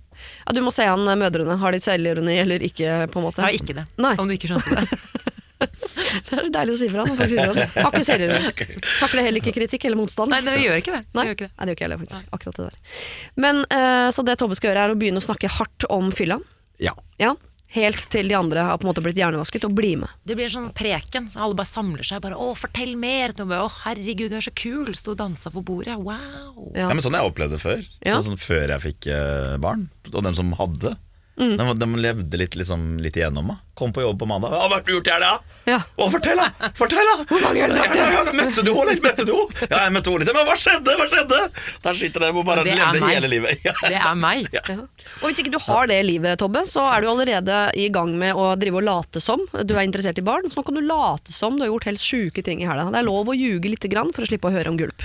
ja, 0.46 0.56
du 0.56 0.62
må 0.66 0.72
se 0.74 0.88
an 0.90 1.06
eh, 1.06 1.20
mødrene. 1.22 1.58
Har 1.62 1.76
de 1.76 1.82
selvironi 1.84 2.34
eller 2.42 2.66
ikke, 2.66 2.96
på 3.12 3.20
en 3.22 3.28
måte. 3.28 3.44
Har 3.46 3.54
ikke 3.54 3.78
det, 3.78 3.86
Nei. 4.02 4.16
om 4.18 4.30
du 4.30 4.34
ikke 4.38 4.50
skjønte 4.54 4.80
det. 4.80 5.00
Det 6.28 6.36
er 6.38 6.50
deilig 6.54 6.74
å 6.74 6.78
si 6.80 6.88
fra. 6.92 7.04
når 7.06 7.16
folk 7.20 7.30
sier 7.32 7.54
det. 7.54 7.66
Har 7.76 7.90
ikke 7.94 8.04
selvironi. 8.08 8.52
Takler 9.00 9.26
heller 9.28 9.40
ikke 9.42 9.54
kritikk 9.56 9.86
eller 9.88 10.00
motstand. 10.00 10.34
Nei, 10.34 10.42
det 10.44 10.58
gjør 10.60 10.82
ikke 10.82 10.96
det. 10.98 11.02
Nei, 11.14 11.24
Det 11.24 11.26
gjør 11.30 11.38
ikke 11.38 11.48
det. 11.48 11.54
Nei, 11.54 11.64
det 11.64 11.70
gjør 11.72 11.78
ikke 11.78 11.86
heller, 11.88 12.04
faktisk. 12.04 12.28
Akkurat 12.36 12.60
det 12.60 12.68
der. 12.68 13.00
Men 13.46 13.64
uh, 13.70 14.10
Så 14.14 14.26
det 14.26 14.38
Tobbe 14.42 14.58
skal 14.58 14.72
gjøre, 14.72 14.84
er 14.88 14.94
å 14.94 15.00
begynne 15.00 15.22
å 15.22 15.26
snakke 15.26 15.50
hardt 15.60 15.88
om 15.94 16.12
fylla. 16.14 16.40
Ja. 16.82 16.94
Ja. 17.22 17.34
Helt 17.74 18.04
til 18.12 18.28
de 18.30 18.36
andre 18.38 18.62
har 18.68 18.76
på 18.78 18.86
en 18.86 18.92
måte 18.92 19.02
blitt 19.02 19.18
hjernevasket, 19.18 19.64
og 19.66 19.72
bli 19.74 19.96
med. 19.98 20.10
Det 20.22 20.36
blir 20.38 20.46
en 20.46 20.52
sånn 20.52 20.68
preken. 20.78 21.24
så 21.32 21.40
Alle 21.42 21.56
bare 21.58 21.66
samler 21.66 22.06
seg. 22.06 22.20
Bare 22.22 22.36
'Å, 22.38 22.52
fortell 22.54 22.92
mer!' 22.94 23.32
Tobbe. 23.34 23.56
'Å, 23.58 23.66
herregud, 23.82 24.30
du 24.30 24.36
er 24.38 24.44
så 24.46 24.52
kul!' 24.54 24.94
Sto 24.94 25.10
og 25.16 25.18
dansa 25.18 25.50
på 25.50 25.64
bordet. 25.64 25.96
Wow! 25.98 26.70
Ja. 26.74 26.86
Ja, 26.86 26.92
men 26.94 27.02
Sånn 27.02 27.16
jeg 27.18 27.26
opplevde 27.26 27.56
det 27.58 27.64
før. 27.64 27.82
Ja. 28.06 28.20
Sånn, 28.20 28.36
sånn 28.36 28.42
Før 28.44 28.68
jeg 28.76 28.84
fikk 28.84 29.08
eh, 29.10 29.56
barn. 29.58 29.88
Og 30.12 30.22
dem 30.22 30.34
som 30.38 30.52
hadde. 30.54 30.94
Mm. 31.36 31.56
De, 31.58 31.64
de 31.82 31.86
levde 31.98 32.38
litt, 32.38 32.54
liksom, 32.54 32.82
litt 33.02 33.16
igjennom 33.18 33.48
meg. 33.50 33.56
Kom 33.74 33.90
på 33.90 34.04
jobb 34.04 34.20
på 34.20 34.26
mandag. 34.30 34.52
'Hva 34.54 34.68
har 34.70 34.82
du 34.86 34.92
gjort 34.94 35.08
i 35.08 35.10
helga?' 35.10 35.38
Ja. 35.66 35.80
Å, 35.98 36.06
fortell, 36.12 36.38
da! 36.38 36.68
Fortell, 36.78 37.08
da! 37.10 37.24
Hvor 37.26 37.40
mange 37.42 37.58
ja, 37.58 37.66
ja, 37.74 38.04
ja, 38.14 38.20
Møtte 38.38 38.62
du 38.62 38.70
henne 38.70 38.92
litt? 38.92 39.02
Møtte 39.02 39.24
du 39.26 39.32
henne? 39.34 39.66
Ja, 39.66 39.80
jeg 39.82 39.94
møtte 39.96 40.12
henne 40.12 40.22
litt. 40.22 40.30
Men 40.36 40.46
hva 40.46 40.54
skjedde? 40.62 40.94
Hva 41.00 41.06
skjedde? 41.10 41.40
Der 41.82 41.98
sitter 41.98 42.22
de 42.22 42.28
og 42.30 42.44
bare 42.46 42.62
Det 42.62 42.76
levde 42.78 43.00
meg. 43.02 43.16
hele 43.16 43.30
livet. 43.32 43.64
Ja. 43.66 43.74
Det 43.82 43.98
er 43.98 44.14
meg. 44.20 44.46
Ja. 44.54 44.62
Og 44.78 45.26
hvis 45.26 45.40
ikke 45.42 45.54
du 45.56 45.58
har 45.66 45.90
det 45.90 45.98
livet, 46.06 46.38
Tobbe, 46.38 46.62
så 46.70 46.84
er 46.92 47.02
du 47.02 47.10
allerede 47.10 47.58
i 47.82 47.88
gang 47.90 48.14
med 48.20 48.38
å 48.38 48.52
drive 48.60 48.78
og 48.78 48.86
late 48.86 49.22
som 49.24 49.42
du 49.50 49.74
er 49.74 49.82
interessert 49.88 50.22
i 50.22 50.26
barn. 50.26 50.46
Så 50.52 50.60
nå 50.62 50.66
kan 50.70 50.78
du 50.78 50.84
late 50.86 51.34
som 51.34 51.58
du 51.58 51.64
har 51.66 51.72
gjort 51.72 51.88
helt 51.90 52.04
sjuke 52.04 52.44
ting 52.46 52.62
i 52.62 52.68
helga. 52.70 52.86
Det 52.94 53.02
er 53.02 53.08
lov 53.10 53.32
å 53.32 53.34
ljuge 53.34 53.74
lite 53.74 53.90
grann 53.90 54.14
for 54.14 54.22
å 54.22 54.30
slippe 54.30 54.52
å 54.52 54.54
høre 54.54 54.70
om 54.70 54.78
gulp. 54.78 55.02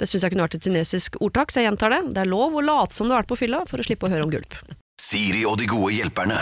Det 0.00 0.08
syns 0.08 0.24
jeg 0.24 0.32
kunne 0.32 0.48
vært 0.48 0.56
et 0.56 0.64
kinesisk 0.70 1.20
ordtak, 1.20 1.52
så 1.52 1.60
jeg 1.60 1.68
gjentar 1.68 1.92
det. 1.92 2.00
Det 2.16 2.24
er 2.24 2.32
lov 2.32 2.56
å 2.56 2.64
late 2.64 2.96
som 2.96 3.08
du 3.10 3.12
har 3.12 3.24
vært 3.26 3.34
på 3.34 3.40
fylla 3.44 3.66
for 3.68 3.82
å 3.82 3.84
slippe 3.84 4.08
å 4.08 4.12
høre 4.14 4.24
om 4.24 4.32
gulp. 4.32 4.56
Siri 5.06 5.44
og 5.46 5.54
de 5.60 5.68
gode 5.70 5.92
hjelperne. 5.94 6.34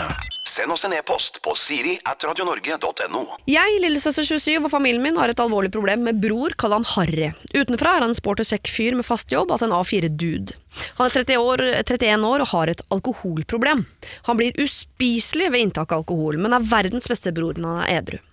Send 0.45 0.73
oss 0.73 0.87
en 0.87 0.93
e-post 0.95 1.37
på 1.45 1.51
siri 1.59 1.91
at 2.09 2.23
radionorge.no. 2.25 3.21
Jeg, 3.51 3.75
lillesøster 3.83 4.25
27 4.25 4.65
og 4.65 4.71
familien 4.73 5.03
min 5.03 5.19
har 5.21 5.29
et 5.29 5.41
alvorlig 5.43 5.69
problem 5.73 6.01
med 6.07 6.17
bror, 6.23 6.55
kall 6.57 6.73
han 6.73 6.87
Harry. 6.95 7.29
Utenfra 7.53 7.93
er 7.93 8.05
han 8.07 8.13
en 8.13 8.17
sport 8.17 8.41
og 8.41 8.49
sekk-fyr 8.49 8.97
med 8.97 9.05
fast 9.05 9.29
jobb, 9.29 9.53
altså 9.53 9.67
en 9.69 9.75
A4-dude. 9.77 10.57
Han 10.97 11.05
er 11.05 11.13
30 11.13 11.45
år, 11.45 11.65
31 11.83 12.25
år 12.31 12.45
og 12.47 12.51
har 12.55 12.73
et 12.73 12.81
alkoholproblem. 12.95 13.85
Han 14.31 14.41
blir 14.41 14.57
uspiselig 14.65 15.51
ved 15.53 15.67
inntak 15.67 15.93
av 15.93 16.01
alkohol, 16.01 16.41
men 16.41 16.57
er 16.57 16.65
verdens 16.71 17.11
beste 17.11 17.35
bror 17.37 17.61
når 17.61 17.69
han 17.69 17.85
er 17.85 17.99
edru. 17.99 18.23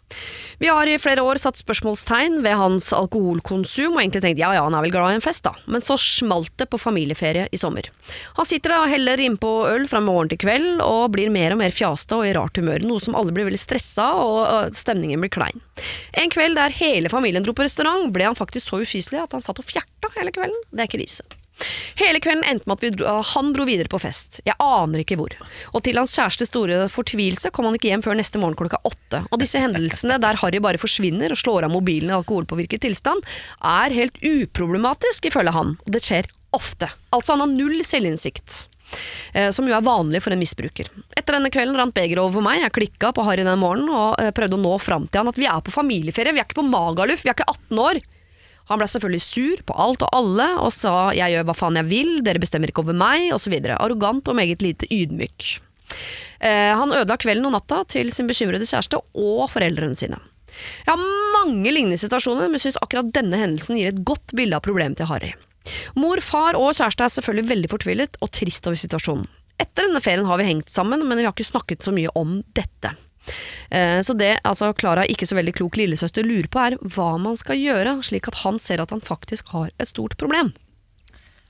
Vi 0.62 0.68
har 0.70 0.86
i 0.86 0.98
flere 1.02 1.24
år 1.26 1.40
satt 1.42 1.58
spørsmålstegn 1.58 2.36
ved 2.44 2.54
hans 2.54 2.92
alkoholkonsum, 2.94 3.96
og 3.96 4.02
egentlig 4.02 4.22
tenkt 4.22 4.42
ja 4.42 4.52
ja, 4.54 4.62
han 4.62 4.76
er 4.78 4.84
vel 4.84 4.92
glad 4.94 5.10
i 5.10 5.18
en 5.18 5.24
fest, 5.24 5.42
da. 5.42 5.56
Men 5.66 5.82
så 5.82 5.96
smalt 5.98 6.52
det 6.60 6.68
på 6.70 6.78
familieferie 6.78 7.48
i 7.50 7.58
sommer. 7.58 7.88
Han 8.38 8.46
sitter 8.46 8.76
og 8.76 8.86
heller 8.92 9.18
innpå 9.18 9.50
øl 9.72 9.88
fra 9.90 9.98
morgen 10.04 10.30
til 10.30 10.38
kveld, 10.44 10.78
og 10.84 11.10
blir 11.16 11.34
mer 11.34 11.56
og 11.56 11.62
mer 11.64 11.74
fjaste 11.74 12.14
og 12.14 12.28
i 12.28 12.32
rart 12.38 12.62
humør, 12.62 12.86
noe 12.86 13.02
som 13.02 13.18
alle 13.18 13.34
blir 13.34 13.50
veldig 13.50 13.58
stressa, 13.58 14.06
og 14.22 14.78
stemningen 14.78 15.26
blir 15.26 15.34
klein. 15.34 15.58
En 16.14 16.30
kveld 16.30 16.54
der 16.60 16.78
hele 16.78 17.10
familien 17.10 17.42
dro 17.42 17.56
på 17.58 17.66
restaurant, 17.66 18.12
ble 18.14 18.30
han 18.30 18.38
faktisk 18.38 18.70
så 18.70 18.84
ufyselig 18.84 19.24
at 19.24 19.34
han 19.34 19.42
satt 19.42 19.58
og 19.58 19.66
fjerta 19.66 20.14
hele 20.14 20.30
kvelden. 20.30 20.68
Det 20.70 20.86
er 20.86 20.94
krise. 20.94 21.26
Hele 22.00 22.20
kvelden 22.22 22.44
endte 22.48 22.68
med 22.70 22.82
at 22.82 22.98
dro, 22.98 23.18
han 23.32 23.52
dro 23.54 23.66
videre 23.68 23.90
på 23.92 24.00
fest. 24.02 24.40
Jeg 24.46 24.56
aner 24.62 25.04
ikke 25.04 25.18
hvor. 25.20 25.36
Og 25.72 25.84
til 25.86 26.00
hans 26.00 26.14
kjæreste 26.16 26.48
store 26.48 26.86
fortvilelse 26.92 27.52
kom 27.54 27.68
han 27.68 27.78
ikke 27.78 27.92
hjem 27.92 28.04
før 28.04 28.18
neste 28.18 28.40
morgen 28.42 28.58
klokka 28.58 28.80
åtte. 28.88 29.22
Og 29.30 29.40
disse 29.42 29.62
hendelsene 29.62 30.18
der 30.22 30.40
Harry 30.42 30.62
bare 30.64 30.80
forsvinner 30.80 31.34
og 31.34 31.40
slår 31.40 31.68
av 31.68 31.74
mobilen 31.74 32.12
i 32.12 32.18
alkoholpåvirket 32.18 32.84
tilstand, 32.86 33.24
er 33.62 33.94
helt 33.94 34.18
uproblematisk, 34.22 35.30
ifølge 35.30 35.54
han. 35.54 35.76
Og 35.86 35.96
det 35.96 36.04
skjer 36.06 36.30
ofte. 36.52 36.90
Altså 37.14 37.36
han 37.36 37.46
har 37.46 37.52
null 37.54 37.80
selvinnsikt. 37.86 38.66
Eh, 39.32 39.50
som 39.50 39.68
jo 39.68 39.74
er 39.76 39.84
vanlig 39.84 40.20
for 40.24 40.34
en 40.34 40.40
misbruker. 40.42 40.90
Etter 41.16 41.38
denne 41.38 41.52
kvelden 41.52 41.78
rant 41.78 41.94
begeret 41.96 42.20
over 42.20 42.44
meg, 42.44 42.60
jeg 42.60 42.74
klikka 42.76 43.12
på 43.16 43.24
Harry 43.24 43.46
den 43.46 43.62
morgenen 43.62 43.92
og 43.92 44.20
eh, 44.20 44.32
prøvde 44.36 44.58
å 44.58 44.62
nå 44.62 44.74
fram 44.82 45.06
til 45.08 45.22
han 45.22 45.32
at 45.32 45.38
vi 45.40 45.48
er 45.48 45.62
på 45.64 45.74
familieferie, 45.74 46.34
vi 46.34 46.42
er 46.42 46.48
ikke 46.48 46.60
på 46.60 46.68
Magaluf, 46.68 47.24
vi 47.24 47.32
er 47.32 47.38
ikke 47.38 47.48
18 47.48 47.80
år. 47.86 48.02
Han 48.70 48.80
ble 48.80 48.88
selvfølgelig 48.90 49.24
sur 49.24 49.62
på 49.66 49.76
alt 49.84 50.04
og 50.06 50.14
alle 50.16 50.48
og 50.62 50.72
sa 50.72 51.12
'jeg 51.12 51.34
gjør 51.34 51.46
hva 51.48 51.56
faen 51.56 51.76
jeg 51.76 51.90
vil, 51.90 52.12
dere 52.22 52.42
bestemmer 52.42 52.68
ikke 52.68 52.84
over 52.84 52.94
meg', 52.94 53.32
osv. 53.34 53.54
Arrogant 53.76 54.28
og 54.28 54.36
meget 54.36 54.62
lite 54.62 54.86
ydmyk. 54.86 55.60
Eh, 56.40 56.72
han 56.74 56.90
ødela 56.90 57.16
kvelden 57.16 57.46
og 57.46 57.52
natta 57.52 57.84
til 57.84 58.12
sin 58.12 58.26
bekymrede 58.26 58.66
kjæreste 58.66 58.98
og 59.14 59.50
foreldrene 59.50 59.94
sine. 59.94 60.18
Jeg 60.86 60.92
har 60.92 61.44
mange 61.44 61.70
lignende 61.72 62.00
situasjoner, 62.00 62.50
men 62.50 62.60
syns 62.60 62.80
akkurat 62.82 63.12
denne 63.14 63.38
hendelsen 63.40 63.78
gir 63.78 63.92
et 63.92 64.04
godt 64.04 64.34
bilde 64.36 64.58
av 64.58 64.64
problemet 64.66 64.98
til 65.00 65.06
Harry. 65.06 65.32
Mor, 65.94 66.20
far 66.20 66.58
og 66.58 66.74
kjæreste 66.74 67.06
er 67.06 67.14
selvfølgelig 67.14 67.48
veldig 67.48 67.70
fortvilet 67.70 68.18
og 68.20 68.32
trist 68.34 68.66
over 68.66 68.76
situasjonen. 68.76 69.28
Etter 69.62 69.86
denne 69.86 70.02
ferien 70.02 70.26
har 70.26 70.40
vi 70.40 70.48
hengt 70.48 70.72
sammen, 70.72 71.04
men 71.06 71.18
vi 71.18 71.24
har 71.24 71.34
ikke 71.34 71.46
snakket 71.46 71.86
så 71.86 71.94
mye 71.94 72.10
om 72.18 72.40
dette. 72.56 72.96
Eh, 73.70 74.00
Så 74.02 74.14
det 74.18 74.40
altså 74.44 74.72
Klara, 74.74 75.04
ikke 75.06 75.26
så 75.28 75.36
veldig 75.38 75.54
klok 75.54 75.76
lillesøster, 75.76 76.24
lurer 76.26 76.48
på 76.48 76.58
er 76.66 76.76
hva 76.82 77.18
man 77.20 77.36
skal 77.36 77.56
gjøre, 77.56 78.02
slik 78.02 78.26
at 78.28 78.34
han 78.42 78.58
ser 78.58 78.80
at 78.82 78.90
han 78.90 79.00
faktisk 79.00 79.48
har 79.54 79.70
et 79.78 79.88
stort 79.88 80.16
problem. 80.18 80.52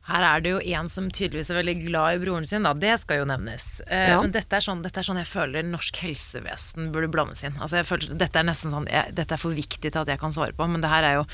Her 0.09 0.23
er 0.27 0.41
det 0.43 0.51
jo 0.51 0.59
en 0.75 0.89
som 0.91 1.07
tydeligvis 1.15 1.51
er 1.51 1.55
veldig 1.63 1.77
glad 1.87 2.17
i 2.17 2.19
broren 2.25 2.45
sin, 2.47 2.63
da. 2.67 2.73
Det 2.75 2.97
skal 3.01 3.19
jo 3.23 3.27
nevnes. 3.31 3.81
Eh, 3.87 4.09
Ja. 4.11 4.21
Men 4.21 4.33
dette 4.35 4.53
er, 4.57 4.61
sånn, 4.61 4.83
dette 4.83 4.99
er 4.99 5.03
sånn 5.07 5.17
jeg 5.23 5.27
føler 5.31 5.63
norsk 5.63 5.95
helsevesen 6.03 6.91
burde 6.93 7.07
blandes 7.09 7.45
inn. 7.45 7.55
Altså 7.61 7.77
jeg 7.79 7.87
føler, 7.87 8.15
dette 8.19 8.37
er 8.39 8.43
nesten 8.49 8.71
sånn 8.75 8.89
jeg, 8.91 9.15
Dette 9.15 9.33
er 9.33 9.37
for 9.39 9.51
viktig 9.55 9.93
til 9.93 10.01
at 10.03 10.09
jeg 10.09 10.19
kan 10.19 10.33
svare 10.35 10.53
på, 10.59 10.67
men 10.69 10.81
det 10.83 10.91
her 10.91 11.05
er 11.05 11.15
jo 11.21 11.27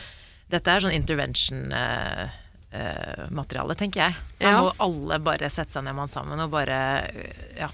Dette 0.51 0.69
er 0.69 0.81
sånn 0.81 0.93
intervention-materiale, 0.97 3.75
tenker 3.77 4.01
jeg. 4.05 4.13
Her 4.41 4.51
Ja. 4.53 4.61
må 4.63 4.73
alle 4.79 5.19
bare 5.19 5.49
sette 5.51 5.73
seg 5.73 5.85
ned 5.85 5.95
med 5.95 6.01
han 6.01 6.09
sammen 6.09 6.41
og 6.41 6.51
bare 6.51 7.09
eh, 7.09 7.33
Ja. 7.59 7.69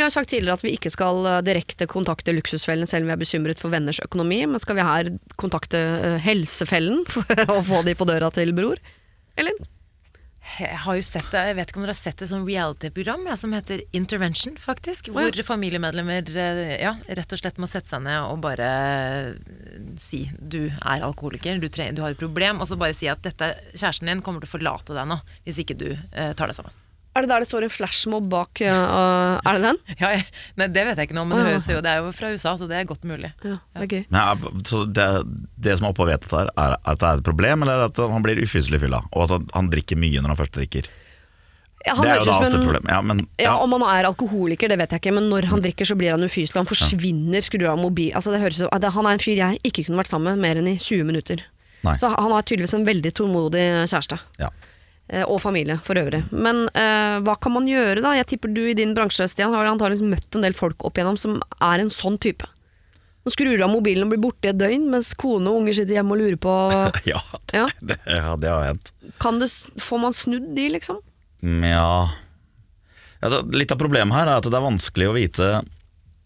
Vi 0.00 0.04
har 0.04 0.12
sagt 0.14 0.30
tidligere 0.32 0.56
at 0.56 0.62
vi 0.64 0.70
ikke 0.72 0.88
skal 0.88 1.26
eh, 1.28 1.42
direkte 1.44 1.84
kontakte 1.84 2.32
Luksusfellen 2.32 2.88
selv 2.88 3.04
om 3.04 3.10
vi 3.10 3.12
er 3.18 3.20
bekymret 3.20 3.60
for 3.60 3.68
venners 3.68 3.98
økonomi, 4.00 4.38
men 4.48 4.62
skal 4.62 4.78
vi 4.78 4.86
her 4.86 5.10
kontakte 5.36 5.76
eh, 5.76 6.16
Helsefellen 6.24 7.02
for 7.12 7.28
å 7.52 7.58
få 7.66 7.82
de 7.84 7.92
på 7.92 8.06
døra 8.08 8.30
til 8.32 8.54
bror? 8.56 8.80
Eller? 9.36 9.60
Jeg 10.56 10.80
har 10.86 10.96
jo 10.96 11.04
sett 11.04 11.28
det, 11.34 11.44
jeg 11.50 11.58
vet 11.58 11.68
ikke 11.68 11.82
om 11.82 11.84
dere 11.84 11.92
har 11.92 12.00
sett 12.00 12.24
et 12.24 12.32
sånn 12.32 12.48
reality-program 12.48 13.28
ja, 13.28 13.36
som 13.36 13.52
heter 13.52 13.84
Intervention, 13.92 14.56
faktisk. 14.56 15.12
Hvor 15.12 15.36
familiemedlemmer 15.44 16.32
eh, 16.32 16.74
ja, 16.80 16.96
rett 17.20 17.36
og 17.36 17.44
slett 17.44 17.60
må 17.60 17.68
sette 17.68 17.92
seg 17.92 18.06
ned 18.08 18.24
og 18.24 18.40
bare 18.48 18.72
si 20.00 20.24
du 20.40 20.62
er 20.70 21.04
alkoholiker, 21.04 21.60
du, 21.60 21.68
du 21.68 22.06
har 22.06 22.16
et 22.16 22.24
problem, 22.24 22.64
og 22.64 22.72
så 22.72 22.80
bare 22.80 22.96
si 22.96 23.12
at 23.12 23.20
dette, 23.28 23.52
kjæresten 23.74 24.08
din 24.08 24.24
kommer 24.24 24.40
til 24.40 24.48
å 24.48 24.56
forlate 24.56 24.96
deg 24.96 25.12
nå 25.12 25.20
hvis 25.44 25.60
ikke 25.60 25.76
du 25.76 25.90
eh, 25.92 26.32
tar 26.32 26.48
deg 26.48 26.64
sammen. 26.64 26.86
Er 27.20 27.26
det 27.26 27.32
der 27.34 27.44
det 27.44 27.48
står 27.50 27.66
en 27.66 27.72
flashmob 27.72 28.28
bak? 28.32 28.62
Uh, 28.64 29.36
er 29.44 29.58
det 29.58 29.64
den? 29.66 29.80
Ja, 30.00 30.12
jeg, 30.14 30.24
nei, 30.56 30.68
det 30.72 30.86
vet 30.88 31.00
jeg 31.02 31.10
ikke 31.10 31.18
nå, 31.18 31.26
men 31.28 31.36
det, 31.36 31.42
Ah. 31.44 31.50
høres 31.52 31.68
jo, 31.68 31.82
det 31.84 31.90
er 31.92 32.00
jo 32.00 32.12
fra 32.16 32.30
USA, 32.32 32.54
så 32.56 32.68
det 32.70 32.78
er 32.78 32.88
godt 32.88 33.04
mulig. 33.04 33.28
Ja, 33.44 33.58
det 33.76 33.98
er. 33.98 34.06
Nei, 34.14 34.24
så 34.70 34.86
det, 34.88 35.06
det 35.60 35.76
som 35.76 35.90
er 35.90 35.92
oppe 35.92 36.06
og 36.06 36.08
vedtatt 36.08 36.32
her, 36.38 36.52
er 36.56 36.78
at 36.80 37.02
det 37.02 37.10
er 37.10 37.20
et 37.20 37.28
problem, 37.28 37.66
eller 37.66 37.84
at 37.90 38.00
han 38.00 38.24
blir 38.24 38.40
ufyselig 38.40 38.80
fylla? 38.80 39.02
Og 39.12 39.26
at 39.28 39.52
han, 39.52 39.68
drikker 39.70 40.00
mye 40.00 40.22
når 40.24 40.32
han 40.32 40.40
først 40.40 40.56
drikker? 40.56 40.88
Ja, 41.84 41.94
han 41.96 42.04
det 42.04 42.10
er 42.12 42.18
jo 42.20 42.26
da 42.28 42.32
ofte 42.38 42.56
et 42.56 42.64
problem. 42.64 42.88
Ja, 42.92 43.00
men, 43.04 43.22
Ja, 43.40 43.44
ja. 43.50 43.52
Om 43.60 43.76
han 43.76 43.84
er 43.88 44.08
alkoholiker, 44.08 44.68
det 44.72 44.80
vet 44.80 44.96
jeg 44.96 45.00
ikke, 45.04 45.14
men 45.16 45.28
når 45.32 45.48
han 45.52 45.62
drikker 45.64 45.88
så 45.88 45.96
blir 46.00 46.12
han 46.16 46.24
ufyselig. 46.24 46.56
Han 46.58 46.68
forsvinner, 46.68 47.44
skrur 47.44 47.70
av 47.72 47.80
mobil 47.80 48.12
altså, 48.16 48.32
det 48.32 48.40
høres 48.42 48.60
det, 48.64 48.92
Han 48.96 49.08
er 49.08 49.16
en 49.16 49.22
fyr 49.22 49.36
jeg 49.38 49.60
ikke 49.64 49.86
kunne 49.88 50.00
vært 50.02 50.12
sammen 50.12 50.34
med 50.36 50.44
mer 50.44 50.60
enn 50.60 50.68
i 50.72 50.76
20 50.80 51.04
minutter. 51.08 51.44
Nei. 51.84 51.94
Så 51.96 52.10
han 52.12 52.32
har 52.34 52.44
tydeligvis 52.44 52.76
en 52.76 52.84
veldig 52.84 53.12
tålmodig 53.16 53.64
kjæreste. 53.88 54.20
Ja. 54.40 54.50
Eh, 55.10 55.24
Og 55.26 55.40
familie 55.42 55.74
for 55.82 55.98
øvrig. 55.98 56.22
Men 56.30 56.68
eh, 56.70 57.18
hva 57.26 57.34
kan 57.42 57.52
man 57.56 57.66
gjøre 57.66 57.98
da? 58.04 58.12
Jeg 58.14 58.28
tipper 58.30 58.52
du 58.54 58.62
i 58.70 58.76
din 58.78 58.92
bransje 58.94 59.26
Stian, 59.32 59.50
har 59.52 59.66
antakeligvis 59.66 60.06
møtt 60.06 60.36
en 60.38 60.44
del 60.46 60.54
folk 60.54 60.84
opp 60.86 60.94
igjennom 61.00 61.18
som 61.18 61.40
er 61.58 61.82
en 61.82 61.90
sånn 61.90 62.18
type. 62.22 62.46
Nå 63.26 63.32
skrur 63.34 63.58
du 63.58 63.64
av 63.66 63.72
mobilen 63.72 64.06
og 64.06 64.14
blir 64.14 64.22
borte 64.22 64.46
i 64.48 64.52
et 64.52 64.56
døgn, 64.60 64.86
mens 64.92 65.10
kone 65.18 65.50
og 65.50 65.58
unger 65.60 65.74
sitter 65.76 65.98
hjemme 65.98 66.14
og 66.14 66.22
lurer 66.22 66.38
på 66.40 66.54
ja, 67.10 67.20
Ja. 67.52 67.66
det, 67.82 67.98
ja, 68.06 68.36
det 68.40 68.48
har 68.54 68.64
hendt. 68.70 68.92
kan 69.20 69.42
det, 69.42 69.50
Får 69.82 69.98
man 70.06 70.14
snudd 70.16 70.46
de, 70.56 70.68
liksom? 70.78 71.02
Ja. 71.42 71.90
ja 73.20 73.42
Litt 73.52 73.74
av 73.74 73.82
problemet 73.82 74.14
her 74.16 74.30
er 74.30 74.38
at 74.40 74.46
det 74.48 74.56
er 74.56 74.64
vanskelig 74.64 75.10
å 75.10 75.16
vite 75.18 75.50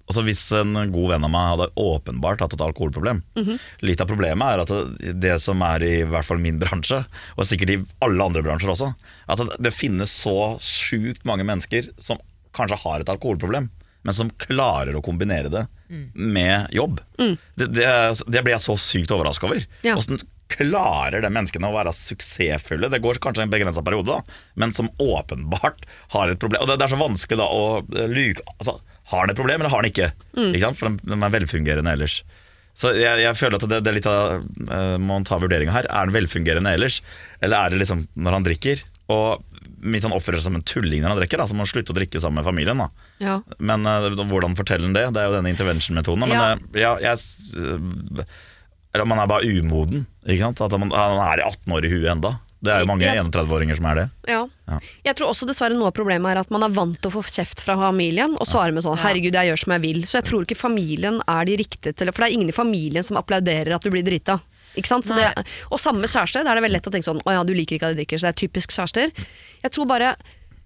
Altså 0.04 0.24
Hvis 0.26 0.42
en 0.52 0.74
god 0.92 1.14
venn 1.14 1.24
av 1.26 1.32
meg 1.32 1.50
hadde 1.54 1.70
åpenbart 1.80 2.42
hatt 2.44 2.52
et 2.56 2.64
alkoholproblem 2.66 3.22
Litt 3.86 4.02
av 4.04 4.10
problemet 4.10 4.44
er 4.44 4.64
at 4.64 5.14
det, 5.22 5.38
som 5.40 5.62
er 5.64 5.84
i 5.86 5.94
hvert 6.08 6.28
fall 6.28 6.42
min 6.42 6.58
bransje, 6.60 7.00
og 7.36 7.48
sikkert 7.48 7.72
i 7.72 7.78
alle 8.04 8.26
andre 8.26 8.42
bransjer 8.44 8.74
også, 8.74 8.90
at 9.30 9.42
det, 9.56 9.72
finnes 9.74 10.12
så 10.12 10.54
sjukt 10.62 11.24
mange 11.28 11.46
mennesker 11.48 11.88
som 11.96 12.20
kanskje 12.54 12.78
har 12.84 13.02
et 13.02 13.10
alkoholproblem, 13.10 13.70
men 14.04 14.16
som 14.16 14.30
klarer 14.40 14.94
å 14.94 15.02
kombinere 15.04 15.50
det 15.52 15.64
med 16.14 16.68
jobb. 16.74 17.00
Det, 17.56 17.70
det, 17.74 17.88
det 18.28 18.44
blir 18.44 18.54
jeg 18.56 18.64
så 18.66 18.76
sykt 18.80 19.12
overraska 19.14 19.48
over. 19.48 19.64
Ja. 19.86 19.96
Hvordan 19.96 20.22
klarer 20.52 21.24
de 21.24 21.30
menneskene 21.32 21.70
å 21.70 21.74
være 21.74 21.94
suksessfulle? 21.96 22.90
Det 22.92 23.00
går 23.02 23.20
kanskje 23.22 23.46
en 23.46 23.52
begrensa 23.52 23.82
periode, 23.84 24.18
da, 24.18 24.38
men 24.60 24.74
som 24.76 24.90
åpenbart 25.02 25.86
har 26.14 26.30
et 26.30 26.40
problem. 26.42 26.62
Og 26.62 26.70
det, 26.70 26.78
det 26.80 26.86
er 26.86 26.94
så 26.94 27.00
vanskelig 27.00 27.40
da 27.40 27.48
å 27.48 27.64
luke 28.12 28.44
altså, 28.58 28.78
Har 29.12 29.24
han 29.24 29.30
et 29.32 29.36
problem, 29.38 29.60
eller 29.60 29.70
har 29.72 29.82
han 29.82 29.90
ikke? 29.90 30.10
ikke 30.54 30.62
sant? 30.64 30.78
For 30.80 30.88
de, 30.88 31.10
de 31.12 31.18
er 31.26 31.34
velfungerende 31.34 31.92
ellers. 31.92 32.22
Så 32.74 32.90
jeg, 32.98 33.20
jeg 33.22 33.38
føler 33.38 33.60
at 33.60 33.66
det, 33.70 33.82
det 33.86 33.90
er 33.92 33.96
litt 34.00 34.08
av 34.10 34.40
uh, 34.42 34.96
Må 34.98 35.12
man 35.12 35.26
ta 35.28 35.36
vurderinga 35.38 35.74
her. 35.76 35.86
Er 35.86 36.06
han 36.08 36.14
velfungerende 36.14 36.72
ellers, 36.74 37.00
eller 37.44 37.60
er 37.60 37.74
det 37.74 37.82
liksom 37.84 38.06
når 38.18 38.38
han 38.38 38.46
drikker? 38.48 38.82
Og 39.14 39.44
hvis 39.84 40.06
han 40.06 40.14
oppfører 40.16 40.40
seg 40.40 40.48
som 40.48 40.56
en 40.56 40.64
tulling 40.66 41.04
når 41.04 41.12
han 41.12 41.20
drikker, 41.20 41.38
da, 41.38 41.46
så 41.46 41.54
må 41.54 41.62
han 41.66 41.70
slutte 41.70 41.92
å 41.92 41.98
drikke 41.98 42.22
sammen 42.22 42.40
med 42.40 42.48
familien. 42.48 42.80
da 42.80 42.88
Ja. 43.22 43.36
men 43.58 43.84
uh, 43.86 44.08
hvordan 44.24 44.56
forteller 44.58 44.88
han 44.88 44.96
det? 44.96 45.04
Det 45.14 45.22
er 45.22 45.28
jo 45.28 45.36
denne 45.36 45.52
intervention-metoden. 45.52 46.24
Men 46.24 46.34
Ja. 46.34 46.48
Uh, 46.56 46.80
ja, 46.80 46.94
jeg 47.04 48.26
Eller 48.94 49.06
man 49.10 49.20
er 49.20 49.28
bare 49.30 49.46
umoden. 49.60 50.06
Ikke 50.24 50.46
sant? 50.46 50.64
At 50.64 50.74
man, 50.80 50.90
han 50.94 51.20
er 51.20 51.44
18 51.44 51.76
år 51.76 51.86
i 51.86 51.92
huet 51.92 52.10
enda 52.16 52.38
Det 52.64 52.72
er 52.72 52.80
jo 52.84 52.88
mange 52.88 53.04
Ja. 53.04 53.22
31-åringer 53.22 53.76
som 53.76 53.86
er 53.90 53.94
det. 53.98 54.06
Ja. 54.32 54.40
Ja. 54.70 54.78
Jeg 55.04 55.16
tror 55.18 55.30
også 55.34 55.46
dessverre 55.46 55.76
noe 55.76 55.90
av 55.90 55.96
problemet 55.96 56.32
er 56.32 56.40
at 56.40 56.50
man 56.54 56.64
er 56.64 56.72
vant 56.72 56.96
til 57.00 57.10
å 57.10 57.14
få 57.18 57.22
kjeft 57.28 57.60
fra 57.60 57.76
familien, 57.76 58.36
og 58.40 58.48
svarer 58.48 58.72
med 58.72 58.82
sånn 58.86 58.96
'herregud, 58.98 59.34
jeg 59.36 59.50
gjør 59.52 59.60
som 59.64 59.72
jeg 59.76 59.82
vil'. 59.82 60.06
Så 60.08 60.18
jeg 60.20 60.24
tror 60.30 60.42
ikke 60.46 60.56
familien 60.56 61.20
er 61.28 61.44
de 61.44 61.56
riktige 61.60 61.92
til 61.94 62.06
For 62.12 62.24
det 62.24 62.30
er 62.30 62.36
ingen 62.38 62.48
i 62.48 62.56
familien 62.56 63.04
som 63.04 63.16
applauderer 63.20 63.74
at 63.74 63.82
du 63.82 63.90
blir 63.90 64.02
drita. 64.04 64.40
Ikke 64.76 64.88
sant? 64.88 65.04
Så 65.04 65.14
det, 65.14 65.44
og 65.70 65.78
samme 65.78 66.02
kjæreste, 66.08 66.42
da 66.42 66.50
er 66.50 66.54
det 66.56 66.64
veldig 66.64 66.78
lett 66.80 66.88
å 66.88 66.92
tenke 66.92 67.04
sånn 67.06 67.22
'å 67.22 67.30
ja, 67.32 67.44
du 67.44 67.54
liker 67.54 67.76
ikke 67.76 67.90
at 67.90 67.96
de 67.96 68.04
drikker', 68.04 68.18
så 68.18 68.26
det 68.26 68.32
er 68.34 68.48
typisk 68.48 68.70
kjærester. 68.72 69.12
Jeg 69.62 69.70
tror 69.70 69.86
bare 69.86 70.16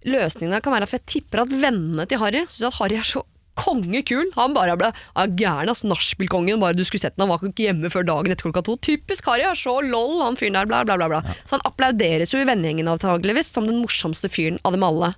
løsningen 0.06 0.62
kan 0.62 0.72
være 0.72 0.86
For 0.88 0.98
jeg 0.98 1.06
tipper 1.06 1.40
at 1.42 1.48
vennene 1.48 2.06
til 2.08 2.18
Harry 2.18 2.46
syns 2.46 2.68
at 2.68 2.78
Harry 2.78 2.96
er 2.96 3.02
så 3.02 3.22
kongekul. 3.58 4.30
Han 4.36 4.54
bare 4.56 4.76
ble 4.78 4.90
ja, 4.92 5.26
gæren, 5.26 5.72
ass. 5.72 5.84
Nachspielkongen. 5.88 6.60
Bare 6.62 6.76
du 6.78 6.84
skulle 6.86 7.02
sett 7.02 7.16
den, 7.16 7.26
han 7.26 7.32
var 7.32 7.44
ikke 7.44 7.68
hjemme 7.68 7.90
før 7.92 8.06
dagen 8.08 8.34
etter 8.34 8.48
klokka 8.48 8.64
to. 8.66 8.78
Typisk 8.84 9.28
Harry, 9.30 9.46
er 9.46 9.58
så 9.58 9.78
lol, 9.84 10.18
han 10.22 10.38
fyren 10.38 10.58
der, 10.58 10.68
bla, 10.70 10.84
bla, 10.86 10.98
bla. 11.00 11.10
bla. 11.10 11.36
Så 11.44 11.56
han 11.56 11.64
applauderes 11.68 12.34
jo 12.34 12.42
i 12.42 12.48
vennegjengen 12.48 12.90
avtageligvis 12.92 13.52
som 13.54 13.68
den 13.68 13.80
morsomste 13.82 14.30
fyren 14.32 14.60
av 14.68 14.76
dem 14.76 14.86
alle. 14.86 15.12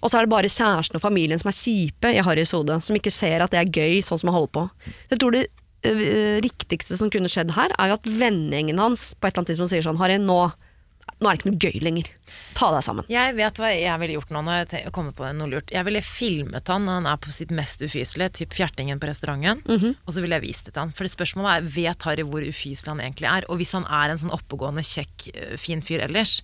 Og 0.00 0.10
så 0.10 0.20
er 0.20 0.26
det 0.26 0.34
bare 0.34 0.52
kjæresten 0.52 1.00
og 1.00 1.04
familien 1.04 1.40
som 1.40 1.50
er 1.50 1.58
kjipe 1.58 2.12
i 2.14 2.22
Harrys 2.24 2.54
hode, 2.56 2.80
som 2.84 2.98
ikke 2.98 3.14
ser 3.14 3.44
at 3.44 3.54
det 3.54 3.62
er 3.62 3.72
gøy, 3.72 4.00
sånn 4.06 4.22
som 4.22 4.32
han 4.32 4.40
holder 4.40 4.54
på. 4.56 4.66
Så 5.08 5.16
jeg 5.16 5.22
tror 5.22 5.36
det 5.36 5.44
øh, 5.90 6.40
riktigste 6.44 6.98
som 7.00 7.12
kunne 7.12 7.30
skjedd 7.32 7.54
her, 7.56 7.74
er 7.76 7.92
jo 7.92 7.98
at 7.98 8.10
vennegjengen 8.22 8.82
hans 8.82 9.12
på 9.16 9.26
et 9.26 9.32
eller 9.32 9.42
annet 9.42 9.54
tidspunkt 9.54 9.74
sier 9.74 9.86
sånn 9.86 10.00
Harry, 10.00 10.18
nå, 10.22 10.42
nå 11.20 11.28
er 11.30 11.36
det 11.36 11.40
ikke 11.40 11.50
noe 11.50 11.60
gøy 11.66 11.80
lenger. 11.82 12.08
Ta 12.54 12.68
deg 12.70 12.84
sammen. 12.86 13.04
Jeg 13.10 13.34
vet 13.34 13.58
hva 13.58 13.68
jeg 13.74 13.98
ville 14.02 14.14
gjort 14.14 14.30
nå 14.30 14.40
når 14.46 14.60
jeg 14.70 14.92
kommer 14.94 15.14
på 15.16 15.26
noe 15.34 15.48
lurt. 15.50 15.70
Jeg 15.74 15.84
ville 15.88 16.02
filmet 16.04 16.68
han 16.70 16.84
når 16.86 16.98
han 17.00 17.06
er 17.10 17.16
på 17.24 17.32
sitt 17.34 17.50
mest 17.50 17.82
ufyselige, 17.82 18.30
typ 18.40 18.54
fjertingen 18.54 19.00
på 19.02 19.08
restauranten. 19.10 19.62
Og 20.06 20.14
så 20.14 20.22
ville 20.22 20.36
jeg 20.38 20.44
vist 20.46 20.68
det 20.68 20.74
til 20.76 20.84
han. 20.84 20.92
For 20.94 21.02
det 21.08 21.12
spørsmålet 21.14 21.50
er, 21.56 21.70
vet 21.74 22.06
Harry 22.06 22.22
hvor 22.22 22.44
ufyselig 22.46 22.86
han 22.92 23.00
egentlig 23.02 23.28
er? 23.32 23.46
Og 23.50 23.58
hvis 23.58 23.72
han 23.74 23.86
er 23.90 24.10
en 24.14 24.20
sånn 24.22 24.34
oppegående, 24.36 24.84
kjekk, 24.86 25.26
øh, 25.34 25.56
fin 25.58 25.82
fyr 25.82 26.04
ellers, 26.06 26.36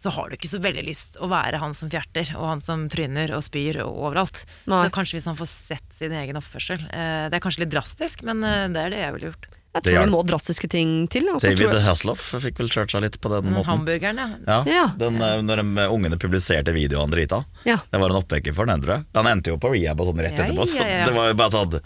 så 0.00 0.10
har 0.16 0.28
du 0.30 0.36
ikke 0.38 0.48
så 0.54 0.62
veldig 0.64 0.84
lyst 0.88 1.18
å 1.20 1.28
være 1.28 1.60
han 1.60 1.74
som 1.76 1.90
fjerter, 1.92 2.32
og 2.38 2.46
han 2.54 2.60
som 2.64 2.88
tryner 2.88 3.34
og 3.36 3.42
spyr 3.44 3.82
og 3.84 3.92
overalt. 4.08 4.44
Nei. 4.70 4.84
Så 4.86 4.94
kanskje 4.96 5.18
hvis 5.18 5.28
han 5.28 5.36
får 5.36 5.50
sett 5.52 5.90
sin 5.92 6.12
egen 6.12 6.36
oppførsel. 6.40 6.80
eh, 6.88 7.28
Det 7.28 7.36
er 7.36 7.44
kanskje 7.44 7.64
litt 7.66 7.74
drastisk, 7.74 8.22
men 8.24 8.42
eh, 8.44 8.68
det 8.72 8.80
er 8.86 8.90
det 8.96 9.02
jeg 9.04 9.12
ville 9.18 9.30
gjort. 9.32 9.50
Jeg 9.74 9.82
Det 9.82 9.90
tror 9.90 9.98
det 9.98 10.06
det 10.06 10.12
må 10.14 10.20
drastiske 10.26 10.68
ting 10.70 10.90
til. 11.10 11.28
og 11.34 11.40
David 11.42 11.58
jeg- 11.66 11.82
Hasselhoff 11.82 12.28
fikk 12.38 12.58
vel 12.62 12.68
seg 12.70 13.00
litt 13.02 13.20
på 13.20 13.28
den 13.32 13.44
Men 13.44 13.54
måten. 13.54 13.64
hamburgeren, 13.72 14.16
ja. 14.46 14.62
Ja. 14.64 14.86
Den, 14.96 15.16
eh, 15.20 15.40
når 15.42 15.56
de 15.56 15.88
ungene 15.90 16.16
publiserte 16.16 16.70
videoen 16.72 17.10
drita. 17.10 17.44
Ja. 17.66 17.78
Det 17.90 17.98
var 18.00 18.10
en 18.10 18.22
oppvekker 18.22 18.54
for 18.54 18.66
den, 18.66 18.80
tror 18.80 18.94
jeg. 18.98 19.04
Han 19.14 19.26
endte 19.26 19.50
jo 19.50 19.56
på 19.58 19.72
rehab 19.74 20.00
og 20.00 20.06
sånn 20.14 20.22
rett 20.22 20.38
Ja, 20.38 20.44
etterpå, 20.46 20.62
så 20.68 20.78
ja, 20.78 20.86
ja. 20.86 21.04
det 21.06 21.14
var 21.14 21.28
jo 21.28 21.34
bare 21.34 21.50
sånn 21.50 21.80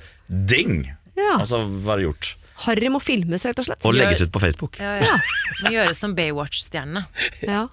ding! 0.47 0.84
Ja. 1.16 1.39
Og 1.41 1.47
så 1.49 1.64
var 1.82 1.97
det 1.97 2.05
gjort. 2.07 2.34
Harry 2.66 2.89
må 2.91 3.01
filmes, 3.01 3.45
rett 3.47 3.59
og 3.59 3.64
slett. 3.64 3.84
Og 3.86 3.95
legges 3.95 4.20
ut 4.20 4.32
på 4.32 4.41
Facebook. 4.43 4.78
Ja, 4.78 4.99
ja. 5.01 5.16
Må 5.64 5.70
gjøres 5.72 5.97
som 5.97 6.14
Baywatch-stjernene. 6.14 7.07
Ja. 7.43 7.68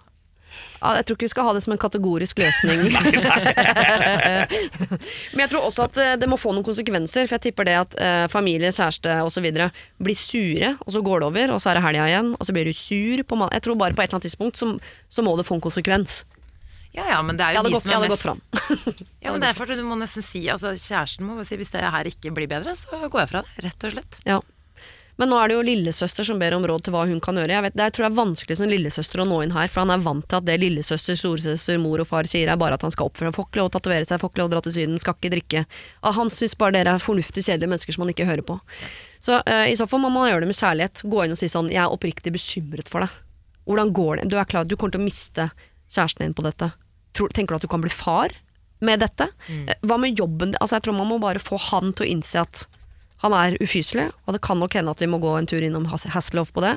Jeg 0.98 1.06
tror 1.08 1.18
ikke 1.18 1.28
vi 1.28 1.32
skal 1.34 1.48
ha 1.48 1.54
det 1.56 1.64
som 1.66 1.74
en 1.76 1.82
kategorisk 1.82 2.40
løsning. 2.44 2.86
Men 5.36 5.44
jeg 5.46 5.52
tror 5.54 5.68
også 5.70 5.88
at 5.88 6.00
eh, 6.02 6.14
det 6.22 6.30
må 6.32 6.38
få 6.40 6.54
noen 6.56 6.68
konsekvenser. 6.68 7.26
For 7.26 7.38
jeg 7.38 7.48
tipper 7.48 7.70
det 7.70 7.78
at 7.80 7.98
eh, 7.98 8.26
familie, 8.32 8.74
kjæreste 8.76 9.18
osv. 9.26 9.50
blir 10.04 10.20
sure, 10.20 10.76
og 10.86 10.96
så 10.96 11.04
går 11.06 11.24
det 11.24 11.32
over, 11.32 11.56
og 11.56 11.64
så 11.64 11.72
er 11.72 11.80
det 11.80 11.86
helga 11.88 12.08
igjen, 12.12 12.32
og 12.38 12.48
så 12.48 12.56
blir 12.56 12.70
du 12.70 12.74
sur 12.78 13.26
på. 13.26 13.42
Jeg 13.52 13.66
tror 13.66 13.82
bare 13.82 13.98
på 13.98 14.04
et 14.04 14.10
eller 14.10 14.20
annet 14.20 14.30
tidspunkt 14.30 14.62
så, 14.62 14.72
så 15.10 15.26
må 15.26 15.36
det 15.40 15.48
få 15.48 15.60
en 15.60 15.66
konsekvens. 15.66 16.24
Ja, 16.96 17.04
ja, 17.10 17.22
men 17.28 17.36
det 17.36 17.44
er 17.44 17.58
jo 17.58 17.66
de 17.66 17.74
gått, 17.76 17.84
som 17.84 17.92
er 17.92 18.08
mest. 18.08 19.04
Ja, 19.26 19.34
men 19.34 19.42
derfor 19.44 19.68
du 19.68 19.82
må 19.84 19.98
nesten 20.00 20.24
si 20.24 20.46
altså, 20.52 20.76
Kjæresten 20.80 21.28
må 21.28 21.44
si 21.44 21.58
hvis 21.60 21.74
det 21.74 21.82
her 21.84 22.08
ikke 22.08 22.32
blir 22.36 22.48
bedre, 22.48 22.76
så 22.78 23.10
går 23.10 23.26
jeg 23.26 23.32
fra 23.34 23.42
det. 23.44 23.66
Rett 23.66 23.88
og 23.88 23.96
slett. 23.98 24.20
Ja. 24.24 24.38
Men 25.16 25.32
nå 25.32 25.38
er 25.40 25.48
det 25.48 25.56
jo 25.56 25.64
lillesøster 25.64 26.28
som 26.28 26.40
ber 26.42 26.54
om 26.58 26.66
råd 26.68 26.86
til 26.86 26.96
hva 26.96 27.06
hun 27.08 27.22
kan 27.24 27.38
gjøre. 27.40 27.54
Jeg 27.54 27.64
vet, 27.66 27.76
det 27.80 27.88
tror 27.96 28.06
jeg 28.06 28.12
er 28.12 28.18
vanskelig 28.18 28.58
som 28.60 28.72
lillesøster 28.72 29.22
å 29.24 29.28
nå 29.30 29.38
inn 29.46 29.54
her, 29.56 29.70
for 29.72 29.86
han 29.86 29.94
er 29.96 30.04
vant 30.04 30.26
til 30.28 30.42
at 30.42 30.48
det 30.48 30.58
lillesøster, 30.60 31.18
storesøster, 31.20 31.80
mor 31.80 32.04
og 32.04 32.10
far 32.10 32.28
sier 32.28 32.52
er 32.52 32.60
bare 32.60 32.76
at 32.76 32.84
han 32.84 32.94
skal 32.94 33.08
oppføre 33.08 33.32
seg. 33.32 33.38
Får 33.38 33.48
ikke 33.48 33.62
lov 33.62 33.70
å 33.70 33.74
tatovere 33.78 34.10
seg, 34.10 34.20
får 34.22 34.34
ikke 34.34 34.44
lov 34.44 34.50
å 34.50 34.54
dra 34.56 34.64
til 34.66 34.76
Syden, 34.76 35.00
skal 35.02 35.16
ikke 35.16 35.34
drikke. 35.38 35.66
Han 36.20 36.32
syns 36.34 36.58
bare 36.60 36.76
dere 36.78 36.98
er 36.98 37.04
fornuftig 37.04 37.46
kjedelige 37.48 37.72
mennesker 37.72 37.96
som 37.96 38.04
han 38.04 38.12
ikke 38.12 38.28
hører 38.28 38.46
på. 38.46 38.60
Så 39.24 39.40
uh, 39.40 39.66
i 39.72 39.78
så 39.80 39.88
fall 39.90 40.04
må 40.04 40.12
man 40.14 40.28
gjøre 40.30 40.44
det 40.44 40.52
med 40.52 40.60
kjærlighet. 40.60 41.06
Gå 41.08 41.24
inn 41.24 41.34
og 41.34 41.40
si 41.40 41.50
sånn 41.50 41.72
Jeg 41.72 41.82
er 41.86 41.94
oppriktig 41.96 42.36
bekymret 42.36 42.92
for 42.92 43.06
deg. 43.06 43.20
Hvordan 43.66 43.94
går 43.96 44.20
det? 44.20 44.30
Du 44.34 44.38
er 44.38 44.50
klar, 44.50 44.68
du 44.68 44.76
kommer 44.76 44.98
til 44.98 45.02
å 45.02 45.08
miste 45.08 45.50
kjæresten 45.90 46.28
din 46.28 46.36
på 46.38 46.44
dette. 46.46 46.74
Tror, 47.16 47.32
tenker 47.32 47.56
du 47.56 47.64
at 47.64 47.66
du 47.66 47.72
kan 47.72 47.84
bli 47.84 47.94
far 47.94 48.36
med 48.86 49.02
dette? 49.02 49.30
Mm. 49.48 49.70
Hva 49.88 49.98
med 50.02 50.20
jobben? 50.20 50.54
Altså, 50.60 50.76
jeg 50.76 50.86
tror 50.86 50.98
man 51.00 51.10
må 51.10 51.22
bare 51.24 51.42
få 51.42 51.58
han 51.72 51.96
til 51.96 52.06
å 52.06 52.12
innse 52.12 52.44
at 52.44 52.66
han 53.24 53.34
er 53.34 53.56
ufyselig, 53.64 54.10
og 54.28 54.36
det 54.36 54.42
kan 54.46 54.60
nok 54.60 54.74
hende 54.78 54.92
at 54.92 55.00
vi 55.02 55.08
må 55.10 55.20
gå 55.24 55.32
en 55.40 55.48
tur 55.50 55.64
innom 55.64 55.86
Hasselhoff 55.90 56.52
på 56.54 56.62
det. 56.66 56.76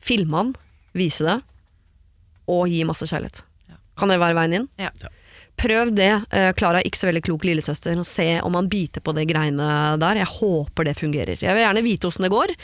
Filme 0.00 0.36
han, 0.40 0.54
vise 0.96 1.24
det, 1.26 1.38
og 2.50 2.66
gi 2.72 2.82
masse 2.88 3.06
kjærlighet. 3.06 3.42
Kan 4.00 4.08
det 4.08 4.16
være 4.22 4.34
veien 4.38 4.54
inn? 4.56 4.68
Ja. 4.80 4.88
Prøv 5.60 5.90
det. 5.92 6.08
Eh, 6.32 6.52
Klara 6.56 6.80
ikke 6.80 6.96
så 6.96 7.10
veldig 7.10 7.20
klok 7.26 7.42
lillesøster, 7.44 7.98
og 8.00 8.06
se 8.08 8.24
om 8.40 8.54
han 8.56 8.70
biter 8.72 9.02
på 9.04 9.12
de 9.12 9.26
greiene 9.28 9.66
der. 10.00 10.22
Jeg 10.22 10.30
håper 10.38 10.88
det 10.88 10.94
fungerer. 10.96 11.36
Jeg 11.36 11.52
vil 11.52 11.60
gjerne 11.66 11.82
vite 11.84 12.08
åssen 12.08 12.24
det 12.24 12.30
går. 12.32 12.54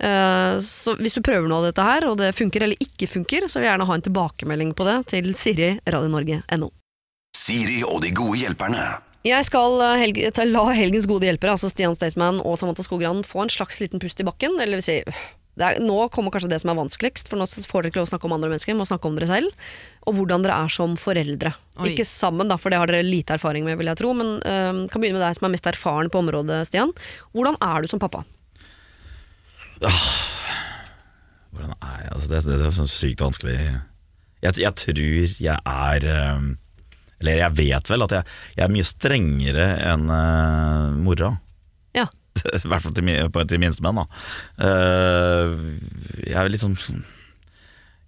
Eh, 0.00 0.56
Så 0.64 0.94
hvis 0.96 1.12
du 1.12 1.20
prøver 1.20 1.46
noe 1.50 1.58
av 1.60 1.66
dette 1.68 1.84
her, 1.84 2.06
og 2.08 2.16
det 2.22 2.32
funker 2.34 2.64
eller 2.64 2.80
ikke 2.80 3.10
funker, 3.12 3.44
så 3.44 3.60
vil 3.60 3.68
jeg 3.68 3.74
gjerne 3.74 3.88
ha 3.90 3.98
en 3.98 4.06
tilbakemelding 4.08 4.72
på 4.78 4.88
det 4.88 4.96
til 5.12 5.28
Siri 5.36 5.74
radionorge.no. 5.84 6.70
Siri 7.36 7.82
og 7.84 8.00
de 8.06 8.10
gode 8.16 8.40
hjelperne. 8.40 8.86
Jeg 9.26 9.42
skal 9.48 9.80
helge, 9.98 10.28
ta- 10.36 10.44
la 10.46 10.68
helgens 10.76 11.08
gode 11.10 11.26
hjelpere, 11.26 11.56
altså 11.56 11.70
Stian 11.72 11.96
Staysman 11.98 12.38
og 12.46 12.58
Samantha 12.60 12.84
Skogran, 12.86 13.24
få 13.26 13.42
en 13.42 13.50
slags 13.50 13.80
liten 13.82 13.98
pust 14.02 14.20
i 14.22 14.26
bakken. 14.28 14.54
Eller 14.62 14.78
vil 14.78 14.84
si, 14.86 15.00
det 15.56 15.64
er, 15.66 15.80
nå 15.82 15.96
kommer 16.14 16.30
kanskje 16.30 16.50
det 16.52 16.60
som 16.62 16.70
er 16.70 16.76
vanskeligst, 16.78 17.30
for 17.32 17.40
nå 17.40 17.46
får 17.48 17.82
dere 17.86 17.90
ikke 17.90 17.98
lov 18.02 18.06
å 18.06 18.12
snakke 18.12 18.28
om 18.28 18.34
andre 18.36 18.50
mennesker, 18.52 18.76
må 18.78 18.86
snakke 18.86 19.08
om 19.08 19.16
dere 19.18 19.26
selv. 19.30 19.66
Og 20.06 20.18
hvordan 20.20 20.44
dere 20.46 20.58
er 20.66 20.70
som 20.76 20.94
foreldre. 21.00 21.50
Oi. 21.80 21.88
Ikke 21.94 22.06
sammen, 22.06 22.46
da, 22.52 22.58
for 22.60 22.70
det 22.70 22.78
har 22.78 22.92
dere 22.92 23.02
lite 23.08 23.34
erfaring 23.34 23.66
med, 23.66 23.78
vil 23.80 23.90
jeg 23.90 23.98
tro. 23.98 24.12
Men 24.14 24.36
eh, 24.46 24.82
kan 24.92 25.02
begynne 25.02 25.18
med 25.18 25.24
deg 25.26 25.40
som 25.40 25.48
er 25.48 25.54
mest 25.56 25.66
erfaren 25.72 26.12
på 26.12 26.22
området, 26.22 26.60
Stian. 26.70 26.92
Hvordan 27.34 27.58
er 27.64 27.82
du 27.82 27.90
som 27.90 28.02
pappa? 28.04 28.22
Hvordan 31.50 31.72
er 31.80 31.98
jeg? 32.04 32.12
Altså, 32.12 32.28
det, 32.30 32.44
det, 32.46 32.60
det 32.60 32.68
er 32.68 32.76
sånn 32.78 32.90
sykt 32.92 33.24
vanskelig. 33.24 33.56
Jeg, 34.44 34.58
jeg 34.60 34.74
tror 34.76 35.36
jeg 35.40 35.56
er 35.56 36.06
um, 36.36 36.50
Eller 37.22 37.42
jeg 37.42 37.56
vet 37.58 37.90
vel 37.90 38.06
at 38.06 38.14
jeg, 38.18 38.36
jeg 38.58 38.66
er 38.66 38.72
mye 38.74 38.86
strengere 38.86 39.66
enn 39.88 40.08
uh, 40.12 40.94
mora. 41.00 41.34
Ja. 41.96 42.08
I 42.56 42.64
hvert 42.68 42.84
fall 42.84 42.96
til, 42.96 43.12
til 43.52 43.62
minstemenn. 43.62 44.02
da. 44.02 44.08
Uh, 44.60 45.54
jeg 46.26 46.40
er 46.42 46.52
litt 46.52 46.66
sånn 46.66 46.76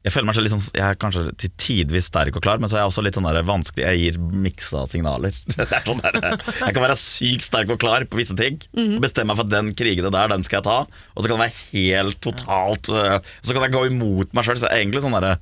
jeg 0.06 0.14
føler 0.14 0.28
meg 0.28 0.36
så 0.38 0.42
litt 0.44 0.52
sånn, 0.54 0.66
jeg 0.78 0.84
er 0.86 0.98
kanskje 1.02 1.22
til 1.42 1.50
tidvis 1.60 2.06
sterk 2.08 2.36
og 2.38 2.42
klar, 2.44 2.60
men 2.62 2.70
så 2.70 2.78
er 2.78 2.84
jeg 2.84 2.92
også 2.92 3.02
litt 3.02 3.16
sånn 3.18 3.26
der 3.26 3.44
vanskelig 3.44 3.82
Jeg 3.82 3.98
gir 4.00 4.18
miksa 4.44 4.84
signaler. 4.88 5.34
Det 5.58 5.66
er 5.66 5.82
sånn 5.84 6.02
der, 6.04 6.18
jeg 6.38 6.76
kan 6.76 6.84
være 6.84 6.96
sykt 7.02 7.44
sterk 7.44 7.72
og 7.74 7.80
klar 7.82 8.06
på 8.08 8.20
visse 8.20 8.36
ting. 8.38 8.60
Bestemme 9.02 9.32
meg 9.32 9.40
for 9.40 9.48
at 9.48 9.52
den 9.52 9.72
krigene 9.76 10.12
der, 10.14 10.30
den 10.30 10.46
skal 10.46 10.60
jeg 10.60 10.68
ta. 10.68 10.78
Og 11.12 11.20
så 11.20 11.26
kan 11.26 11.34
det 11.34 11.48
være 11.48 11.58
helt 11.58 12.20
totalt 12.24 12.88
øh, 12.94 13.18
Så 13.42 13.56
kan 13.56 13.66
jeg 13.66 13.74
gå 13.74 13.82
imot 13.90 14.32
meg 14.32 14.46
sjøl. 14.46 14.60
Så 14.60 14.70
jeg 14.70 14.78
er 14.78 14.84
egentlig 14.86 15.02
sånn 15.04 15.18
derre 15.18 15.34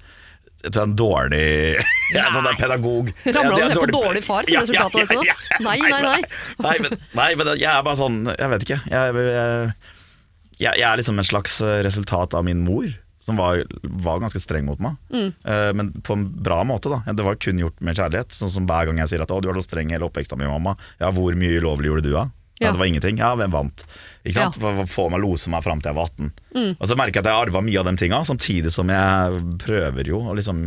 jeg 0.64 0.72
tror 0.72 0.80
jeg 0.80 0.86
er 0.86 0.90
en 0.90 0.96
dårlig 0.98 1.46
Jeg 2.14 2.20
er 2.20 2.28
en 2.28 2.36
sånn 2.36 2.58
pedagog. 2.58 3.10
Ramla 3.26 3.56
du 3.56 3.62
er 3.62 3.72
ned 3.72 3.80
på 3.82 3.88
dårlig 3.92 4.22
far 4.24 4.46
som 4.46 4.62
resultat 4.62 4.94
av 4.94 5.10
dette? 5.10 5.34
Nei, 5.66 5.76
nei, 5.82 6.02
nei. 6.04 6.20
Nei, 6.62 6.76
men, 6.84 7.00
nei, 7.18 7.30
men 7.38 7.50
jeg 7.58 7.70
er 7.70 7.82
bare 7.86 7.98
sånn 7.98 8.20
Jeg 8.30 8.52
vet 8.52 8.66
ikke. 8.66 8.78
Jeg, 8.92 9.26
jeg, 9.26 10.70
jeg, 10.70 10.86
er 10.86 11.02
liksom 11.02 11.18
en 11.20 11.28
slags 11.28 11.58
resultat 11.86 12.36
av 12.38 12.46
min 12.46 12.62
mor, 12.64 12.86
som 13.26 13.38
var, 13.40 13.64
var 14.06 14.22
ganske 14.22 14.40
streng 14.40 14.68
mot 14.68 14.80
meg. 14.82 14.96
Mm. 15.10 15.28
Eh, 15.34 15.70
men 15.76 15.90
på 16.06 16.14
en 16.14 16.24
bra 16.46 16.62
måte, 16.68 16.92
da. 16.92 17.02
Det 17.10 17.26
var 17.26 17.38
kun 17.42 17.58
gjort 17.60 17.82
med 17.82 17.98
kjærlighet. 17.98 18.34
Sånn 18.38 18.52
som 18.54 18.70
Hver 18.70 18.88
gang 18.88 19.02
jeg 19.02 19.12
sier 19.12 19.26
at 19.26 19.34
'å, 19.34 19.42
du 19.42 19.50
er 19.50 19.58
så 19.58 19.66
streng 19.66 19.90
hele 19.94 20.06
oppveksten 20.06 20.38
min, 20.38 20.52
mamma'. 20.52 20.76
Ja, 21.02 21.10
hvor 21.10 21.34
mye 21.34 21.58
ulovlig 21.58 21.90
gjorde 21.90 22.06
du, 22.06 22.12
da? 22.14 22.28
Ja. 22.30 22.45
Ja. 22.58 22.70
Det 22.72 22.80
var 22.80 22.88
ingenting. 22.88 23.18
Ja, 23.20 23.34
hvem 23.36 23.52
vant? 23.52 23.84
Ikke 24.24 24.38
sant? 24.38 24.56
Ja. 24.62 24.84
Få 24.88 25.10
meg 25.12 25.20
lose 25.20 25.50
meg 25.52 25.64
fram 25.64 25.82
til 25.84 25.90
jeg 25.90 25.98
var 25.98 26.08
18. 26.08 26.30
Mm. 26.56 26.70
Og 26.78 26.86
så 26.88 26.96
merker 26.96 27.18
jeg 27.18 27.26
at 27.26 27.30
jeg 27.30 27.46
arva 27.46 27.60
mye 27.66 27.80
av 27.82 27.88
de 27.90 27.96
tinga, 28.00 28.20
samtidig 28.24 28.72
som 28.72 28.88
jeg 28.92 29.42
prøver 29.60 30.08
jo 30.08 30.22
å 30.24 30.36
liksom 30.38 30.62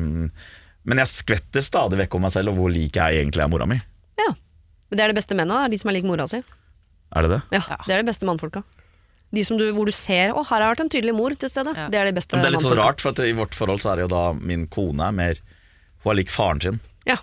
Men 0.90 1.02
jeg 1.02 1.12
skvetter 1.12 1.66
stadig 1.66 1.98
vekk 2.00 2.16
om 2.16 2.24
meg 2.24 2.32
selv, 2.34 2.54
og 2.54 2.60
hvor 2.62 2.72
lik 2.72 2.96
jeg 2.96 3.20
egentlig 3.20 3.44
er 3.44 3.50
mora 3.52 3.66
mi. 3.70 3.80
Ja. 4.22 4.30
Men 4.90 4.98
det 4.98 5.04
er 5.04 5.12
det 5.12 5.18
beste 5.20 5.36
mennene, 5.36 5.66
er 5.66 5.74
de 5.74 5.78
som 5.82 5.90
er 5.92 5.98
lik 5.98 6.08
mora 6.08 6.26
si. 6.30 6.40
Er 7.10 7.26
det 7.26 7.32
det? 7.34 7.42
Ja, 7.58 7.78
Det 7.86 7.94
er 7.96 8.04
de 8.04 8.10
beste 8.10 8.26
mannfolka. 8.30 8.64
De 9.36 9.44
som 9.46 9.60
du, 9.60 9.68
hvor 9.74 9.86
du 9.86 9.92
ser 9.94 10.32
'å, 10.34 10.42
her 10.46 10.62
har 10.62 10.74
vært 10.74 10.86
en 10.86 10.90
tydelig 10.90 11.14
mor 11.14 11.30
til 11.38 11.50
stede'. 11.50 11.76
Ja. 11.76 11.90
Det 11.90 12.00
er 12.00 12.06
de 12.06 12.16
beste 12.18 12.34
Men 12.34 12.42
det 12.42 12.48
er 12.50 12.56
litt 12.58 12.66
sånn 12.66 12.78
rart, 12.80 13.02
for 13.02 13.10
at 13.14 13.20
i 13.20 13.34
vårt 13.34 13.54
forhold 13.54 13.82
så 13.82 13.92
er 13.92 13.96
det 13.98 14.08
jo 14.08 14.14
da 14.16 14.34
min 14.34 14.66
kone 14.68 15.02
er 15.06 15.12
mer 15.12 15.36
Hun 16.04 16.12
er 16.14 16.16
lik 16.16 16.30
faren 16.32 16.62
sin. 16.62 16.80
Ja. 17.06 17.18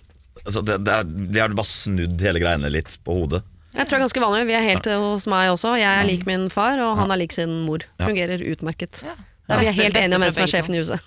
Altså 0.45 0.63
det, 0.63 0.85
det 0.85 0.93
er, 0.93 1.05
de 1.05 1.41
har 1.41 1.49
bare 1.49 1.67
snudd 1.67 2.21
hele 2.21 2.39
greiene 2.39 2.71
litt 2.71 2.99
på 3.03 3.15
hodet. 3.15 3.43
Jeg 3.77 3.85
tror 3.85 3.99
det 3.99 4.01
er 4.01 4.05
ganske 4.07 4.23
vanlig. 4.25 4.47
Vi 4.49 4.55
er 4.57 4.65
helt 4.65 4.87
hos 4.89 5.27
meg 5.29 5.51
også. 5.53 5.75
Jeg 5.77 6.01
er 6.01 6.07
lik 6.09 6.23
min 6.29 6.47
far, 6.53 6.81
og 6.81 6.97
han 6.97 7.13
er 7.13 7.21
lik 7.21 7.35
sin 7.37 7.53
mor. 7.67 7.85
Fungerer 8.01 8.41
utmerket. 8.53 9.03
Ja. 9.47 9.55
Da 9.55 9.61
er 9.61 9.63
vi 9.63 9.71
helt 9.79 9.95
enige 10.01 10.17
om 10.19 10.23
hvem 10.25 10.33
som 10.35 10.43
er 10.43 10.51
sjefen 10.51 10.75
i 10.75 10.81
huset. 10.83 10.99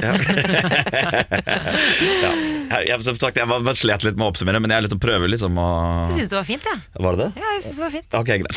Ja. 0.00 0.16
Jeg, 2.72 2.86
jeg, 2.88 2.96
som 3.04 3.12
sagt, 3.20 3.36
jeg 3.36 3.44
var, 3.50 3.60
var 3.66 3.76
slet 3.76 4.00
litt 4.06 4.16
med 4.16 4.24
å 4.24 4.30
oppsummere, 4.32 4.56
men 4.64 4.72
jeg 4.72 4.86
liksom 4.86 4.96
prøver 5.02 5.28
liksom 5.28 5.58
å 5.60 5.64
Jeg 6.08 6.14
syns 6.22 6.30
det 6.32 6.38
var 6.38 6.46
fint, 6.48 6.64
jeg. 6.64 6.78
Var 7.04 7.12
det 7.18 7.26
det? 7.26 7.30
Ja, 7.42 7.48
jeg 7.52 7.60
synes 7.66 7.76
det 7.76 7.84
var 7.84 7.92
fint. 7.92 8.14
Ok, 8.16 8.30
greit. 8.40 8.56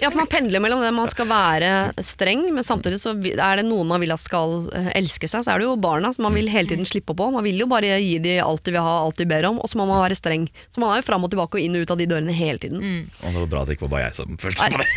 Ja, 0.00 0.08
for 0.08 0.16
man 0.22 0.30
pendler 0.32 0.62
mellom 0.64 0.80
det 0.80 0.88
man 0.96 1.10
skal 1.12 1.28
være 1.28 1.92
streng, 2.00 2.46
men 2.54 2.64
samtidig 2.64 2.96
så 3.02 3.12
er 3.12 3.60
det 3.60 3.66
noen 3.68 3.90
man 3.90 4.00
vil 4.02 4.14
at 4.14 4.22
skal 4.22 4.70
eh, 4.72 4.88
elske 5.02 5.28
seg. 5.28 5.44
Så 5.44 5.52
er 5.52 5.60
det 5.60 5.66
jo 5.68 5.74
barna 5.84 6.08
som 6.16 6.24
man 6.26 6.34
vil 6.38 6.48
hele 6.52 6.68
tiden 6.72 6.88
slippe 6.88 7.12
på. 7.18 7.24
Man 7.34 7.44
vil 7.44 7.60
jo 7.60 7.66
bare 7.70 7.98
gi 8.00 8.16
de 8.24 8.38
alt 8.40 8.64
de 8.64 8.72
vil 8.74 8.84
ha, 8.86 8.94
alt 9.04 9.20
de 9.20 9.26
ber 9.28 9.44
om, 9.50 9.60
og 9.60 9.68
så 9.68 9.76
må 9.82 9.86
man 9.90 10.00
være 10.06 10.16
streng. 10.16 10.48
Så 10.72 10.80
man 10.82 10.94
er 10.94 10.98
jo 11.02 11.06
fram 11.10 11.22
og 11.28 11.32
tilbake 11.34 11.54
og 11.60 11.64
inn 11.66 11.76
og 11.76 11.84
ut 11.84 11.92
av 11.92 12.00
de 12.00 12.08
dørene 12.08 12.32
hele 12.36 12.58
tiden. 12.62 12.80
Og 13.20 13.28
det 13.28 13.36
var 13.44 13.50
bra 13.52 13.60
at 13.66 13.72
det 13.72 13.76
ikke 13.76 13.86
var 13.90 13.94
bare 13.98 14.06
jeg 14.08 14.16
som 14.22 14.28
følte 14.40 14.70
på 14.72 14.80
det. 14.80 14.88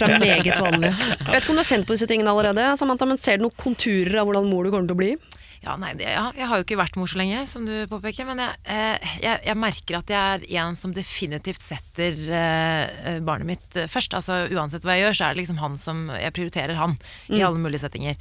tror 0.00 0.08
det 0.08 0.16
er 0.16 0.24
meget 0.24 0.64
vanlig. 0.64 0.92
Jeg 1.28 1.34
vet 1.34 1.44
ikke 1.44 1.52
om 1.52 1.58
du 1.58 1.60
har 1.60 1.68
kjent 1.68 1.86
på 1.88 1.92
disse 1.94 2.06
tingene 2.08 2.32
allerede, 2.32 2.64
Samantha, 2.80 3.04
men 3.08 3.17
ser 3.20 3.38
du 3.38 3.46
noen 3.46 3.58
konturer 3.60 4.20
av 4.20 4.28
hvordan 4.28 4.48
mor 4.50 4.64
du 4.66 4.70
kommer 4.72 4.88
til 4.90 4.96
å 4.96 5.02
bli? 5.02 5.12
Ja, 5.58 5.72
nei, 5.74 5.90
det, 5.98 6.06
ja, 6.06 6.28
jeg 6.38 6.46
har 6.46 6.60
jo 6.60 6.64
ikke 6.64 6.76
vært 6.78 6.96
mor 6.96 7.10
så 7.10 7.18
lenge, 7.18 7.40
som 7.50 7.64
du 7.66 7.72
påpeker, 7.90 8.24
men 8.28 8.38
jeg, 8.44 8.60
eh, 8.70 9.08
jeg, 9.24 9.40
jeg 9.48 9.58
merker 9.58 9.98
at 9.98 10.12
jeg 10.14 10.44
er 10.46 10.60
en 10.62 10.78
som 10.78 10.92
definitivt 10.94 11.64
setter 11.66 12.14
eh, 12.30 13.18
barnet 13.26 13.50
mitt 13.50 13.76
eh, 13.80 13.88
først. 13.90 14.14
Altså 14.14 14.44
Uansett 14.54 14.86
hva 14.86 14.94
jeg 14.94 15.08
gjør, 15.08 15.18
så 15.18 15.26
er 15.26 15.34
det 15.34 15.42
liksom 15.42 15.58
han 15.58 15.74
som 15.82 16.04
Jeg 16.14 16.34
prioriterer 16.38 16.78
han 16.78 16.94
i 17.34 17.42
alle 17.42 17.58
mulige 17.58 17.82
settinger. 17.82 18.14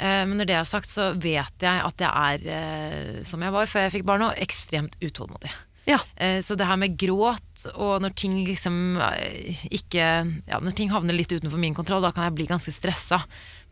Eh, 0.00 0.22
men 0.24 0.38
når 0.40 0.48
det 0.48 0.56
er 0.56 0.70
sagt, 0.72 0.88
så 0.88 1.10
vet 1.20 1.68
jeg 1.68 1.84
at 1.84 2.00
jeg 2.00 2.10
er, 2.32 2.48
eh, 2.56 3.24
som 3.28 3.44
jeg 3.44 3.52
var 3.60 3.68
før 3.68 3.84
jeg 3.84 3.98
fikk 3.98 4.08
barn 4.08 4.24
nå, 4.24 4.32
ekstremt 4.40 4.96
utålmodig. 5.04 5.52
Ja. 5.88 6.00
Eh, 6.16 6.40
Så 6.44 6.56
det 6.56 6.64
her 6.68 6.80
med 6.80 6.96
gråt, 7.00 7.68
og 7.74 8.00
når 8.00 8.16
ting 8.16 8.40
liksom 8.48 8.96
ikke 9.68 10.08
Ja, 10.48 10.58
når 10.60 10.76
ting 10.76 10.90
havner 10.92 11.16
litt 11.16 11.32
utenfor 11.32 11.60
min 11.60 11.76
kontroll, 11.76 12.02
da 12.04 12.12
kan 12.14 12.24
jeg 12.28 12.36
bli 12.40 12.48
ganske 12.48 12.72
stressa. 12.72 13.20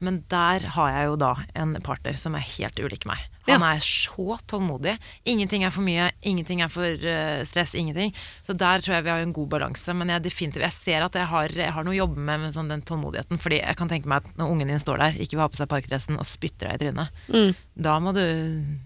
Men 0.01 0.21
der 0.31 0.67
har 0.77 0.91
jeg 0.95 1.07
jo 1.11 1.17
da 1.21 1.33
en 1.59 1.75
partner 1.83 2.17
som 2.21 2.37
er 2.39 2.45
helt 2.57 2.79
ulik 2.79 3.05
meg. 3.09 3.19
Han 3.49 3.63
Ja. 3.63 3.71
er 3.75 3.81
så 3.81 4.37
tålmodig. 4.47 4.99
Ingenting 5.25 5.65
er 5.65 5.71
for 5.73 5.81
mye, 5.83 6.11
ingenting 6.23 6.61
er 6.61 6.69
for 6.69 6.85
eh, 6.85 7.43
stress, 7.49 7.73
ingenting. 7.75 8.13
Så 8.45 8.53
der 8.57 8.79
tror 8.85 8.95
jeg 8.99 9.05
vi 9.05 9.11
har 9.11 9.21
en 9.25 9.33
god 9.33 9.49
balanse. 9.49 9.95
Men 9.97 10.09
jeg, 10.13 10.23
definitivt, 10.23 10.63
jeg 10.67 10.73
ser 10.77 11.03
at 11.07 11.15
jeg 11.17 11.27
har, 11.27 11.49
jeg 11.49 11.73
har 11.73 11.85
noe 11.87 11.95
å 11.97 12.01
jobbe 12.07 12.19
med 12.21 12.41
med 12.45 12.53
sånn 12.55 12.69
den 12.69 12.83
tålmodigheten. 12.83 13.41
Fordi 13.41 13.63
jeg 13.63 13.77
kan 13.81 13.89
tenke 13.89 14.07
meg 14.07 14.23
at 14.27 14.37
når 14.37 14.53
ungen 14.53 14.69
din 14.69 14.79
står 14.79 14.99
der, 14.99 15.13
ikke 15.19 15.39
vil 15.39 15.47
ha 15.47 15.49
på 15.49 15.57
seg 15.63 15.69
parkdressen 15.73 16.19
og 16.21 16.27
spytter 16.29 16.69
deg 16.69 16.77
i 16.77 16.85
trynet, 16.85 17.57
da 17.75 17.99
må 17.99 18.13
du 18.15 18.23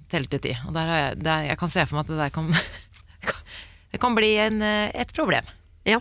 telle 0.08 0.30
til 0.30 0.38
ti. 0.46 0.54
Og 0.66 0.72
der 0.78 0.86
har 0.88 1.02
jeg, 1.08 1.22
der, 1.26 1.48
jeg 1.50 1.58
kan 1.58 1.68
se 1.74 1.84
for 1.86 1.96
meg 1.98 2.06
at 2.06 2.14
det 2.14 2.22
der 2.22 2.30
kan 2.38 2.52
Det 3.92 4.00
kan 4.00 4.14
bli 4.16 4.30
en, 4.40 4.62
eh, 4.62 4.90
et 4.94 5.12
problem. 5.12 5.44
Ja. 5.84 5.98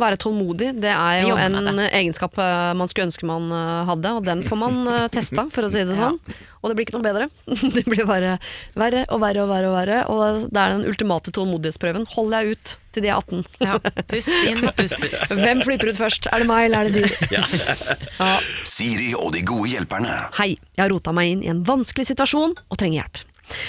Være 0.00 0.18
tålmodig, 0.20 0.72
det 0.82 0.92
er 0.92 1.22
jo 1.24 1.36
en 1.40 1.80
egenskap 1.86 2.36
eh, 2.42 2.72
man 2.76 2.90
skulle 2.90 3.08
ønske 3.08 3.28
man 3.28 3.48
eh, 3.52 3.84
hadde, 3.88 4.12
og 4.18 4.26
den 4.26 4.42
får 4.46 4.60
man 4.60 4.80
eh, 4.92 5.06
testa, 5.12 5.46
for 5.52 5.66
å 5.66 5.70
si 5.72 5.84
det 5.88 5.96
sånn. 6.00 6.18
Og 6.62 6.70
det 6.70 6.76
blir 6.78 6.86
ikke 6.88 6.96
noe 6.98 7.06
bedre. 7.06 7.28
Det 7.76 7.84
blir 7.86 8.08
bare 8.08 8.36
verre 8.74 9.04
og 9.14 9.20
verre 9.22 9.44
og 9.44 9.50
verre. 9.52 9.68
Og 9.68 9.76
verre 9.76 9.98
Og 10.10 10.48
det 10.50 10.62
er 10.62 10.72
den 10.74 10.86
ultimate 10.88 11.30
tålmodighetsprøven. 11.36 12.08
Hold 12.16 12.34
deg 12.34 12.56
ut 12.56 12.74
til 12.96 13.04
de 13.04 13.10
er 13.12 13.20
18. 13.20 13.44
Ja, 13.62 13.76
pust 14.08 14.34
inn 14.48 14.64
og 14.64 14.72
pust 14.80 14.98
ut. 15.04 15.14
Hvem 15.36 15.62
flytter 15.62 15.92
ut 15.92 16.00
først? 16.00 16.26
Er 16.32 16.42
det 16.42 16.48
meg, 16.50 16.66
eller 16.66 16.88
er 16.88 16.90
det 16.90 17.04
de? 17.04 17.30
Ja. 17.36 18.32
Siri 18.66 19.12
og 19.14 19.30
de 19.36 19.44
gode 19.46 19.70
hjelperne. 19.76 20.16
Hei, 20.40 20.56
jeg 20.74 20.82
har 20.82 20.90
rota 20.90 21.14
meg 21.14 21.36
inn 21.36 21.46
i 21.46 21.52
en 21.52 21.62
vanskelig 21.68 22.08
situasjon 22.10 22.56
og 22.56 22.80
trenger 22.80 23.04
hjelp. 23.04 23.22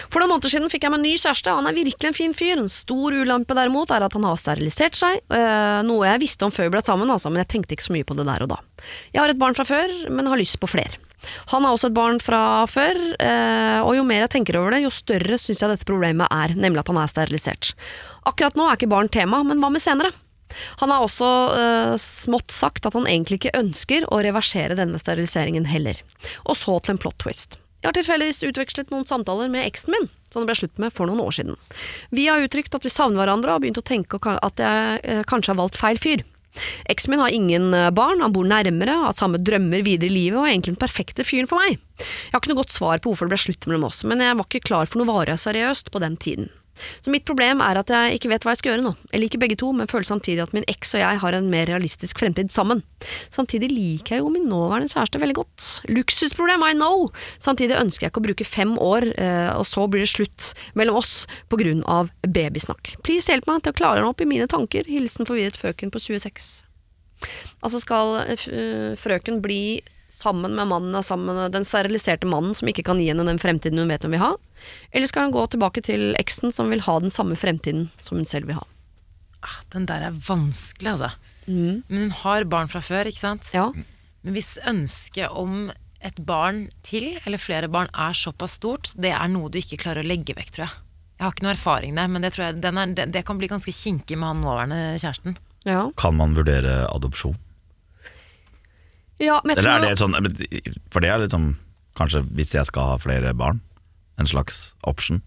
For 0.10 0.22
noen 0.22 0.32
måneder 0.34 0.52
siden 0.52 0.72
fikk 0.72 0.88
jeg 0.88 0.94
meg 0.94 1.04
ny 1.04 1.14
kjæreste, 1.20 1.54
han 1.54 1.70
er 1.70 1.78
virkelig 1.78 2.10
en 2.10 2.18
fin 2.18 2.36
fyr. 2.38 2.62
En 2.62 2.72
stor 2.72 3.14
ulempe 3.14 3.58
derimot 3.58 3.92
er 3.94 4.06
at 4.08 4.16
han 4.18 4.26
har 4.28 4.40
sterilisert 4.42 4.98
seg, 4.98 5.20
øh, 5.34 5.82
noe 5.88 6.08
jeg 6.10 6.24
visste 6.24 6.48
om 6.48 6.54
før 6.54 6.70
vi 6.70 6.76
ble 6.78 6.84
sammen, 6.86 7.12
altså, 7.14 7.32
men 7.32 7.44
jeg 7.44 7.52
tenkte 7.54 7.78
ikke 7.78 7.88
så 7.90 7.96
mye 7.96 8.08
på 8.08 8.18
det 8.18 8.28
der 8.28 8.46
og 8.48 8.56
da. 8.56 8.62
Jeg 9.14 9.22
har 9.24 9.34
et 9.34 9.42
barn 9.42 9.58
fra 9.58 9.68
før, 9.68 9.94
men 10.10 10.30
har 10.32 10.42
lyst 10.42 10.60
på 10.62 10.70
flere. 10.72 11.02
Han 11.52 11.66
har 11.66 11.74
også 11.74 11.90
et 11.90 11.98
barn 11.98 12.22
fra 12.24 12.42
før, 12.70 12.98
øh, 12.98 13.80
og 13.84 13.98
jo 13.98 14.06
mer 14.08 14.24
jeg 14.26 14.34
tenker 14.38 14.60
over 14.60 14.76
det, 14.76 14.84
jo 14.86 14.94
større 14.94 15.40
syns 15.42 15.64
jeg 15.64 15.74
dette 15.74 15.90
problemet 15.90 16.30
er, 16.30 16.56
nemlig 16.58 16.84
at 16.84 16.94
han 16.94 17.02
er 17.02 17.12
sterilisert. 17.12 17.74
Akkurat 18.30 18.58
nå 18.58 18.68
er 18.68 18.80
ikke 18.80 18.92
barn 18.92 19.12
tema, 19.12 19.42
men 19.46 19.62
hva 19.62 19.72
med 19.74 19.84
senere? 19.84 20.14
Han 20.80 20.94
har 20.94 21.04
også 21.04 21.28
uh, 21.52 21.94
smått 22.00 22.54
sagt 22.56 22.88
at 22.88 22.96
han 22.96 23.08
egentlig 23.10 23.42
ikke 23.42 23.58
ønsker 23.60 24.08
å 24.08 24.22
reversere 24.24 24.78
denne 24.80 25.00
steriliseringen 25.02 25.68
heller. 25.68 26.00
Og 26.48 26.56
så 26.56 26.78
til 26.80 26.96
en 26.96 27.02
plot 27.04 27.18
twist. 27.26 27.60
Jeg 27.82 27.92
har 27.92 27.96
tilfeldigvis 27.98 28.42
utvekslet 28.48 28.90
noen 28.92 29.06
samtaler 29.06 29.52
med 29.54 29.68
eksen 29.68 29.94
min, 29.94 30.08
som 30.34 30.42
det 30.42 30.50
ble 30.50 30.58
slutt 30.58 30.82
med 30.82 30.94
for 30.96 31.10
noen 31.10 31.22
år 31.22 31.36
siden. 31.38 31.60
Vi 32.10 32.26
har 32.26 32.42
uttrykt 32.42 32.74
at 32.74 32.88
vi 32.88 32.92
savner 32.94 33.22
hverandre 33.22 33.54
og 33.54 33.64
begynt 33.64 33.80
å 33.80 33.86
tenke 33.86 34.18
at 34.34 34.64
jeg 34.64 35.04
eh, 35.04 35.22
kanskje 35.30 35.54
har 35.54 35.62
valgt 35.62 35.78
feil 35.80 36.02
fyr. 36.02 36.26
Eksen 36.90 37.14
min 37.14 37.22
har 37.22 37.34
ingen 37.34 37.70
eh, 37.78 37.92
barn, 37.94 38.24
han 38.26 38.34
bor 38.34 38.48
nærmere, 38.50 38.98
har 39.04 39.18
samme 39.18 39.38
drømmer 39.38 39.86
videre 39.86 40.10
i 40.10 40.16
livet 40.16 40.40
og 40.40 40.48
er 40.48 40.56
egentlig 40.56 40.74
den 40.74 40.82
perfekte 40.82 41.26
fyren 41.28 41.50
for 41.50 41.62
meg. 41.62 41.78
Jeg 42.02 42.34
har 42.34 42.42
ikke 42.42 42.54
noe 42.54 42.64
godt 42.64 42.74
svar 42.74 43.02
på 43.02 43.14
hvorfor 43.14 43.30
det 43.30 43.36
ble 43.36 43.44
slutt 43.46 43.70
mellom 43.70 43.90
oss, 43.92 44.02
men 44.10 44.26
jeg 44.26 44.40
var 44.40 44.50
ikke 44.50 44.66
klar 44.72 44.90
for 44.90 45.02
noe 45.02 45.12
varig 45.12 45.38
seriøst 45.42 45.94
på 45.94 46.02
den 46.04 46.18
tiden. 46.18 46.50
Så 47.02 47.14
mitt 47.14 47.26
problem 47.28 47.62
er 47.66 47.80
at 47.82 47.92
jeg 47.94 48.18
ikke 48.18 48.32
vet 48.32 48.46
hva 48.46 48.54
jeg 48.54 48.62
skal 48.62 48.74
gjøre 48.74 48.86
nå. 48.86 48.94
Jeg 49.14 49.24
liker 49.24 49.42
begge 49.42 49.58
to, 49.60 49.72
men 49.76 49.90
føler 49.90 50.10
samtidig 50.10 50.44
at 50.44 50.54
min 50.56 50.68
eks 50.70 50.96
og 50.98 51.04
jeg 51.04 51.22
har 51.24 51.38
en 51.38 51.50
mer 51.52 51.70
realistisk 51.70 52.22
fremtid 52.22 52.52
sammen. 52.54 52.84
Samtidig 53.34 53.70
liker 53.74 54.18
jeg 54.18 54.24
jo 54.24 54.32
min 54.34 54.48
nåværende 54.50 54.92
kjæreste 54.92 55.22
veldig 55.22 55.38
godt. 55.40 55.68
Luksusproblem, 55.92 56.66
I 56.68 56.78
know! 56.78 57.10
Samtidig 57.44 57.80
ønsker 57.80 58.08
jeg 58.08 58.14
ikke 58.14 58.24
å 58.24 58.28
bruke 58.30 58.48
fem 58.48 58.78
år, 58.82 59.10
eh, 59.18 59.52
og 59.56 59.66
så 59.70 59.88
blir 59.92 60.06
det 60.06 60.12
slutt 60.14 60.54
mellom 60.78 61.00
oss 61.02 61.26
på 61.52 61.60
grunn 61.62 61.84
av 61.90 62.12
babysnakk. 62.26 62.96
Please 63.08 63.32
hjelp 63.32 63.50
meg 63.50 63.66
til 63.66 63.76
å 63.76 63.80
klare 63.82 64.02
den 64.02 64.10
opp 64.10 64.24
i 64.24 64.30
mine 64.30 64.50
tanker. 64.52 64.88
Hilsen 64.90 65.30
forvirret 65.30 65.60
frøken 65.60 65.94
på 65.94 66.02
26. 66.04 66.50
Altså 67.66 67.82
skal 67.82 68.20
eh, 68.24 68.48
eh, 68.54 68.92
frøken 69.00 69.42
bli 69.44 69.80
sammen 70.10 70.56
med 70.56 70.70
mannen, 70.70 70.96
sammen 71.04 71.36
med 71.36 71.52
den 71.56 71.66
steriliserte 71.68 72.28
mannen 72.30 72.56
som 72.58 72.70
ikke 72.70 72.86
kan 72.88 73.00
gi 73.02 73.10
henne 73.12 73.26
den 73.28 73.40
fremtiden 73.42 73.82
hun 73.82 73.92
vet 73.92 74.06
hun 74.08 74.14
vil 74.16 74.24
ha? 74.24 74.34
Eller 74.92 75.10
skal 75.10 75.28
hun 75.28 75.36
gå 75.36 75.44
tilbake 75.54 75.84
til 75.86 76.14
eksen 76.20 76.54
som 76.56 76.72
vil 76.74 76.84
ha 76.88 77.00
den 77.04 77.14
samme 77.14 77.38
fremtiden 77.40 77.90
som 78.00 78.18
hun 78.20 78.30
selv 78.30 78.50
vil 78.50 78.60
ha? 78.60 78.66
Ah, 79.46 79.60
den 79.76 79.86
der 79.90 80.08
er 80.08 80.16
vanskelig, 80.28 80.96
altså. 80.96 81.12
Men 81.48 81.84
hun 82.08 82.16
har 82.24 82.48
barn 82.50 82.68
fra 82.72 82.82
før, 82.84 83.08
ikke 83.08 83.24
sant? 83.24 83.52
Ja, 83.56 83.70
Men 84.26 84.34
hvis 84.36 84.58
ønsket 84.68 85.32
om 85.32 85.70
et 86.04 86.18
barn 86.28 86.66
til, 86.84 87.14
eller 87.26 87.40
flere 87.40 87.70
barn, 87.72 87.88
er 87.96 88.18
såpass 88.18 88.58
stort, 88.60 88.92
det 89.00 89.14
er 89.16 89.30
noe 89.32 89.50
du 89.50 89.60
ikke 89.62 89.80
klarer 89.80 90.04
å 90.04 90.08
legge 90.08 90.36
vekk, 90.36 90.52
tror 90.56 90.66
jeg. 90.66 90.74
Jeg 91.18 91.26
har 91.26 91.34
ikke 91.34 91.46
noe 91.48 91.54
erfaring 91.56 91.96
der, 91.98 92.10
men 92.12 92.26
det, 92.26 92.34
tror 92.36 92.50
jeg, 92.50 92.58
er, 92.60 92.94
det, 92.98 93.08
det 93.16 93.24
kan 93.26 93.40
bli 93.40 93.48
ganske 93.50 93.72
kinkig 93.74 94.18
med 94.20 94.28
han 94.28 94.44
nåværende 94.44 94.82
kjæresten. 95.02 95.38
ja. 95.66 95.88
Kan 95.98 96.18
man 96.20 96.36
vurdere 96.38 96.84
adopsjon? 96.92 97.38
Ja 99.20 99.40
men 99.44 99.56
jeg 99.58 99.66
Eller 99.66 99.90
er 99.90 99.96
det 99.96 100.02
sånn 100.02 100.16
For 100.94 101.04
det 101.04 101.10
er 101.10 101.24
liksom 101.24 101.56
Kanskje 101.98 102.22
hvis 102.38 102.54
jeg 102.54 102.70
skal 102.70 102.92
ha 102.92 102.98
flere 103.02 103.32
barn, 103.34 103.58
en 104.22 104.28
slags 104.30 104.76
option. 104.86 105.24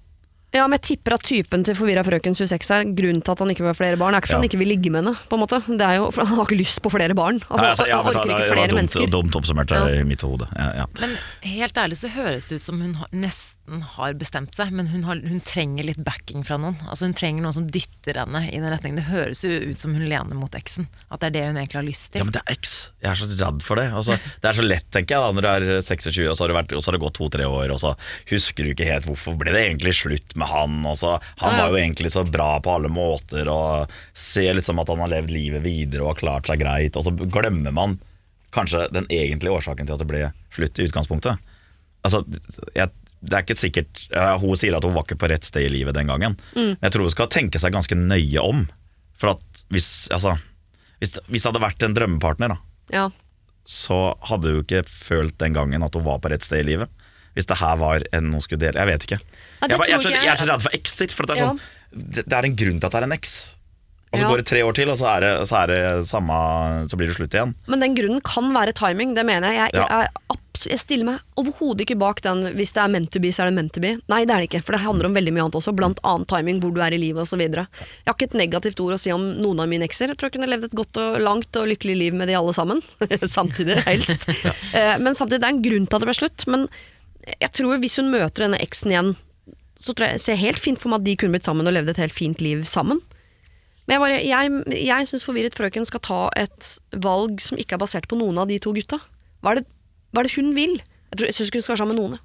Ja, 0.53 0.65
men 0.67 0.79
jeg 0.81 0.97
tipper 0.99 1.15
at 1.15 1.23
typen 1.23 1.63
til 1.65 1.77
forvirra 1.79 2.03
frøken 2.03 2.35
26 2.35 2.71
er 2.75 2.89
grunnen 2.99 3.23
til 3.23 3.31
at 3.37 3.39
han 3.45 3.51
ikke 3.53 3.63
vil 3.63 3.71
ha 3.71 3.77
flere 3.79 3.99
barn. 4.01 4.13
Det 4.13 4.19
er 4.19 4.25
ikke 4.25 4.31
for 4.33 4.35
Ja. 4.35 4.41
han 4.41 4.49
ikke 4.49 4.59
vil 4.59 4.69
ligge 4.73 4.91
med 4.91 5.05
henne, 5.05 5.15
på 5.31 5.37
en 5.39 5.43
måte. 5.45 5.61
Det 5.67 5.87
er 5.87 5.97
jo 6.01 6.11
for 6.11 6.25
han 6.27 6.37
har 6.41 6.47
ikke 6.49 6.59
lyst 6.59 6.81
på 6.83 6.91
flere 6.91 7.15
barn. 7.15 7.39
Altså, 7.47 7.61
Nei, 7.63 7.69
altså, 7.71 7.87
ja, 7.87 7.99
han 8.03 8.17
orker 8.17 8.33
ikke 8.35 8.49
flere 8.51 8.67
dumt, 8.73 8.79
mennesker. 8.81 9.11
dumt 9.15 9.37
oppsummert 9.39 9.71
Ja. 9.71 9.87
i 10.01 10.03
mitt 10.03 10.23
hode. 10.27 10.49
Ja, 10.59 10.67
ja. 10.83 10.87
Men 11.01 11.17
helt 11.47 11.75
ærlig 11.79 11.97
så 12.03 12.11
høres 12.11 12.49
det 12.51 12.57
ut 12.59 12.63
som 12.67 12.81
hun 12.83 12.95
har, 12.99 13.07
nesten 13.13 13.83
har 13.95 14.13
bestemt 14.15 14.55
seg, 14.59 14.73
men 14.73 14.89
hun, 14.91 15.05
har, 15.07 15.21
hun 15.23 15.41
trenger 15.41 15.85
litt 15.87 16.03
backing 16.03 16.43
fra 16.45 16.57
noen. 16.59 16.75
Altså 16.89 17.07
Hun 17.07 17.15
trenger 17.15 17.43
noen 17.47 17.55
som 17.55 17.69
dytter 17.71 18.19
henne 18.19 18.43
i 18.51 18.59
den 18.59 18.67
retningen. 18.75 18.97
Det 18.99 19.07
høres 19.07 19.45
jo 19.47 19.51
ut 19.71 19.79
som 19.79 19.95
hun 19.95 20.03
lener 20.09 20.35
mot 20.35 20.51
eksen. 20.59 20.89
At 21.13 21.21
det 21.21 21.31
er 21.31 21.31
det 21.39 21.47
hun 21.47 21.57
egentlig 21.63 21.79
har 21.79 21.87
lyst 21.87 22.11
til. 22.11 22.19
Ja, 22.21 22.25
men 22.25 22.33
det 22.35 22.43
er 22.45 22.53
eks. 22.59 22.91
Jeg 23.01 23.11
er 23.13 23.15
så 23.23 23.31
redd 23.39 23.63
for 23.63 23.77
det. 23.77 23.87
Altså, 23.95 24.19
det 24.43 24.51
er 24.51 24.59
så 24.59 24.67
lett, 24.67 24.91
tenker 24.91 25.15
jeg, 25.15 25.23
da, 25.23 25.31
når 25.31 25.43
du 25.43 25.49
er 25.79 25.81
26, 25.83 26.27
og 26.29 26.35
så 26.37 26.43
har 26.43 26.49
det, 26.51 26.59
vært, 26.59 26.77
og 26.77 26.83
så 26.83 26.91
har 26.91 26.99
det 26.99 27.05
gått 27.07 27.15
to-tre 27.23 27.47
år, 27.47 27.71
og 27.71 27.79
så 27.79 27.95
husker 28.35 28.65
du 28.67 28.75
ikke 28.75 28.91
helt 28.91 29.07
hvorfor 29.07 29.39
ble 29.39 29.53
det 29.55 29.63
egentlig 29.71 29.95
slutt 29.95 30.35
med 30.41 30.49
han. 30.51 30.79
Og 30.89 30.97
så, 31.01 31.15
han 31.43 31.59
var 31.61 31.71
jo 31.75 31.79
egentlig 31.81 32.11
så 32.15 32.25
bra 32.27 32.55
på 32.65 32.73
alle 32.79 32.91
måter, 32.93 33.49
og 33.53 33.93
ser 34.17 34.57
liksom 34.59 34.81
at 34.83 34.91
han 34.93 35.03
har 35.05 35.13
levd 35.15 35.35
livet 35.35 35.65
videre 35.67 36.05
og 36.07 36.15
har 36.15 36.23
klart 36.25 36.51
seg 36.51 36.63
greit, 36.65 36.97
og 36.99 37.07
så 37.07 37.13
glemmer 37.21 37.75
man 37.77 37.99
kanskje 38.57 38.89
den 38.91 39.07
egentlige 39.15 39.55
årsaken 39.55 39.87
til 39.87 39.95
at 39.95 40.03
det 40.03 40.09
ble 40.11 40.25
slutt 40.57 40.81
i 40.83 40.89
utgangspunktet. 40.89 41.39
Altså, 42.03 42.25
jeg, 42.75 42.89
det 43.21 43.37
er 43.37 43.43
ikke 43.45 43.57
sikkert 43.61 43.99
Hun 44.41 44.57
sier 44.57 44.73
at 44.79 44.85
hun 44.87 44.95
var 44.97 45.05
ikke 45.05 45.19
på 45.21 45.29
rett 45.29 45.45
sted 45.45 45.67
i 45.69 45.73
livet 45.75 45.93
den 45.95 46.09
gangen. 46.09 46.39
Mm. 46.57 46.73
Jeg 46.81 46.93
tror 46.95 47.05
hun 47.05 47.13
skal 47.13 47.29
tenke 47.31 47.61
seg 47.61 47.75
ganske 47.77 47.99
nøye 48.01 48.41
om. 48.43 48.65
For 49.21 49.35
at 49.37 49.65
hvis, 49.69 50.09
altså, 50.17 50.33
hvis, 51.03 51.19
hvis 51.29 51.45
det 51.45 51.51
hadde 51.51 51.63
vært 51.67 51.85
en 51.85 51.97
drømmepartner, 51.99 52.55
da, 52.57 52.59
Ja. 52.97 53.05
så 53.69 54.01
hadde 54.31 54.55
hun 54.57 54.65
ikke 54.65 54.81
følt 54.89 55.37
den 55.39 55.53
gangen 55.55 55.85
at 55.85 55.95
hun 55.95 56.07
var 56.09 56.19
på 56.25 56.33
rett 56.33 56.43
sted 56.49 56.65
i 56.65 56.71
livet. 56.73 56.89
Hvis 57.37 57.47
det 57.47 57.59
her 57.61 57.77
var 57.79 58.03
en 58.13 58.33
hun 58.33 58.41
skulle 58.43 58.59
dele 58.61 58.81
Jeg 58.81 58.87
vet 58.91 59.07
ikke. 59.07 59.21
Ja, 59.21 59.69
jeg, 59.69 59.79
bare- 59.79 59.89
jeg, 59.89 59.97
er 59.99 60.03
så, 60.03 60.11
jeg- 60.11 60.27
er 60.35 60.37
så 60.37 60.49
redd 60.51 60.63
for 60.63 60.71
exit, 60.75 61.13
for 61.13 61.27
det 61.27 61.37
er, 61.37 61.41
Ja. 61.45 61.49
sånn, 61.51 61.61
det, 61.93 62.25
det 62.29 62.33
er 62.33 62.45
en 62.45 62.57
grunn 62.57 62.81
til 62.81 62.87
at 62.87 62.93
det 62.93 63.03
er 63.03 63.09
en 63.11 63.19
X. 63.21 63.57
Og 64.13 64.19
så 64.19 64.23
Ja. 64.25 64.29
går 64.29 64.37
det 64.39 64.47
tre 64.51 64.61
år 64.67 64.75
til, 64.75 64.91
og 64.91 64.99
så 64.99 65.07
er 65.07 65.21
det, 65.21 65.47
så 65.47 66.11
samme 66.19 66.89
Så 66.91 66.97
blir 66.99 67.07
det 67.07 67.15
slutt 67.17 67.31
igjen. 67.31 67.55
Men 67.69 67.79
den 67.79 67.95
grunnen 67.95 68.21
kan 68.27 68.51
være 68.53 68.73
timing, 68.75 69.15
det 69.15 69.25
mener 69.25 69.53
jeg. 69.53 69.71
Jeg, 69.71 69.71
jeg, 69.75 69.87
Ja. 69.89 70.03
er 70.03 70.09
stiller 70.77 71.05
meg 71.07 71.21
overhodet 71.39 71.83
ikke 71.87 71.97
bak 71.97 72.21
den 72.23 72.43
'hvis 72.57 72.73
det 72.75 72.83
er 72.83 72.89
meant 72.89 73.09
to 73.13 73.21
be, 73.21 73.29
så 73.29 73.43
er 73.43 73.51
det 73.51 73.55
meant 73.55 73.73
to 73.73 73.81
be'. 73.81 74.01
Nei, 74.09 74.25
det 74.25 74.35
er 74.35 74.39
det 74.41 74.51
ikke, 74.51 74.65
for 74.65 74.73
det 74.73 74.81
handler 74.81 75.07
om 75.07 75.15
veldig 75.15 75.33
mye 75.33 75.45
annet 75.47 75.55
også, 75.55 75.73
blant 75.77 75.99
annet 76.03 76.27
timing, 76.27 76.61
hvor 76.61 76.75
du 76.75 76.81
er 76.81 76.91
i 76.93 76.99
livet 76.99 77.23
osv. 77.23 77.39
Jeg 77.39 77.67
har 78.05 78.15
ikke 78.15 78.35
et 78.35 78.35
negativt 78.35 78.81
ord 78.81 78.95
å 78.95 78.99
si 78.99 79.13
om 79.13 79.37
noen 79.41 79.61
av 79.61 79.69
mine 79.69 79.85
ekser. 79.87 80.09
Jeg 80.09 80.17
tror 80.19 80.29
jeg 80.29 80.41
kunne 80.41 80.51
levd 80.51 80.65
et 80.65 80.75
godt 80.75 80.97
og 80.99 81.21
langt 81.23 81.55
og 81.57 81.69
lykkelig 81.69 81.97
liv 81.97 82.13
med 82.15 82.27
de 82.27 82.35
alle 82.35 82.53
sammen. 82.53 82.83
samtidig, 83.31 83.79
helst. 83.85 84.27
ja. 84.75 84.99
Men 84.99 85.15
samtidig, 85.15 85.39
det 85.41 85.45
er 85.45 85.55
en 85.55 85.63
grunn 85.63 85.87
til 85.87 85.97
at 85.97 86.01
det 86.01 86.09
ble 86.11 86.19
slutt. 86.19 86.47
Men 86.49 86.69
jeg 87.27 87.51
tror 87.57 87.81
hvis 87.83 87.97
hun 88.01 88.11
møter 88.13 88.47
denne 88.47 88.61
eksen 88.63 88.93
igjen, 88.95 89.11
så 89.81 89.95
tror 89.97 90.11
jeg, 90.13 90.21
ser 90.21 90.37
jeg 90.37 90.45
helt 90.45 90.61
fint 90.61 90.81
for 90.81 90.93
meg 90.93 91.01
at 91.01 91.07
de 91.09 91.17
kunne 91.21 91.35
blitt 91.37 91.47
sammen 91.49 91.67
og 91.69 91.73
levd 91.73 91.93
et 91.95 92.01
helt 92.03 92.17
fint 92.17 92.41
liv 92.45 92.65
sammen. 92.69 93.01
Men 93.89 93.97
jeg, 93.97 94.01
bare, 94.05 94.19
jeg, 94.23 94.81
jeg 94.87 95.09
syns 95.11 95.25
forvirret 95.27 95.57
frøken 95.57 95.87
skal 95.89 96.03
ta 96.05 96.19
et 96.39 96.69
valg 97.03 97.41
som 97.43 97.59
ikke 97.59 97.75
er 97.79 97.83
basert 97.83 98.07
på 98.11 98.19
noen 98.21 98.39
av 98.39 98.51
de 98.51 98.59
to 98.63 98.75
gutta. 98.77 99.01
Hva 99.43 99.55
er 99.55 99.61
det, 99.63 99.67
hva 100.13 100.23
er 100.23 100.29
det 100.29 100.37
hun 100.37 100.53
vil? 100.55 100.77
Jeg, 101.11 101.17
tror- 101.17 101.31
jeg 101.31 101.39
syns 101.39 101.51
hun 101.57 101.65
skal 101.65 101.73
være 101.75 101.81
sammen 101.83 101.97
med 101.97 102.03
noen. 102.05 102.21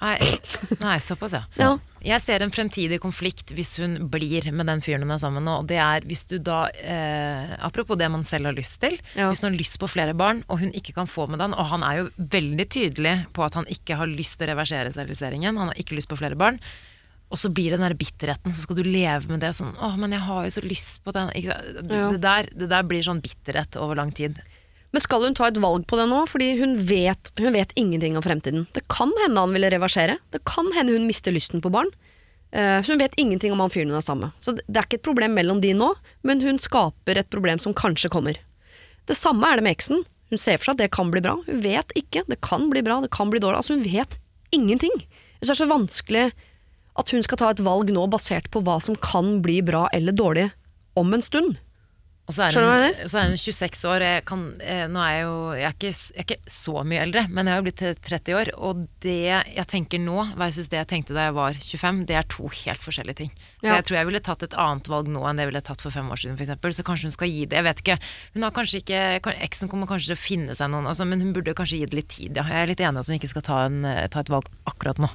Nei, 0.00 0.98
såpass, 1.02 1.32
ja. 1.34 1.42
Ja. 1.58 1.70
Jeg 2.04 2.22
ser 2.22 2.44
en 2.44 2.52
fremtidig 2.54 3.00
konflikt 3.02 3.50
hvis 3.56 3.72
hun 3.82 3.96
blir 4.12 4.46
med 4.54 4.68
den 4.70 4.82
fyren 4.84 5.02
hun 5.02 5.10
er 5.16 5.18
sammen 5.22 5.42
med. 5.42 5.54
Og 5.64 5.66
det 5.70 5.80
er 5.82 6.04
hvis 6.06 6.22
du 6.30 6.36
da, 6.38 6.66
eh, 6.78 7.56
apropos 7.66 7.98
det 7.98 8.06
man 8.12 8.22
selv 8.26 8.46
har 8.50 8.54
lyst 8.56 8.78
til, 8.84 8.94
Ja. 9.16 9.28
hvis 9.30 9.42
hun 9.42 9.50
har 9.50 9.58
lyst 9.58 9.78
på 9.82 9.88
flere 9.90 10.14
barn, 10.14 10.44
og 10.48 10.60
hun 10.62 10.70
ikke 10.70 10.94
kan 10.94 11.10
få 11.10 11.26
med 11.28 11.40
den, 11.42 11.54
og 11.54 11.66
han 11.72 11.82
er 11.82 12.02
jo 12.04 12.10
veldig 12.16 12.68
tydelig 12.70 13.16
på 13.34 13.44
at 13.44 13.54
han 13.58 13.66
ikke 13.66 13.96
har 13.98 14.06
lyst 14.06 14.38
til 14.38 14.46
å 14.46 14.54
reversere 14.54 14.92
steriliseringen, 14.94 15.58
han 15.58 15.72
har 15.72 15.74
ikke 15.82 15.96
lyst 15.98 16.08
på 16.08 16.18
flere 16.20 16.38
barn. 16.38 16.60
Og 17.30 17.36
så 17.36 17.50
blir 17.52 17.70
det 17.74 17.80
den 17.80 17.88
der 17.90 17.98
bitterheten, 17.98 18.54
så 18.54 18.62
skal 18.64 18.76
du 18.78 18.86
leve 18.86 19.28
med 19.28 19.40
det 19.40 19.50
sånn 19.52 19.74
Å, 19.76 19.90
men 19.98 20.12
jeg 20.12 20.20
har 20.24 20.44
jo 20.46 20.50
så 20.54 20.62
lyst 20.64 21.02
på 21.04 21.12
den. 21.12 21.28
Ja. 21.44 21.58
Det, 21.82 22.20
der, 22.22 22.48
det 22.56 22.68
der 22.70 22.82
blir 22.88 23.02
sånn 23.04 23.20
bitterhet 23.20 23.76
over 23.76 23.96
lang 23.96 24.12
tid. 24.16 24.38
Men 24.94 25.04
skal 25.04 25.24
hun 25.26 25.36
ta 25.36 25.48
et 25.50 25.60
valg 25.60 25.84
på 25.88 25.98
det 26.00 26.06
nå? 26.08 26.22
Fordi 26.30 26.52
hun 26.60 26.76
vet, 26.88 27.32
hun 27.38 27.52
vet 27.52 27.74
ingenting 27.76 28.16
om 28.16 28.24
fremtiden. 28.24 28.66
Det 28.72 28.86
kan 28.88 29.12
hende 29.22 29.42
han 29.44 29.52
ville 29.52 29.70
reversere. 29.74 30.16
Det 30.32 30.40
kan 30.48 30.70
hende 30.76 30.96
hun 30.96 31.08
mister 31.08 31.34
lysten 31.34 31.60
på 31.64 31.72
barn. 31.72 31.90
Så 32.48 32.94
hun 32.94 33.02
vet 33.02 33.16
ingenting 33.20 33.52
om 33.52 33.60
han 33.60 33.72
fyren 33.72 33.90
hun 33.92 33.98
er 33.98 34.04
sammen 34.06 34.30
med. 34.30 34.40
Så 34.40 34.54
det 34.56 34.64
er 34.72 34.86
ikke 34.86 34.96
et 35.02 35.04
problem 35.04 35.34
mellom 35.36 35.60
de 35.60 35.74
nå, 35.76 35.90
men 36.24 36.40
hun 36.40 36.56
skaper 36.56 37.20
et 37.20 37.28
problem 37.28 37.60
som 37.60 37.76
kanskje 37.76 38.08
kommer. 38.08 38.40
Det 39.04 39.16
samme 39.16 39.44
er 39.44 39.60
det 39.60 39.66
med 39.66 39.76
eksen. 39.76 40.06
Hun 40.32 40.40
ser 40.40 40.56
for 40.56 40.70
seg 40.70 40.78
at 40.78 40.82
det 40.82 40.90
kan 40.96 41.12
bli 41.12 41.20
bra. 41.24 41.36
Hun 41.44 41.60
vet 41.64 41.92
ikke. 41.96 42.24
Det 42.28 42.40
kan 42.44 42.70
bli 42.72 42.80
bra, 42.84 43.02
det 43.04 43.12
kan 43.12 43.28
bli 43.32 43.40
dårlig. 43.44 43.60
Altså 43.60 43.76
Hun 43.76 43.84
vet 43.84 44.16
ingenting. 44.56 44.94
Synes 45.38 45.50
det 45.50 45.54
er 45.54 45.60
så 45.60 45.70
vanskelig 45.70 46.24
at 46.98 47.12
hun 47.14 47.22
skal 47.22 47.38
ta 47.40 47.52
et 47.52 47.62
valg 47.62 47.92
nå 47.94 48.08
basert 48.10 48.48
på 48.52 48.64
hva 48.64 48.80
som 48.82 48.96
kan 48.98 49.38
bli 49.44 49.60
bra 49.62 49.86
eller 49.94 50.16
dårlig 50.16 50.48
om 50.98 51.12
en 51.14 51.22
stund. 51.22 51.60
Og 52.28 52.34
så 52.36 52.44
er, 52.44 52.52
hun, 52.60 53.06
så 53.08 53.22
er 53.22 53.30
hun 53.30 53.38
26 53.40 53.84
år. 53.88 54.02
Jeg, 54.04 54.22
kan, 54.28 54.42
eh, 54.60 54.82
nå 54.92 55.00
er 55.00 55.12
jeg, 55.14 55.22
jo, 55.24 55.36
jeg, 55.56 55.64
er 55.64 55.76
ikke, 55.78 55.92
jeg 55.96 56.18
er 56.20 56.26
ikke 56.26 56.52
så 56.58 56.82
mye 56.84 57.00
eldre, 57.06 57.22
men 57.32 57.48
jeg 57.48 57.54
har 57.54 57.62
jo 57.62 57.66
blitt 57.70 57.84
30 58.04 58.36
år. 58.36 58.50
Og 58.68 58.82
det 59.00 59.14
jeg 59.24 59.64
tenker 59.70 60.02
nå 60.04 60.26
versus 60.36 60.68
det 60.68 60.76
jeg 60.82 60.90
tenkte 60.90 61.16
da 61.16 61.24
jeg 61.30 61.36
var 61.38 61.56
25, 61.56 62.02
det 62.10 62.18
er 62.20 62.28
to 62.28 62.50
helt 62.52 62.84
forskjellige 62.84 63.18
ting. 63.22 63.30
Så 63.62 63.70
Ja. 63.70 63.78
jeg 63.78 63.86
tror 63.88 63.96
jeg 63.96 64.08
ville 64.10 64.20
tatt 64.28 64.44
et 64.44 64.56
annet 64.60 64.90
valg 64.92 65.08
nå 65.08 65.22
enn 65.24 65.40
det 65.40 65.46
jeg 65.46 65.52
ville 65.54 65.64
tatt 65.70 65.80
for 65.86 65.94
fem 65.94 66.10
år 66.12 66.20
siden. 66.20 66.36
f.eks. 66.36 66.76
så 66.76 66.84
kanskje 66.84 67.08
hun 67.08 67.16
skal 67.16 67.32
gi 67.32 67.46
det. 67.48 67.56
Jeg 67.62 67.64
vet 67.70 67.80
ikke. 67.86 67.98
Hun 68.36 68.44
har 68.44 68.52
kanskje 68.60 68.82
ikke 68.84 69.00
Eksen 69.48 69.72
kommer 69.72 69.88
kanskje 69.88 70.12
til 70.12 70.18
å 70.18 70.20
finne 70.20 70.54
seg 70.58 70.68
noen, 70.68 70.84
altså, 70.90 71.06
men 71.08 71.24
hun 71.24 71.32
burde 71.32 71.56
kanskje 71.56 71.80
gi 71.80 71.86
det 71.88 71.96
litt 71.96 72.12
tid. 72.12 72.36
Ja. 72.36 72.44
Jeg 72.44 72.60
er 72.66 72.70
litt 72.74 72.84
enig 72.84 73.00
i 73.00 73.04
at 73.06 73.08
hun 73.08 73.16
ikke 73.16 73.32
skal 73.32 73.46
ta, 73.48 73.64
en, 73.70 73.84
eh, 73.88 74.04
ta 74.12 74.20
et 74.20 74.28
valg 74.28 74.52
akkurat 74.68 75.00
nå. 75.00 75.08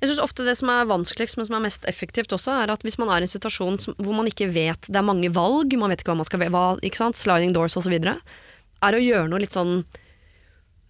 Jeg 0.00 0.10
synes 0.10 0.20
ofte 0.20 0.44
det 0.44 0.56
som 0.58 0.70
er 0.72 0.88
vanskeligst, 0.90 1.38
men 1.38 1.48
som 1.48 1.56
er 1.58 1.64
mest 1.64 1.86
effektivt 1.88 2.34
også, 2.36 2.52
er 2.62 2.72
at 2.74 2.82
hvis 2.84 2.98
man 3.00 3.08
er 3.12 3.24
i 3.24 3.28
en 3.28 3.32
situasjon 3.32 3.78
som, 3.80 3.96
hvor 3.96 4.16
man 4.16 4.28
ikke 4.28 4.50
vet 4.52 4.88
Det 4.90 4.98
er 4.98 5.06
mange 5.06 5.30
valg, 5.32 5.72
man 5.78 5.92
vet 5.92 6.02
ikke 6.02 6.12
hva 6.12 6.20
man 6.20 6.28
skal 6.28 6.42
hva, 6.52 6.66
ikke 6.84 7.00
sant? 7.00 7.16
Sliding 7.16 7.54
doors 7.56 7.78
osv. 7.80 7.94
Er 7.96 8.98
å 8.98 9.00
gjøre 9.00 9.30
noe 9.30 9.40
litt 9.40 9.56
sånn 9.56 9.80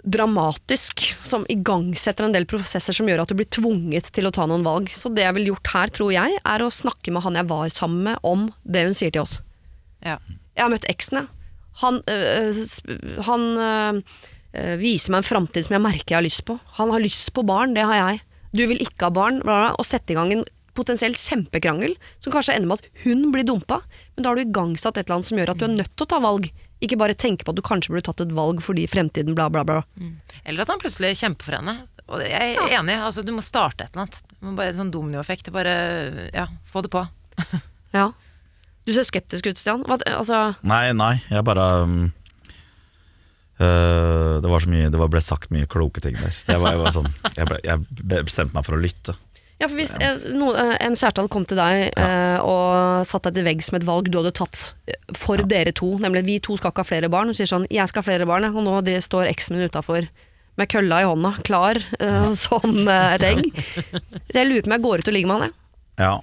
dramatisk, 0.07 1.03
som 1.27 1.47
igangsetter 1.51 2.27
en 2.27 2.35
del 2.35 2.47
prosesser 2.47 2.95
som 2.95 3.09
gjør 3.11 3.25
at 3.25 3.33
du 3.33 3.39
blir 3.39 3.49
tvunget 3.51 4.13
til 4.15 4.29
å 4.29 4.33
ta 4.35 4.47
noen 4.47 4.67
valg. 4.67 4.93
Så 4.95 5.11
det 5.11 5.25
jeg 5.25 5.35
ville 5.35 5.51
gjort 5.51 5.73
her, 5.73 5.91
tror 5.95 6.13
jeg, 6.15 6.39
er 6.39 6.63
å 6.63 6.71
snakke 6.71 7.15
med 7.15 7.25
han 7.27 7.39
jeg 7.41 7.51
var 7.51 7.73
sammen 7.75 8.05
med, 8.11 8.21
om 8.23 8.47
det 8.63 8.85
hun 8.87 8.95
sier 8.95 9.15
til 9.15 9.25
oss. 9.25 9.41
Ja. 10.07 10.21
Jeg 10.55 10.63
har 10.63 10.71
møtt 10.73 10.87
eksen, 10.91 11.25
jeg. 11.25 11.33
Han, 11.83 11.99
øh, 12.09 12.61
han 13.27 13.43
øh, 13.61 14.77
viser 14.81 15.13
meg 15.13 15.21
en 15.21 15.29
framtid 15.29 15.67
som 15.67 15.75
jeg 15.77 15.85
merker 15.85 16.15
jeg 16.15 16.21
har 16.21 16.25
lyst 16.25 16.47
på. 16.49 16.57
Han 16.79 16.95
har 16.95 17.03
lyst 17.05 17.35
på 17.37 17.45
barn, 17.45 17.75
det 17.77 17.85
har 17.85 17.99
jeg. 17.99 18.23
Du 18.57 18.63
vil 18.67 18.81
ikke 18.83 19.09
ha 19.09 19.15
barn, 19.15 19.41
bla 19.45 19.57
bla, 19.61 19.73
og 19.77 19.87
sette 19.89 20.15
i 20.15 20.19
gang 20.19 20.33
en 20.35 20.45
potensielt 20.77 21.17
kjempekrangel 21.21 21.95
som 22.21 22.35
kanskje 22.35 22.57
ender 22.57 22.69
med 22.71 22.83
at 22.83 23.03
hun 23.07 23.27
blir 23.33 23.47
dumpa. 23.49 23.81
Men 24.15 24.25
da 24.25 24.31
har 24.31 24.39
du 24.39 24.45
igangsatt 24.45 24.97
et 24.97 25.07
eller 25.07 25.19
annet 25.19 25.29
som 25.31 25.41
gjør 25.41 25.53
at 25.55 25.61
du 25.61 25.67
er 25.69 25.77
nødt 25.77 25.93
til 25.95 26.07
å 26.07 26.11
ta 26.13 26.21
valg. 26.25 26.49
Ikke 26.85 26.99
bare 27.01 27.17
tenke 27.17 27.47
på 27.47 27.55
at 27.55 27.57
du 27.57 27.65
kanskje 27.65 27.95
burde 27.95 28.05
tatt 28.11 28.21
et 28.27 28.35
valg 28.37 28.61
fordi 28.65 28.85
fremtiden 28.91 29.37
bla, 29.37 29.49
bla, 29.53 29.65
bla. 29.65 29.79
Eller 30.45 30.65
at 30.65 30.73
han 30.73 30.83
plutselig 30.83 31.15
kjemper 31.23 31.49
for 31.49 31.59
henne. 31.59 31.79
Og 32.07 32.23
jeg 32.23 32.53
er 32.55 32.77
enig, 32.79 32.99
altså, 33.03 33.25
du 33.27 33.33
må 33.35 33.43
starte 33.43 33.87
et 33.87 33.95
eller 33.95 34.05
annet. 34.05 34.21
Det 34.31 34.45
må 34.45 34.53
bare 34.59 34.75
En 34.75 34.81
sånn 34.83 34.93
dominoeffekt. 34.95 35.49
Bare 35.55 35.73
ja, 36.37 36.47
få 36.71 36.85
det 36.85 36.93
på. 36.93 37.07
Ja. 37.97 38.11
Du 38.87 38.93
ser 38.93 39.07
skeptisk 39.09 39.49
ut, 39.49 39.59
Stian. 39.59 39.83
Hva, 39.89 39.97
altså, 40.13 40.53
Nei, 40.67 40.93
nei, 40.95 41.17
jeg 41.33 41.43
bare 41.49 41.65
um, 41.87 41.97
øh, 43.61 44.43
Det 44.43 44.51
var 44.53 44.65
så 44.65 44.73
mye 44.73 44.91
Det 44.93 45.09
ble 45.13 45.23
sagt 45.25 45.53
mye 45.55 45.69
kloke 45.71 46.03
ting 46.05 46.19
der. 46.19 46.35
Så 46.35 46.57
jeg, 46.57 46.63
var, 46.63 46.75
jeg, 46.75 46.83
var 46.83 46.97
sånn, 46.97 47.09
jeg, 47.37 47.49
ble, 47.49 47.61
jeg 47.65 48.27
bestemte 48.27 48.57
meg 48.57 48.67
for 48.69 48.77
å 48.77 48.83
lytte. 48.83 49.17
Ja, 49.57 49.71
for 49.71 49.79
hvis 49.79 49.95
eh, 50.05 50.19
no, 50.37 50.51
eh, 50.53 50.75
en 50.85 50.97
kjæreste 50.99 51.25
kom 51.33 51.47
til 51.49 51.57
deg 51.57 51.87
eh, 51.97 52.39
og 52.45 53.07
satt 53.09 53.31
deg 53.31 53.39
til 53.39 53.47
veggs 53.47 53.71
med 53.73 53.81
et 53.81 53.89
valg 53.89 54.11
du 54.13 54.19
hadde 54.21 54.35
tatt 54.37 54.59
for 55.17 55.17
for 55.17 55.49
dere 55.49 55.73
to, 55.77 55.95
nemlig 56.03 56.27
vi 56.27 56.37
to 56.45 56.59
skal 56.59 56.73
ikke 56.73 56.85
ha 56.85 56.89
flere 56.91 57.11
barn, 57.13 57.33
og 57.33 57.39
sier 57.39 57.49
sånn 57.49 57.65
'jeg 57.71 57.89
skal 57.89 58.03
ha 58.03 58.07
flere 58.07 58.29
barn', 58.29 58.47
og 58.53 58.63
nå 58.63 59.01
står 59.01 59.31
eksen 59.33 59.57
min 59.57 59.69
utafor 59.69 60.09
med 60.57 60.69
kølla 60.69 61.03
i 61.03 61.09
hånda, 61.09 61.33
klar 61.45 61.81
eh, 62.01 62.33
som 62.47 62.89
eh, 62.89 63.15
et 63.17 63.27
egg. 63.31 63.43
Jeg 64.33 64.49
lurer 64.49 64.63
på 64.65 64.71
om 64.71 64.77
jeg 64.77 64.85
går 64.87 64.99
ut 65.03 65.09
og 65.09 65.17
ligger 65.17 65.31
med 65.31 65.37
han, 65.37 65.49
jeg. 65.49 65.57
Ja. 66.05 66.15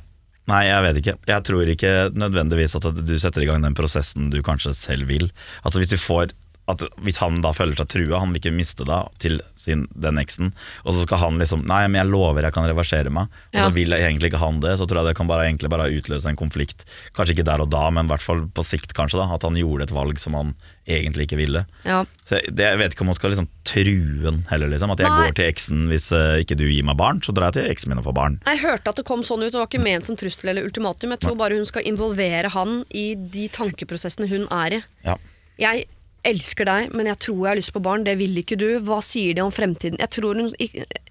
Nei, 0.52 0.66
jeg 0.68 0.84
vet 0.84 0.98
ikke. 1.00 1.14
Jeg 1.30 1.44
tror 1.48 1.70
ikke 1.72 1.92
nødvendigvis 2.20 2.76
at 2.76 2.88
du 3.00 3.14
setter 3.16 3.46
i 3.46 3.48
gang 3.48 3.64
den 3.64 3.78
prosessen 3.78 4.28
du 4.34 4.42
kanskje 4.44 4.74
selv 4.76 5.08
vil. 5.08 5.30
Altså 5.64 5.80
Hvis 5.80 5.94
du 5.94 5.96
får 5.96 6.34
at 6.72 6.84
Hvis 7.04 7.18
han 7.20 7.42
da 7.44 7.52
føler 7.52 7.76
seg 7.76 7.90
trua, 7.92 8.20
han 8.22 8.32
vil 8.32 8.40
ikke 8.40 8.54
miste 8.56 8.86
da 8.88 9.02
til 9.20 9.42
sin, 9.60 9.82
den 10.00 10.16
eksen, 10.22 10.54
og 10.86 10.94
så 10.96 11.02
skal 11.04 11.20
han 11.20 11.40
liksom 11.42 11.66
Nei, 11.68 11.82
men 11.92 12.00
jeg 12.00 12.12
lover 12.12 12.46
jeg 12.48 12.56
kan 12.56 12.68
reversere 12.70 13.12
meg, 13.12 13.28
og 13.52 13.58
Ja. 13.60 13.66
så 13.66 13.74
vil 13.76 13.92
jeg 13.92 14.00
egentlig 14.06 14.32
ikke 14.32 14.40
han 14.40 14.62
det, 14.64 14.78
så 14.80 14.88
tror 14.88 15.02
jeg 15.04 15.12
det 15.12 15.18
kan 15.20 15.28
bare, 15.28 15.48
egentlig 15.50 15.70
bare 15.74 15.90
utløse 15.92 16.30
en 16.30 16.40
konflikt. 16.40 16.86
Kanskje 17.14 17.36
ikke 17.36 17.48
der 17.50 17.62
og 17.66 17.70
da, 17.74 17.90
men 17.92 18.06
i 18.08 18.14
hvert 18.14 18.24
fall 18.24 18.46
på 18.48 18.64
sikt, 18.64 18.94
kanskje. 18.96 19.20
da 19.20 19.34
At 19.36 19.44
han 19.44 19.56
gjorde 19.60 19.84
et 19.90 19.92
valg 19.96 20.20
som 20.20 20.34
han 20.40 20.54
egentlig 20.88 21.28
ikke 21.28 21.38
ville. 21.40 21.66
Ja. 21.88 22.04
Så 22.28 22.40
jeg, 22.40 22.56
det, 22.56 22.64
jeg 22.68 22.80
vet 22.80 22.94
ikke 22.96 23.04
om 23.06 23.12
man 23.12 23.16
skal 23.20 23.32
liksom 23.32 23.48
true 23.64 24.24
den 24.24 24.40
heller, 24.50 24.68
liksom. 24.72 24.92
At 24.92 25.00
jeg 25.04 25.10
Nei. 25.12 25.18
går 25.28 25.36
til 25.40 25.50
eksen 25.52 25.88
hvis 25.92 26.08
uh, 26.12 26.40
ikke 26.44 26.58
du 26.60 26.66
gir 26.68 26.84
meg 26.88 26.98
barn, 27.00 27.20
så 27.24 27.36
drar 27.36 27.52
jeg 27.52 27.60
til 27.60 27.72
eksen 27.72 27.92
min 27.92 28.00
og 28.02 28.08
får 28.08 28.16
barn. 28.18 28.40
Jeg 28.48 28.64
hørte 28.64 28.92
at 28.92 29.00
det 29.00 29.06
kom 29.08 29.24
sånn 29.24 29.44
ut, 29.44 29.52
det 29.52 29.60
var 29.60 29.68
ikke 29.72 29.84
ment 29.84 30.08
som 30.08 30.16
trussel 30.20 30.52
eller 30.52 30.68
ultimatum. 30.68 31.12
Jeg 31.16 31.24
tror 31.24 31.36
bare 31.40 31.56
hun 31.60 31.68
skal 31.68 31.88
involvere 31.88 32.52
han 32.56 32.84
i 32.92 33.14
de 33.16 33.48
tankeprosessene 33.52 34.28
hun 34.32 34.48
er 34.52 34.80
i. 34.80 34.82
Ja. 35.08 35.16
Jeg 35.62 35.86
elsker 36.28 36.68
deg, 36.70 36.94
men 36.96 37.10
jeg 37.12 37.20
tror 37.28 37.40
jeg 37.40 37.50
har 37.52 37.60
lyst 37.60 37.74
på 37.76 37.84
barn. 37.84 38.06
Det 38.08 38.16
vil 38.20 38.38
ikke 38.42 38.58
du. 38.60 38.68
Hva 38.86 39.00
sier 39.04 39.36
de 39.36 39.44
om 39.44 39.54
fremtiden? 39.54 40.00
Jeg 40.02 40.12
tror 40.16 40.40
hun, 40.40 40.52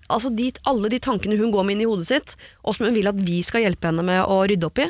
altså 0.09 0.33
de, 0.35 0.51
alle 0.69 0.93
de 0.93 1.01
tankene 1.03 1.39
hun 1.41 1.53
går 1.55 1.67
med 1.69 1.77
inn 1.77 1.85
i 1.87 1.91
hodet 1.91 2.09
sitt, 2.09 2.37
og 2.63 2.77
som 2.77 2.89
hun 2.89 2.97
vil 2.97 3.11
at 3.11 3.21
vi 3.21 3.43
skal 3.47 3.67
hjelpe 3.67 3.91
henne 3.91 4.05
med 4.07 4.25
å 4.25 4.43
rydde 4.49 4.69
opp 4.69 4.83
i, 4.83 4.89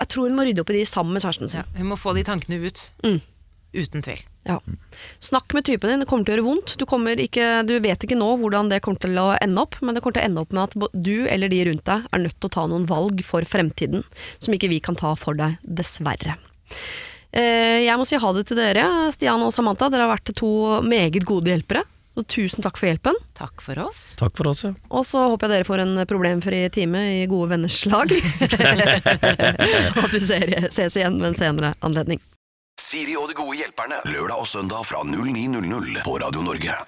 jeg 0.00 0.10
tror 0.10 0.28
hun 0.28 0.36
må 0.36 0.46
rydde 0.46 0.64
opp 0.64 0.72
i 0.74 0.80
de 0.80 0.86
sammen 0.88 1.14
med 1.14 1.24
kjæresten 1.24 1.50
sin. 1.50 1.74
Hun 1.78 1.90
må 1.92 1.98
få 2.00 2.14
de 2.16 2.24
tankene 2.26 2.58
ut. 2.64 2.80
Mm. 3.06 3.20
Uten 3.74 4.04
tvil. 4.06 4.20
Ja. 4.46 4.58
Snakk 5.24 5.54
med 5.56 5.64
typen 5.66 5.90
din, 5.90 6.02
det 6.02 6.08
kommer 6.10 6.26
til 6.26 6.34
å 6.34 6.36
gjøre 6.36 6.46
vondt. 6.46 6.74
Du, 6.78 6.84
ikke, 7.24 7.46
du 7.66 7.74
vet 7.82 8.04
ikke 8.06 8.18
nå 8.18 8.28
hvordan 8.42 8.68
det 8.70 8.82
kommer 8.84 9.02
til 9.02 9.18
å 9.18 9.32
ende 9.38 9.64
opp, 9.64 9.78
men 9.80 9.96
det 9.96 10.02
kommer 10.04 10.18
til 10.18 10.24
å 10.24 10.28
ende 10.28 10.44
opp 10.44 10.54
med 10.54 10.68
at 10.68 11.00
du 11.06 11.26
eller 11.30 11.50
de 11.50 11.62
rundt 11.70 11.86
deg 11.88 12.04
er 12.06 12.22
nødt 12.26 12.38
til 12.38 12.50
å 12.50 12.54
ta 12.58 12.66
noen 12.70 12.86
valg 12.90 13.24
for 13.26 13.46
fremtiden 13.48 14.04
som 14.38 14.54
ikke 14.54 14.70
vi 14.70 14.82
kan 14.84 14.98
ta 14.98 15.14
for 15.18 15.38
deg, 15.38 15.58
dessverre. 15.64 16.36
Eh, 17.34 17.82
Jeg 17.84 17.98
må 17.98 18.06
si 18.06 18.16
ha 18.20 18.32
det 18.36 18.46
til 18.46 18.58
dere, 18.60 18.86
Stian 19.14 19.42
og 19.42 19.52
Samantha. 19.54 19.90
Dere 19.90 20.06
har 20.06 20.14
vært 20.14 20.34
to 20.38 20.80
meget 20.86 21.26
gode 21.26 21.50
hjelpere. 21.50 21.82
Så 22.14 22.22
tusen 22.30 22.62
takk 22.62 22.76
for 22.78 22.86
hjelpen. 22.86 23.16
Takk 23.34 23.58
for 23.64 23.78
oss. 23.82 24.14
Takk 24.20 24.36
for 24.38 24.46
oss, 24.52 24.62
ja. 24.62 24.70
Og 24.94 25.02
så 25.02 25.24
håper 25.32 25.50
jeg 25.50 25.56
dere 25.56 25.66
får 25.66 25.82
en 25.82 25.96
problemfri 26.06 26.60
time 26.70 27.00
i 27.16 27.24
gode 27.26 27.50
venners 27.56 27.80
lag. 27.90 28.06
og 29.98 30.06
vi 30.14 30.22
ses 30.22 30.94
igjen 30.94 31.18
ved 31.18 31.32
en 31.32 31.38
senere 31.40 31.74
anledning. 31.82 32.22
Siri 32.78 33.18
og 33.18 33.26
de 33.30 33.34
gode 33.38 33.58
hjelperne, 33.58 33.98
lørdag 34.06 34.46
og 34.46 34.50
søndag 34.50 34.86
fra 34.86 35.02
09.00 35.02 36.04
på 36.06 36.18
Radio 36.22 36.42
Norge. 36.46 36.78